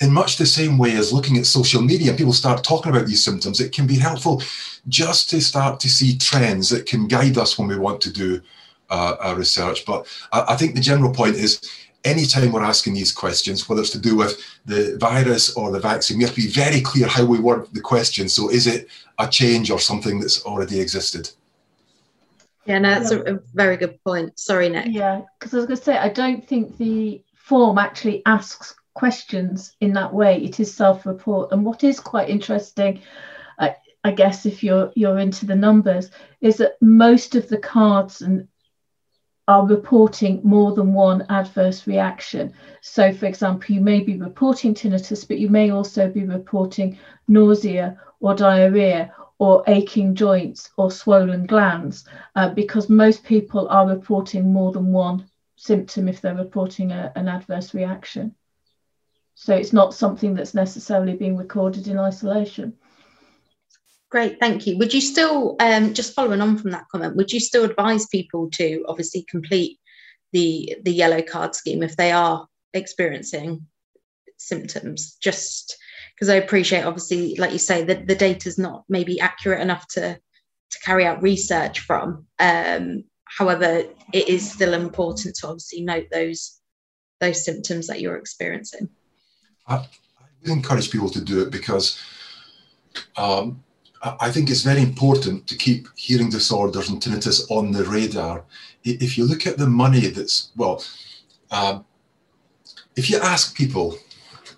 in 0.00 0.12
much 0.12 0.36
the 0.36 0.46
same 0.46 0.78
way 0.78 0.96
as 0.96 1.12
looking 1.12 1.36
at 1.36 1.46
social 1.46 1.82
media 1.82 2.10
and 2.10 2.18
people 2.18 2.32
start 2.32 2.64
talking 2.64 2.90
about 2.90 3.06
these 3.06 3.24
symptoms, 3.24 3.60
it 3.60 3.72
can 3.72 3.86
be 3.86 3.96
helpful 3.96 4.42
just 4.88 5.30
to 5.30 5.40
start 5.40 5.80
to 5.80 5.88
see 5.88 6.16
trends 6.16 6.68
that 6.70 6.86
can 6.86 7.06
guide 7.06 7.38
us 7.38 7.58
when 7.58 7.68
we 7.68 7.78
want 7.78 8.00
to 8.00 8.12
do 8.12 8.40
uh, 8.90 9.16
our 9.20 9.36
research. 9.36 9.84
But 9.84 10.06
I, 10.32 10.44
I 10.48 10.56
think 10.56 10.74
the 10.74 10.80
general 10.80 11.12
point 11.12 11.36
is 11.36 11.60
anytime 12.04 12.52
we're 12.52 12.62
asking 12.62 12.94
these 12.94 13.12
questions, 13.12 13.68
whether 13.68 13.82
it's 13.82 13.90
to 13.90 13.98
do 13.98 14.16
with 14.16 14.40
the 14.66 14.96
virus 14.98 15.54
or 15.54 15.70
the 15.70 15.80
vaccine, 15.80 16.18
we 16.18 16.24
have 16.24 16.34
to 16.34 16.40
be 16.40 16.48
very 16.48 16.80
clear 16.80 17.06
how 17.06 17.24
we 17.24 17.38
word 17.38 17.66
the 17.72 17.80
question. 17.80 18.28
So 18.28 18.50
is 18.50 18.66
it 18.66 18.88
a 19.18 19.28
change 19.28 19.70
or 19.70 19.78
something 19.78 20.20
that's 20.20 20.42
already 20.44 20.80
existed? 20.80 21.30
Yeah, 22.66 22.78
no, 22.78 22.90
that's 22.90 23.10
a, 23.10 23.34
a 23.34 23.38
very 23.54 23.76
good 23.76 24.02
point. 24.04 24.38
Sorry, 24.38 24.68
Nick. 24.68 24.86
Yeah, 24.90 25.22
because 25.38 25.54
I 25.54 25.56
was 25.56 25.66
going 25.66 25.78
to 25.78 25.82
say, 25.82 25.96
I 25.96 26.10
don't 26.10 26.46
think 26.46 26.76
the 26.76 27.22
form 27.34 27.78
actually 27.78 28.22
asks 28.26 28.74
questions 29.02 29.76
in 29.80 29.92
that 29.94 30.12
way. 30.12 30.32
It 30.48 30.60
is 30.60 30.74
self-report. 30.74 31.52
And 31.52 31.64
what 31.64 31.84
is 31.84 32.08
quite 32.12 32.28
interesting, 32.36 33.00
I, 33.58 33.76
I 34.08 34.10
guess, 34.20 34.46
if 34.46 34.56
you're 34.64 34.90
you're 35.00 35.20
into 35.26 35.46
the 35.46 35.60
numbers, 35.68 36.10
is 36.40 36.56
that 36.56 36.76
most 36.80 37.34
of 37.34 37.48
the 37.48 37.62
cards 37.74 38.22
and 38.22 38.48
are 39.46 39.66
reporting 39.76 40.40
more 40.44 40.74
than 40.74 40.92
one 40.92 41.24
adverse 41.28 41.86
reaction. 41.86 42.52
So, 42.82 43.12
for 43.12 43.26
example, 43.26 43.74
you 43.74 43.80
may 43.80 44.00
be 44.00 44.16
reporting 44.28 44.74
tinnitus, 44.74 45.26
but 45.28 45.38
you 45.38 45.48
may 45.48 45.70
also 45.70 46.02
be 46.08 46.24
reporting 46.24 46.98
nausea 47.26 47.96
or 48.20 48.34
diarrhea 48.34 49.12
or 49.38 49.64
aching 49.66 50.14
joints 50.14 50.70
or 50.76 50.90
swollen 50.90 51.46
glands, 51.46 52.04
uh, 52.34 52.50
because 52.54 52.88
most 53.04 53.24
people 53.24 53.68
are 53.68 53.88
reporting 53.88 54.52
more 54.52 54.72
than 54.72 54.92
one 54.92 55.24
symptom 55.56 56.08
if 56.08 56.20
they're 56.20 56.44
reporting 56.44 56.92
a, 56.92 57.12
an 57.16 57.28
adverse 57.28 57.74
reaction. 57.74 58.34
So 59.40 59.54
it's 59.54 59.72
not 59.72 59.94
something 59.94 60.34
that's 60.34 60.52
necessarily 60.52 61.14
being 61.14 61.36
recorded 61.36 61.86
in 61.86 61.96
isolation. 61.96 62.74
Great, 64.10 64.40
thank 64.40 64.66
you. 64.66 64.76
Would 64.78 64.92
you 64.92 65.00
still, 65.00 65.54
um, 65.60 65.94
just 65.94 66.12
following 66.12 66.40
on 66.40 66.58
from 66.58 66.72
that 66.72 66.88
comment, 66.90 67.14
would 67.14 67.30
you 67.30 67.38
still 67.38 67.64
advise 67.64 68.08
people 68.08 68.50
to 68.54 68.84
obviously 68.88 69.24
complete 69.30 69.78
the 70.32 70.76
the 70.82 70.92
yellow 70.92 71.22
card 71.22 71.54
scheme 71.54 71.84
if 71.84 71.96
they 71.96 72.10
are 72.10 72.48
experiencing 72.74 73.64
symptoms? 74.38 75.16
Just 75.22 75.76
because 76.16 76.30
I 76.30 76.34
appreciate, 76.34 76.82
obviously, 76.82 77.36
like 77.36 77.52
you 77.52 77.58
say, 77.58 77.84
that 77.84 78.08
the 78.08 78.16
data 78.16 78.48
is 78.48 78.58
not 78.58 78.82
maybe 78.88 79.20
accurate 79.20 79.60
enough 79.60 79.86
to 79.90 80.18
to 80.70 80.78
carry 80.80 81.06
out 81.06 81.22
research 81.22 81.78
from. 81.78 82.26
Um, 82.40 83.04
however, 83.24 83.84
it 84.12 84.28
is 84.28 84.50
still 84.50 84.74
important 84.74 85.36
to 85.36 85.46
obviously 85.46 85.82
note 85.82 86.08
those 86.10 86.60
those 87.20 87.44
symptoms 87.44 87.86
that 87.86 88.00
you're 88.00 88.16
experiencing. 88.16 88.88
I, 89.68 89.76
I 89.76 90.50
encourage 90.50 90.90
people 90.90 91.10
to 91.10 91.20
do 91.20 91.42
it 91.42 91.50
because 91.50 92.00
um, 93.16 93.62
I 94.20 94.30
think 94.30 94.50
it's 94.50 94.62
very 94.62 94.82
important 94.82 95.46
to 95.48 95.56
keep 95.56 95.88
hearing 95.96 96.30
disorders 96.30 96.88
and 96.88 97.00
tinnitus 97.00 97.50
on 97.50 97.72
the 97.72 97.84
radar. 97.84 98.44
If 98.84 99.18
you 99.18 99.24
look 99.26 99.46
at 99.46 99.58
the 99.58 99.66
money 99.66 100.06
that's, 100.08 100.50
well, 100.56 100.84
uh, 101.50 101.80
if 102.96 103.10
you 103.10 103.18
ask 103.18 103.56
people 103.56 103.98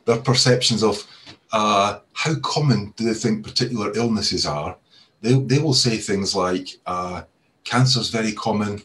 their 0.05 0.19
perceptions 0.19 0.83
of 0.83 1.07
uh, 1.53 2.01
how 2.13 2.35
common 2.41 2.93
do 2.97 3.05
they 3.05 3.15
think 3.15 3.45
particular 3.45 3.93
illnesses 3.97 4.47
are, 4.47 4.77
they, 5.23 5.35
they 5.35 5.59
will 5.59 5.75
say 5.75 5.97
things 5.97 6.35
like 6.35 6.69
uh, 6.87 7.23
cancer 7.65 8.01
is 8.01 8.11
very 8.11 8.33
common, 8.33 8.83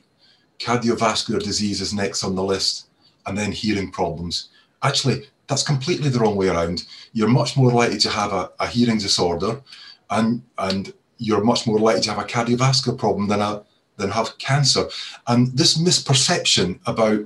cardiovascular 0.60 1.42
disease 1.42 1.82
is 1.82 1.94
next 1.94 2.24
on 2.24 2.36
the 2.36 2.44
list, 2.44 2.88
and 3.26 3.38
then 3.38 3.52
hearing 3.52 3.92
problems. 3.92 4.50
Actually, 4.84 5.28
that's 5.48 5.64
completely 5.64 6.10
the 6.10 6.20
wrong 6.20 6.36
way 6.36 6.50
around. 6.50 6.86
You're 7.14 7.28
much 7.28 7.56
more 7.56 7.72
likely 7.72 7.98
to 8.00 8.10
have 8.10 8.34
a, 8.34 8.52
a 8.60 8.68
hearing 8.68 8.98
disorder 8.98 9.62
and, 10.10 10.42
and 10.58 10.94
you're 11.18 11.44
much 11.44 11.66
more 11.68 11.80
likely 11.80 12.02
to 12.02 12.14
have 12.14 12.24
a 12.24 12.28
cardiovascular 12.28 12.98
problem 12.98 13.28
than 13.28 13.42
a, 13.42 13.64
than 13.98 14.12
have 14.12 14.38
cancer. 14.38 14.86
And 15.28 15.56
this 15.58 15.78
misperception 15.78 16.80
about 16.86 17.22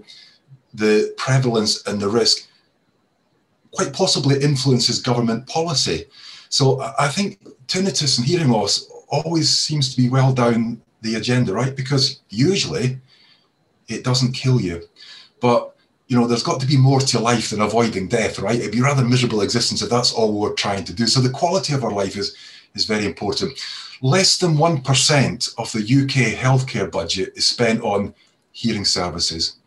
the 0.73 1.13
prevalence 1.17 1.85
and 1.87 1.99
the 1.99 2.09
risk 2.09 2.47
quite 3.71 3.93
possibly 3.93 4.41
influences 4.41 5.01
government 5.01 5.47
policy. 5.47 6.05
So 6.49 6.81
I 6.99 7.07
think 7.07 7.39
tinnitus 7.67 8.17
and 8.17 8.27
hearing 8.27 8.49
loss 8.49 8.89
always 9.09 9.49
seems 9.49 9.93
to 9.93 9.97
be 10.01 10.09
well 10.09 10.33
down 10.33 10.81
the 11.01 11.15
agenda, 11.15 11.53
right? 11.53 11.75
Because 11.75 12.21
usually 12.29 12.99
it 13.87 14.03
doesn't 14.03 14.33
kill 14.33 14.59
you. 14.59 14.83
But 15.39 15.75
you 16.09 16.19
know, 16.19 16.25
there's 16.25 16.43
got 16.43 16.59
to 16.59 16.65
be 16.65 16.75
more 16.75 16.99
to 16.99 17.19
life 17.19 17.51
than 17.51 17.61
avoiding 17.61 18.07
death, 18.07 18.39
right? 18.39 18.59
It'd 18.59 18.71
be 18.71 18.81
rather 18.81 19.05
miserable 19.05 19.41
existence 19.41 19.83
if 19.83 19.91
that's 19.91 20.11
all 20.11 20.33
we're 20.33 20.53
trying 20.53 20.83
to 20.85 20.93
do. 20.93 21.05
So 21.05 21.21
the 21.21 21.29
quality 21.29 21.73
of 21.73 21.83
our 21.83 21.93
life 21.93 22.17
is 22.17 22.35
is 22.73 22.85
very 22.85 23.05
important. 23.05 23.51
Less 24.01 24.37
than 24.37 24.55
1% 24.55 25.53
of 25.57 25.71
the 25.71 25.79
UK 25.79 26.37
healthcare 26.37 26.89
budget 26.91 27.33
is 27.35 27.45
spent 27.45 27.81
on 27.81 28.13
hearing 28.51 28.85
services, 28.85 29.57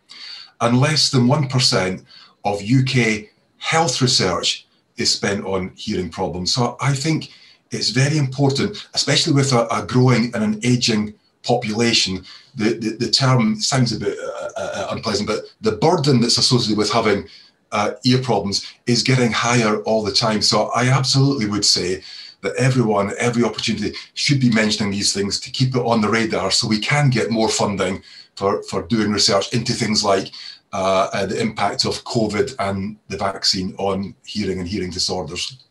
and 0.61 0.81
less 0.81 1.11
than 1.11 1.27
1% 1.27 2.05
of 2.45 2.63
UK 2.63 3.29
health 3.59 4.01
research 4.03 4.67
is 4.97 5.13
spent 5.13 5.45
on 5.45 5.73
hearing 5.77 6.11
problems. 6.11 6.55
So 6.55 6.77
I 6.81 6.93
think 6.95 7.31
it's 7.71 7.91
very 7.91 8.19
important, 8.19 8.89
especially 8.95 9.33
with 9.33 9.53
a, 9.53 9.67
a 9.69 9.87
growing 9.87 10.35
and 10.35 10.43
an 10.43 10.61
aging 10.65 11.15
population. 11.43 12.25
The, 12.55 12.75
the, 12.75 12.91
the 12.99 13.11
term 13.11 13.61
sounds 13.61 13.93
a 13.93 13.99
bit 13.99 14.19
uh, 14.19 14.49
uh, 14.57 14.89
unpleasant, 14.91 15.29
but 15.29 15.45
the 15.61 15.73
burden 15.73 16.21
that's 16.21 16.39
associated 16.39 16.79
with 16.79 16.91
having 16.91 17.29
uh, 17.73 17.93
ear 18.05 18.21
problems 18.23 18.67
is 18.87 19.03
getting 19.03 19.33
higher 19.33 19.81
all 19.83 20.03
the 20.03 20.13
time. 20.13 20.43
So 20.43 20.71
I 20.75 20.89
absolutely 20.89 21.47
would 21.47 21.65
say 21.65 22.03
that 22.43 22.55
everyone, 22.57 23.13
every 23.19 23.45
opportunity 23.45 23.97
should 24.15 24.41
be 24.41 24.51
mentioning 24.51 24.93
these 24.93 25.13
things 25.13 25.41
to 25.41 25.51
keep 25.51 25.75
it 25.75 25.87
on 25.87 26.01
the 26.01 26.09
radar 26.09 26.51
so 26.51 26.69
we 26.69 26.81
can 26.81 27.09
get 27.09 27.31
more 27.31 27.49
funding 27.49 28.03
for, 28.37 28.63
for 28.65 28.83
doing 28.83 29.11
research 29.11 29.53
into 29.53 29.73
things 29.73 30.05
like 30.05 30.33
uh, 30.73 31.09
uh, 31.13 31.27
the 31.27 31.41
impact 31.41 31.85
of 31.85 32.03
COVID 32.05 32.55
and 32.59 32.97
the 33.09 33.17
vaccine 33.17 33.75
on 33.79 34.15
hearing 34.25 34.59
and 34.59 34.69
hearing 34.69 34.91
disorders. 34.91 35.65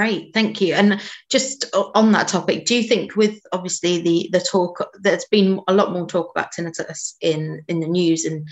Great, 0.00 0.32
thank 0.32 0.62
you. 0.62 0.72
And 0.72 0.98
just 1.28 1.66
on 1.74 2.12
that 2.12 2.26
topic, 2.26 2.64
do 2.64 2.74
you 2.74 2.82
think 2.82 3.16
with 3.16 3.38
obviously 3.52 4.00
the 4.00 4.30
the 4.32 4.40
talk, 4.40 4.82
there's 4.98 5.26
been 5.26 5.60
a 5.68 5.74
lot 5.74 5.92
more 5.92 6.06
talk 6.06 6.30
about 6.30 6.52
tinnitus 6.52 7.16
in 7.20 7.62
in 7.68 7.80
the 7.80 7.86
news 7.86 8.24
and 8.24 8.48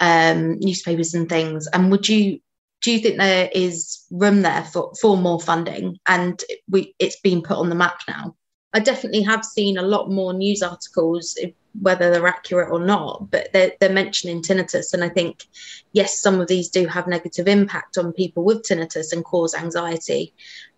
um, 0.00 0.58
newspapers 0.58 1.14
and 1.14 1.28
things, 1.28 1.68
and 1.68 1.92
would 1.92 2.08
you 2.08 2.40
do 2.82 2.90
you 2.90 2.98
think 2.98 3.16
there 3.16 3.48
is 3.52 4.06
room 4.10 4.42
there 4.42 4.64
for, 4.64 4.92
for 5.00 5.16
more 5.16 5.40
funding 5.40 5.98
and 6.08 6.42
we 6.68 6.96
it's 6.98 7.20
been 7.20 7.42
put 7.42 7.58
on 7.58 7.68
the 7.68 7.74
map 7.74 8.00
now 8.06 8.34
i 8.72 8.78
definitely 8.78 9.22
have 9.22 9.44
seen 9.44 9.78
a 9.78 9.82
lot 9.82 10.12
more 10.12 10.32
news 10.32 10.62
articles 10.62 11.36
whether 11.80 12.10
they're 12.10 12.26
accurate 12.26 12.70
or 12.70 12.80
not 12.80 13.30
but 13.30 13.52
they're, 13.52 13.72
they're 13.80 13.90
mentioning 13.90 14.42
tinnitus 14.42 14.92
and 14.94 15.04
i 15.04 15.08
think 15.08 15.46
yes 15.92 16.20
some 16.20 16.40
of 16.40 16.48
these 16.48 16.68
do 16.68 16.86
have 16.86 17.06
negative 17.06 17.48
impact 17.48 17.98
on 17.98 18.12
people 18.12 18.44
with 18.44 18.62
tinnitus 18.62 19.12
and 19.12 19.24
cause 19.24 19.54
anxiety 19.54 20.32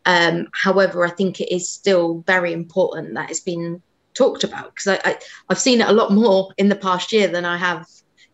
um, 0.07 0.47
however 0.53 1.05
i 1.05 1.11
think 1.11 1.41
it 1.41 1.55
is 1.55 1.69
still 1.69 2.25
very 2.27 2.53
important 2.53 3.15
that 3.15 3.31
it's 3.31 3.41
been 3.41 3.83
talked 4.15 4.45
about 4.45 4.75
because 4.75 4.89
I, 4.89 5.11
I, 5.11 5.19
i've 5.49 5.59
seen 5.59 5.81
it 5.81 5.89
a 5.89 5.93
lot 5.93 6.13
more 6.13 6.53
in 6.59 6.69
the 6.69 6.77
past 6.77 7.13
year 7.13 7.29
than 7.29 7.45
i 7.45 7.57
have 7.57 7.87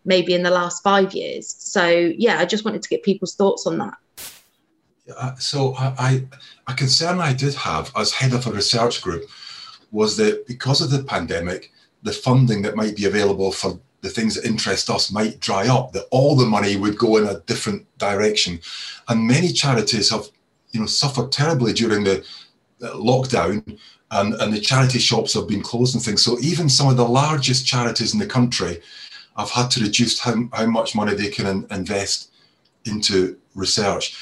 maybe 0.07 0.33
in 0.33 0.43
the 0.45 0.51
last 0.51 0.83
five 0.83 1.13
years. 1.13 1.55
So 1.59 1.87
yeah, 2.17 2.39
I 2.39 2.47
just 2.47 2.65
wanted 2.65 2.81
to 2.83 2.89
get 2.89 3.03
people's 3.03 3.35
thoughts 3.35 3.67
on 3.67 3.77
that. 3.79 3.99
Uh, 5.15 5.35
so 5.37 5.75
I, 5.75 5.95
I, 5.99 6.73
a 6.73 6.75
concern 6.75 7.21
I 7.21 7.33
did 7.33 7.55
have 7.55 7.93
as 7.97 8.13
head 8.13 8.33
of 8.33 8.47
a 8.47 8.53
research 8.53 9.03
group 9.03 9.25
was 9.91 10.17
that 10.17 10.47
because 10.47 10.81
of 10.81 10.91
the 10.91 11.03
pandemic, 11.03 11.73
the 12.07 12.13
funding 12.13 12.63
that 12.63 12.77
might 12.77 12.97
be 12.97 13.07
available 13.07 13.51
for 13.51 13.79
the 14.01 14.09
things 14.09 14.37
that 14.37 14.49
interest 14.49 14.89
us 14.89 15.11
might 15.11 15.41
dry 15.41 15.67
up, 15.67 15.93
that 15.93 16.07
all 16.13 16.37
the 16.37 16.47
money 16.47 16.77
would 16.77 16.97
go 16.97 17.17
in 17.17 17.27
a 17.27 17.41
different 17.41 17.85
direction. 17.99 18.61
And 19.09 19.27
many 19.27 19.53
charities 19.53 20.11
have, 20.11 20.27
you 20.71 20.81
know, 20.81 20.87
suffered 20.87 21.33
terribly 21.33 21.73
during 21.73 22.05
the 22.05 22.25
lockdown 22.81 23.79
and, 24.13 24.35
and 24.35 24.53
the 24.53 24.61
charity 24.61 25.01
shops 25.01 25.35
have 25.35 25.49
been 25.49 25.63
closed 25.63 25.97
and 25.97 26.05
things. 26.05 26.23
So 26.23 26.39
even 26.41 26.69
some 26.69 26.89
of 26.89 26.97
the 26.97 27.09
largest 27.09 27.67
charities 27.67 28.13
in 28.15 28.21
the 28.21 28.27
country 28.39 28.81
have 29.37 29.51
had 29.51 29.69
to 29.73 29.83
reduce 29.83 30.21
how, 30.21 30.49
how 30.53 30.67
much 30.67 30.95
money 30.95 31.15
they 31.15 31.29
can 31.29 31.47
in, 31.47 31.67
invest 31.73 32.31
into 32.85 33.37
research. 33.57 34.17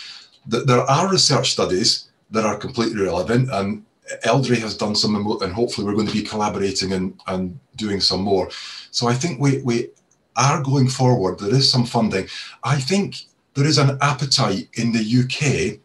There 0.46 0.80
are 0.80 1.12
research 1.12 1.52
studies 1.52 2.08
that 2.30 2.46
are 2.46 2.56
completely 2.56 3.02
relevant, 3.02 3.50
and 3.52 3.84
Eldré 4.24 4.58
has 4.58 4.76
done 4.76 4.94
some, 4.94 5.14
and 5.16 5.52
hopefully 5.52 5.86
we're 5.86 5.94
going 5.94 6.06
to 6.06 6.12
be 6.12 6.22
collaborating 6.22 6.92
and, 6.92 7.18
and 7.26 7.58
doing 7.76 8.00
some 8.00 8.20
more. 8.20 8.50
So 8.90 9.08
I 9.08 9.14
think 9.14 9.40
we, 9.40 9.62
we 9.62 9.88
are 10.36 10.62
going 10.62 10.88
forward. 10.88 11.38
There 11.38 11.54
is 11.54 11.70
some 11.70 11.84
funding. 11.84 12.26
I 12.62 12.78
think 12.78 13.16
there 13.54 13.66
is 13.66 13.78
an 13.78 13.98
appetite 14.00 14.68
in 14.74 14.92
the 14.92 15.00
UK 15.00 15.80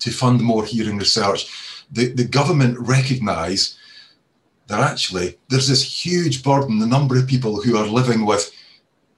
to 0.00 0.10
fund 0.10 0.40
more 0.40 0.64
hearing 0.64 0.98
research. 0.98 1.50
The, 1.92 2.12
the 2.12 2.24
government 2.24 2.78
recognise 2.78 3.78
that 4.66 4.80
actually 4.80 5.38
there's 5.48 5.68
this 5.68 6.04
huge 6.04 6.42
burden, 6.42 6.78
the 6.78 6.86
number 6.86 7.16
of 7.16 7.28
people 7.28 7.62
who 7.62 7.76
are 7.76 7.86
living 7.86 8.26
with 8.26 8.52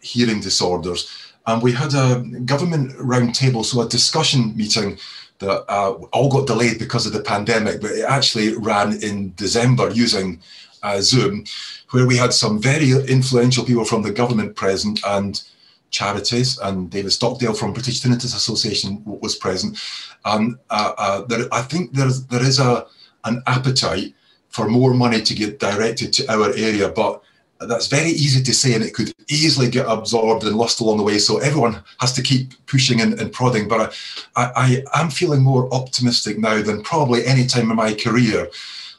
hearing 0.01 0.41
disorders. 0.41 1.11
And 1.47 1.62
we 1.62 1.72
had 1.72 1.95
a 1.95 2.22
government 2.45 2.93
roundtable, 2.99 3.64
so 3.64 3.81
a 3.81 3.89
discussion 3.89 4.55
meeting 4.55 4.99
that 5.39 5.64
uh, 5.68 5.93
all 6.12 6.30
got 6.30 6.47
delayed 6.47 6.78
because 6.78 7.07
of 7.07 7.12
the 7.12 7.22
pandemic, 7.22 7.80
but 7.80 7.93
it 7.93 8.05
actually 8.05 8.55
ran 8.57 9.03
in 9.03 9.32
December 9.36 9.91
using 9.91 10.41
uh, 10.82 11.01
Zoom, 11.01 11.45
where 11.91 12.07
we 12.07 12.16
had 12.16 12.32
some 12.32 12.61
very 12.61 12.91
influential 13.07 13.64
people 13.64 13.84
from 13.84 14.03
the 14.03 14.12
government 14.12 14.57
present 14.57 15.01
and 15.07 15.43
charities, 15.91 16.59
and 16.59 16.91
David 16.91 17.12
Stockdale 17.12 17.55
from 17.55 17.72
British 17.72 18.03
Tinnitus 18.03 18.36
Association 18.36 19.03
was 19.05 19.36
present. 19.36 19.80
And 20.24 20.59
uh, 20.70 20.93
uh, 20.99 21.22
there, 21.26 21.47
I 21.53 21.62
think 21.62 21.93
there's, 21.93 22.26
there 22.26 22.43
is 22.43 22.59
a, 22.59 22.86
an 23.24 23.43
appetite 23.47 24.14
for 24.49 24.68
more 24.68 24.95
money 24.95 25.22
to 25.22 25.34
get 25.34 25.59
directed 25.59 26.12
to 26.14 26.32
our 26.32 26.51
area, 26.55 26.89
but 26.89 27.22
that's 27.61 27.88
very 27.88 28.11
easy 28.11 28.42
to 28.42 28.54
say 28.54 28.74
and 28.74 28.84
it 28.84 28.94
could 28.94 29.12
easily 29.28 29.68
get 29.68 29.86
absorbed 29.86 30.44
and 30.44 30.56
lost 30.56 30.80
along 30.80 30.98
the 30.98 31.02
way. 31.02 31.18
So 31.18 31.38
everyone 31.38 31.82
has 32.00 32.12
to 32.14 32.22
keep 32.22 32.52
pushing 32.66 33.00
and, 33.00 33.20
and 33.20 33.32
prodding. 33.32 33.68
But 33.68 33.96
I, 34.36 34.82
I, 34.94 35.00
am 35.02 35.11
feeling 35.11 35.42
more 35.42 35.72
optimistic 35.74 36.38
now 36.38 36.62
than 36.62 36.82
probably 36.82 37.26
any 37.26 37.46
time 37.46 37.70
in 37.70 37.76
my 37.76 37.94
career 37.94 38.48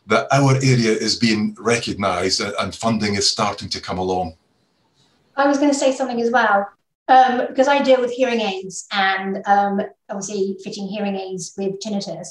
that 0.07 0.27
our 0.31 0.55
area 0.55 0.91
is 0.91 1.15
being 1.15 1.55
recognised 1.59 2.41
and 2.41 2.75
funding 2.75 3.15
is 3.15 3.29
starting 3.29 3.69
to 3.69 3.81
come 3.81 3.97
along. 3.97 4.35
I 5.35 5.47
was 5.47 5.57
going 5.57 5.71
to 5.71 5.77
say 5.77 5.93
something 5.93 6.19
as 6.19 6.31
well. 6.31 6.67
Um, 7.07 7.47
because 7.47 7.67
I 7.67 7.81
deal 7.81 8.01
with 8.01 8.11
hearing 8.11 8.39
aids 8.39 8.85
and 8.91 9.41
um, 9.47 9.81
obviously 10.09 10.57
fitting 10.63 10.87
hearing 10.87 11.15
aids 11.15 11.53
with 11.57 11.79
tinnitus. 11.79 12.27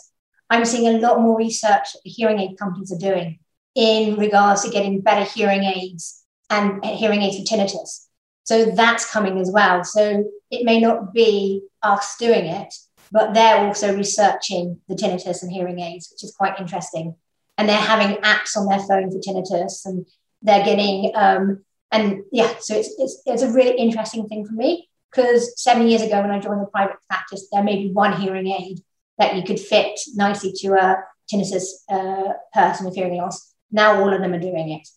I'm 0.51 0.65
seeing 0.65 0.87
a 0.87 0.99
lot 1.01 1.21
more 1.21 1.37
research 1.37 1.93
that 1.93 2.01
the 2.05 2.11
hearing 2.11 2.39
aid 2.39 2.57
companies 2.59 2.93
are 2.93 2.99
doing 2.99 3.41
in 3.75 4.17
regards 4.17 4.63
to 4.63 4.71
getting 4.71 5.01
better 5.01 5.25
hearing 5.25 5.65
aids 5.65 6.18
and 6.51 6.85
hearing 6.85 7.23
aids 7.23 7.39
for 7.39 7.45
tinnitus. 7.45 8.07
So 8.45 8.67
that's 8.67 9.11
coming 9.11 9.39
as 9.39 9.51
well. 9.51 9.85
So 9.85 10.25
it 10.51 10.65
may 10.65 10.81
not 10.81 11.13
be 11.13 11.63
us 11.83 12.17
doing 12.19 12.47
it, 12.47 12.73
but 13.13 13.35
they're 13.35 13.67
also 13.67 13.95
researching 13.95 14.81
the 14.89 14.95
tinnitus 14.95 15.43
and 15.43 15.53
hearing 15.53 15.81
aids, 15.81 16.09
which 16.11 16.25
is 16.25 16.35
quite 16.35 16.59
interesting. 16.59 17.15
And 17.57 17.69
they're 17.69 17.77
having 17.77 18.17
apps 18.23 18.57
on 18.57 18.67
their 18.67 18.79
phone 18.79 19.11
for 19.11 19.19
tinnitus, 19.19 19.85
and 19.85 20.07
they're 20.43 20.65
getting 20.65 21.13
um, 21.15 21.65
and 21.91 22.23
yeah, 22.33 22.55
so 22.61 22.77
it's, 22.77 22.95
it's 22.99 23.23
it's 23.27 23.43
a 23.43 23.53
really 23.53 23.77
interesting 23.77 24.29
thing 24.29 24.47
for 24.47 24.53
me 24.53 24.89
because 25.11 25.61
seven 25.61 25.89
years 25.89 26.03
ago 26.03 26.21
when 26.21 26.31
I 26.31 26.39
joined 26.39 26.61
the 26.61 26.67
private 26.67 26.97
practice, 27.09 27.49
there 27.53 27.65
may 27.65 27.77
be 27.77 27.93
one 27.93 28.21
hearing 28.21 28.47
aid 28.49 28.81
that 29.19 29.37
you 29.37 29.43
could 29.43 29.59
fit 29.59 29.99
nicely 30.15 30.53
to 30.59 30.75
a 30.75 30.97
tinnitus 31.33 31.65
uh, 31.91 32.33
person 32.53 32.87
with 32.87 32.95
hearing 32.95 33.17
loss. 33.17 33.55
Now 33.71 34.01
all 34.01 34.13
of 34.13 34.21
them 34.21 34.33
are 34.33 34.41
doing 34.41 34.71
it. 34.71 34.89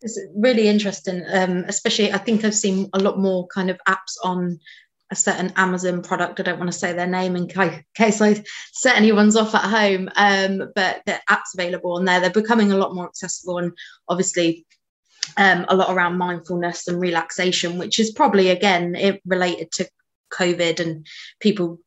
It's 0.00 0.18
really 0.36 0.68
interesting, 0.68 1.24
um, 1.28 1.64
especially 1.66 2.12
I 2.12 2.18
think 2.18 2.44
I've 2.44 2.54
seen 2.54 2.88
a 2.92 3.00
lot 3.00 3.18
more 3.18 3.48
kind 3.48 3.68
of 3.68 3.80
apps 3.88 4.14
on 4.22 4.60
a 5.10 5.16
certain 5.16 5.52
Amazon 5.56 6.02
product. 6.02 6.38
I 6.38 6.42
don't 6.44 6.58
want 6.58 6.70
to 6.70 6.78
say 6.78 6.92
their 6.92 7.06
name 7.06 7.34
in 7.34 7.48
case 7.48 8.20
I 8.20 8.44
set 8.72 8.96
anyone's 8.96 9.36
off 9.36 9.54
at 9.54 9.64
home, 9.64 10.08
um, 10.14 10.70
but 10.74 11.02
the 11.06 11.18
apps 11.28 11.54
available 11.54 11.94
on 11.94 12.04
there. 12.04 12.20
They're 12.20 12.30
becoming 12.30 12.70
a 12.70 12.76
lot 12.76 12.94
more 12.94 13.06
accessible 13.06 13.58
and 13.58 13.72
obviously 14.08 14.66
um, 15.36 15.66
a 15.68 15.76
lot 15.76 15.94
around 15.94 16.18
mindfulness 16.18 16.88
and 16.88 17.00
relaxation, 17.00 17.78
which 17.78 17.98
is 17.98 18.12
probably 18.12 18.50
again 18.50 18.94
it 18.94 19.20
related 19.26 19.72
to 19.72 19.88
COVID 20.32 20.80
and 20.80 21.06
people 21.40 21.80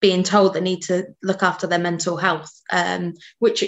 being 0.00 0.22
told 0.22 0.52
they 0.52 0.60
need 0.60 0.82
to 0.82 1.06
look 1.22 1.42
after 1.42 1.66
their 1.66 1.78
mental 1.78 2.16
health, 2.16 2.52
um, 2.70 3.14
which 3.38 3.64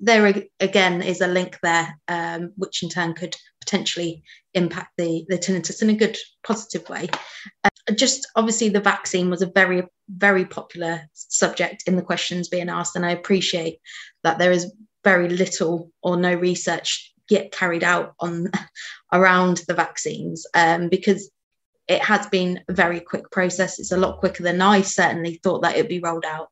there 0.00 0.42
again 0.60 1.02
is 1.02 1.20
a 1.20 1.26
link 1.26 1.58
there, 1.62 1.98
um, 2.08 2.52
which 2.56 2.82
in 2.82 2.88
turn 2.88 3.14
could 3.14 3.36
potentially 3.60 4.22
impact 4.54 4.92
the, 4.96 5.24
the 5.28 5.38
tinnitus 5.38 5.82
in 5.82 5.90
a 5.90 5.94
good, 5.94 6.16
positive 6.42 6.88
way. 6.88 7.08
Uh, 7.64 7.94
just 7.94 8.28
obviously, 8.36 8.68
the 8.68 8.80
vaccine 8.80 9.30
was 9.30 9.42
a 9.42 9.50
very, 9.50 9.82
very 10.08 10.44
popular 10.44 11.02
subject 11.12 11.84
in 11.86 11.96
the 11.96 12.02
questions 12.02 12.48
being 12.48 12.68
asked, 12.68 12.96
and 12.96 13.04
I 13.04 13.10
appreciate 13.10 13.78
that 14.22 14.38
there 14.38 14.52
is 14.52 14.72
very 15.04 15.28
little 15.28 15.90
or 16.02 16.16
no 16.16 16.34
research 16.34 17.12
yet 17.28 17.52
carried 17.52 17.84
out 17.84 18.14
on 18.20 18.50
around 19.12 19.62
the 19.68 19.74
vaccines 19.74 20.46
um, 20.54 20.88
because 20.88 21.30
it 21.88 22.02
has 22.02 22.26
been 22.26 22.60
a 22.68 22.72
very 22.74 23.00
quick 23.00 23.30
process. 23.30 23.78
It's 23.78 23.92
a 23.92 23.96
lot 23.96 24.18
quicker 24.18 24.42
than 24.42 24.60
I 24.60 24.82
certainly 24.82 25.40
thought 25.42 25.62
that 25.62 25.76
it'd 25.76 25.88
be 25.88 26.00
rolled 26.00 26.26
out. 26.26 26.50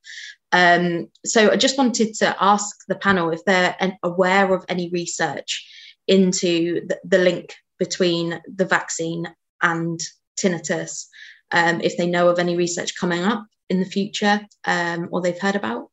Um, 0.53 1.09
so 1.25 1.51
I 1.51 1.57
just 1.57 1.79
wanted 1.79 2.15
to 2.15 2.37
ask 2.41 2.77
the 2.89 2.95
panel 2.95 3.31
if 3.31 3.45
they're 3.45 3.77
aware 4.03 4.55
of 4.55 4.65
any 4.69 4.91
research 4.91 5.67
into 6.07 6.87
the, 6.87 7.01
the 7.05 7.19
link 7.19 7.55
between 7.79 8.41
the 8.55 8.65
vaccine 8.65 9.29
and 9.63 10.01
tinnitus, 10.41 11.07
um, 11.51 11.81
if 11.81 11.97
they 11.97 12.07
know 12.07 12.29
of 12.29 12.39
any 12.39 12.57
research 12.57 12.97
coming 12.99 13.23
up 13.23 13.47
in 13.69 13.81
the 13.81 13.87
future 13.87 14.41
um, 14.65 15.09
or 15.11 15.21
they've 15.21 15.41
heard 15.41 15.57
about. 15.57 15.91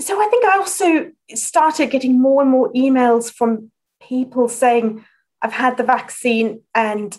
So 0.00 0.20
I 0.20 0.26
think 0.28 0.44
I 0.44 0.58
also 0.58 1.12
started 1.34 1.90
getting 1.90 2.20
more 2.20 2.42
and 2.42 2.50
more 2.50 2.72
emails 2.72 3.32
from 3.32 3.70
people 4.02 4.48
saying, 4.48 5.04
I've 5.40 5.52
had 5.52 5.76
the 5.76 5.84
vaccine 5.84 6.62
and 6.74 7.16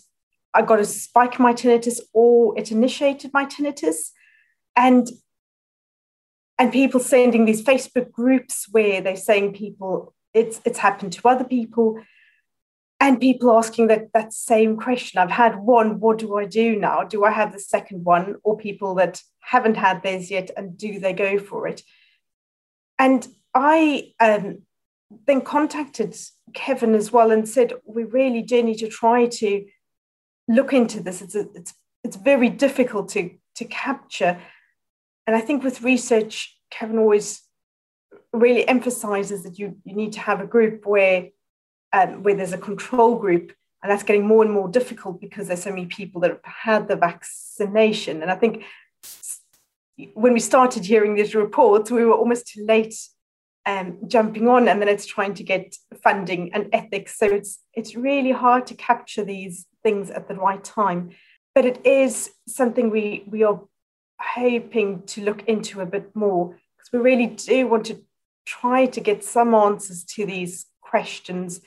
I 0.53 0.61
got 0.61 0.79
a 0.79 0.85
spike 0.85 1.37
in 1.37 1.43
my 1.43 1.53
tinnitus 1.53 1.99
or 2.13 2.57
it 2.57 2.71
initiated 2.71 3.31
my 3.33 3.45
tinnitus. 3.45 4.11
And 4.75 5.07
and 6.57 6.71
people 6.71 6.99
sending 6.99 7.45
these 7.45 7.63
Facebook 7.63 8.11
groups 8.11 8.67
where 8.71 9.01
they're 9.01 9.15
saying 9.15 9.53
people 9.53 10.13
it's 10.33 10.61
it's 10.65 10.79
happened 10.79 11.13
to 11.13 11.27
other 11.27 11.43
people 11.43 11.99
and 12.99 13.19
people 13.19 13.57
asking 13.57 13.87
that 13.87 14.11
that 14.13 14.33
same 14.33 14.75
question 14.75 15.17
i've 15.17 15.31
had 15.31 15.55
one 15.57 15.99
what 15.99 16.17
do 16.17 16.37
i 16.37 16.45
do 16.45 16.75
now 16.75 17.03
do 17.03 17.23
i 17.23 17.31
have 17.31 17.53
the 17.53 17.59
second 17.59 18.03
one 18.03 18.35
or 18.43 18.57
people 18.57 18.95
that 18.95 19.21
haven't 19.39 19.75
had 19.75 20.03
theirs 20.03 20.29
yet 20.29 20.51
and 20.57 20.77
do 20.77 20.99
they 20.99 21.13
go 21.13 21.39
for 21.39 21.67
it 21.67 21.83
and 22.99 23.29
i 23.53 24.11
um, 24.19 24.61
then 25.25 25.39
contacted 25.39 26.13
kevin 26.53 26.93
as 26.93 27.13
well 27.13 27.31
and 27.31 27.47
said 27.47 27.71
we 27.85 28.03
really 28.03 28.41
do 28.41 28.61
need 28.61 28.77
to 28.77 28.89
try 28.89 29.25
to 29.25 29.65
look 30.47 30.73
into 30.73 31.01
this. 31.01 31.21
It's, 31.21 31.35
a, 31.35 31.47
it's, 31.53 31.73
it's 32.03 32.15
very 32.15 32.49
difficult 32.49 33.09
to, 33.09 33.31
to 33.55 33.65
capture. 33.65 34.39
And 35.27 35.35
I 35.35 35.41
think 35.41 35.63
with 35.63 35.81
research, 35.81 36.57
Kevin 36.69 36.99
always 36.99 37.41
really 38.31 38.67
emphasizes 38.67 39.43
that 39.43 39.57
you, 39.57 39.77
you 39.83 39.95
need 39.95 40.13
to 40.13 40.19
have 40.19 40.41
a 40.41 40.45
group 40.45 40.85
where, 40.85 41.29
um, 41.93 42.23
where 42.23 42.35
there's 42.35 42.53
a 42.53 42.57
control 42.57 43.17
group. 43.17 43.53
And 43.81 43.91
that's 43.91 44.03
getting 44.03 44.25
more 44.25 44.43
and 44.43 44.51
more 44.51 44.67
difficult 44.67 45.21
because 45.21 45.47
there's 45.47 45.63
so 45.63 45.69
many 45.69 45.85
people 45.85 46.21
that 46.21 46.31
have 46.31 46.41
had 46.43 46.87
the 46.87 46.95
vaccination. 46.95 48.21
And 48.21 48.31
I 48.31 48.35
think 48.35 48.63
when 50.13 50.33
we 50.33 50.39
started 50.39 50.85
hearing 50.85 51.15
these 51.15 51.35
reports, 51.35 51.91
we 51.91 52.03
were 52.03 52.13
almost 52.13 52.47
too 52.47 52.65
late 52.65 52.95
um, 53.65 53.97
jumping 54.07 54.47
on, 54.47 54.67
and 54.67 54.81
then 54.81 54.89
it's 54.89 55.05
trying 55.05 55.33
to 55.35 55.43
get 55.43 55.75
funding 56.03 56.53
and 56.53 56.69
ethics. 56.73 57.17
So 57.17 57.25
it's 57.25 57.59
it's 57.73 57.95
really 57.95 58.31
hard 58.31 58.67
to 58.67 58.75
capture 58.75 59.23
these 59.23 59.67
things 59.83 60.09
at 60.09 60.27
the 60.27 60.35
right 60.35 60.63
time. 60.63 61.11
But 61.53 61.65
it 61.65 61.85
is 61.85 62.31
something 62.47 62.89
we 62.89 63.23
we 63.27 63.43
are 63.43 63.61
hoping 64.35 65.01
to 65.03 65.23
look 65.23 65.43
into 65.47 65.81
a 65.81 65.85
bit 65.85 66.15
more 66.15 66.49
because 66.77 66.91
we 66.91 66.99
really 66.99 67.27
do 67.27 67.67
want 67.67 67.85
to 67.85 68.03
try 68.45 68.85
to 68.85 69.01
get 69.01 69.23
some 69.23 69.55
answers 69.55 70.03
to 70.03 70.25
these 70.25 70.65
questions 70.81 71.61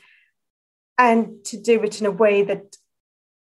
and 0.96 1.44
to 1.44 1.60
do 1.60 1.82
it 1.82 2.00
in 2.00 2.06
a 2.06 2.10
way 2.10 2.42
that 2.42 2.76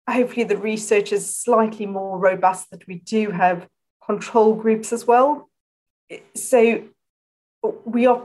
hopefully 0.09 0.43
the 0.43 0.57
research 0.57 1.11
is 1.11 1.35
slightly 1.35 1.85
more 1.85 2.17
robust 2.17 2.69
that 2.71 2.87
we 2.87 2.95
do 2.95 3.31
have 3.31 3.67
control 4.05 4.55
groups 4.55 4.91
as 4.91 5.05
well. 5.05 5.49
So 6.35 6.83
we 7.85 8.05
are 8.07 8.23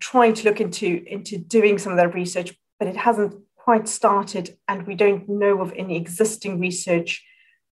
trying 0.00 0.34
to 0.34 0.44
look 0.44 0.60
into 0.60 1.04
into 1.06 1.38
doing 1.38 1.78
some 1.78 1.92
of 1.92 1.98
that 1.98 2.14
research, 2.14 2.54
but 2.78 2.88
it 2.88 2.96
hasn't 2.96 3.34
quite 3.56 3.86
started, 3.86 4.56
and 4.66 4.86
we 4.86 4.94
don't 4.94 5.28
know 5.28 5.60
of 5.60 5.72
any 5.76 5.96
existing 5.96 6.58
research, 6.58 7.22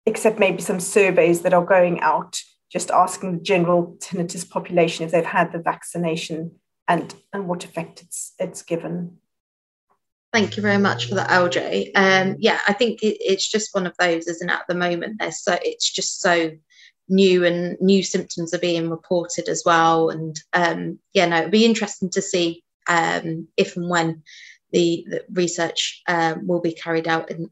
except 0.06 0.40
maybe 0.40 0.62
some 0.62 0.80
surveys 0.80 1.42
that 1.42 1.54
are 1.54 1.66
going 1.66 2.00
out, 2.02 2.42
just 2.74 2.90
asking 2.90 3.38
the 3.38 3.44
general 3.44 3.96
tinnitus 4.00 4.50
population 4.50 5.06
if 5.06 5.12
they've 5.12 5.24
had 5.24 5.54
the 5.54 5.60
vaccination 5.60 6.52
and 6.88 7.14
and 7.32 7.48
what 7.48 7.64
effect 7.64 8.02
it's 8.02 8.34
it's 8.40 8.64
given. 8.64 9.20
Thank 10.34 10.58
you 10.58 10.64
very 10.64 10.80
much 10.80 11.08
for 11.08 11.16
that, 11.16 11.30
LJ. 11.30 11.92
Um, 11.94 12.38
yeah, 12.40 12.60
I 12.68 12.74
think 12.74 13.04
it, 13.04 13.18
it's 13.22 13.48
just 13.48 13.76
one 13.76 13.86
of 13.86 13.96
those, 14.00 14.28
isn't 14.28 14.50
it? 14.50 14.54
At 14.54 14.66
the 14.68 14.74
moment, 14.74 15.18
there's 15.20 15.44
so 15.44 15.58
it's 15.62 15.92
just 15.92 16.20
so 16.20 16.52
new 17.08 17.46
and 17.46 17.78
new 17.80 18.02
symptoms 18.02 18.54
are 18.54 18.60
being 18.60 18.90
reported 18.90 19.48
as 19.48 19.62
well. 19.64 20.10
And 20.10 20.36
um, 20.54 20.98
yeah, 21.14 21.28
no, 21.28 21.38
it'd 21.38 21.52
be 21.52 21.66
interesting 21.66 22.10
to 22.12 22.22
see 22.22 22.64
um, 22.90 23.48
if 23.58 23.78
and 23.78 23.88
when 23.88 24.24
the, 24.72 25.06
the 25.08 25.24
research 25.32 26.02
um, 26.08 26.48
will 26.48 26.62
be 26.62 26.74
carried 26.74 27.08
out 27.08 27.30
in 27.30 27.52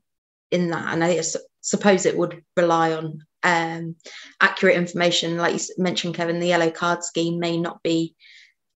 in 0.49 0.71
that. 0.71 0.91
And 0.91 1.03
I 1.03 1.21
suppose 1.61 2.07
it 2.07 2.17
would 2.17 2.43
rely 2.57 2.93
on 2.93 3.23
um, 3.43 3.95
accurate 4.39 4.75
information. 4.75 5.37
Like 5.37 5.53
you 5.53 5.59
mentioned, 5.77 6.15
Kevin, 6.15 6.39
the 6.39 6.47
yellow 6.47 6.71
card 6.71 7.03
scheme 7.03 7.39
may 7.39 7.57
not 7.57 7.81
be 7.83 8.15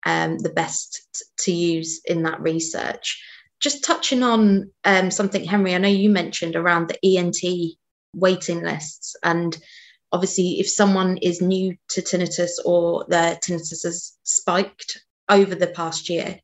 um, 0.05 0.37
the 0.37 0.49
best 0.49 1.23
to 1.39 1.51
use 1.51 2.01
in 2.05 2.23
that 2.23 2.41
research. 2.41 3.21
Just 3.59 3.83
touching 3.83 4.21
on 4.23 4.71
um, 4.83 5.09
something, 5.09 5.43
Henry, 5.43 5.73
I 5.73 5.79
know 5.79 5.87
you 5.87 6.09
mentioned 6.09 6.55
around 6.55 6.89
the 6.89 7.17
ENT 7.17 7.37
waiting 8.13 8.63
lists 8.63 9.15
and 9.23 9.57
obviously 10.11 10.59
if 10.59 10.69
someone 10.69 11.17
is 11.17 11.41
new 11.41 11.75
to 11.89 12.01
tinnitus 12.01 12.51
or 12.63 13.05
their 13.09 13.35
tinnitus 13.35 13.83
has 13.83 14.13
spiked 14.23 15.03
over 15.27 15.55
the 15.55 15.67
past 15.67 16.09
year 16.09 16.39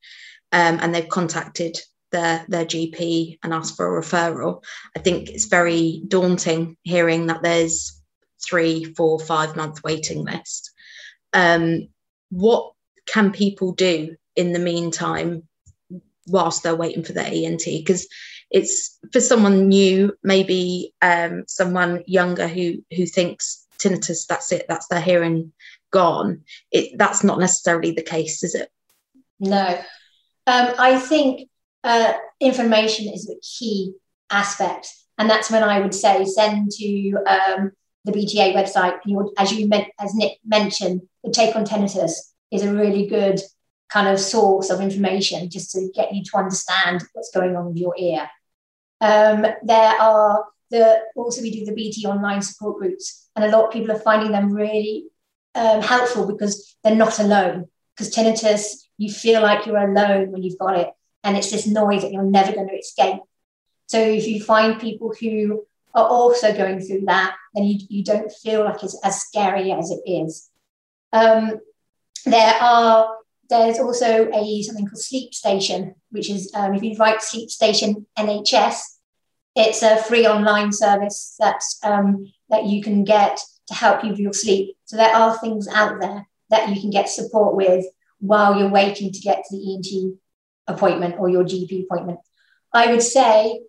um, 0.51 0.79
and 0.81 0.93
they've 0.93 1.07
contacted 1.07 1.79
their 2.11 2.45
their 2.49 2.65
GP 2.65 3.39
and 3.41 3.53
asked 3.53 3.77
for 3.77 3.97
a 3.97 4.01
referral, 4.01 4.63
I 4.97 4.99
think 4.99 5.29
it's 5.29 5.45
very 5.45 6.03
daunting 6.07 6.75
hearing 6.83 7.27
that 7.27 7.41
there's 7.41 8.00
three, 8.43 8.85
four, 8.85 9.19
five 9.19 9.55
month 9.55 9.83
waiting 9.83 10.23
list. 10.23 10.71
Um, 11.33 11.87
what 12.29 12.73
can 13.07 13.31
people 13.31 13.73
do 13.73 14.15
in 14.35 14.53
the 14.53 14.59
meantime 14.59 15.43
whilst 16.27 16.63
they're 16.63 16.75
waiting 16.75 17.03
for 17.03 17.13
their 17.13 17.31
ENT? 17.31 17.63
Because 17.65 18.07
it's 18.49 18.99
for 19.11 19.21
someone 19.21 19.67
new, 19.67 20.13
maybe 20.23 20.93
um, 21.01 21.45
someone 21.47 22.03
younger 22.05 22.47
who 22.47 22.83
who 22.95 23.05
thinks 23.05 23.65
tinnitus, 23.79 24.27
that's 24.27 24.51
it, 24.51 24.65
that's 24.67 24.87
their 24.87 25.01
hearing 25.01 25.51
gone. 25.91 26.43
It 26.71 26.97
that's 26.97 27.23
not 27.23 27.39
necessarily 27.39 27.91
the 27.91 28.03
case, 28.03 28.43
is 28.43 28.55
it? 28.55 28.69
No, 29.39 29.79
um, 30.47 30.73
I 30.77 30.99
think 30.99 31.49
uh, 31.83 32.13
information 32.39 33.11
is 33.11 33.29
a 33.29 33.39
key 33.41 33.93
aspect, 34.29 34.93
and 35.17 35.29
that's 35.29 35.49
when 35.49 35.63
I 35.63 35.79
would 35.79 35.95
say 35.95 36.25
send 36.25 36.71
to 36.71 37.11
um, 37.25 37.71
the 38.05 38.11
BTA 38.11 38.53
website. 38.53 38.99
You 39.05 39.33
as 39.37 39.51
you 39.51 39.69
as 39.99 40.15
Nick 40.15 40.39
mentioned, 40.45 41.01
the 41.23 41.31
Take 41.31 41.55
on 41.55 41.65
Tinnitus 41.65 42.13
is 42.51 42.63
a 42.63 42.73
really 42.73 43.07
good 43.07 43.39
kind 43.89 44.07
of 44.07 44.19
source 44.19 44.69
of 44.69 44.79
information 44.79 45.49
just 45.49 45.71
to 45.71 45.89
get 45.93 46.13
you 46.13 46.23
to 46.23 46.37
understand 46.37 47.03
what's 47.13 47.31
going 47.31 47.55
on 47.55 47.67
with 47.67 47.77
your 47.77 47.93
ear. 47.97 48.29
Um, 49.01 49.45
there 49.63 50.01
are 50.01 50.45
the 50.69 51.01
also 51.15 51.41
we 51.41 51.51
do 51.51 51.65
the 51.65 51.73
BT 51.73 52.05
online 52.05 52.41
support 52.41 52.79
groups, 52.79 53.29
and 53.35 53.45
a 53.45 53.49
lot 53.49 53.65
of 53.65 53.71
people 53.71 53.95
are 53.95 53.99
finding 53.99 54.31
them 54.31 54.53
really 54.53 55.07
um, 55.55 55.81
helpful 55.81 56.25
because 56.25 56.75
they're 56.83 56.95
not 56.95 57.19
alone. 57.19 57.67
Because 57.95 58.15
tinnitus, 58.15 58.87
you 58.97 59.11
feel 59.11 59.41
like 59.41 59.65
you're 59.65 59.77
alone 59.77 60.31
when 60.31 60.43
you've 60.43 60.57
got 60.57 60.77
it, 60.77 60.89
and 61.23 61.35
it's 61.35 61.51
this 61.51 61.67
noise 61.67 62.03
that 62.03 62.11
you're 62.11 62.23
never 62.23 62.53
going 62.53 62.69
to 62.69 62.75
escape. 62.77 63.19
So 63.87 63.99
if 63.99 64.27
you 64.27 64.41
find 64.41 64.79
people 64.79 65.13
who 65.19 65.65
are 65.93 66.07
also 66.07 66.55
going 66.55 66.79
through 66.79 67.01
that, 67.05 67.35
then 67.53 67.65
you, 67.65 67.79
you 67.89 68.03
don't 68.03 68.31
feel 68.31 68.63
like 68.63 68.83
it's 68.83 68.99
as 69.03 69.21
scary 69.21 69.71
as 69.71 69.91
it 69.91 70.01
is. 70.09 70.49
Um, 71.13 71.59
there 72.25 72.53
are 72.61 73.15
there's 73.49 73.79
also 73.79 74.29
a 74.33 74.61
something 74.61 74.87
called 74.87 74.97
Sleep 74.97 75.33
Station, 75.33 75.95
which 76.09 76.29
is 76.29 76.51
um, 76.55 76.73
if 76.73 76.83
you 76.83 76.95
write 76.95 77.21
Sleep 77.21 77.49
Station 77.49 78.05
NHS, 78.17 78.79
it's 79.55 79.83
a 79.83 79.97
free 79.97 80.25
online 80.25 80.71
service 80.71 81.35
that 81.39 81.61
um, 81.83 82.31
that 82.49 82.65
you 82.65 82.81
can 82.81 83.03
get 83.03 83.39
to 83.67 83.73
help 83.73 84.03
you 84.03 84.11
with 84.11 84.19
your 84.19 84.33
sleep. 84.33 84.77
So 84.85 84.95
there 84.97 85.13
are 85.13 85.37
things 85.37 85.67
out 85.67 85.99
there 85.99 86.27
that 86.49 86.69
you 86.69 86.79
can 86.79 86.91
get 86.91 87.09
support 87.09 87.55
with 87.55 87.85
while 88.19 88.57
you're 88.57 88.69
waiting 88.69 89.11
to 89.11 89.19
get 89.19 89.43
to 89.45 89.57
the 89.57 89.73
ENT 89.73 90.17
appointment 90.67 91.15
or 91.17 91.29
your 91.29 91.43
GP 91.43 91.85
appointment. 91.85 92.19
I 92.73 92.91
would 92.91 93.01
say 93.01 93.61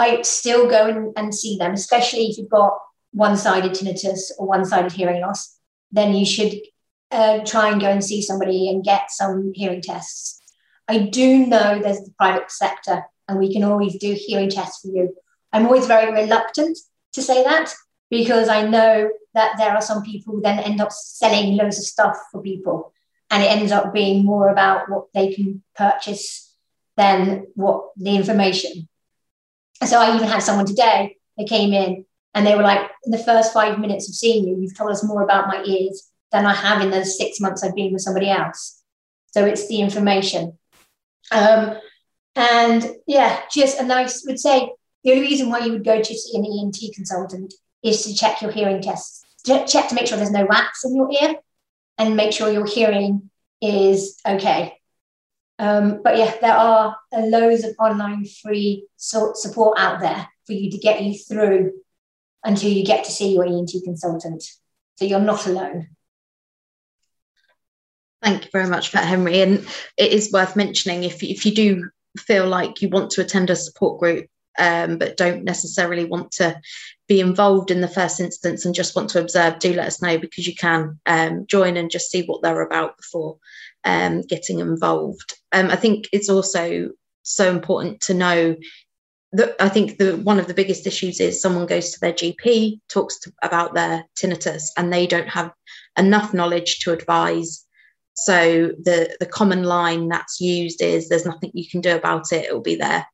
I 0.00 0.22
still 0.22 0.66
go 0.66 0.86
and, 0.86 1.12
and 1.14 1.34
see 1.34 1.58
them, 1.58 1.72
especially 1.74 2.26
if 2.28 2.38
you've 2.38 2.48
got 2.48 2.72
one-sided 3.12 3.72
tinnitus 3.72 4.30
or 4.38 4.46
one-sided 4.46 4.92
hearing 4.92 5.20
loss. 5.20 5.58
Then 5.92 6.14
you 6.14 6.24
should 6.24 6.54
uh, 7.10 7.40
try 7.44 7.70
and 7.70 7.80
go 7.80 7.88
and 7.88 8.02
see 8.02 8.22
somebody 8.22 8.70
and 8.70 8.82
get 8.82 9.10
some 9.10 9.52
hearing 9.54 9.82
tests. 9.82 10.40
I 10.88 11.00
do 11.00 11.46
know 11.46 11.78
there's 11.78 12.00
the 12.00 12.14
private 12.16 12.50
sector 12.50 13.04
and 13.28 13.38
we 13.38 13.52
can 13.52 13.62
always 13.62 13.96
do 13.98 14.16
hearing 14.16 14.48
tests 14.48 14.80
for 14.80 14.88
you. 14.88 15.14
I'm 15.52 15.66
always 15.66 15.86
very 15.86 16.10
reluctant 16.12 16.78
to 17.12 17.22
say 17.22 17.44
that 17.44 17.74
because 18.08 18.48
I 18.48 18.66
know 18.66 19.10
that 19.34 19.58
there 19.58 19.72
are 19.72 19.82
some 19.82 20.02
people 20.02 20.34
who 20.34 20.40
then 20.40 20.60
end 20.60 20.80
up 20.80 20.92
selling 20.92 21.56
loads 21.56 21.78
of 21.78 21.84
stuff 21.84 22.16
for 22.32 22.40
people. 22.40 22.94
And 23.30 23.42
it 23.42 23.50
ends 23.50 23.70
up 23.70 23.92
being 23.92 24.24
more 24.24 24.48
about 24.48 24.88
what 24.88 25.12
they 25.12 25.34
can 25.34 25.62
purchase 25.76 26.56
than 26.96 27.46
what 27.54 27.90
the 27.96 28.16
information. 28.16 28.88
So 29.86 29.98
I 29.98 30.14
even 30.14 30.28
had 30.28 30.42
someone 30.42 30.66
today 30.66 31.16
that 31.36 31.48
came 31.48 31.72
in 31.72 32.04
and 32.34 32.46
they 32.46 32.54
were 32.54 32.62
like, 32.62 32.90
in 33.04 33.10
the 33.10 33.18
first 33.18 33.52
five 33.52 33.78
minutes 33.78 34.08
of 34.08 34.14
seeing 34.14 34.46
you, 34.46 34.58
you've 34.60 34.76
told 34.76 34.90
us 34.90 35.04
more 35.04 35.22
about 35.22 35.48
my 35.48 35.62
ears 35.64 36.10
than 36.32 36.46
I 36.46 36.54
have 36.54 36.82
in 36.82 36.90
the 36.90 37.04
six 37.04 37.40
months 37.40 37.64
I've 37.64 37.74
been 37.74 37.92
with 37.92 38.02
somebody 38.02 38.30
else. 38.30 38.82
So 39.32 39.44
it's 39.44 39.68
the 39.68 39.80
information. 39.80 40.58
Um, 41.32 41.76
and 42.36 42.86
yeah, 43.06 43.40
just, 43.52 43.80
and 43.80 43.92
I 43.92 44.02
would 44.26 44.38
say 44.38 44.70
the 45.02 45.12
only 45.12 45.22
reason 45.22 45.48
why 45.50 45.60
you 45.60 45.72
would 45.72 45.84
go 45.84 46.00
to 46.00 46.14
see 46.14 46.36
an 46.36 46.44
ENT 46.44 46.94
consultant 46.94 47.54
is 47.82 48.04
to 48.04 48.14
check 48.14 48.42
your 48.42 48.52
hearing 48.52 48.82
tests, 48.82 49.24
check 49.44 49.88
to 49.88 49.94
make 49.94 50.06
sure 50.06 50.16
there's 50.16 50.30
no 50.30 50.46
wax 50.46 50.84
in 50.84 50.94
your 50.94 51.10
ear 51.10 51.36
and 51.98 52.16
make 52.16 52.32
sure 52.32 52.50
your 52.50 52.66
hearing 52.66 53.30
is 53.60 54.20
okay. 54.26 54.79
Um, 55.60 56.00
but 56.02 56.16
yeah, 56.16 56.34
there 56.40 56.56
are 56.56 56.96
loads 57.12 57.64
of 57.64 57.74
online 57.78 58.24
free 58.24 58.86
support 58.96 59.78
out 59.78 60.00
there 60.00 60.26
for 60.46 60.54
you 60.54 60.70
to 60.70 60.78
get 60.78 61.02
you 61.02 61.18
through 61.18 61.72
until 62.42 62.70
you 62.70 62.82
get 62.82 63.04
to 63.04 63.12
see 63.12 63.34
your 63.34 63.44
ENT 63.44 63.70
consultant. 63.84 64.42
So 64.96 65.04
you're 65.04 65.20
not 65.20 65.46
alone. 65.46 65.88
Thank 68.22 68.46
you 68.46 68.50
very 68.52 68.68
much 68.70 68.92
that, 68.92 69.04
Henry. 69.04 69.42
And 69.42 69.68
it 69.98 70.12
is 70.12 70.32
worth 70.32 70.56
mentioning 70.56 71.04
if, 71.04 71.22
if 71.22 71.44
you 71.44 71.54
do 71.54 71.90
feel 72.16 72.46
like 72.46 72.80
you 72.80 72.88
want 72.88 73.10
to 73.10 73.20
attend 73.20 73.50
a 73.50 73.56
support 73.56 74.00
group, 74.00 74.28
um, 74.58 74.96
but 74.96 75.18
don't 75.18 75.44
necessarily 75.44 76.06
want 76.06 76.32
to 76.32 76.58
be 77.06 77.20
involved 77.20 77.70
in 77.70 77.82
the 77.82 77.88
first 77.88 78.18
instance 78.18 78.64
and 78.64 78.74
just 78.74 78.96
want 78.96 79.10
to 79.10 79.20
observe, 79.20 79.58
do 79.58 79.74
let 79.74 79.88
us 79.88 80.00
know 80.00 80.16
because 80.16 80.46
you 80.46 80.54
can 80.54 80.98
um, 81.04 81.46
join 81.46 81.76
and 81.76 81.90
just 81.90 82.10
see 82.10 82.22
what 82.22 82.40
they're 82.40 82.62
about 82.62 82.96
before 82.96 83.36
um, 83.84 84.22
getting 84.22 84.60
involved. 84.60 85.34
Um, 85.52 85.70
I 85.70 85.76
think 85.76 86.08
it's 86.12 86.28
also 86.28 86.90
so 87.22 87.50
important 87.50 88.00
to 88.02 88.14
know 88.14 88.56
that 89.32 89.54
I 89.60 89.68
think 89.68 89.98
the 89.98 90.16
one 90.16 90.40
of 90.40 90.48
the 90.48 90.54
biggest 90.54 90.86
issues 90.86 91.20
is 91.20 91.40
someone 91.40 91.66
goes 91.66 91.90
to 91.90 92.00
their 92.00 92.12
GP, 92.12 92.80
talks 92.88 93.18
to, 93.20 93.32
about 93.42 93.74
their 93.74 94.04
tinnitus, 94.18 94.64
and 94.76 94.92
they 94.92 95.06
don't 95.06 95.28
have 95.28 95.52
enough 95.96 96.34
knowledge 96.34 96.80
to 96.80 96.92
advise 96.92 97.64
so 98.20 98.72
the 98.82 99.16
the 99.18 99.26
common 99.26 99.64
line 99.64 100.08
that's 100.08 100.42
used 100.42 100.82
is 100.82 101.08
there's 101.08 101.24
nothing 101.24 101.52
you 101.54 101.66
can 101.68 101.80
do 101.80 101.96
about 101.96 102.32
it. 102.32 102.44
It 102.44 102.52
will 102.52 102.60
be 102.60 102.76
there 102.76 103.06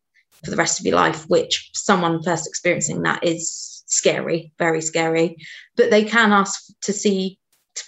for 0.42 0.50
the 0.50 0.56
rest 0.56 0.80
of 0.80 0.86
your 0.86 0.96
life, 0.96 1.24
which 1.28 1.70
someone 1.74 2.24
first 2.24 2.48
experiencing 2.48 3.02
that 3.02 3.22
is 3.22 3.84
scary, 3.86 4.52
very 4.58 4.82
scary. 4.82 5.36
But 5.76 5.90
they 5.90 6.02
can 6.02 6.32
ask 6.32 6.60
to 6.82 6.92
see 6.92 7.38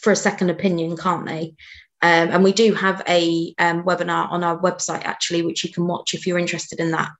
for 0.00 0.12
a 0.12 0.16
second 0.16 0.50
opinion, 0.50 0.96
can't 0.96 1.26
they? 1.26 1.54
Um, 2.00 2.30
and 2.30 2.44
we 2.44 2.52
do 2.52 2.74
have 2.74 3.02
a 3.08 3.54
um, 3.58 3.82
webinar 3.82 4.30
on 4.30 4.44
our 4.44 4.58
website 4.58 5.04
actually, 5.04 5.42
which 5.42 5.64
you 5.64 5.72
can 5.72 5.86
watch 5.86 6.14
if 6.14 6.26
you're 6.26 6.38
interested 6.38 6.78
in 6.78 6.92
that. 6.92 7.10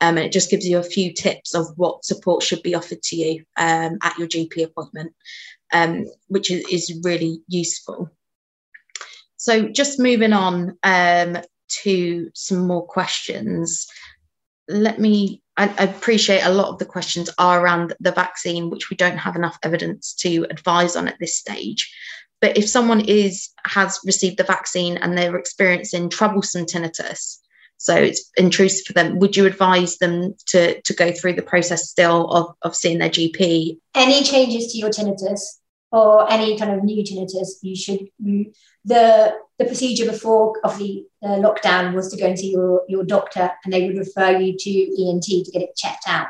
Um, 0.00 0.16
and 0.16 0.20
it 0.20 0.32
just 0.32 0.50
gives 0.50 0.66
you 0.66 0.78
a 0.78 0.82
few 0.82 1.12
tips 1.12 1.54
of 1.54 1.66
what 1.76 2.04
support 2.04 2.42
should 2.42 2.62
be 2.62 2.74
offered 2.74 3.02
to 3.02 3.16
you 3.16 3.44
um, 3.56 3.98
at 4.02 4.16
your 4.16 4.28
GP 4.28 4.64
appointment, 4.64 5.12
um, 5.72 6.06
which 6.28 6.52
is, 6.52 6.64
is 6.70 7.00
really 7.02 7.42
useful. 7.48 8.10
So 9.36 9.68
just 9.68 9.98
moving 9.98 10.32
on 10.32 10.78
um, 10.84 11.38
to 11.82 12.30
some 12.34 12.66
more 12.66 12.86
questions. 12.86 13.88
Let 14.68 15.00
me, 15.00 15.42
I, 15.56 15.68
I, 15.78 15.84
appreciate 15.84 16.42
a 16.42 16.50
lot 16.50 16.68
of 16.68 16.78
the 16.78 16.84
questions 16.84 17.30
are 17.38 17.60
around 17.60 17.94
the 18.00 18.12
vaccine, 18.12 18.68
which 18.68 18.90
we 18.90 18.96
don't 18.96 19.16
have 19.16 19.36
enough 19.36 19.58
evidence 19.62 20.12
to 20.14 20.46
advise 20.50 20.96
on 20.96 21.08
at 21.08 21.18
this 21.18 21.36
stage. 21.36 21.92
But 22.40 22.56
if 22.56 22.68
someone 22.68 23.00
is 23.00 23.48
has 23.66 23.98
received 24.04 24.38
the 24.38 24.44
vaccine 24.44 24.96
and 24.96 25.16
they're 25.16 25.36
experiencing 25.36 26.08
troublesome 26.08 26.66
tinnitus, 26.66 27.38
so 27.78 27.94
it's 27.94 28.30
intrusive 28.36 28.86
for 28.86 28.92
them, 28.92 29.18
would 29.20 29.36
you 29.36 29.46
advise 29.46 29.98
them 29.98 30.34
to, 30.48 30.80
to 30.82 30.94
go 30.94 31.12
through 31.12 31.34
the 31.34 31.42
process 31.42 31.88
still 31.88 32.28
of, 32.30 32.54
of 32.62 32.74
seeing 32.74 32.98
their 32.98 33.08
GP? 33.08 33.78
Any 33.94 34.24
changes 34.24 34.72
to 34.72 34.78
your 34.78 34.90
tinnitus 34.90 35.40
or 35.92 36.30
any 36.30 36.58
kind 36.58 36.72
of 36.72 36.82
new 36.82 37.02
tinnitus, 37.04 37.50
you 37.62 37.76
should 37.76 38.08
you, 38.18 38.52
the 38.84 39.34
the 39.58 39.64
procedure 39.64 40.06
before 40.06 40.54
of 40.64 40.78
the 40.78 41.04
lockdown 41.24 41.94
was 41.94 42.10
to 42.12 42.16
go 42.20 42.26
and 42.26 42.38
see 42.38 42.52
your, 42.52 42.82
your 42.88 43.04
doctor 43.04 43.50
and 43.64 43.72
they 43.72 43.86
would 43.86 43.98
refer 43.98 44.38
you 44.38 44.56
to 44.56 44.70
ENT 44.70 45.24
to 45.24 45.50
get 45.52 45.62
it 45.62 45.76
checked 45.76 46.04
out. 46.06 46.28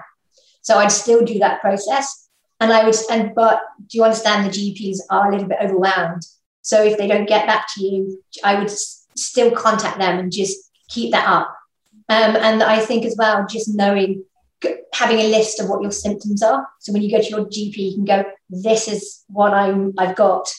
So 0.63 0.79
I'd 0.79 0.93
still 0.93 1.25
do 1.25 1.39
that 1.41 1.61
process. 1.61 2.28
And 2.61 2.73
I 2.73 2.85
would, 2.85 2.97
and 3.11 3.35
but 3.35 3.61
do 3.87 3.99
you 3.99 4.05
understand 4.05 4.45
the 4.45 4.51
GPs 4.51 4.99
are 5.11 5.29
a 5.29 5.33
little 5.33 5.49
bit 5.49 5.59
overwhelmed? 5.63 6.23
So 6.63 6.83
if 6.83 6.99
they 6.99 7.07
don't 7.07 7.29
get 7.29 7.47
back 7.47 7.67
to 7.75 7.85
you, 7.85 8.23
I 8.45 8.59
would 8.59 8.71
still 8.71 9.51
contact 9.53 9.99
them 9.99 10.19
and 10.19 10.33
just 10.33 10.71
keep 10.89 11.13
that 11.13 11.27
up. 11.27 11.55
Um, 12.09 12.37
and 12.37 12.63
I 12.63 12.81
think 12.81 13.05
as 13.05 13.17
well, 13.19 13.47
just 13.47 13.75
knowing, 13.75 14.25
having 14.93 15.19
a 15.19 15.29
list 15.29 15.61
of 15.61 15.69
what 15.69 15.83
your 15.83 15.93
symptoms 15.93 16.43
are. 16.43 16.67
So 16.81 16.93
when 16.93 17.03
you 17.03 17.11
go 17.11 17.23
to 17.23 17.29
your 17.29 17.47
GP, 17.47 17.77
you 17.77 17.95
can 17.95 18.05
go, 18.05 18.25
this 18.51 18.89
is 18.89 19.25
what 19.29 19.53
I'm, 19.53 19.95
I've 19.99 20.17
got 20.17 20.53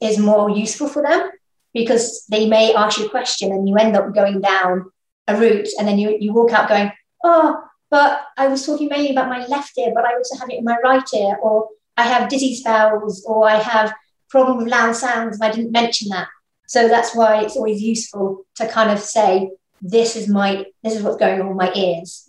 is 0.00 0.18
more 0.18 0.50
useful 0.50 0.88
for 0.88 1.02
them 1.02 1.30
because 1.72 2.26
they 2.28 2.48
may 2.48 2.74
ask 2.74 2.98
you 2.98 3.06
a 3.06 3.10
question 3.10 3.52
and 3.52 3.68
you 3.68 3.76
end 3.76 3.96
up 3.96 4.14
going 4.14 4.40
down 4.40 4.90
a 5.26 5.36
route 5.36 5.68
and 5.78 5.88
then 5.88 5.98
you, 5.98 6.16
you 6.20 6.32
walk 6.32 6.52
out 6.52 6.68
going, 6.68 6.92
oh, 7.22 7.62
but 7.90 8.26
I 8.36 8.48
was 8.48 8.64
talking 8.66 8.88
mainly 8.88 9.10
about 9.10 9.28
my 9.28 9.46
left 9.46 9.76
ear, 9.78 9.92
but 9.94 10.04
I 10.04 10.14
also 10.14 10.38
have 10.38 10.50
it 10.50 10.58
in 10.58 10.64
my 10.64 10.76
right 10.82 11.08
ear, 11.14 11.36
or 11.42 11.68
I 11.96 12.04
have 12.04 12.28
dizzy 12.28 12.54
spells, 12.54 13.24
or 13.24 13.48
I 13.48 13.56
have 13.56 13.94
problem 14.28 14.58
with 14.58 14.68
loud 14.68 14.96
sounds, 14.96 15.38
and 15.38 15.44
I 15.44 15.54
didn't 15.54 15.72
mention 15.72 16.08
that. 16.08 16.28
So 16.66 16.88
that's 16.88 17.14
why 17.14 17.42
it's 17.42 17.56
always 17.56 17.82
useful 17.82 18.46
to 18.56 18.66
kind 18.68 18.90
of 18.90 18.98
say, 18.98 19.50
this 19.80 20.16
is 20.16 20.28
my, 20.28 20.64
this 20.82 20.96
is 20.96 21.02
what's 21.02 21.18
going 21.18 21.40
on 21.40 21.48
with 21.48 21.56
my 21.56 21.72
ears. 21.74 22.28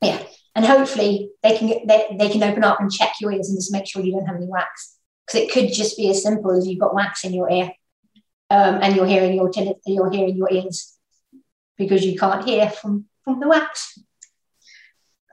Yeah. 0.00 0.22
And 0.54 0.64
hopefully 0.64 1.30
they 1.42 1.56
can 1.56 1.68
they, 1.86 2.14
they 2.18 2.28
can 2.28 2.42
open 2.42 2.62
up 2.62 2.78
and 2.80 2.92
check 2.92 3.14
your 3.20 3.32
ears 3.32 3.48
and 3.48 3.56
just 3.56 3.72
make 3.72 3.86
sure 3.86 4.02
you 4.02 4.12
don't 4.12 4.26
have 4.26 4.36
any 4.36 4.46
wax 4.46 4.98
because 5.26 5.40
it 5.40 5.50
could 5.50 5.72
just 5.72 5.96
be 5.96 6.10
as 6.10 6.22
simple 6.22 6.50
as 6.50 6.66
you've 6.66 6.80
got 6.80 6.94
wax 6.94 7.24
in 7.24 7.32
your 7.32 7.50
ear 7.50 7.72
um, 8.50 8.80
and 8.82 8.94
you're 8.94 9.06
hearing 9.06 9.34
your 9.34 9.50
you're 9.86 10.10
hearing 10.10 10.36
your 10.36 10.50
ears 10.50 10.98
because 11.78 12.04
you 12.04 12.18
can't 12.18 12.44
hear 12.44 12.68
from 12.68 13.06
from 13.24 13.40
the 13.40 13.48
wax. 13.48 13.98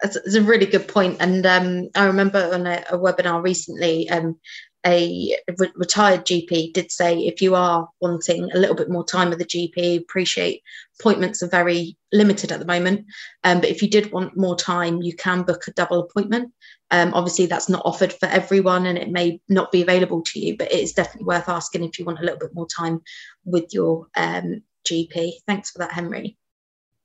It's 0.01 0.35
a 0.35 0.41
really 0.41 0.65
good 0.65 0.87
point, 0.87 1.17
and 1.19 1.45
um, 1.45 1.89
I 1.93 2.05
remember 2.05 2.53
on 2.53 2.65
a, 2.65 2.83
a 2.89 2.97
webinar 2.97 3.43
recently, 3.43 4.09
um, 4.09 4.37
a 4.85 5.37
re- 5.57 5.71
retired 5.75 6.25
GP 6.25 6.73
did 6.73 6.91
say 6.91 7.19
if 7.19 7.41
you 7.41 7.55
are 7.55 7.89
wanting 7.99 8.49
a 8.51 8.57
little 8.57 8.75
bit 8.75 8.89
more 8.89 9.03
time 9.03 9.29
with 9.29 9.39
the 9.39 9.45
GP, 9.45 9.99
appreciate 9.99 10.61
appointments 10.99 11.43
are 11.43 11.49
very 11.49 11.97
limited 12.13 12.51
at 12.51 12.59
the 12.59 12.65
moment. 12.65 13.05
Um, 13.43 13.59
but 13.59 13.69
if 13.69 13.81
you 13.81 13.89
did 13.89 14.11
want 14.11 14.37
more 14.37 14.55
time, 14.55 15.01
you 15.01 15.13
can 15.15 15.43
book 15.43 15.67
a 15.67 15.71
double 15.73 15.99
appointment. 15.99 16.53
Um, 16.91 17.13
obviously, 17.13 17.45
that's 17.45 17.69
not 17.69 17.81
offered 17.85 18.13
for 18.13 18.27
everyone 18.27 18.85
and 18.85 18.97
it 18.97 19.11
may 19.11 19.41
not 19.49 19.71
be 19.71 19.81
available 19.81 20.23
to 20.23 20.39
you, 20.39 20.57
but 20.57 20.71
it 20.71 20.79
is 20.79 20.93
definitely 20.93 21.25
worth 21.25 21.49
asking 21.49 21.83
if 21.83 21.99
you 21.99 22.05
want 22.05 22.19
a 22.19 22.23
little 22.23 22.39
bit 22.39 22.55
more 22.55 22.67
time 22.67 23.01
with 23.45 23.73
your 23.73 24.07
um, 24.15 24.63
GP. 24.87 25.33
Thanks 25.45 25.71
for 25.71 25.79
that, 25.79 25.91
Henry. 25.91 26.38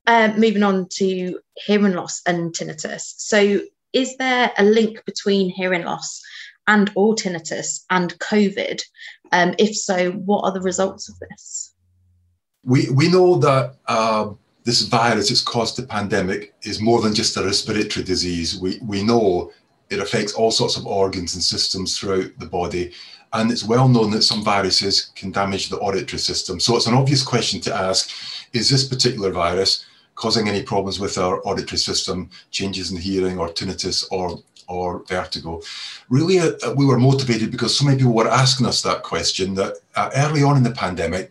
Uh, 0.07 0.33
moving 0.37 0.63
on 0.63 0.87
to 0.91 1.39
hearing 1.55 1.95
loss 1.95 2.21
and 2.27 2.53
tinnitus. 2.53 3.15
So, 3.17 3.61
is 3.93 4.17
there 4.17 4.53
a 4.59 4.65
link 4.65 5.03
between 5.07 5.49
hearing 5.51 5.85
loss 5.85 6.21
and 6.67 6.91
or 6.95 7.15
tinnitus 7.15 7.85
and 7.91 8.19
COVID? 8.19 8.83
Um, 9.33 9.55
if 9.59 9.75
so, 9.75 10.13
what 10.13 10.43
are 10.43 10.53
the 10.53 10.61
results 10.61 11.09
of 11.09 11.17
this? 11.21 11.73
We, 12.65 12.91
we 12.91 13.11
know 13.11 13.37
that 13.39 13.77
uh, 13.87 14.31
this 14.65 14.83
virus 14.83 15.29
that's 15.29 15.41
caused 15.41 15.77
the 15.77 15.87
pandemic 15.87 16.55
is 16.63 16.81
more 16.81 17.01
than 17.01 17.15
just 17.15 17.37
a 17.37 17.45
respiratory 17.45 18.05
disease. 18.05 18.59
We, 18.59 18.79
we 18.83 19.03
know 19.03 19.53
it 19.91 20.01
affects 20.01 20.33
all 20.33 20.51
sorts 20.51 20.77
of 20.77 20.87
organs 20.87 21.35
and 21.35 21.43
systems 21.43 21.99
throughout 21.99 22.31
the 22.39 22.47
body. 22.47 22.93
And 23.33 23.51
it's 23.51 23.65
well 23.65 23.89
known 23.89 24.11
that 24.13 24.23
some 24.23 24.43
viruses 24.43 25.13
can 25.17 25.33
damage 25.33 25.69
the 25.69 25.79
auditory 25.79 26.21
system. 26.21 26.61
So 26.61 26.77
it's 26.77 26.87
an 26.87 26.95
obvious 26.95 27.23
question 27.23 27.61
to 27.63 27.75
ask 27.75 28.11
is 28.53 28.71
this 28.71 28.87
particular 28.87 29.33
virus 29.33 29.84
causing 30.15 30.49
any 30.49 30.63
problems 30.63 31.01
with 31.01 31.19
our 31.19 31.41
auditory 31.47 31.79
system, 31.79 32.31
changes 32.51 32.91
in 32.91 32.97
hearing 32.97 33.39
or 33.39 33.49
tinnitus 33.49 34.07
or 34.11 34.39
or 34.67 35.05
vertigo. 35.09 35.61
Really, 36.09 36.39
uh, 36.39 36.53
uh, 36.67 36.75
we 36.75 36.87
were 36.87 36.99
motivated 36.99 37.51
because 37.51 37.77
so 37.77 37.85
many 37.85 37.99
people 37.99 38.15
were 38.15 38.29
asking 38.29 38.67
us 38.67 38.81
that 38.83 39.03
question 39.03 39.55
that 39.55 39.75
uh, 39.95 40.11
early 40.17 40.43
on 40.43 40.57
in 40.57 40.63
the 40.63 40.71
pandemic, 40.71 41.31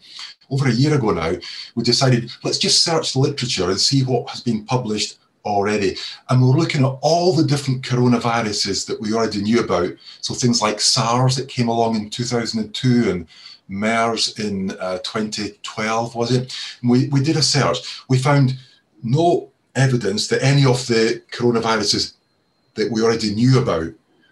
over 0.50 0.68
a 0.68 0.72
year 0.72 0.94
ago 0.94 1.12
now, 1.12 1.34
we 1.76 1.84
decided 1.84 2.32
let's 2.44 2.60
just 2.60 2.84
search 2.84 3.14
the 3.14 3.20
literature 3.20 3.70
and 3.70 3.80
see 3.80 4.04
what 4.04 4.30
has 4.30 4.42
been 4.42 4.66
published 4.66 5.18
already. 5.46 5.98
And 6.30 6.42
we're 6.42 6.58
looking 6.58 6.86
at 6.86 6.98
all 7.02 7.34
the 7.34 7.44
different 7.44 7.84
coronaviruses 7.84 8.86
that 8.88 9.02
we 9.02 9.14
already 9.14 9.42
knew 9.42 9.62
about. 9.62 9.94
So 10.22 10.34
things 10.34 10.62
like 10.62 10.80
SARS 10.80 11.36
that 11.36 11.50
came 11.50 11.68
along 11.68 11.96
in 11.96 12.10
2002 12.10 13.10
and 13.10 13.28
MERS 13.68 14.40
in 14.40 14.72
uh, 14.80 15.00
2012, 15.00 16.16
was 16.16 16.32
it? 16.32 16.56
We, 16.84 17.08
we 17.08 17.22
did 17.24 17.38
a 17.38 17.42
search. 17.42 18.04
We 18.10 18.18
found 18.18 18.58
no 19.04 19.51
evidence 19.76 20.28
that 20.28 20.43
any 20.43 20.66
of 20.66 20.88
the 20.88 21.22
coronaviruses 21.32 22.14
that 22.76 22.91
we 22.91 23.01
already 23.01 23.34
knew 23.34 23.60
about 23.62 23.91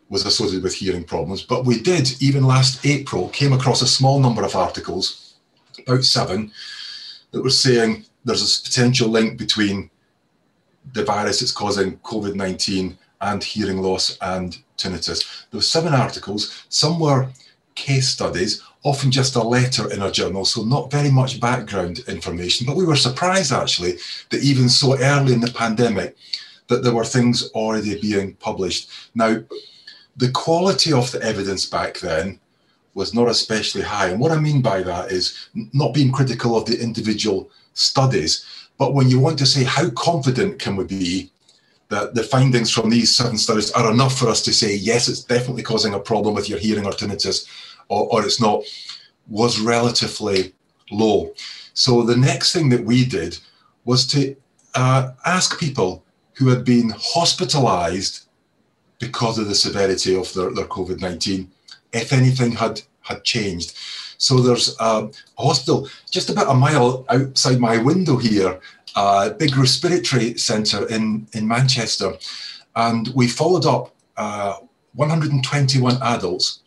was 0.09 0.25
associated 0.25 0.63
with 0.63 0.75
hearing 0.75 1.03
problems. 1.03 1.41
But 1.41 1.65
we 1.65 1.79
did, 1.79 2.21
even 2.21 2.43
last 2.43 2.85
April, 2.85 3.29
came 3.29 3.53
across 3.53 3.81
a 3.81 3.87
small 3.87 4.19
number 4.19 4.43
of 4.43 4.55
articles, 4.55 5.35
about 5.87 6.03
seven, 6.03 6.51
that 7.31 7.43
were 7.43 7.49
saying 7.49 8.05
there's 8.25 8.59
a 8.59 8.63
potential 8.63 9.07
link 9.07 9.37
between 9.37 9.89
the 10.93 11.05
virus 11.05 11.39
that's 11.39 11.51
causing 11.51 11.97
COVID 11.99 12.35
19 12.35 12.97
and 13.21 13.43
hearing 13.43 13.77
loss 13.77 14.17
and 14.21 14.57
tinnitus. 14.77 15.45
There 15.49 15.59
were 15.59 15.61
seven 15.61 15.93
articles, 15.93 16.65
some 16.69 16.99
were 16.99 17.29
case 17.75 18.09
studies, 18.09 18.61
often 18.83 19.11
just 19.11 19.35
a 19.35 19.43
letter 19.43 19.91
in 19.91 20.01
a 20.01 20.11
journal, 20.11 20.43
so 20.43 20.63
not 20.63 20.91
very 20.91 21.11
much 21.11 21.39
background 21.39 21.99
information. 22.07 22.65
But 22.65 22.75
we 22.75 22.85
were 22.85 22.95
surprised 22.95 23.51
actually 23.51 23.97
that 24.29 24.43
even 24.43 24.69
so 24.69 24.97
early 24.97 25.33
in 25.33 25.41
the 25.41 25.51
pandemic, 25.51 26.17
that 26.67 26.83
there 26.83 26.93
were 26.93 27.05
things 27.05 27.49
already 27.51 27.99
being 27.99 28.33
published. 28.35 28.89
Now, 29.13 29.43
the 30.17 30.31
quality 30.31 30.93
of 30.93 31.11
the 31.11 31.21
evidence 31.21 31.65
back 31.65 31.99
then 31.99 32.39
was 32.93 33.13
not 33.13 33.27
especially 33.27 33.81
high. 33.81 34.09
And 34.09 34.19
what 34.19 34.31
I 34.31 34.39
mean 34.39 34.61
by 34.61 34.81
that 34.83 35.11
is 35.11 35.49
not 35.73 35.93
being 35.93 36.11
critical 36.11 36.57
of 36.57 36.65
the 36.65 36.81
individual 36.81 37.49
studies, 37.73 38.45
but 38.77 38.93
when 38.93 39.09
you 39.09 39.19
want 39.19 39.37
to 39.39 39.45
say 39.45 39.63
how 39.63 39.89
confident 39.91 40.59
can 40.59 40.75
we 40.75 40.85
be 40.85 41.31
that 41.89 42.15
the 42.15 42.23
findings 42.23 42.71
from 42.71 42.89
these 42.89 43.13
seven 43.13 43.37
studies 43.37 43.69
are 43.71 43.91
enough 43.91 44.17
for 44.17 44.29
us 44.29 44.41
to 44.41 44.53
say, 44.53 44.75
yes, 44.75 45.09
it's 45.09 45.23
definitely 45.23 45.61
causing 45.61 45.93
a 45.93 45.99
problem 45.99 46.33
with 46.33 46.49
your 46.49 46.57
hearing 46.57 46.85
or 46.85 46.91
tinnitus, 46.91 47.45
or, 47.91 48.07
or 48.11 48.25
it's 48.25 48.39
not, 48.39 48.63
was 49.27 49.59
relatively 49.59 50.53
low. 50.91 51.33
So 51.73 52.03
the 52.03 52.15
next 52.15 52.53
thing 52.53 52.69
that 52.69 52.85
we 52.85 53.05
did 53.05 53.37
was 53.83 54.07
to 54.07 54.35
uh, 54.75 55.11
ask 55.25 55.59
people 55.59 56.03
who 56.33 56.47
had 56.47 56.63
been 56.63 56.93
hospitalized 56.97 58.27
because 58.99 59.37
of 59.37 59.47
the 59.47 59.55
severity 59.55 60.15
of 60.15 60.33
their, 60.33 60.51
their 60.51 60.65
COVID 60.65 61.01
19, 61.01 61.51
if 61.91 62.13
anything 62.13 62.53
had, 62.53 62.81
had 63.01 63.23
changed. 63.23 63.77
So 64.17 64.39
there's 64.39 64.75
a 64.79 65.09
hospital 65.37 65.89
just 66.09 66.29
about 66.29 66.49
a 66.49 66.53
mile 66.53 67.05
outside 67.09 67.59
my 67.59 67.77
window 67.77 68.17
here, 68.17 68.59
a 68.95 69.31
big 69.31 69.57
respiratory 69.57 70.37
centre 70.37 70.87
in, 70.87 71.27
in 71.33 71.47
Manchester. 71.47 72.13
And 72.75 73.09
we 73.15 73.27
followed 73.27 73.65
up 73.65 73.93
uh, 74.15 74.59
121 74.93 75.97
adults 76.01 76.60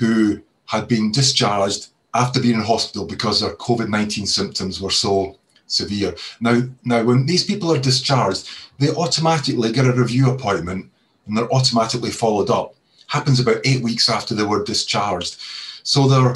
who 0.00 0.40
had 0.66 0.88
been 0.88 1.12
discharged 1.12 1.88
after 2.14 2.40
being 2.40 2.54
in 2.54 2.62
hospital 2.62 3.06
because 3.06 3.40
their 3.40 3.54
COVID 3.56 3.88
19 3.88 4.26
symptoms 4.26 4.80
were 4.80 4.90
so 4.90 5.36
severe. 5.66 6.14
Now, 6.40 6.62
now, 6.84 7.04
when 7.04 7.26
these 7.26 7.44
people 7.44 7.72
are 7.72 7.78
discharged, 7.78 8.48
they 8.78 8.90
automatically 8.90 9.70
get 9.72 9.86
a 9.86 9.92
review 9.92 10.30
appointment 10.30 10.90
and 11.26 11.36
they're 11.36 11.52
automatically 11.52 12.10
followed 12.10 12.50
up. 12.50 12.74
Happens 13.08 13.38
about 13.38 13.60
eight 13.64 13.82
weeks 13.82 14.08
after 14.08 14.34
they 14.34 14.42
were 14.42 14.64
discharged. 14.64 15.36
So 15.82 16.08
their 16.08 16.34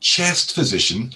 chest 0.00 0.54
physician 0.54 1.14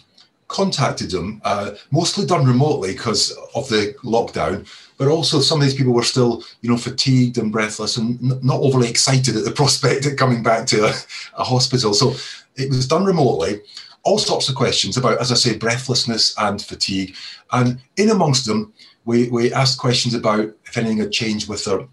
contacted 0.49 1.11
them, 1.11 1.41
uh, 1.45 1.73
mostly 1.91 2.25
done 2.25 2.47
remotely 2.47 2.93
because 2.93 3.33
of 3.55 3.69
the 3.69 3.95
lockdown, 4.05 4.67
but 4.99 5.09
also 5.09 5.41
some 5.41 5.61
of 5.61 5.65
these 5.65 5.75
people 5.75 5.93
were 5.93 6.03
still, 6.03 6.43
you 6.63 6.71
know, 6.71 6.77
fatigued 6.77 7.39
and 7.39 7.53
breathless 7.53 7.97
and 7.97 8.21
not 8.43 8.61
overly 8.61 8.89
excited 8.89 9.37
at 9.37 9.45
the 9.45 9.51
prospect 9.63 10.07
of 10.07 10.17
coming 10.17 10.43
back 10.43 10.67
to 10.67 10.87
a, 10.87 10.95
a 11.39 11.45
hospital. 11.45 11.95
So 11.95 12.15
it 12.57 12.71
was 12.71 12.89
done 12.89 13.05
remotely. 13.05 13.61
All 14.05 14.19
sorts 14.19 14.49
of 14.49 14.55
questions 14.55 14.97
about, 14.97 15.21
as 15.21 15.33
I 15.33 15.35
say, 15.35 15.57
breathlessness 15.57 16.35
and 16.39 16.63
fatigue. 16.63 17.17
And 17.53 17.81
in 17.97 18.11
amongst 18.11 18.47
them, 18.47 18.73
we, 19.05 19.29
we 19.29 19.53
asked 19.53 19.79
questions 19.79 20.15
about 20.15 20.53
if 20.65 20.77
anything 20.77 20.99
had 20.99 21.13
changed 21.13 21.49
with 21.49 21.65
their 21.65 21.87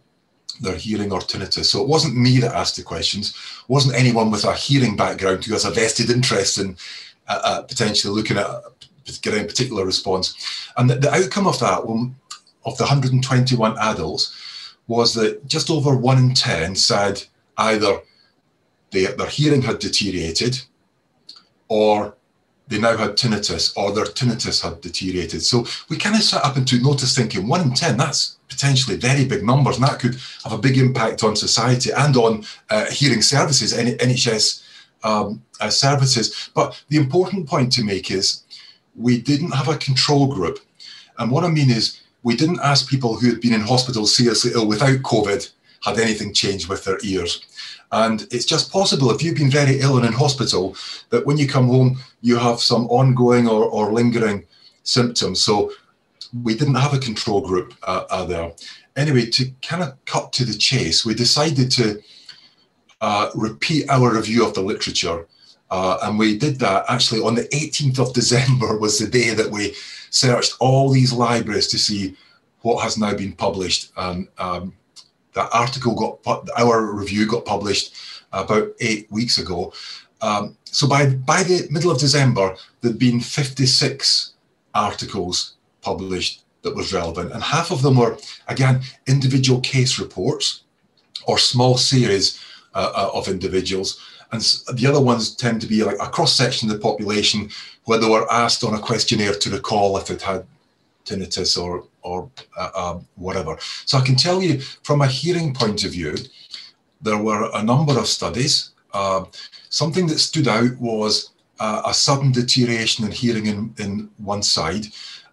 their 0.62 0.76
hearing 0.76 1.12
or 1.12 1.20
tinnitus. 1.20 1.66
So 1.66 1.82
it 1.82 1.88
wasn't 1.88 2.16
me 2.16 2.38
that 2.40 2.56
asked 2.56 2.76
the 2.76 2.84
questions, 2.84 3.30
it 3.30 3.70
wasn't 3.70 3.96
anyone 3.96 4.30
with 4.30 4.44
a 4.46 4.54
hearing 4.54 4.96
background 4.96 5.44
who 5.44 5.54
has 5.54 5.66
a 5.66 5.72
vested 5.72 6.12
interest 6.12 6.60
in 6.60 6.78
uh, 7.28 7.42
uh, 7.44 7.62
potentially 7.64 8.14
looking 8.14 8.38
at 8.38 8.48
getting 9.22 9.44
a 9.44 9.48
particular 9.48 9.86
response. 9.86 10.36
And 10.78 10.90
the, 10.90 10.96
the 10.96 11.12
outcome 11.12 11.48
of 11.48 11.60
that, 11.60 11.86
of 12.66 12.78
the 12.78 12.84
121 12.84 13.78
adults, 13.80 14.76
was 14.88 15.14
that 15.14 15.46
just 15.48 15.70
over 15.70 15.96
one 15.96 16.18
in 16.18 16.34
10 16.34 16.76
said 16.76 17.24
either 17.58 18.00
they, 18.92 19.06
their 19.06 19.28
hearing 19.28 19.62
had 19.62 19.80
deteriorated 19.80 20.62
or 21.68 22.16
they 22.68 22.80
now 22.80 22.96
had 22.96 23.12
tinnitus 23.12 23.76
or 23.78 23.92
their 23.92 24.06
tinnitus 24.06 24.62
had 24.62 24.82
deteriorated. 24.82 25.44
So 25.44 25.66
we 25.90 25.98
kind 25.98 26.16
of 26.16 26.22
sat 26.22 26.44
up 26.44 26.56
and 26.56 26.68
took 26.68 26.82
notice 26.82 27.16
thinking 27.16 27.48
one 27.48 27.62
in 27.62 27.74
10, 27.74 27.98
that's 27.98 28.38
potentially 28.48 28.98
very 28.98 29.26
big 29.26 29.44
numbers 29.44 29.78
and 29.78 29.86
that 29.86 30.00
could 30.00 30.18
have 30.44 30.54
a 30.54 30.58
big 30.58 30.78
impact 30.78 31.24
on 31.24 31.36
society 31.36 31.92
and 31.92 32.16
on 32.16 32.46
uh, 32.70 32.86
hearing 32.86 33.22
services, 33.22 33.74
NHS 33.74 34.64
um, 35.04 35.42
uh, 35.60 35.70
services. 35.70 36.50
But 36.54 36.82
the 36.90 36.98
important 36.98 37.48
point 37.48 37.72
to 37.74 37.84
make 37.84 38.12
is 38.12 38.44
we 38.96 39.20
didn't 39.20 39.52
have 39.52 39.70
a 39.70 39.78
control 39.78 40.28
group. 40.28 40.60
And 41.18 41.32
what 41.32 41.44
I 41.44 41.50
mean 41.50 41.70
is 41.70 42.00
we 42.24 42.36
didn't 42.36 42.62
ask 42.62 42.90
people 42.90 43.18
who 43.18 43.30
had 43.30 43.42
been 43.42 43.54
in 43.54 43.62
hospital 43.62 44.08
seriously 44.08 44.52
ill 44.54 44.68
without 44.68 45.00
COVID 45.00 45.50
had 45.82 46.00
anything 46.00 46.34
changed 46.34 46.70
with 46.70 46.86
their 46.86 46.98
ears. 47.04 47.42
And 47.92 48.26
it's 48.32 48.46
just 48.46 48.72
possible 48.72 49.12
if 49.12 49.22
you've 49.22 49.36
been 49.36 49.52
very 49.52 49.80
ill 49.80 49.98
and 49.98 50.06
in 50.06 50.14
hospital 50.14 50.76
that 51.10 51.26
when 51.26 51.38
you 51.38 51.48
come 51.48 51.68
home, 51.68 52.00
you 52.22 52.38
have 52.38 52.60
some 52.60 52.88
ongoing 52.88 53.48
or, 53.48 53.66
or 53.66 53.92
lingering 53.92 54.46
symptoms. 54.84 55.44
So 55.44 55.72
we 56.42 56.56
didn't 56.56 56.76
have 56.76 56.94
a 56.94 57.00
control 57.00 57.42
group 57.42 57.76
uh, 57.84 58.06
uh, 58.10 58.26
there. 58.26 58.52
Anyway, 58.96 59.28
to 59.28 59.52
kind 59.62 59.84
of 59.84 60.04
cut 60.06 60.34
to 60.34 60.46
the 60.46 60.54
chase, 60.54 61.06
we 61.06 61.14
decided 61.14 61.70
to 61.72 62.02
uh, 63.02 63.30
repeat 63.36 63.90
our 63.90 64.16
review 64.16 64.46
of 64.46 64.54
the 64.54 64.62
literature. 64.62 65.28
Uh, 65.70 65.98
and 66.04 66.18
we 66.18 66.38
did 66.38 66.60
that 66.60 66.86
actually 66.88 67.22
on 67.22 67.36
the 67.36 67.48
18th 67.50 68.00
of 68.00 68.14
December 68.14 68.78
was 68.80 68.98
the 68.98 69.08
day 69.08 69.34
that 69.34 69.52
we 69.52 69.76
searched 70.14 70.56
all 70.60 70.90
these 70.90 71.12
libraries 71.12 71.68
to 71.68 71.80
see 71.80 72.16
what 72.62 72.84
has 72.84 72.98
now 72.98 73.14
been 73.16 73.34
published. 73.34 73.92
And 73.98 74.28
um, 74.38 74.74
that 75.34 75.50
article 75.52 75.96
got 75.96 76.48
our 76.56 76.94
review 76.94 77.26
got 77.28 77.46
published 77.46 77.96
about 78.32 78.70
eight 78.80 79.12
weeks 79.12 79.40
ago. 79.40 79.74
Um, 80.22 80.56
so 80.66 80.88
by 80.88 81.08
by 81.08 81.44
the 81.44 81.68
middle 81.72 81.92
of 81.92 82.00
December, 82.00 82.56
there'd 82.82 83.00
been 83.00 83.20
56 83.20 84.34
articles 84.74 85.56
published 85.82 86.44
that 86.62 86.76
was 86.76 86.94
relevant, 86.94 87.34
and 87.34 87.44
half 87.44 87.72
of 87.72 87.82
them 87.82 87.98
were 87.98 88.18
again 88.48 88.82
individual 89.08 89.60
case 89.62 90.00
reports 90.00 90.64
or 91.26 91.38
small 91.38 91.78
series 91.78 92.40
uh, 92.76 92.92
uh 92.96 93.10
of 93.14 93.28
individuals, 93.28 94.00
and 94.34 94.42
the 94.74 94.88
other 94.88 95.00
ones 95.00 95.36
tend 95.36 95.62
to 95.62 95.68
be 95.68 95.84
like 95.84 95.98
a 96.02 96.10
cross 96.10 96.34
section 96.36 96.70
of 96.70 96.76
the 96.76 96.82
population 96.82 97.50
where 97.86 98.00
they 98.00 98.10
were 98.10 98.30
asked 98.32 98.64
on 98.64 98.74
a 98.74 98.80
questionnaire 98.80 99.36
to 99.36 99.50
recall 99.52 99.96
if 99.98 100.10
it 100.10 100.22
had 100.22 100.46
tinnitus 101.06 101.62
or 101.62 101.86
or 102.02 102.30
uh, 102.58 102.72
uh, 102.76 103.00
whatever. 103.16 103.58
So 103.86 103.98
I 103.98 104.02
can 104.02 104.16
tell 104.16 104.42
you 104.42 104.60
from 104.84 105.02
a 105.02 105.08
hearing 105.08 105.54
point 105.54 105.86
of 105.86 105.92
view, 105.92 106.16
there 107.02 107.18
were 107.18 107.50
a 107.54 107.64
number 107.64 107.98
of 107.98 108.08
studies. 108.08 108.72
Uh, 108.94 109.26
something 109.70 110.08
that 110.08 110.20
stood 110.20 110.48
out 110.48 110.76
was 110.80 111.32
uh, 111.60 111.84
a 111.86 111.94
sudden 111.94 112.32
deterioration 112.32 113.06
in 113.06 113.12
hearing 113.12 113.46
in, 113.46 113.74
in 113.78 114.10
one 114.18 114.44
side. 114.44 114.88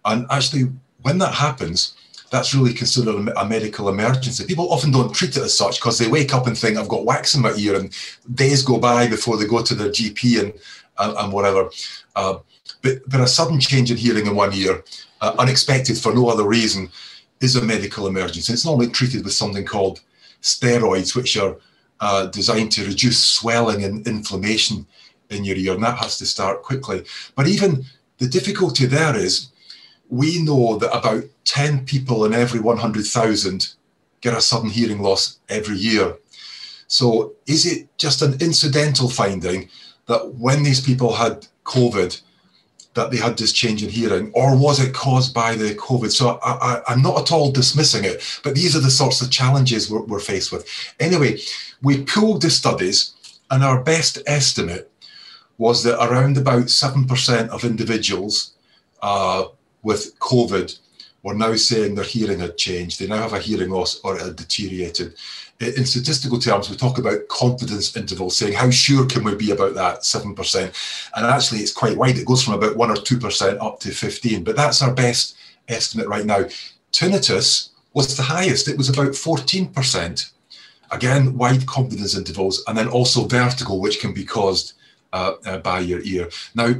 And 0.05 0.25
actually, 0.29 0.71
when 1.01 1.17
that 1.17 1.33
happens, 1.33 1.93
that's 2.31 2.55
really 2.55 2.73
considered 2.73 3.29
a 3.35 3.45
medical 3.45 3.89
emergency. 3.89 4.45
People 4.45 4.71
often 4.71 4.89
don't 4.89 5.13
treat 5.13 5.35
it 5.35 5.43
as 5.43 5.55
such 5.55 5.79
because 5.79 5.97
they 5.97 6.07
wake 6.07 6.33
up 6.33 6.47
and 6.47 6.57
think, 6.57 6.77
I've 6.77 6.87
got 6.87 7.05
wax 7.05 7.35
in 7.35 7.41
my 7.41 7.53
ear, 7.53 7.75
and 7.75 7.93
days 8.33 8.63
go 8.63 8.79
by 8.79 9.07
before 9.07 9.37
they 9.37 9.45
go 9.45 9.61
to 9.61 9.75
their 9.75 9.89
GP 9.89 10.39
and, 10.39 10.53
and, 10.97 11.17
and 11.17 11.33
whatever. 11.33 11.69
Uh, 12.15 12.37
but, 12.81 13.07
but 13.07 13.19
a 13.19 13.27
sudden 13.27 13.59
change 13.59 13.91
in 13.91 13.97
hearing 13.97 14.25
in 14.27 14.35
one 14.35 14.53
ear 14.53 14.81
uh, 15.19 15.35
unexpected 15.37 15.97
for 15.97 16.15
no 16.15 16.29
other 16.29 16.47
reason, 16.47 16.89
is 17.41 17.55
a 17.55 17.61
medical 17.61 18.07
emergency. 18.07 18.53
It's 18.53 18.65
normally 18.65 18.87
treated 18.87 19.23
with 19.23 19.33
something 19.33 19.65
called 19.65 20.01
steroids, 20.41 21.15
which 21.15 21.35
are 21.37 21.57
uh, 21.99 22.27
designed 22.27 22.71
to 22.73 22.85
reduce 22.85 23.23
swelling 23.23 23.83
and 23.83 24.07
inflammation 24.07 24.85
in 25.29 25.43
your 25.43 25.57
ear, 25.57 25.73
and 25.73 25.83
that 25.83 25.97
has 25.97 26.17
to 26.19 26.25
start 26.25 26.63
quickly. 26.63 27.03
But 27.35 27.47
even 27.47 27.85
the 28.19 28.27
difficulty 28.27 28.85
there 28.85 29.15
is 29.15 29.50
we 30.11 30.43
know 30.43 30.77
that 30.77 30.95
about 30.95 31.23
10 31.45 31.85
people 31.85 32.25
in 32.25 32.33
every 32.33 32.59
100,000 32.59 33.73
get 34.19 34.37
a 34.37 34.41
sudden 34.41 34.69
hearing 34.69 35.01
loss 35.01 35.39
every 35.49 35.77
year. 35.77 36.17
So, 36.87 37.33
is 37.47 37.65
it 37.65 37.87
just 37.97 38.21
an 38.21 38.33
incidental 38.41 39.09
finding 39.09 39.69
that 40.07 40.35
when 40.35 40.63
these 40.63 40.81
people 40.81 41.13
had 41.13 41.47
COVID, 41.63 42.21
that 42.93 43.09
they 43.09 43.17
had 43.17 43.37
this 43.37 43.53
change 43.53 43.81
in 43.81 43.89
hearing, 43.89 44.31
or 44.33 44.57
was 44.57 44.81
it 44.81 44.93
caused 44.93 45.33
by 45.33 45.55
the 45.55 45.73
COVID? 45.75 46.11
So 46.11 46.39
I, 46.43 46.81
am 46.89 47.01
not 47.01 47.21
at 47.21 47.31
all 47.31 47.49
dismissing 47.49 48.03
it, 48.03 48.21
but 48.43 48.53
these 48.53 48.75
are 48.75 48.81
the 48.81 48.91
sorts 48.91 49.21
of 49.21 49.31
challenges 49.31 49.89
we're, 49.89 50.01
we're 50.01 50.19
faced 50.19 50.51
with. 50.51 50.67
Anyway, 50.99 51.39
we 51.81 52.03
pulled 52.03 52.41
the 52.41 52.49
studies, 52.49 53.13
and 53.49 53.63
our 53.63 53.81
best 53.81 54.21
estimate 54.27 54.91
was 55.57 55.83
that 55.83 56.03
around 56.03 56.37
about 56.37 56.65
7% 56.65 57.49
of 57.49 57.63
individuals 57.63 58.51
uh, 59.01 59.45
with 59.83 60.17
COVID 60.19 60.77
were 61.23 61.33
now 61.33 61.55
saying 61.55 61.95
their 61.95 62.03
hearing 62.03 62.39
had 62.39 62.57
changed. 62.57 62.99
They 62.99 63.07
now 63.07 63.17
have 63.17 63.33
a 63.33 63.39
hearing 63.39 63.69
loss 63.69 63.99
or 64.03 64.15
it 64.15 64.21
had 64.21 64.35
deteriorated. 64.35 65.15
In 65.59 65.85
statistical 65.85 66.39
terms, 66.39 66.69
we 66.69 66.75
talk 66.75 66.97
about 66.97 67.27
confidence 67.27 67.95
intervals, 67.95 68.35
saying 68.35 68.53
how 68.53 68.71
sure 68.71 69.05
can 69.05 69.23
we 69.23 69.35
be 69.35 69.51
about 69.51 69.75
that 69.75 69.99
7%. 69.99 71.09
And 71.15 71.25
actually, 71.25 71.59
it's 71.59 71.71
quite 71.71 71.97
wide. 71.97 72.17
It 72.17 72.25
goes 72.25 72.43
from 72.43 72.55
about 72.55 72.75
1 72.75 72.89
or 72.89 72.95
2% 72.95 73.63
up 73.63 73.79
to 73.81 73.91
15 73.91 74.43
but 74.43 74.55
that's 74.55 74.81
our 74.81 74.93
best 74.93 75.35
estimate 75.67 76.07
right 76.07 76.25
now. 76.25 76.45
Tinnitus 76.91 77.69
was 77.93 78.15
the 78.15 78.23
highest, 78.23 78.67
it 78.67 78.77
was 78.77 78.89
about 78.89 79.09
14%. 79.09 80.31
Again, 80.91 81.37
wide 81.37 81.65
confidence 81.67 82.17
intervals, 82.17 82.63
and 82.67 82.77
then 82.77 82.87
also 82.87 83.25
vertigo, 83.25 83.75
which 83.75 83.99
can 83.99 84.13
be 84.13 84.25
caused 84.25 84.73
uh, 85.13 85.33
uh, 85.45 85.57
by 85.59 85.79
your 85.79 86.01
ear. 86.01 86.29
Now, 86.55 86.73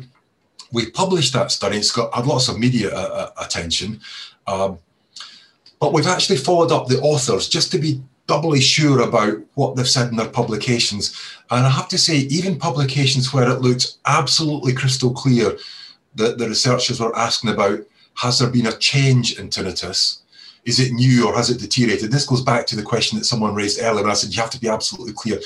we 0.72 0.90
published 0.90 1.34
that 1.34 1.52
study, 1.52 1.78
it's 1.78 1.92
got 1.92 2.14
had 2.14 2.26
lots 2.26 2.48
of 2.48 2.60
media 2.60 2.94
uh, 2.94 3.32
uh, 3.38 3.44
attention, 3.44 4.00
um, 4.48 4.80
but 5.80 5.94
we've 5.94 6.08
actually 6.08 6.38
followed 6.38 6.72
up 6.72 6.88
the 6.88 7.00
authors 7.00 7.50
just 7.50 7.72
to 7.72 7.80
be 7.80 8.02
doubly 8.28 8.62
sure 8.62 9.02
about 9.02 9.40
what 9.56 9.76
they've 9.76 9.90
said 9.90 10.10
in 10.10 10.16
their 10.16 10.30
publications. 10.30 11.20
And 11.50 11.66
I 11.66 11.70
have 11.70 11.90
to 11.90 11.98
say, 11.98 12.18
even 12.18 12.58
publications 12.58 13.34
where 13.34 13.50
it 13.50 13.62
looked 13.62 13.98
absolutely 14.06 14.74
crystal 14.74 15.12
clear 15.12 15.58
that 16.16 16.38
the 16.38 16.48
researchers 16.48 17.00
were 17.00 17.18
asking 17.18 17.50
about 17.50 17.80
has 18.16 18.40
there 18.40 18.50
been 18.50 18.68
a 18.68 18.78
change 18.78 19.40
in 19.40 19.50
tinnitus? 19.50 20.20
Is 20.64 20.80
it 20.80 20.94
new 20.94 21.28
or 21.28 21.36
has 21.36 21.50
it 21.50 21.60
deteriorated? 21.60 22.12
This 22.12 22.26
goes 22.26 22.42
back 22.42 22.68
to 22.68 22.76
the 22.76 22.84
question 22.84 23.18
that 23.18 23.26
someone 23.26 23.56
raised 23.56 23.82
earlier. 23.82 24.04
When 24.04 24.12
I 24.12 24.14
said 24.14 24.34
you 24.34 24.42
have 24.42 24.52
to 24.52 24.62
be 24.62 24.70
absolutely 24.70 25.14
clear. 25.14 25.40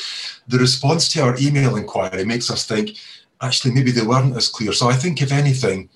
The 0.48 0.60
response 0.60 1.08
to 1.10 1.22
our 1.22 1.38
email 1.40 1.78
inquiry 1.78 2.26
makes 2.26 2.52
us 2.52 2.66
think 2.66 2.98
actually 3.42 3.74
maybe 3.74 3.92
they 3.92 4.06
weren't 4.06 4.36
as 4.36 4.48
clear. 4.50 4.74
So 4.74 4.90
I 4.90 4.94
think 4.94 5.22
if 5.22 5.32
anything, 5.32 5.90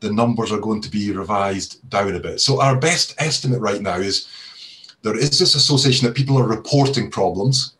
the 0.00 0.12
numbers 0.12 0.52
are 0.52 0.60
going 0.60 0.82
to 0.82 0.90
be 0.90 1.12
revised 1.12 1.88
down 1.88 2.14
a 2.14 2.20
bit. 2.20 2.40
So 2.40 2.60
our 2.60 2.76
best 2.76 3.14
estimate 3.18 3.60
right 3.60 3.80
now 3.80 3.96
is 3.96 4.28
there 5.02 5.16
is 5.16 5.38
this 5.38 5.54
association 5.54 6.06
that 6.06 6.16
people 6.16 6.38
are 6.38 6.46
reporting 6.46 7.10
problems. 7.10 7.74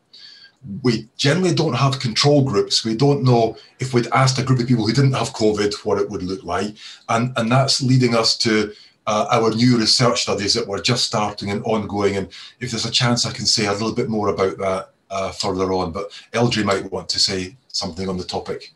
We 0.82 1.08
generally 1.16 1.54
don't 1.54 1.74
have 1.74 1.98
control 1.98 2.44
groups. 2.44 2.84
We 2.84 2.96
don't 2.96 3.24
know 3.24 3.56
if 3.80 3.92
we'd 3.92 4.06
asked 4.12 4.38
a 4.38 4.44
group 4.44 4.60
of 4.60 4.68
people 4.68 4.86
who 4.86 4.92
didn't 4.92 5.14
have 5.14 5.32
COVID 5.32 5.74
what 5.84 6.00
it 6.00 6.08
would 6.08 6.22
look 6.22 6.44
like. 6.44 6.76
And, 7.08 7.32
and 7.36 7.50
that's 7.50 7.82
leading 7.82 8.14
us 8.14 8.36
to 8.38 8.72
uh, 9.08 9.26
our 9.32 9.50
new 9.50 9.78
research 9.78 10.22
studies 10.22 10.54
that 10.54 10.66
we're 10.66 10.80
just 10.80 11.04
starting 11.04 11.50
and 11.50 11.64
ongoing. 11.64 12.16
And 12.16 12.28
if 12.60 12.70
there's 12.70 12.86
a 12.86 12.90
chance, 12.90 13.26
I 13.26 13.32
can 13.32 13.46
say 13.46 13.66
a 13.66 13.72
little 13.72 13.94
bit 13.94 14.08
more 14.08 14.28
about 14.28 14.58
that 14.58 14.90
uh, 15.10 15.32
further 15.32 15.72
on. 15.72 15.90
But 15.90 16.10
Eldré 16.32 16.64
might 16.64 16.90
want 16.92 17.08
to 17.10 17.18
say 17.18 17.56
something 17.68 18.08
on 18.08 18.16
the 18.16 18.24
topic. 18.24 18.72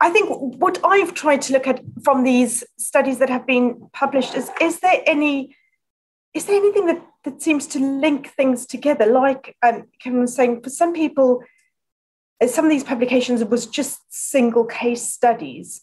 I 0.00 0.10
think 0.10 0.28
what 0.30 0.78
I've 0.84 1.14
tried 1.14 1.42
to 1.42 1.52
look 1.52 1.66
at 1.66 1.80
from 2.02 2.24
these 2.24 2.64
studies 2.78 3.18
that 3.18 3.30
have 3.30 3.46
been 3.46 3.88
published 3.92 4.34
is 4.34 4.50
is 4.60 4.80
there 4.80 5.00
any 5.06 5.56
is 6.34 6.46
there 6.46 6.56
anything 6.56 6.86
that, 6.86 7.00
that 7.22 7.40
seems 7.40 7.66
to 7.68 7.78
link 7.78 8.30
things 8.30 8.66
together? 8.66 9.06
Like 9.06 9.56
um, 9.62 9.84
Kevin 10.00 10.20
was 10.20 10.34
saying, 10.34 10.62
for 10.62 10.70
some 10.70 10.92
people, 10.92 11.42
uh, 12.42 12.48
some 12.48 12.64
of 12.64 12.72
these 12.72 12.82
publications 12.82 13.42
was 13.44 13.66
just 13.66 14.00
single 14.08 14.64
case 14.64 15.02
studies. 15.02 15.82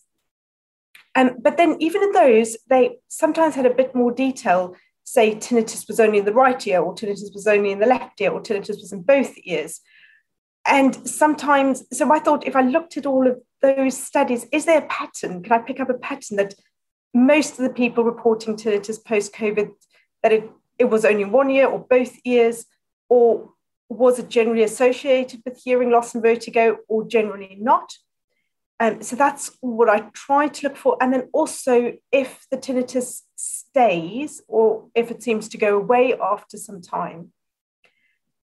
Um, 1.16 1.38
but 1.42 1.56
then 1.56 1.78
even 1.80 2.04
in 2.04 2.12
those, 2.12 2.58
they 2.70 2.98
sometimes 3.08 3.56
had 3.56 3.66
a 3.66 3.74
bit 3.74 3.96
more 3.96 4.12
detail, 4.12 4.76
say 5.06 5.36
tinnitus 5.36 5.88
was 5.88 6.02
only 6.02 6.20
in 6.20 6.26
the 6.26 6.34
right 6.34 6.66
ear, 6.68 6.82
or 6.82 6.94
tinnitus 6.94 7.34
was 7.34 7.48
only 7.48 7.72
in 7.72 7.80
the 7.80 7.86
left 7.86 8.20
ear, 8.20 8.32
or 8.32 8.42
tinnitus 8.42 8.82
was 8.82 8.92
in 8.92 9.02
both 9.02 9.34
ears. 9.44 9.80
And 10.66 11.08
sometimes, 11.08 11.84
so 11.92 12.12
I 12.12 12.20
thought 12.20 12.46
if 12.46 12.58
I 12.58 12.62
looked 12.62 12.98
at 12.98 13.06
all 13.06 13.26
of 13.26 13.42
those 13.62 13.98
studies, 13.98 14.46
is 14.52 14.66
there 14.66 14.80
a 14.80 14.88
pattern? 14.88 15.44
Can 15.44 15.54
I 15.54 15.60
pick 15.60 15.80
up 15.80 15.90
a 15.90 15.96
pattern 15.96 16.38
that 16.38 16.56
most 17.14 17.60
of 17.60 17.66
the 17.66 17.74
people 17.74 18.04
reporting 18.04 18.56
to 18.58 18.70
tinnitus 18.70 19.04
post 19.04 19.34
COVID, 19.34 19.72
that 20.24 20.32
it, 20.32 20.50
it 20.80 20.86
was 20.86 21.06
only 21.06 21.26
one 21.26 21.50
ear 21.50 21.68
or 21.68 21.80
both 21.80 22.18
ears, 22.26 22.66
or 23.10 23.52
was 23.90 24.20
it 24.20 24.30
generally 24.30 24.64
associated 24.64 25.42
with 25.46 25.62
hearing 25.64 25.92
loss 25.92 26.14
and 26.14 26.24
vertigo, 26.24 26.78
or 26.88 27.06
generally 27.08 27.58
not? 27.60 27.92
Um, 28.80 29.04
so 29.04 29.16
that's 29.16 29.52
what 29.62 29.90
I 29.90 30.10
try 30.14 30.48
to 30.48 30.68
look 30.68 30.78
for. 30.78 30.98
And 31.00 31.14
then 31.14 31.30
also, 31.34 31.94
if 32.12 32.48
the 32.50 32.58
tinnitus 32.58 33.22
stays 33.36 34.42
or 34.48 34.88
if 34.96 35.12
it 35.12 35.22
seems 35.22 35.48
to 35.50 35.58
go 35.58 35.78
away 35.78 36.16
after 36.20 36.58
some 36.58 36.82
time. 36.82 37.32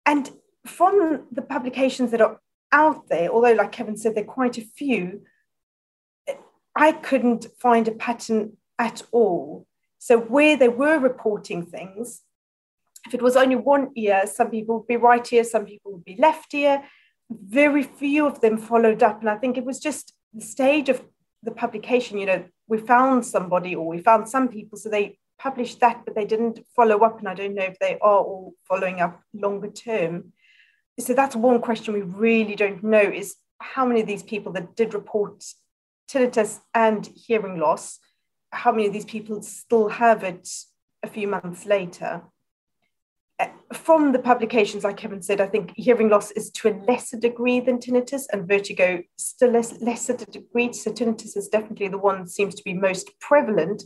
And 0.05 0.31
from 0.67 1.27
the 1.31 1.43
publications 1.43 2.11
that 2.11 2.21
are 2.21 2.41
out 2.75 3.09
there, 3.09 3.31
although, 3.31 3.53
like 3.53 3.73
Kevin 3.73 3.97
said, 3.97 4.15
there 4.15 4.25
are 4.25 4.39
quite 4.41 4.59
a 4.59 4.63
few, 4.63 5.23
I 6.75 6.91
couldn't 6.93 7.47
find 7.61 7.87
a 7.87 7.93
pattern 7.93 8.57
at 8.79 9.03
all. 9.13 9.67
So, 9.99 10.19
where 10.19 10.57
they 10.57 10.69
were 10.69 10.99
reporting 10.99 11.65
things, 11.65 12.23
if 13.07 13.15
it 13.15 13.23
was 13.23 13.37
only 13.37 13.57
one 13.57 13.91
ear, 13.97 14.27
some 14.27 14.51
people 14.51 14.79
would 14.79 14.89
be 14.89 14.97
right 14.97 15.33
ear, 15.33 15.45
some 15.45 15.65
people 15.65 15.93
would 15.93 16.05
be 16.05 16.17
left 16.19 16.53
ear. 16.53 16.83
Very 17.31 17.85
few 17.85 18.27
of 18.27 18.41
them 18.41 18.59
followed 18.59 19.03
up. 19.03 19.21
And 19.21 19.31
I 19.31 19.37
think 19.37 19.57
it 19.57 19.65
was 19.65 19.79
just 19.79 20.13
the 20.33 20.45
stage 20.45 20.89
of 20.89 21.03
the 21.43 21.53
publication, 21.53 22.19
you 22.19 22.27
know, 22.27 22.45
we 22.67 22.79
found 22.79 23.25
somebody 23.25 23.75
or 23.75 23.87
we 23.87 23.99
found 23.99 24.29
some 24.29 24.49
people, 24.49 24.79
so 24.79 24.89
they 24.89 25.19
published 25.39 25.81
that, 25.81 26.03
but 26.05 26.15
they 26.15 26.25
didn't 26.25 26.61
follow 26.75 26.99
up. 27.01 27.19
And 27.19 27.29
I 27.29 27.35
don't 27.35 27.55
know 27.55 27.65
if 27.65 27.79
they 27.79 27.99
are 28.01 28.21
all 28.29 28.55
following 28.69 29.01
up 29.01 29.21
longer 29.33 29.71
term 29.71 30.33
so 30.99 31.15
that's 31.15 31.37
one 31.37 31.61
question 31.61 31.95
we 31.95 32.03
really 32.03 32.55
don't 32.55 32.83
know 32.83 33.01
is 33.01 33.37
how 33.61 33.87
many 33.87 34.01
of 34.01 34.07
these 34.07 34.23
people 34.23 34.53
that 34.53 34.77
did 34.77 34.95
report 34.95 35.45
tinnitus 36.09 36.61
and 36.75 37.09
hearing 37.15 37.59
loss, 37.59 37.99
how 38.53 38.71
many 38.71 38.87
of 38.87 38.93
these 38.93 39.05
people 39.05 39.43
still 39.43 39.89
have 39.89 40.23
it 40.23 40.49
a 41.03 41.09
few 41.09 41.27
months 41.27 41.67
later? 41.67 42.23
Uh, 43.41 43.49
from 43.73 44.13
the 44.13 44.19
publications, 44.19 44.85
like 44.85 44.97
Kevin 44.97 45.21
said, 45.21 45.41
I 45.41 45.49
think 45.49 45.73
hearing 45.75 46.09
loss 46.09 46.31
is 46.33 46.51
to 46.53 46.69
a 46.69 46.79
lesser 46.87 47.19
degree 47.19 47.59
than 47.59 47.79
tinnitus, 47.79 48.27
and 48.33 48.47
vertigo 48.47 49.03
still 49.17 49.51
less 49.51 49.81
lesser 49.81 50.17
degree. 50.17 50.73
So 50.73 50.93
tinnitus 50.93 51.37
is 51.37 51.49
definitely 51.49 51.89
the 51.89 51.99
one 51.99 52.21
that 52.21 52.31
seems 52.31 52.55
to 52.55 52.63
be 52.63 52.75
most 52.75 53.11
prevalent. 53.19 53.83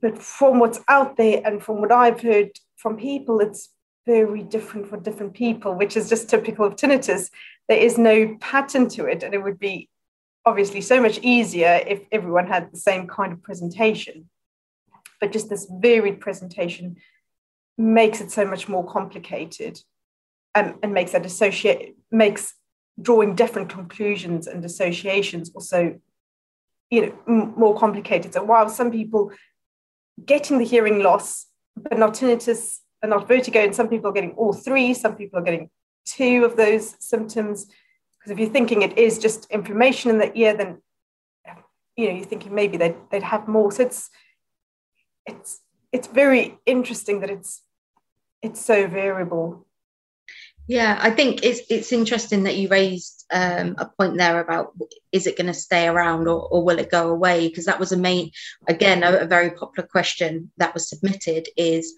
But 0.00 0.18
from 0.18 0.60
what's 0.60 0.80
out 0.88 1.16
there 1.16 1.42
and 1.44 1.62
from 1.62 1.80
what 1.80 1.92
I've 1.92 2.22
heard 2.22 2.50
from 2.76 2.96
people, 2.96 3.40
it's 3.40 3.68
very 4.06 4.42
different 4.42 4.88
for 4.88 4.96
different 4.98 5.34
people, 5.34 5.74
which 5.74 5.96
is 5.96 6.08
just 6.08 6.28
typical 6.28 6.64
of 6.64 6.76
tinnitus. 6.76 7.30
There 7.68 7.78
is 7.78 7.98
no 7.98 8.36
pattern 8.40 8.88
to 8.90 9.06
it, 9.06 9.22
and 9.22 9.34
it 9.34 9.42
would 9.42 9.58
be 9.58 9.88
obviously 10.44 10.80
so 10.80 11.00
much 11.00 11.18
easier 11.22 11.80
if 11.86 12.02
everyone 12.12 12.46
had 12.46 12.70
the 12.70 12.78
same 12.78 13.06
kind 13.06 13.32
of 13.32 13.42
presentation. 13.42 14.28
But 15.20 15.32
just 15.32 15.48
this 15.48 15.66
varied 15.70 16.20
presentation 16.20 16.96
makes 17.78 18.20
it 18.20 18.30
so 18.30 18.44
much 18.44 18.68
more 18.68 18.86
complicated 18.86 19.80
and, 20.54 20.74
and 20.82 20.94
makes 20.94 21.12
that 21.12 21.26
associate 21.26 21.96
makes 22.10 22.54
drawing 23.00 23.34
different 23.34 23.68
conclusions 23.68 24.46
and 24.46 24.64
associations 24.64 25.50
also 25.54 25.98
you 26.90 27.00
know 27.06 27.18
m- 27.26 27.54
more 27.56 27.76
complicated 27.76 28.32
so 28.32 28.44
while 28.44 28.68
some 28.68 28.92
people 28.92 29.32
getting 30.24 30.58
the 30.58 30.64
hearing 30.64 31.00
loss 31.02 31.46
but 31.76 31.98
not 31.98 32.14
tinnitus 32.14 32.78
and 33.04 33.28
vertigo. 33.28 33.60
And 33.60 33.74
some 33.74 33.88
people 33.88 34.10
are 34.10 34.14
getting 34.14 34.32
all 34.32 34.52
three, 34.52 34.94
some 34.94 35.16
people 35.16 35.38
are 35.38 35.42
getting 35.42 35.70
two 36.04 36.44
of 36.44 36.56
those 36.56 36.94
symptoms. 37.00 37.66
Because 38.18 38.32
if 38.32 38.38
you're 38.38 38.50
thinking 38.50 38.82
it 38.82 38.98
is 38.98 39.18
just 39.18 39.50
inflammation 39.50 40.10
in 40.10 40.18
the 40.18 40.36
ear, 40.36 40.56
then 40.56 40.80
you 41.96 42.08
know 42.08 42.16
you're 42.16 42.26
thinking 42.26 42.54
maybe 42.54 42.76
they'd, 42.76 42.96
they'd 43.10 43.22
have 43.22 43.46
more. 43.46 43.70
So 43.70 43.84
it's 43.84 44.10
it's 45.26 45.60
it's 45.92 46.08
very 46.08 46.58
interesting 46.66 47.20
that 47.20 47.30
it's 47.30 47.62
it's 48.42 48.60
so 48.60 48.86
variable. 48.86 49.66
Yeah, 50.66 50.98
I 51.00 51.10
think 51.10 51.44
it's 51.44 51.60
it's 51.68 51.92
interesting 51.92 52.44
that 52.44 52.56
you 52.56 52.68
raised 52.68 53.26
um, 53.32 53.74
a 53.78 53.86
point 53.86 54.16
there 54.16 54.40
about 54.40 54.72
is 55.12 55.26
it 55.26 55.36
going 55.36 55.46
to 55.46 55.54
stay 55.54 55.86
around 55.86 56.26
or, 56.28 56.48
or 56.48 56.64
will 56.64 56.78
it 56.78 56.90
go 56.90 57.10
away? 57.10 57.48
Because 57.48 57.66
that 57.66 57.80
was 57.80 57.92
a 57.92 57.96
main, 57.96 58.30
again, 58.68 59.02
a, 59.02 59.18
a, 59.18 59.26
very 59.26 59.50
popular 59.50 59.86
question 59.86 60.50
that 60.56 60.74
was 60.74 60.88
submitted 60.88 61.48
is 61.56 61.94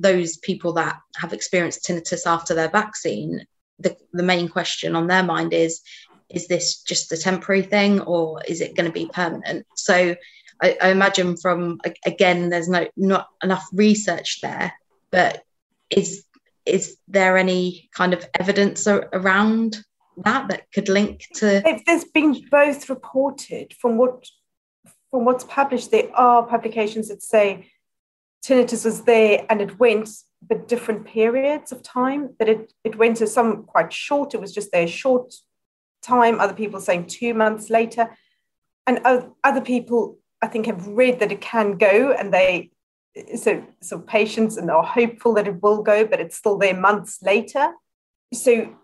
those 0.00 0.36
people 0.38 0.72
that 0.74 0.98
have 1.16 1.32
experienced 1.32 1.84
tinnitus 1.84 2.26
after 2.26 2.54
their 2.54 2.68
vaccine, 2.68 3.44
the, 3.78 3.96
the 4.12 4.22
main 4.22 4.48
question 4.48 4.96
on 4.96 5.06
their 5.06 5.22
mind 5.22 5.52
is 5.52 5.80
is 6.28 6.46
this 6.46 6.82
just 6.82 7.10
a 7.12 7.16
temporary 7.16 7.62
thing 7.62 8.00
or 8.02 8.40
is 8.46 8.60
it 8.60 8.76
going 8.76 8.86
to 8.86 8.92
be 8.92 9.10
permanent? 9.12 9.66
So 9.74 10.14
I, 10.62 10.76
I 10.80 10.90
imagine 10.90 11.36
from 11.36 11.80
again, 12.06 12.50
there's 12.50 12.68
no 12.68 12.86
not 12.96 13.28
enough 13.42 13.66
research 13.72 14.40
there, 14.40 14.72
but 15.10 15.42
is 15.90 16.24
is 16.66 16.96
there 17.08 17.36
any 17.36 17.88
kind 17.92 18.12
of 18.12 18.28
evidence 18.38 18.86
around 18.86 19.82
that 20.18 20.48
that 20.48 20.70
could 20.72 20.88
link 20.88 21.24
to 21.34 21.66
if 21.66 21.84
there's 21.86 22.04
been 22.04 22.36
both 22.50 22.90
reported 22.90 23.72
from 23.80 23.96
what 23.96 24.24
from 25.10 25.24
what's 25.24 25.44
published 25.44 25.90
there 25.90 26.14
are 26.14 26.46
publications 26.46 27.08
that 27.08 27.22
say 27.22 27.70
tinnitus 28.44 28.84
was 28.84 29.02
there 29.02 29.46
and 29.48 29.60
it 29.60 29.78
went, 29.78 30.08
but 30.46 30.68
different 30.68 31.04
periods 31.06 31.72
of 31.72 31.82
time. 31.82 32.34
That 32.38 32.48
it 32.48 32.72
it 32.84 32.96
went 32.96 33.18
to 33.18 33.26
some 33.26 33.64
quite 33.64 33.92
short. 33.92 34.34
It 34.34 34.40
was 34.40 34.54
just 34.54 34.72
there 34.72 34.86
short 34.86 35.34
time. 36.02 36.40
Other 36.40 36.54
people 36.54 36.80
saying 36.80 37.06
two 37.06 37.34
months 37.34 37.70
later, 37.70 38.16
and 38.86 39.00
other 39.44 39.60
people 39.60 40.18
I 40.42 40.46
think 40.46 40.66
have 40.66 40.86
read 40.86 41.20
that 41.20 41.32
it 41.32 41.40
can 41.40 41.76
go 41.76 42.12
and 42.12 42.32
they 42.32 42.70
so 43.36 43.64
so 43.80 43.98
patients 43.98 44.56
and 44.56 44.70
are 44.70 44.84
hopeful 44.84 45.34
that 45.34 45.48
it 45.48 45.62
will 45.62 45.82
go, 45.82 46.06
but 46.06 46.20
it's 46.20 46.36
still 46.36 46.58
there 46.58 46.74
months 46.74 47.22
later. 47.22 47.72
So 48.32 48.76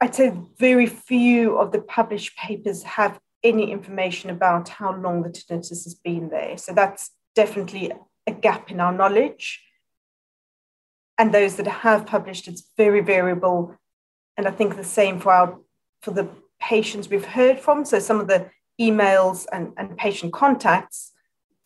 I'd 0.00 0.14
say 0.14 0.32
very 0.58 0.86
few 0.86 1.56
of 1.58 1.72
the 1.72 1.80
published 1.80 2.36
papers 2.36 2.82
have 2.82 3.18
any 3.42 3.70
information 3.70 4.30
about 4.30 4.68
how 4.68 4.94
long 4.96 5.22
the 5.22 5.28
tinnitus 5.28 5.84
has 5.84 5.94
been 5.94 6.28
there. 6.30 6.58
So 6.58 6.72
that's 6.72 7.10
definitely 7.34 7.92
a 8.26 8.32
gap 8.32 8.70
in 8.70 8.80
our 8.80 8.92
knowledge. 8.92 9.62
And 11.18 11.32
those 11.32 11.56
that 11.56 11.66
have 11.66 12.06
published, 12.06 12.46
it's 12.48 12.70
very 12.76 13.00
variable. 13.00 13.76
And 14.36 14.46
I 14.46 14.50
think 14.50 14.76
the 14.76 14.84
same 14.84 15.18
for 15.18 15.32
our 15.32 15.58
for 16.02 16.10
the 16.10 16.28
patients 16.60 17.08
we've 17.08 17.24
heard 17.24 17.58
from. 17.58 17.84
So 17.84 17.98
some 17.98 18.20
of 18.20 18.28
the 18.28 18.50
emails 18.80 19.46
and, 19.52 19.72
and 19.76 19.96
patient 19.96 20.32
contacts 20.32 21.12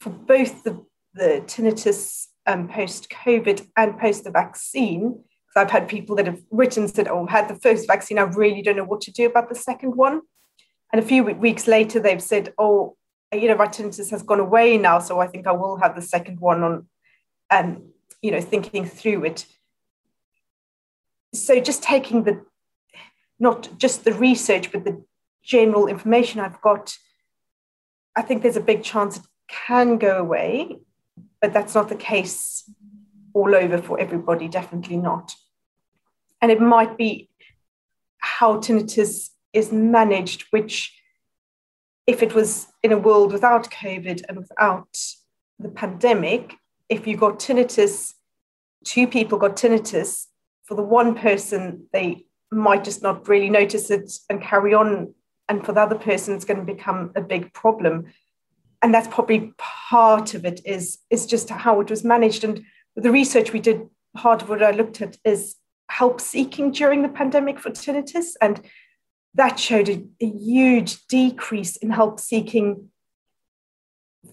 for 0.00 0.10
both 0.10 0.62
the, 0.64 0.84
the 1.14 1.42
tinnitus 1.46 2.26
um, 2.46 2.68
post 2.68 3.10
COVID 3.10 3.66
and 3.76 3.98
post 3.98 4.24
the 4.24 4.30
vaccine. 4.30 5.22
Because 5.46 5.64
I've 5.64 5.70
had 5.70 5.88
people 5.88 6.14
that 6.16 6.26
have 6.26 6.40
written 6.50 6.86
said, 6.86 7.08
"Oh, 7.08 7.24
I've 7.24 7.30
had 7.30 7.48
the 7.48 7.60
first 7.60 7.86
vaccine. 7.86 8.18
I 8.18 8.22
really 8.22 8.62
don't 8.62 8.76
know 8.76 8.84
what 8.84 9.00
to 9.02 9.12
do 9.12 9.26
about 9.26 9.48
the 9.48 9.56
second 9.56 9.96
one." 9.96 10.20
And 10.92 11.02
a 11.02 11.06
few 11.06 11.24
weeks 11.24 11.66
later, 11.66 11.98
they've 11.98 12.22
said, 12.22 12.52
"Oh, 12.56 12.96
you 13.32 13.48
know, 13.48 13.56
my 13.56 13.66
tinnitus 13.66 14.10
has 14.10 14.22
gone 14.22 14.40
away 14.40 14.76
now, 14.76 14.98
so 14.98 15.20
I 15.20 15.26
think 15.26 15.46
I 15.46 15.52
will 15.52 15.76
have 15.76 15.94
the 15.94 16.02
second 16.02 16.40
one 16.40 16.62
on." 16.62 16.86
Um, 17.50 17.90
you 18.22 18.30
know, 18.30 18.40
thinking 18.40 18.84
through 18.84 19.24
it. 19.24 19.46
So 21.34 21.58
just 21.60 21.82
taking 21.82 22.24
the 22.24 22.44
not 23.38 23.70
just 23.78 24.04
the 24.04 24.12
research, 24.12 24.70
but 24.70 24.84
the 24.84 25.02
general 25.42 25.86
information 25.86 26.40
I've 26.40 26.60
got, 26.60 26.94
I 28.14 28.22
think 28.22 28.42
there's 28.42 28.56
a 28.56 28.60
big 28.60 28.82
chance 28.82 29.16
it 29.16 29.22
can 29.48 29.96
go 29.96 30.18
away, 30.18 30.76
but 31.40 31.52
that's 31.52 31.74
not 31.74 31.88
the 31.88 31.96
case 31.96 32.70
all 33.32 33.54
over 33.54 33.78
for 33.78 33.98
everybody, 33.98 34.48
definitely 34.48 34.98
not. 34.98 35.32
And 36.42 36.52
it 36.52 36.60
might 36.60 36.98
be 36.98 37.30
how 38.18 38.58
tinnitus 38.58 39.30
is 39.52 39.72
managed, 39.72 40.44
which, 40.50 40.99
if 42.06 42.22
it 42.22 42.34
was 42.34 42.66
in 42.82 42.92
a 42.92 42.98
world 42.98 43.32
without 43.32 43.70
COVID 43.70 44.22
and 44.28 44.38
without 44.38 44.96
the 45.58 45.68
pandemic, 45.68 46.54
if 46.88 47.06
you 47.06 47.16
got 47.16 47.38
tinnitus, 47.38 48.14
two 48.84 49.06
people 49.06 49.38
got 49.38 49.56
tinnitus, 49.56 50.26
for 50.64 50.76
the 50.76 50.82
one 50.82 51.16
person, 51.16 51.86
they 51.92 52.24
might 52.52 52.84
just 52.84 53.02
not 53.02 53.28
really 53.28 53.50
notice 53.50 53.90
it 53.90 54.10
and 54.28 54.40
carry 54.40 54.72
on. 54.72 55.12
And 55.48 55.66
for 55.66 55.72
the 55.72 55.80
other 55.80 55.98
person, 55.98 56.34
it's 56.34 56.44
going 56.44 56.64
to 56.64 56.74
become 56.74 57.10
a 57.16 57.20
big 57.20 57.52
problem. 57.52 58.06
And 58.80 58.94
that's 58.94 59.08
probably 59.08 59.52
part 59.58 60.34
of 60.34 60.44
it 60.44 60.60
is, 60.64 60.98
is 61.10 61.26
just 61.26 61.50
how 61.50 61.80
it 61.80 61.90
was 61.90 62.04
managed. 62.04 62.44
And 62.44 62.62
the 62.94 63.10
research 63.10 63.52
we 63.52 63.58
did, 63.58 63.88
part 64.16 64.42
of 64.42 64.48
what 64.48 64.62
I 64.62 64.70
looked 64.70 65.02
at 65.02 65.16
is 65.24 65.56
help 65.90 66.20
seeking 66.20 66.70
during 66.70 67.02
the 67.02 67.08
pandemic 67.08 67.58
for 67.58 67.70
tinnitus. 67.70 68.34
And 68.40 68.60
that 69.34 69.58
showed 69.58 69.88
a, 69.88 70.02
a 70.20 70.26
huge 70.26 71.06
decrease 71.06 71.76
in 71.76 71.90
help 71.90 72.18
seeking 72.20 72.88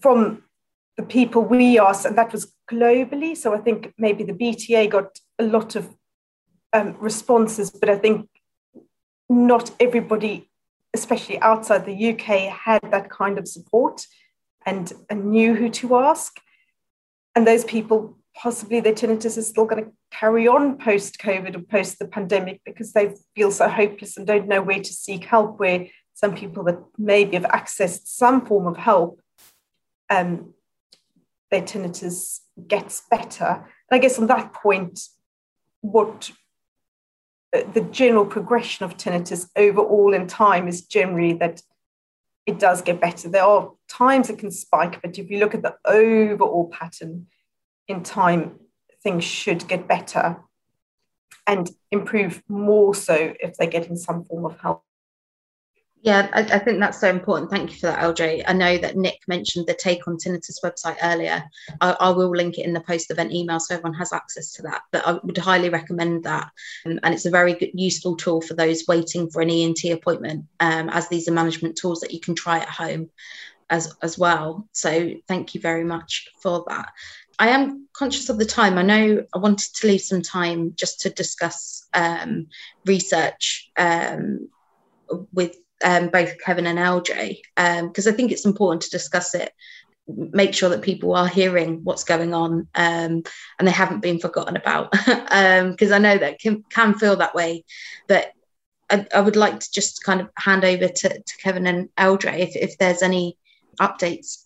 from 0.00 0.44
the 0.96 1.02
people 1.02 1.42
we 1.42 1.78
asked, 1.78 2.04
and 2.04 2.18
that 2.18 2.32
was 2.32 2.52
globally. 2.70 3.36
So 3.36 3.54
I 3.54 3.58
think 3.58 3.94
maybe 3.96 4.24
the 4.24 4.32
BTA 4.32 4.90
got 4.90 5.18
a 5.38 5.44
lot 5.44 5.76
of 5.76 5.94
um, 6.72 6.96
responses, 6.98 7.70
but 7.70 7.88
I 7.88 7.96
think 7.96 8.28
not 9.28 9.70
everybody, 9.78 10.50
especially 10.94 11.40
outside 11.40 11.84
the 11.84 12.10
UK, 12.10 12.52
had 12.52 12.80
that 12.90 13.10
kind 13.10 13.38
of 13.38 13.46
support 13.46 14.06
and, 14.66 14.92
and 15.08 15.30
knew 15.30 15.54
who 15.54 15.70
to 15.70 15.96
ask. 15.96 16.40
And 17.34 17.46
those 17.46 17.64
people, 17.64 18.18
possibly 18.34 18.80
their 18.80 18.94
tinnitus 18.94 19.38
is 19.38 19.46
still 19.46 19.66
going 19.66 19.84
to 19.84 19.92
carry 20.10 20.48
on 20.48 20.78
post 20.78 21.18
COVID 21.18 21.56
or 21.56 21.60
post 21.60 21.98
the 21.98 22.08
pandemic 22.08 22.60
because 22.64 22.92
they 22.92 23.14
feel 23.34 23.50
so 23.50 23.68
hopeless 23.68 24.16
and 24.16 24.26
don't 24.26 24.48
know 24.48 24.62
where 24.62 24.80
to 24.80 24.92
seek 24.92 25.24
help. 25.24 25.58
Where 25.58 25.86
some 26.14 26.34
people 26.34 26.64
that 26.64 26.78
maybe 26.96 27.36
have 27.36 27.44
accessed 27.44 28.06
some 28.06 28.44
form 28.44 28.66
of 28.66 28.76
help, 28.76 29.20
um, 30.10 30.54
their 31.50 31.62
tinnitus 31.62 32.40
gets 32.66 33.02
better. 33.10 33.64
And 33.90 33.96
I 33.96 33.98
guess 33.98 34.18
on 34.18 34.26
that 34.26 34.52
point, 34.52 35.00
what 35.80 36.30
uh, 37.54 37.62
the 37.72 37.82
general 37.82 38.26
progression 38.26 38.84
of 38.84 38.96
tinnitus 38.96 39.48
overall 39.56 40.12
in 40.12 40.26
time 40.26 40.68
is 40.68 40.82
generally 40.82 41.34
that 41.34 41.62
it 42.46 42.58
does 42.58 42.82
get 42.82 43.00
better. 43.00 43.28
There 43.28 43.44
are 43.44 43.72
times 43.88 44.30
it 44.30 44.38
can 44.38 44.50
spike, 44.50 45.00
but 45.02 45.18
if 45.18 45.30
you 45.30 45.38
look 45.38 45.54
at 45.54 45.62
the 45.62 45.76
overall 45.84 46.68
pattern 46.68 47.26
in 47.86 48.02
time, 48.02 48.58
things 49.08 49.24
should 49.24 49.66
get 49.66 49.88
better 49.88 50.36
and 51.46 51.70
improve 51.90 52.42
more 52.46 52.94
so 52.94 53.32
if 53.40 53.56
they're 53.56 53.66
getting 53.66 53.96
some 53.96 54.22
form 54.24 54.44
of 54.44 54.60
help. 54.60 54.84
Yeah, 56.02 56.28
I, 56.34 56.40
I, 56.42 56.58
think 56.58 56.78
that's 56.78 57.00
so 57.00 57.08
important. 57.08 57.50
Thank 57.50 57.70
you 57.70 57.78
for 57.78 57.86
that, 57.86 58.00
LJ. 58.00 58.44
I 58.46 58.52
know 58.52 58.76
that 58.76 58.96
Nick 58.96 59.18
mentioned 59.26 59.66
the 59.66 59.72
Take 59.72 60.06
on 60.06 60.18
Tinnitus 60.18 60.62
website 60.62 60.98
earlier. 61.02 61.42
I, 61.80 61.96
I 61.98 62.10
will 62.10 62.30
link 62.30 62.58
it 62.58 62.66
in 62.66 62.74
the 62.74 62.82
post 62.82 63.10
event 63.10 63.32
email 63.32 63.58
so 63.58 63.74
everyone 63.74 63.98
has 63.98 64.12
access 64.12 64.52
to 64.52 64.62
that. 64.62 64.82
But 64.92 65.06
I 65.06 65.12
would 65.24 65.38
highly 65.38 65.70
recommend 65.70 66.24
that. 66.24 66.50
Um, 66.84 67.00
and 67.02 67.14
it's 67.14 67.26
a 67.26 67.30
very 67.30 67.54
good, 67.54 67.70
useful 67.72 68.14
tool 68.14 68.42
for 68.42 68.54
those 68.54 68.84
waiting 68.86 69.30
for 69.30 69.40
an 69.40 69.50
ENT 69.50 69.84
appointment, 69.86 70.44
um, 70.60 70.90
as 70.90 71.08
these 71.08 71.28
are 71.28 71.32
management 71.32 71.76
tools 71.76 72.00
that 72.00 72.12
you 72.12 72.20
can 72.20 72.34
try 72.34 72.58
at 72.58 72.68
home 72.68 73.08
as, 73.70 73.96
as 74.02 74.18
well. 74.18 74.68
So 74.72 75.14
thank 75.26 75.54
you 75.54 75.60
very 75.60 75.84
much 75.84 76.28
for 76.42 76.64
that. 76.68 76.90
I 77.38 77.48
am 77.48 77.88
conscious 77.92 78.28
of 78.28 78.38
the 78.38 78.44
time. 78.44 78.78
I 78.78 78.82
know 78.82 79.24
I 79.34 79.38
wanted 79.38 79.74
to 79.74 79.86
leave 79.86 80.00
some 80.00 80.22
time 80.22 80.72
just 80.74 81.00
to 81.00 81.10
discuss 81.10 81.86
um, 81.94 82.46
research 82.84 83.70
um, 83.76 84.48
with 85.32 85.56
um, 85.84 86.08
both 86.08 86.38
Kevin 86.44 86.66
and 86.66 86.78
LJ 86.78 87.38
because 87.56 88.06
um, 88.06 88.12
I 88.12 88.16
think 88.16 88.32
it's 88.32 88.44
important 88.44 88.82
to 88.82 88.90
discuss 88.90 89.34
it, 89.34 89.52
make 90.08 90.54
sure 90.54 90.70
that 90.70 90.82
people 90.82 91.14
are 91.14 91.28
hearing 91.28 91.84
what's 91.84 92.04
going 92.04 92.34
on 92.34 92.66
um, 92.74 93.22
and 93.58 93.68
they 93.68 93.70
haven't 93.70 94.00
been 94.00 94.18
forgotten 94.18 94.56
about 94.56 94.90
because 94.90 95.30
um, 95.92 95.94
I 95.94 95.98
know 95.98 96.18
that 96.18 96.40
can, 96.40 96.64
can 96.70 96.94
feel 96.94 97.16
that 97.16 97.34
way. 97.34 97.64
But 98.08 98.32
I, 98.90 99.06
I, 99.14 99.20
would 99.20 99.36
like 99.36 99.60
to 99.60 99.70
just 99.70 100.02
kind 100.02 100.20
of 100.20 100.30
hand 100.36 100.64
over 100.64 100.88
to, 100.88 101.08
to 101.08 101.36
Kevin 101.42 101.66
and 101.66 101.88
LJ 101.96 102.38
if, 102.38 102.56
if 102.56 102.78
there's 102.78 103.02
any 103.02 103.36
updates 103.80 104.44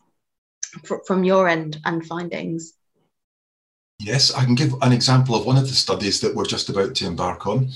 fr- 0.84 1.04
from 1.06 1.24
your 1.24 1.48
end 1.48 1.78
and 1.84 2.04
findings. 2.04 2.74
Yes, 4.04 4.34
I 4.34 4.44
can 4.44 4.56
give 4.56 4.74
an 4.82 4.90
example 4.90 5.36
of 5.36 5.46
one 5.46 5.56
of 5.56 5.68
the 5.68 5.74
studies 5.74 6.20
that 6.20 6.34
we're 6.34 6.44
just 6.44 6.68
about 6.68 6.96
to 6.96 7.06
embark 7.06 7.46
on. 7.46 7.68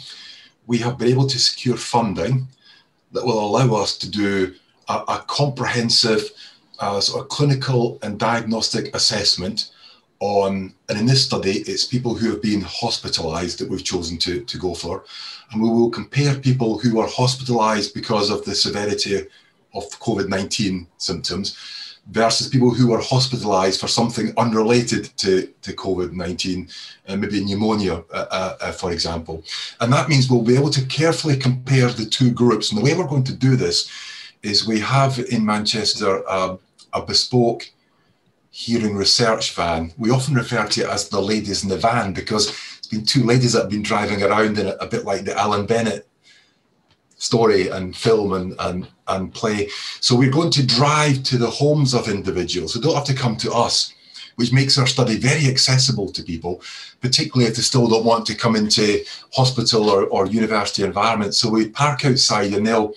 We 0.66 0.78
have 0.78 0.98
been 0.98 1.06
able 1.06 1.28
to 1.28 1.38
secure 1.38 1.76
funding 1.76 2.48
that 3.12 3.24
will 3.24 3.38
allow 3.38 3.76
us 3.76 3.96
to 3.98 4.10
do 4.10 4.52
a, 4.88 4.94
a 5.06 5.24
comprehensive 5.28 6.28
uh, 6.80 7.00
sort 7.00 7.22
of 7.22 7.28
clinical 7.28 8.00
and 8.02 8.18
diagnostic 8.18 8.92
assessment 8.96 9.70
on, 10.18 10.74
and 10.88 10.98
in 10.98 11.06
this 11.06 11.24
study, 11.24 11.58
it's 11.60 11.84
people 11.84 12.16
who 12.16 12.30
have 12.30 12.42
been 12.42 12.62
hospitalized 12.62 13.60
that 13.60 13.70
we've 13.70 13.84
chosen 13.84 14.18
to, 14.18 14.40
to 14.40 14.58
go 14.58 14.74
for. 14.74 15.04
And 15.52 15.62
we 15.62 15.68
will 15.68 15.90
compare 15.90 16.34
people 16.34 16.76
who 16.76 16.98
are 16.98 17.08
hospitalized 17.08 17.94
because 17.94 18.30
of 18.30 18.44
the 18.44 18.56
severity 18.56 19.28
of 19.74 19.84
COVID 20.00 20.28
19 20.28 20.88
symptoms 20.98 21.56
versus 22.08 22.48
people 22.48 22.70
who 22.70 22.88
were 22.88 23.00
hospitalized 23.00 23.80
for 23.80 23.88
something 23.88 24.32
unrelated 24.36 25.04
to, 25.16 25.46
to 25.62 25.72
COVID 25.72 26.12
19, 26.12 26.68
uh, 27.08 27.16
maybe 27.16 27.44
pneumonia, 27.44 28.04
uh, 28.12 28.26
uh, 28.30 28.56
uh, 28.60 28.72
for 28.72 28.92
example. 28.92 29.42
And 29.80 29.92
that 29.92 30.08
means 30.08 30.30
we'll 30.30 30.42
be 30.42 30.56
able 30.56 30.70
to 30.70 30.84
carefully 30.86 31.36
compare 31.36 31.88
the 31.88 32.06
two 32.06 32.30
groups. 32.30 32.70
And 32.70 32.78
the 32.78 32.84
way 32.84 32.94
we're 32.94 33.08
going 33.08 33.24
to 33.24 33.34
do 33.34 33.56
this 33.56 33.90
is 34.42 34.66
we 34.66 34.78
have 34.80 35.18
in 35.18 35.44
Manchester 35.44 36.22
a 36.92 37.02
bespoke 37.02 37.70
hearing 38.50 38.96
research 38.96 39.54
van. 39.54 39.92
We 39.98 40.10
often 40.10 40.34
refer 40.34 40.66
to 40.66 40.80
it 40.80 40.88
as 40.88 41.08
the 41.08 41.20
ladies 41.20 41.62
in 41.62 41.68
the 41.68 41.76
van 41.76 42.14
because 42.14 42.48
it's 42.78 42.86
been 42.86 43.04
two 43.04 43.24
ladies 43.24 43.52
that 43.52 43.62
have 43.62 43.70
been 43.70 43.82
driving 43.82 44.22
around 44.22 44.58
in 44.58 44.66
it, 44.68 44.76
a 44.80 44.86
bit 44.86 45.04
like 45.04 45.24
the 45.24 45.36
Alan 45.36 45.66
Bennett 45.66 46.08
story 47.16 47.68
and 47.68 47.96
film 47.96 48.32
and, 48.32 48.54
and, 48.58 48.88
and 49.08 49.32
play. 49.32 49.68
So 50.00 50.16
we're 50.16 50.30
going 50.30 50.50
to 50.52 50.66
drive 50.66 51.22
to 51.24 51.38
the 51.38 51.50
homes 51.50 51.94
of 51.94 52.08
individuals 52.08 52.74
who 52.74 52.80
don't 52.80 52.94
have 52.94 53.04
to 53.04 53.14
come 53.14 53.36
to 53.38 53.52
us, 53.52 53.92
which 54.36 54.52
makes 54.52 54.78
our 54.78 54.86
study 54.86 55.16
very 55.16 55.46
accessible 55.46 56.12
to 56.12 56.22
people, 56.22 56.60
particularly 57.00 57.50
if 57.50 57.56
they 57.56 57.62
still 57.62 57.88
don't 57.88 58.04
want 58.04 58.26
to 58.26 58.34
come 58.34 58.54
into 58.54 59.02
hospital 59.32 59.88
or, 59.88 60.04
or 60.06 60.26
university 60.26 60.82
environments. 60.82 61.38
So 61.38 61.48
we 61.48 61.70
park 61.70 62.04
outside 62.04 62.52
and 62.52 62.66
they'll 62.66 62.92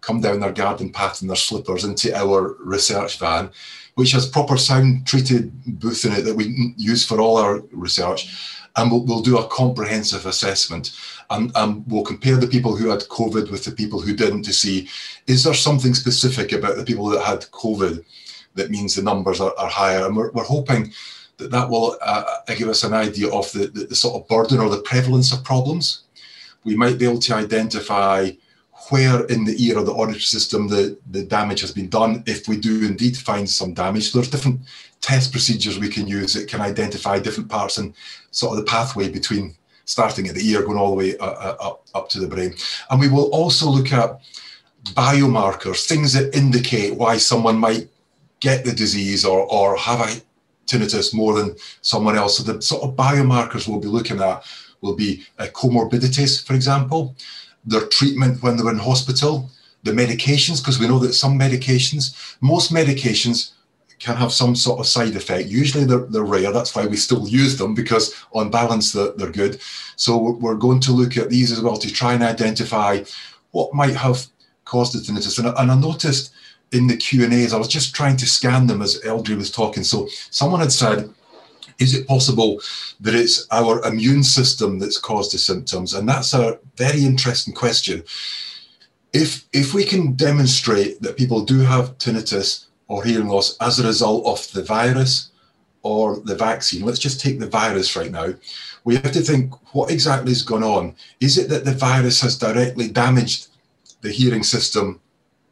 come 0.00 0.20
down 0.20 0.40
their 0.40 0.52
garden 0.52 0.90
path 0.90 1.22
in 1.22 1.28
their 1.28 1.36
slippers 1.36 1.84
into 1.84 2.16
our 2.16 2.56
research 2.60 3.18
van, 3.18 3.50
which 3.94 4.12
has 4.12 4.26
proper 4.26 4.56
sound 4.56 5.06
treated 5.06 5.52
booth 5.78 6.04
in 6.04 6.12
it 6.12 6.22
that 6.22 6.34
we 6.34 6.74
use 6.76 7.04
for 7.04 7.20
all 7.20 7.36
our 7.36 7.60
research. 7.72 8.56
And 8.76 8.90
we'll, 8.90 9.04
we'll 9.04 9.22
do 9.22 9.38
a 9.38 9.48
comprehensive 9.48 10.24
assessment 10.26 10.92
and, 11.30 11.52
and 11.54 11.84
we'll 11.86 12.04
compare 12.04 12.36
the 12.36 12.46
people 12.46 12.76
who 12.76 12.88
had 12.88 13.00
COVID 13.00 13.50
with 13.50 13.64
the 13.64 13.72
people 13.72 14.00
who 14.00 14.16
didn't 14.16 14.44
to 14.44 14.52
see 14.52 14.88
is 15.26 15.44
there 15.44 15.54
something 15.54 15.94
specific 15.94 16.52
about 16.52 16.76
the 16.76 16.84
people 16.84 17.06
that 17.06 17.22
had 17.22 17.42
COVID 17.52 18.04
that 18.58 18.70
means 18.70 18.94
the 18.94 19.02
numbers 19.02 19.40
are, 19.40 19.54
are 19.58 19.68
higher. 19.68 20.04
And 20.04 20.16
we're, 20.16 20.30
we're 20.32 20.44
hoping 20.44 20.92
that 21.38 21.50
that 21.50 21.70
will 21.70 21.96
uh, 22.02 22.24
uh, 22.48 22.54
give 22.54 22.68
us 22.68 22.84
an 22.84 22.92
idea 22.92 23.28
of 23.28 23.50
the, 23.52 23.68
the, 23.68 23.86
the 23.86 23.94
sort 23.94 24.20
of 24.20 24.28
burden 24.28 24.60
or 24.60 24.68
the 24.68 24.82
prevalence 24.82 25.32
of 25.32 25.44
problems. 25.44 26.02
We 26.64 26.76
might 26.76 26.98
be 26.98 27.06
able 27.06 27.20
to 27.20 27.34
identify 27.34 28.32
where 28.90 29.24
in 29.26 29.44
the 29.44 29.56
ear 29.64 29.78
or 29.78 29.84
the 29.84 29.92
auditory 29.92 30.20
system 30.20 30.68
the, 30.68 30.98
the 31.10 31.24
damage 31.24 31.60
has 31.60 31.72
been 31.72 31.88
done 31.88 32.22
if 32.26 32.48
we 32.48 32.56
do 32.56 32.86
indeed 32.86 33.16
find 33.16 33.48
some 33.48 33.74
damage. 33.74 34.12
There's 34.12 34.30
different 34.30 34.60
test 35.00 35.30
procedures 35.30 35.78
we 35.78 35.88
can 35.88 36.06
use 36.06 36.34
that 36.34 36.48
can 36.48 36.60
identify 36.60 37.18
different 37.18 37.48
parts 37.48 37.78
and 37.78 37.94
sort 38.30 38.58
of 38.58 38.64
the 38.64 38.70
pathway 38.70 39.08
between 39.08 39.54
starting 39.88 40.28
at 40.28 40.34
the 40.34 40.46
ear 40.46 40.62
going 40.62 40.76
all 40.76 40.90
the 40.90 40.96
way 40.96 41.16
uh, 41.16 41.24
uh, 41.24 41.56
up, 41.60 41.86
up 41.94 42.08
to 42.10 42.20
the 42.20 42.28
brain. 42.28 42.54
And 42.90 43.00
we 43.00 43.08
will 43.08 43.30
also 43.30 43.66
look 43.70 43.90
at 43.90 44.20
biomarkers, 44.92 45.86
things 45.86 46.12
that 46.12 46.36
indicate 46.36 46.94
why 46.94 47.16
someone 47.16 47.56
might 47.56 47.88
get 48.40 48.64
the 48.64 48.72
disease 48.72 49.24
or, 49.24 49.50
or 49.50 49.76
have 49.78 50.00
a 50.00 50.22
tinnitus 50.66 51.14
more 51.14 51.32
than 51.34 51.56
someone 51.80 52.16
else. 52.16 52.36
So 52.36 52.42
the 52.42 52.60
sort 52.60 52.82
of 52.82 52.96
biomarkers 52.96 53.66
we'll 53.66 53.80
be 53.80 53.88
looking 53.88 54.20
at 54.20 54.44
will 54.82 54.94
be 54.94 55.24
uh, 55.38 55.46
comorbidities, 55.54 56.46
for 56.46 56.54
example, 56.54 57.16
their 57.64 57.86
treatment 57.86 58.42
when 58.42 58.56
they're 58.56 58.70
in 58.70 58.78
hospital, 58.78 59.50
the 59.84 59.92
medications, 59.92 60.60
because 60.60 60.78
we 60.78 60.86
know 60.86 60.98
that 60.98 61.14
some 61.14 61.38
medications, 61.38 62.36
most 62.42 62.72
medications 62.72 63.52
can 63.98 64.16
have 64.16 64.32
some 64.32 64.54
sort 64.54 64.80
of 64.80 64.86
side 64.86 65.16
effect. 65.16 65.48
Usually 65.48 65.84
they're, 65.84 66.06
they're 66.06 66.22
rare. 66.22 66.52
That's 66.52 66.74
why 66.74 66.86
we 66.86 66.96
still 66.96 67.26
use 67.28 67.56
them 67.56 67.74
because 67.74 68.14
on 68.32 68.50
balance 68.50 68.92
they're, 68.92 69.12
they're 69.12 69.30
good. 69.30 69.60
So 69.96 70.16
we're 70.18 70.54
going 70.54 70.80
to 70.80 70.92
look 70.92 71.16
at 71.16 71.30
these 71.30 71.50
as 71.52 71.60
well 71.60 71.76
to 71.76 71.92
try 71.92 72.14
and 72.14 72.22
identify 72.22 73.02
what 73.50 73.74
might 73.74 73.96
have 73.96 74.26
caused 74.64 74.94
the 74.94 75.00
tinnitus. 75.00 75.38
And, 75.38 75.48
and 75.48 75.70
I 75.70 75.74
noticed 75.74 76.32
in 76.72 76.86
the 76.86 76.96
Q&As, 76.96 77.52
I 77.52 77.58
was 77.58 77.68
just 77.68 77.94
trying 77.94 78.16
to 78.18 78.26
scan 78.26 78.66
them 78.66 78.82
as 78.82 79.00
Eldré 79.02 79.36
was 79.36 79.50
talking. 79.50 79.82
So 79.82 80.06
someone 80.30 80.60
had 80.60 80.72
said, 80.72 81.10
is 81.78 81.94
it 81.94 82.06
possible 82.06 82.60
that 83.00 83.14
it's 83.14 83.46
our 83.50 83.84
immune 83.84 84.22
system 84.22 84.78
that's 84.78 84.98
caused 84.98 85.32
the 85.32 85.38
symptoms? 85.38 85.94
And 85.94 86.08
that's 86.08 86.34
a 86.34 86.58
very 86.76 87.04
interesting 87.04 87.54
question. 87.54 88.02
If, 89.12 89.46
if 89.52 89.72
we 89.72 89.84
can 89.84 90.12
demonstrate 90.14 91.00
that 91.02 91.16
people 91.16 91.44
do 91.44 91.60
have 91.60 91.96
tinnitus 91.98 92.66
or 92.88 93.04
hearing 93.04 93.28
loss 93.28 93.56
as 93.58 93.78
a 93.78 93.86
result 93.86 94.26
of 94.26 94.50
the 94.52 94.62
virus 94.62 95.30
or 95.82 96.20
the 96.20 96.34
vaccine, 96.34 96.84
let's 96.84 96.98
just 96.98 97.20
take 97.20 97.38
the 97.38 97.46
virus 97.46 97.94
right 97.94 98.10
now. 98.10 98.34
We 98.84 98.96
have 98.96 99.12
to 99.12 99.20
think 99.20 99.52
what 99.74 99.90
exactly 99.90 100.32
has 100.32 100.42
gone 100.42 100.64
on. 100.64 100.94
Is 101.20 101.38
it 101.38 101.48
that 101.50 101.64
the 101.64 101.74
virus 101.74 102.20
has 102.22 102.38
directly 102.38 102.88
damaged 102.88 103.48
the 104.00 104.10
hearing 104.10 104.42
system 104.42 105.00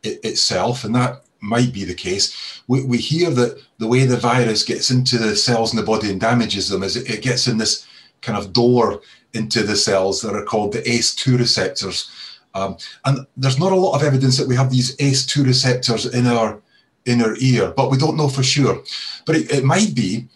it, 0.03 0.25
itself? 0.25 0.85
And 0.85 0.95
that 0.95 1.23
might 1.41 1.73
be 1.73 1.85
the 1.85 1.95
case. 1.95 2.63
We, 2.67 2.83
we 2.83 2.99
hear 2.99 3.31
that 3.31 3.63
the 3.79 3.87
way 3.87 4.05
the 4.05 4.17
virus 4.17 4.63
gets 4.63 4.91
into 4.91 5.19
the 5.19 5.37
cells 5.37 5.73
in 5.73 5.77
the 5.77 5.87
body 5.87 6.11
and 6.11 6.21
damages 6.21 6.69
them 6.69 6.83
is 6.83 6.97
it, 6.97 7.11
it 7.11 7.23
gets 7.23 7.47
in 7.47 7.59
this 7.59 7.87
kind 8.23 8.39
of 8.39 8.53
door 8.53 9.03
into 9.35 9.63
the 9.63 9.77
cells 9.77 10.23
that 10.23 10.35
are 10.35 10.45
called 10.45 10.73
the 10.73 10.83
ACE2 10.83 11.39
receptors. 11.39 12.11
Um, 12.55 12.79
and 13.05 13.27
there's 13.37 13.59
not 13.59 13.73
a 13.73 13.77
lot 13.77 13.95
of 13.95 14.03
evidence 14.03 14.39
that 14.39 14.49
we 14.49 14.57
have 14.57 14.71
these 14.71 14.97
ACE2 14.97 15.45
receptors 15.45 16.07
in 16.07 16.27
our 16.27 16.61
inner 17.07 17.35
ear, 17.39 17.73
but 17.77 17.91
we 17.91 17.97
don't 17.97 18.16
know 18.16 18.28
for 18.28 18.43
sure. 18.43 18.83
But 19.24 19.37
it, 19.37 19.51
it 19.51 19.65
might 19.65 19.95
be 19.95 20.27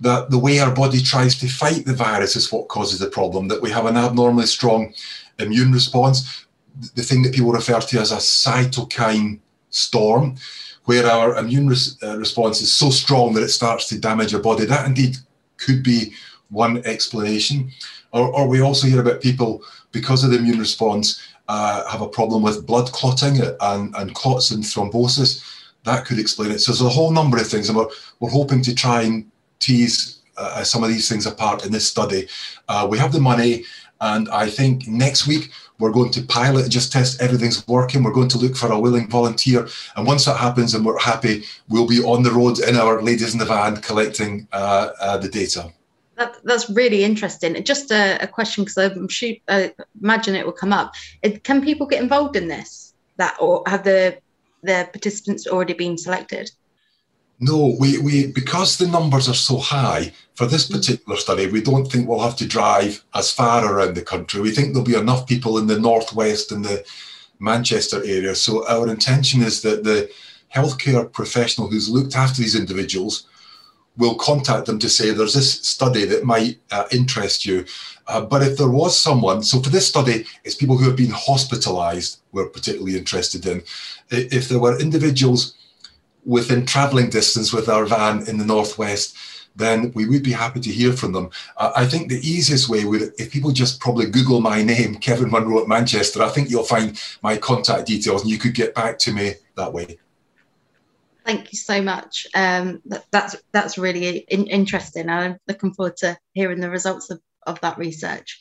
that 0.00 0.30
the 0.30 0.38
way 0.38 0.58
our 0.58 0.74
body 0.74 1.00
tries 1.00 1.34
to 1.38 1.48
fight 1.48 1.86
the 1.86 1.94
virus 1.94 2.36
is 2.36 2.52
what 2.52 2.68
causes 2.68 2.98
the 2.98 3.06
problem, 3.06 3.48
that 3.48 3.62
we 3.62 3.70
have 3.70 3.86
an 3.86 3.96
abnormally 3.96 4.46
strong 4.46 4.92
immune 5.38 5.72
response, 5.72 6.46
the 6.94 7.02
thing 7.02 7.22
that 7.22 7.34
people 7.34 7.52
refer 7.52 7.80
to 7.80 7.98
as 7.98 8.12
a 8.12 8.16
cytokine 8.16 9.38
storm, 9.70 10.36
where 10.84 11.06
our 11.06 11.36
immune 11.38 11.68
res- 11.68 11.96
uh, 12.02 12.16
response 12.18 12.60
is 12.60 12.72
so 12.72 12.90
strong 12.90 13.32
that 13.34 13.42
it 13.42 13.48
starts 13.48 13.88
to 13.88 13.98
damage 13.98 14.34
our 14.34 14.42
body. 14.42 14.66
That 14.66 14.86
indeed 14.86 15.16
could 15.56 15.82
be 15.82 16.12
one 16.50 16.82
explanation. 16.84 17.70
Or, 18.12 18.28
or 18.28 18.46
we 18.46 18.60
also 18.60 18.86
hear 18.86 19.00
about 19.00 19.22
people, 19.22 19.62
because 19.92 20.22
of 20.22 20.30
the 20.30 20.38
immune 20.38 20.58
response, 20.58 21.22
uh, 21.48 21.88
have 21.88 22.02
a 22.02 22.08
problem 22.08 22.42
with 22.42 22.66
blood 22.66 22.92
clotting 22.92 23.40
and, 23.60 23.94
and 23.96 24.14
clots 24.14 24.50
and 24.50 24.62
thrombosis 24.62 25.42
that 25.86 26.04
could 26.04 26.18
explain 26.18 26.50
it. 26.50 26.58
So 26.58 26.72
there's 26.72 26.82
a 26.82 26.88
whole 26.88 27.10
number 27.10 27.38
of 27.38 27.46
things, 27.46 27.68
and 27.68 27.78
we're, 27.78 27.88
we're 28.20 28.30
hoping 28.30 28.60
to 28.62 28.74
try 28.74 29.02
and 29.02 29.30
tease 29.58 30.18
uh, 30.36 30.62
some 30.62 30.84
of 30.84 30.90
these 30.90 31.08
things 31.08 31.26
apart 31.26 31.64
in 31.64 31.72
this 31.72 31.88
study. 31.88 32.28
Uh, 32.68 32.86
we 32.90 32.98
have 32.98 33.12
the 33.12 33.20
money, 33.20 33.64
and 34.00 34.28
I 34.28 34.50
think 34.50 34.86
next 34.86 35.26
week 35.26 35.50
we're 35.78 35.92
going 35.92 36.10
to 36.12 36.22
pilot, 36.22 36.70
just 36.70 36.92
test 36.92 37.22
everything's 37.22 37.66
working. 37.66 38.02
We're 38.02 38.12
going 38.12 38.28
to 38.28 38.38
look 38.38 38.56
for 38.56 38.70
a 38.70 38.78
willing 38.78 39.08
volunteer, 39.08 39.68
and 39.96 40.06
once 40.06 40.26
that 40.26 40.36
happens 40.36 40.74
and 40.74 40.84
we're 40.84 40.98
happy, 40.98 41.44
we'll 41.68 41.86
be 41.86 42.02
on 42.02 42.22
the 42.22 42.32
road 42.32 42.58
in 42.58 42.76
our 42.76 43.00
ladies 43.00 43.32
in 43.32 43.38
the 43.38 43.46
van 43.46 43.76
collecting 43.76 44.46
uh, 44.52 44.90
uh 45.00 45.16
the 45.18 45.28
data. 45.28 45.72
That, 46.16 46.36
that's 46.44 46.70
really 46.70 47.04
interesting. 47.04 47.62
Just 47.62 47.90
a, 47.90 48.18
a 48.22 48.26
question 48.26 48.64
because 48.64 48.78
I'm 48.78 49.08
sure, 49.08 49.34
uh, 49.48 49.68
imagine 50.02 50.34
it 50.34 50.46
will 50.46 50.52
come 50.52 50.72
up. 50.72 50.94
It, 51.22 51.44
can 51.44 51.62
people 51.62 51.86
get 51.86 52.02
involved 52.02 52.36
in 52.36 52.48
this? 52.48 52.94
That 53.18 53.36
or 53.40 53.62
have 53.66 53.84
the 53.84 54.18
the 54.66 54.88
participants 54.92 55.46
already 55.46 55.74
been 55.74 55.96
selected? 55.96 56.50
No, 57.38 57.76
we, 57.78 57.98
we 57.98 58.26
because 58.28 58.78
the 58.78 58.88
numbers 58.88 59.28
are 59.28 59.34
so 59.34 59.58
high 59.58 60.12
for 60.36 60.46
this 60.46 60.68
particular 60.68 61.18
study, 61.18 61.46
we 61.46 61.62
don't 61.62 61.86
think 61.86 62.08
we'll 62.08 62.20
have 62.20 62.36
to 62.36 62.46
drive 62.46 63.02
as 63.14 63.30
far 63.30 63.64
around 63.64 63.94
the 63.94 64.02
country. 64.02 64.40
We 64.40 64.50
think 64.50 64.72
there'll 64.72 64.86
be 64.86 64.94
enough 64.94 65.26
people 65.26 65.58
in 65.58 65.66
the 65.66 65.78
northwest 65.78 66.52
and 66.52 66.64
the 66.64 66.84
Manchester 67.38 67.98
area. 67.98 68.34
So 68.34 68.66
our 68.68 68.88
intention 68.88 69.42
is 69.42 69.62
that 69.62 69.84
the 69.84 70.10
healthcare 70.54 71.10
professional 71.10 71.68
who's 71.68 71.88
looked 71.88 72.16
after 72.16 72.40
these 72.40 72.54
individuals 72.54 73.26
will 73.96 74.14
contact 74.14 74.66
them 74.66 74.78
to 74.78 74.88
say 74.88 75.10
there's 75.10 75.34
this 75.34 75.60
study 75.62 76.04
that 76.04 76.24
might 76.24 76.58
uh, 76.70 76.84
interest 76.92 77.46
you. 77.46 77.64
Uh, 78.08 78.20
but 78.20 78.42
if 78.42 78.56
there 78.56 78.68
was 78.68 78.98
someone, 78.98 79.42
so 79.42 79.60
for 79.60 79.70
this 79.70 79.86
study, 79.86 80.24
it's 80.44 80.54
people 80.54 80.76
who 80.76 80.86
have 80.86 80.96
been 80.96 81.10
hospitalized 81.10 82.20
we're 82.32 82.48
particularly 82.48 82.96
interested 82.96 83.46
in. 83.46 83.62
If 84.10 84.48
there 84.48 84.60
were 84.60 84.78
individuals 84.78 85.54
within 86.24 86.66
traveling 86.66 87.08
distance 87.08 87.52
with 87.52 87.68
our 87.68 87.86
van 87.86 88.28
in 88.28 88.38
the 88.38 88.44
Northwest, 88.44 89.16
then 89.56 89.90
we 89.94 90.06
would 90.06 90.22
be 90.22 90.32
happy 90.32 90.60
to 90.60 90.70
hear 90.70 90.92
from 90.92 91.12
them. 91.12 91.30
Uh, 91.56 91.72
I 91.74 91.86
think 91.86 92.08
the 92.08 92.18
easiest 92.18 92.68
way 92.68 92.84
would, 92.84 93.12
if 93.18 93.32
people 93.32 93.50
just 93.52 93.80
probably 93.80 94.06
Google 94.06 94.40
my 94.40 94.62
name, 94.62 94.94
Kevin 95.06 95.30
Munro 95.30 95.62
at 95.62 95.68
Manchester, 95.68 96.22
I 96.22 96.28
think 96.28 96.50
you'll 96.50 96.62
find 96.62 97.00
my 97.22 97.36
contact 97.36 97.86
details 97.86 98.22
and 98.22 98.30
you 98.30 98.38
could 98.38 98.54
get 98.54 98.74
back 98.74 98.98
to 99.00 99.12
me 99.12 99.34
that 99.56 99.72
way. 99.72 99.98
Thank 101.24 101.52
you 101.52 101.58
so 101.58 101.82
much. 101.82 102.26
Um, 102.36 102.80
that, 102.86 103.04
that's 103.10 103.34
that's 103.50 103.76
really 103.76 104.18
in, 104.28 104.46
interesting. 104.46 105.08
I'm 105.08 105.38
looking 105.48 105.74
forward 105.74 105.96
to 105.98 106.16
hearing 106.34 106.60
the 106.60 106.70
results 106.70 107.10
of, 107.10 107.20
of 107.46 107.60
that 107.60 107.78
research. 107.78 108.38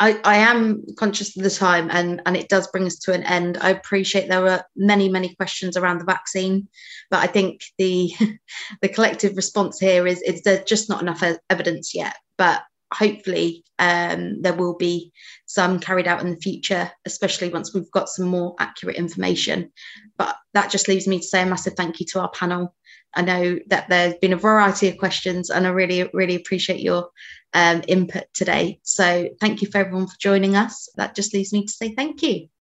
I, 0.00 0.20
I 0.24 0.36
am 0.38 0.84
conscious 0.98 1.36
of 1.36 1.44
the 1.44 1.50
time 1.50 1.88
and, 1.92 2.22
and 2.26 2.36
it 2.36 2.48
does 2.48 2.66
bring 2.68 2.86
us 2.86 2.98
to 3.00 3.12
an 3.12 3.22
end. 3.22 3.58
I 3.60 3.70
appreciate 3.70 4.28
there 4.28 4.42
were 4.42 4.64
many, 4.74 5.08
many 5.08 5.34
questions 5.36 5.76
around 5.76 5.98
the 5.98 6.04
vaccine, 6.04 6.66
but 7.08 7.20
I 7.20 7.28
think 7.28 7.60
the 7.78 8.12
the 8.82 8.88
collective 8.88 9.36
response 9.36 9.78
here 9.78 10.06
is, 10.06 10.20
is 10.22 10.42
there's 10.42 10.64
just 10.64 10.88
not 10.88 11.02
enough 11.02 11.22
evidence 11.48 11.94
yet. 11.94 12.16
But 12.36 12.62
hopefully 12.92 13.64
um, 13.78 14.42
there 14.42 14.54
will 14.54 14.76
be 14.76 15.12
some 15.46 15.78
carried 15.78 16.08
out 16.08 16.20
in 16.20 16.30
the 16.30 16.40
future, 16.40 16.90
especially 17.04 17.48
once 17.48 17.72
we've 17.72 17.90
got 17.90 18.08
some 18.08 18.26
more 18.26 18.54
accurate 18.58 18.96
information. 18.96 19.72
But 20.18 20.36
that 20.54 20.70
just 20.70 20.88
leaves 20.88 21.06
me 21.06 21.18
to 21.18 21.24
say 21.24 21.42
a 21.42 21.46
massive 21.46 21.74
thank 21.74 22.00
you 22.00 22.06
to 22.06 22.20
our 22.20 22.30
panel. 22.30 22.74
I 23.14 23.22
know 23.22 23.58
that 23.68 23.88
there's 23.88 24.14
been 24.14 24.32
a 24.32 24.36
variety 24.36 24.88
of 24.88 24.98
questions, 24.98 25.50
and 25.50 25.66
I 25.66 25.70
really, 25.70 26.08
really 26.12 26.34
appreciate 26.34 26.80
your 26.80 27.10
um, 27.54 27.82
input 27.88 28.24
today. 28.34 28.80
So 28.82 29.28
thank 29.40 29.62
you 29.62 29.70
for 29.70 29.78
everyone 29.78 30.06
for 30.06 30.18
joining 30.18 30.56
us. 30.56 30.88
That 30.96 31.14
just 31.14 31.34
leaves 31.34 31.52
me 31.52 31.64
to 31.64 31.72
say 31.72 31.94
thank 31.94 32.22
you. 32.22 32.48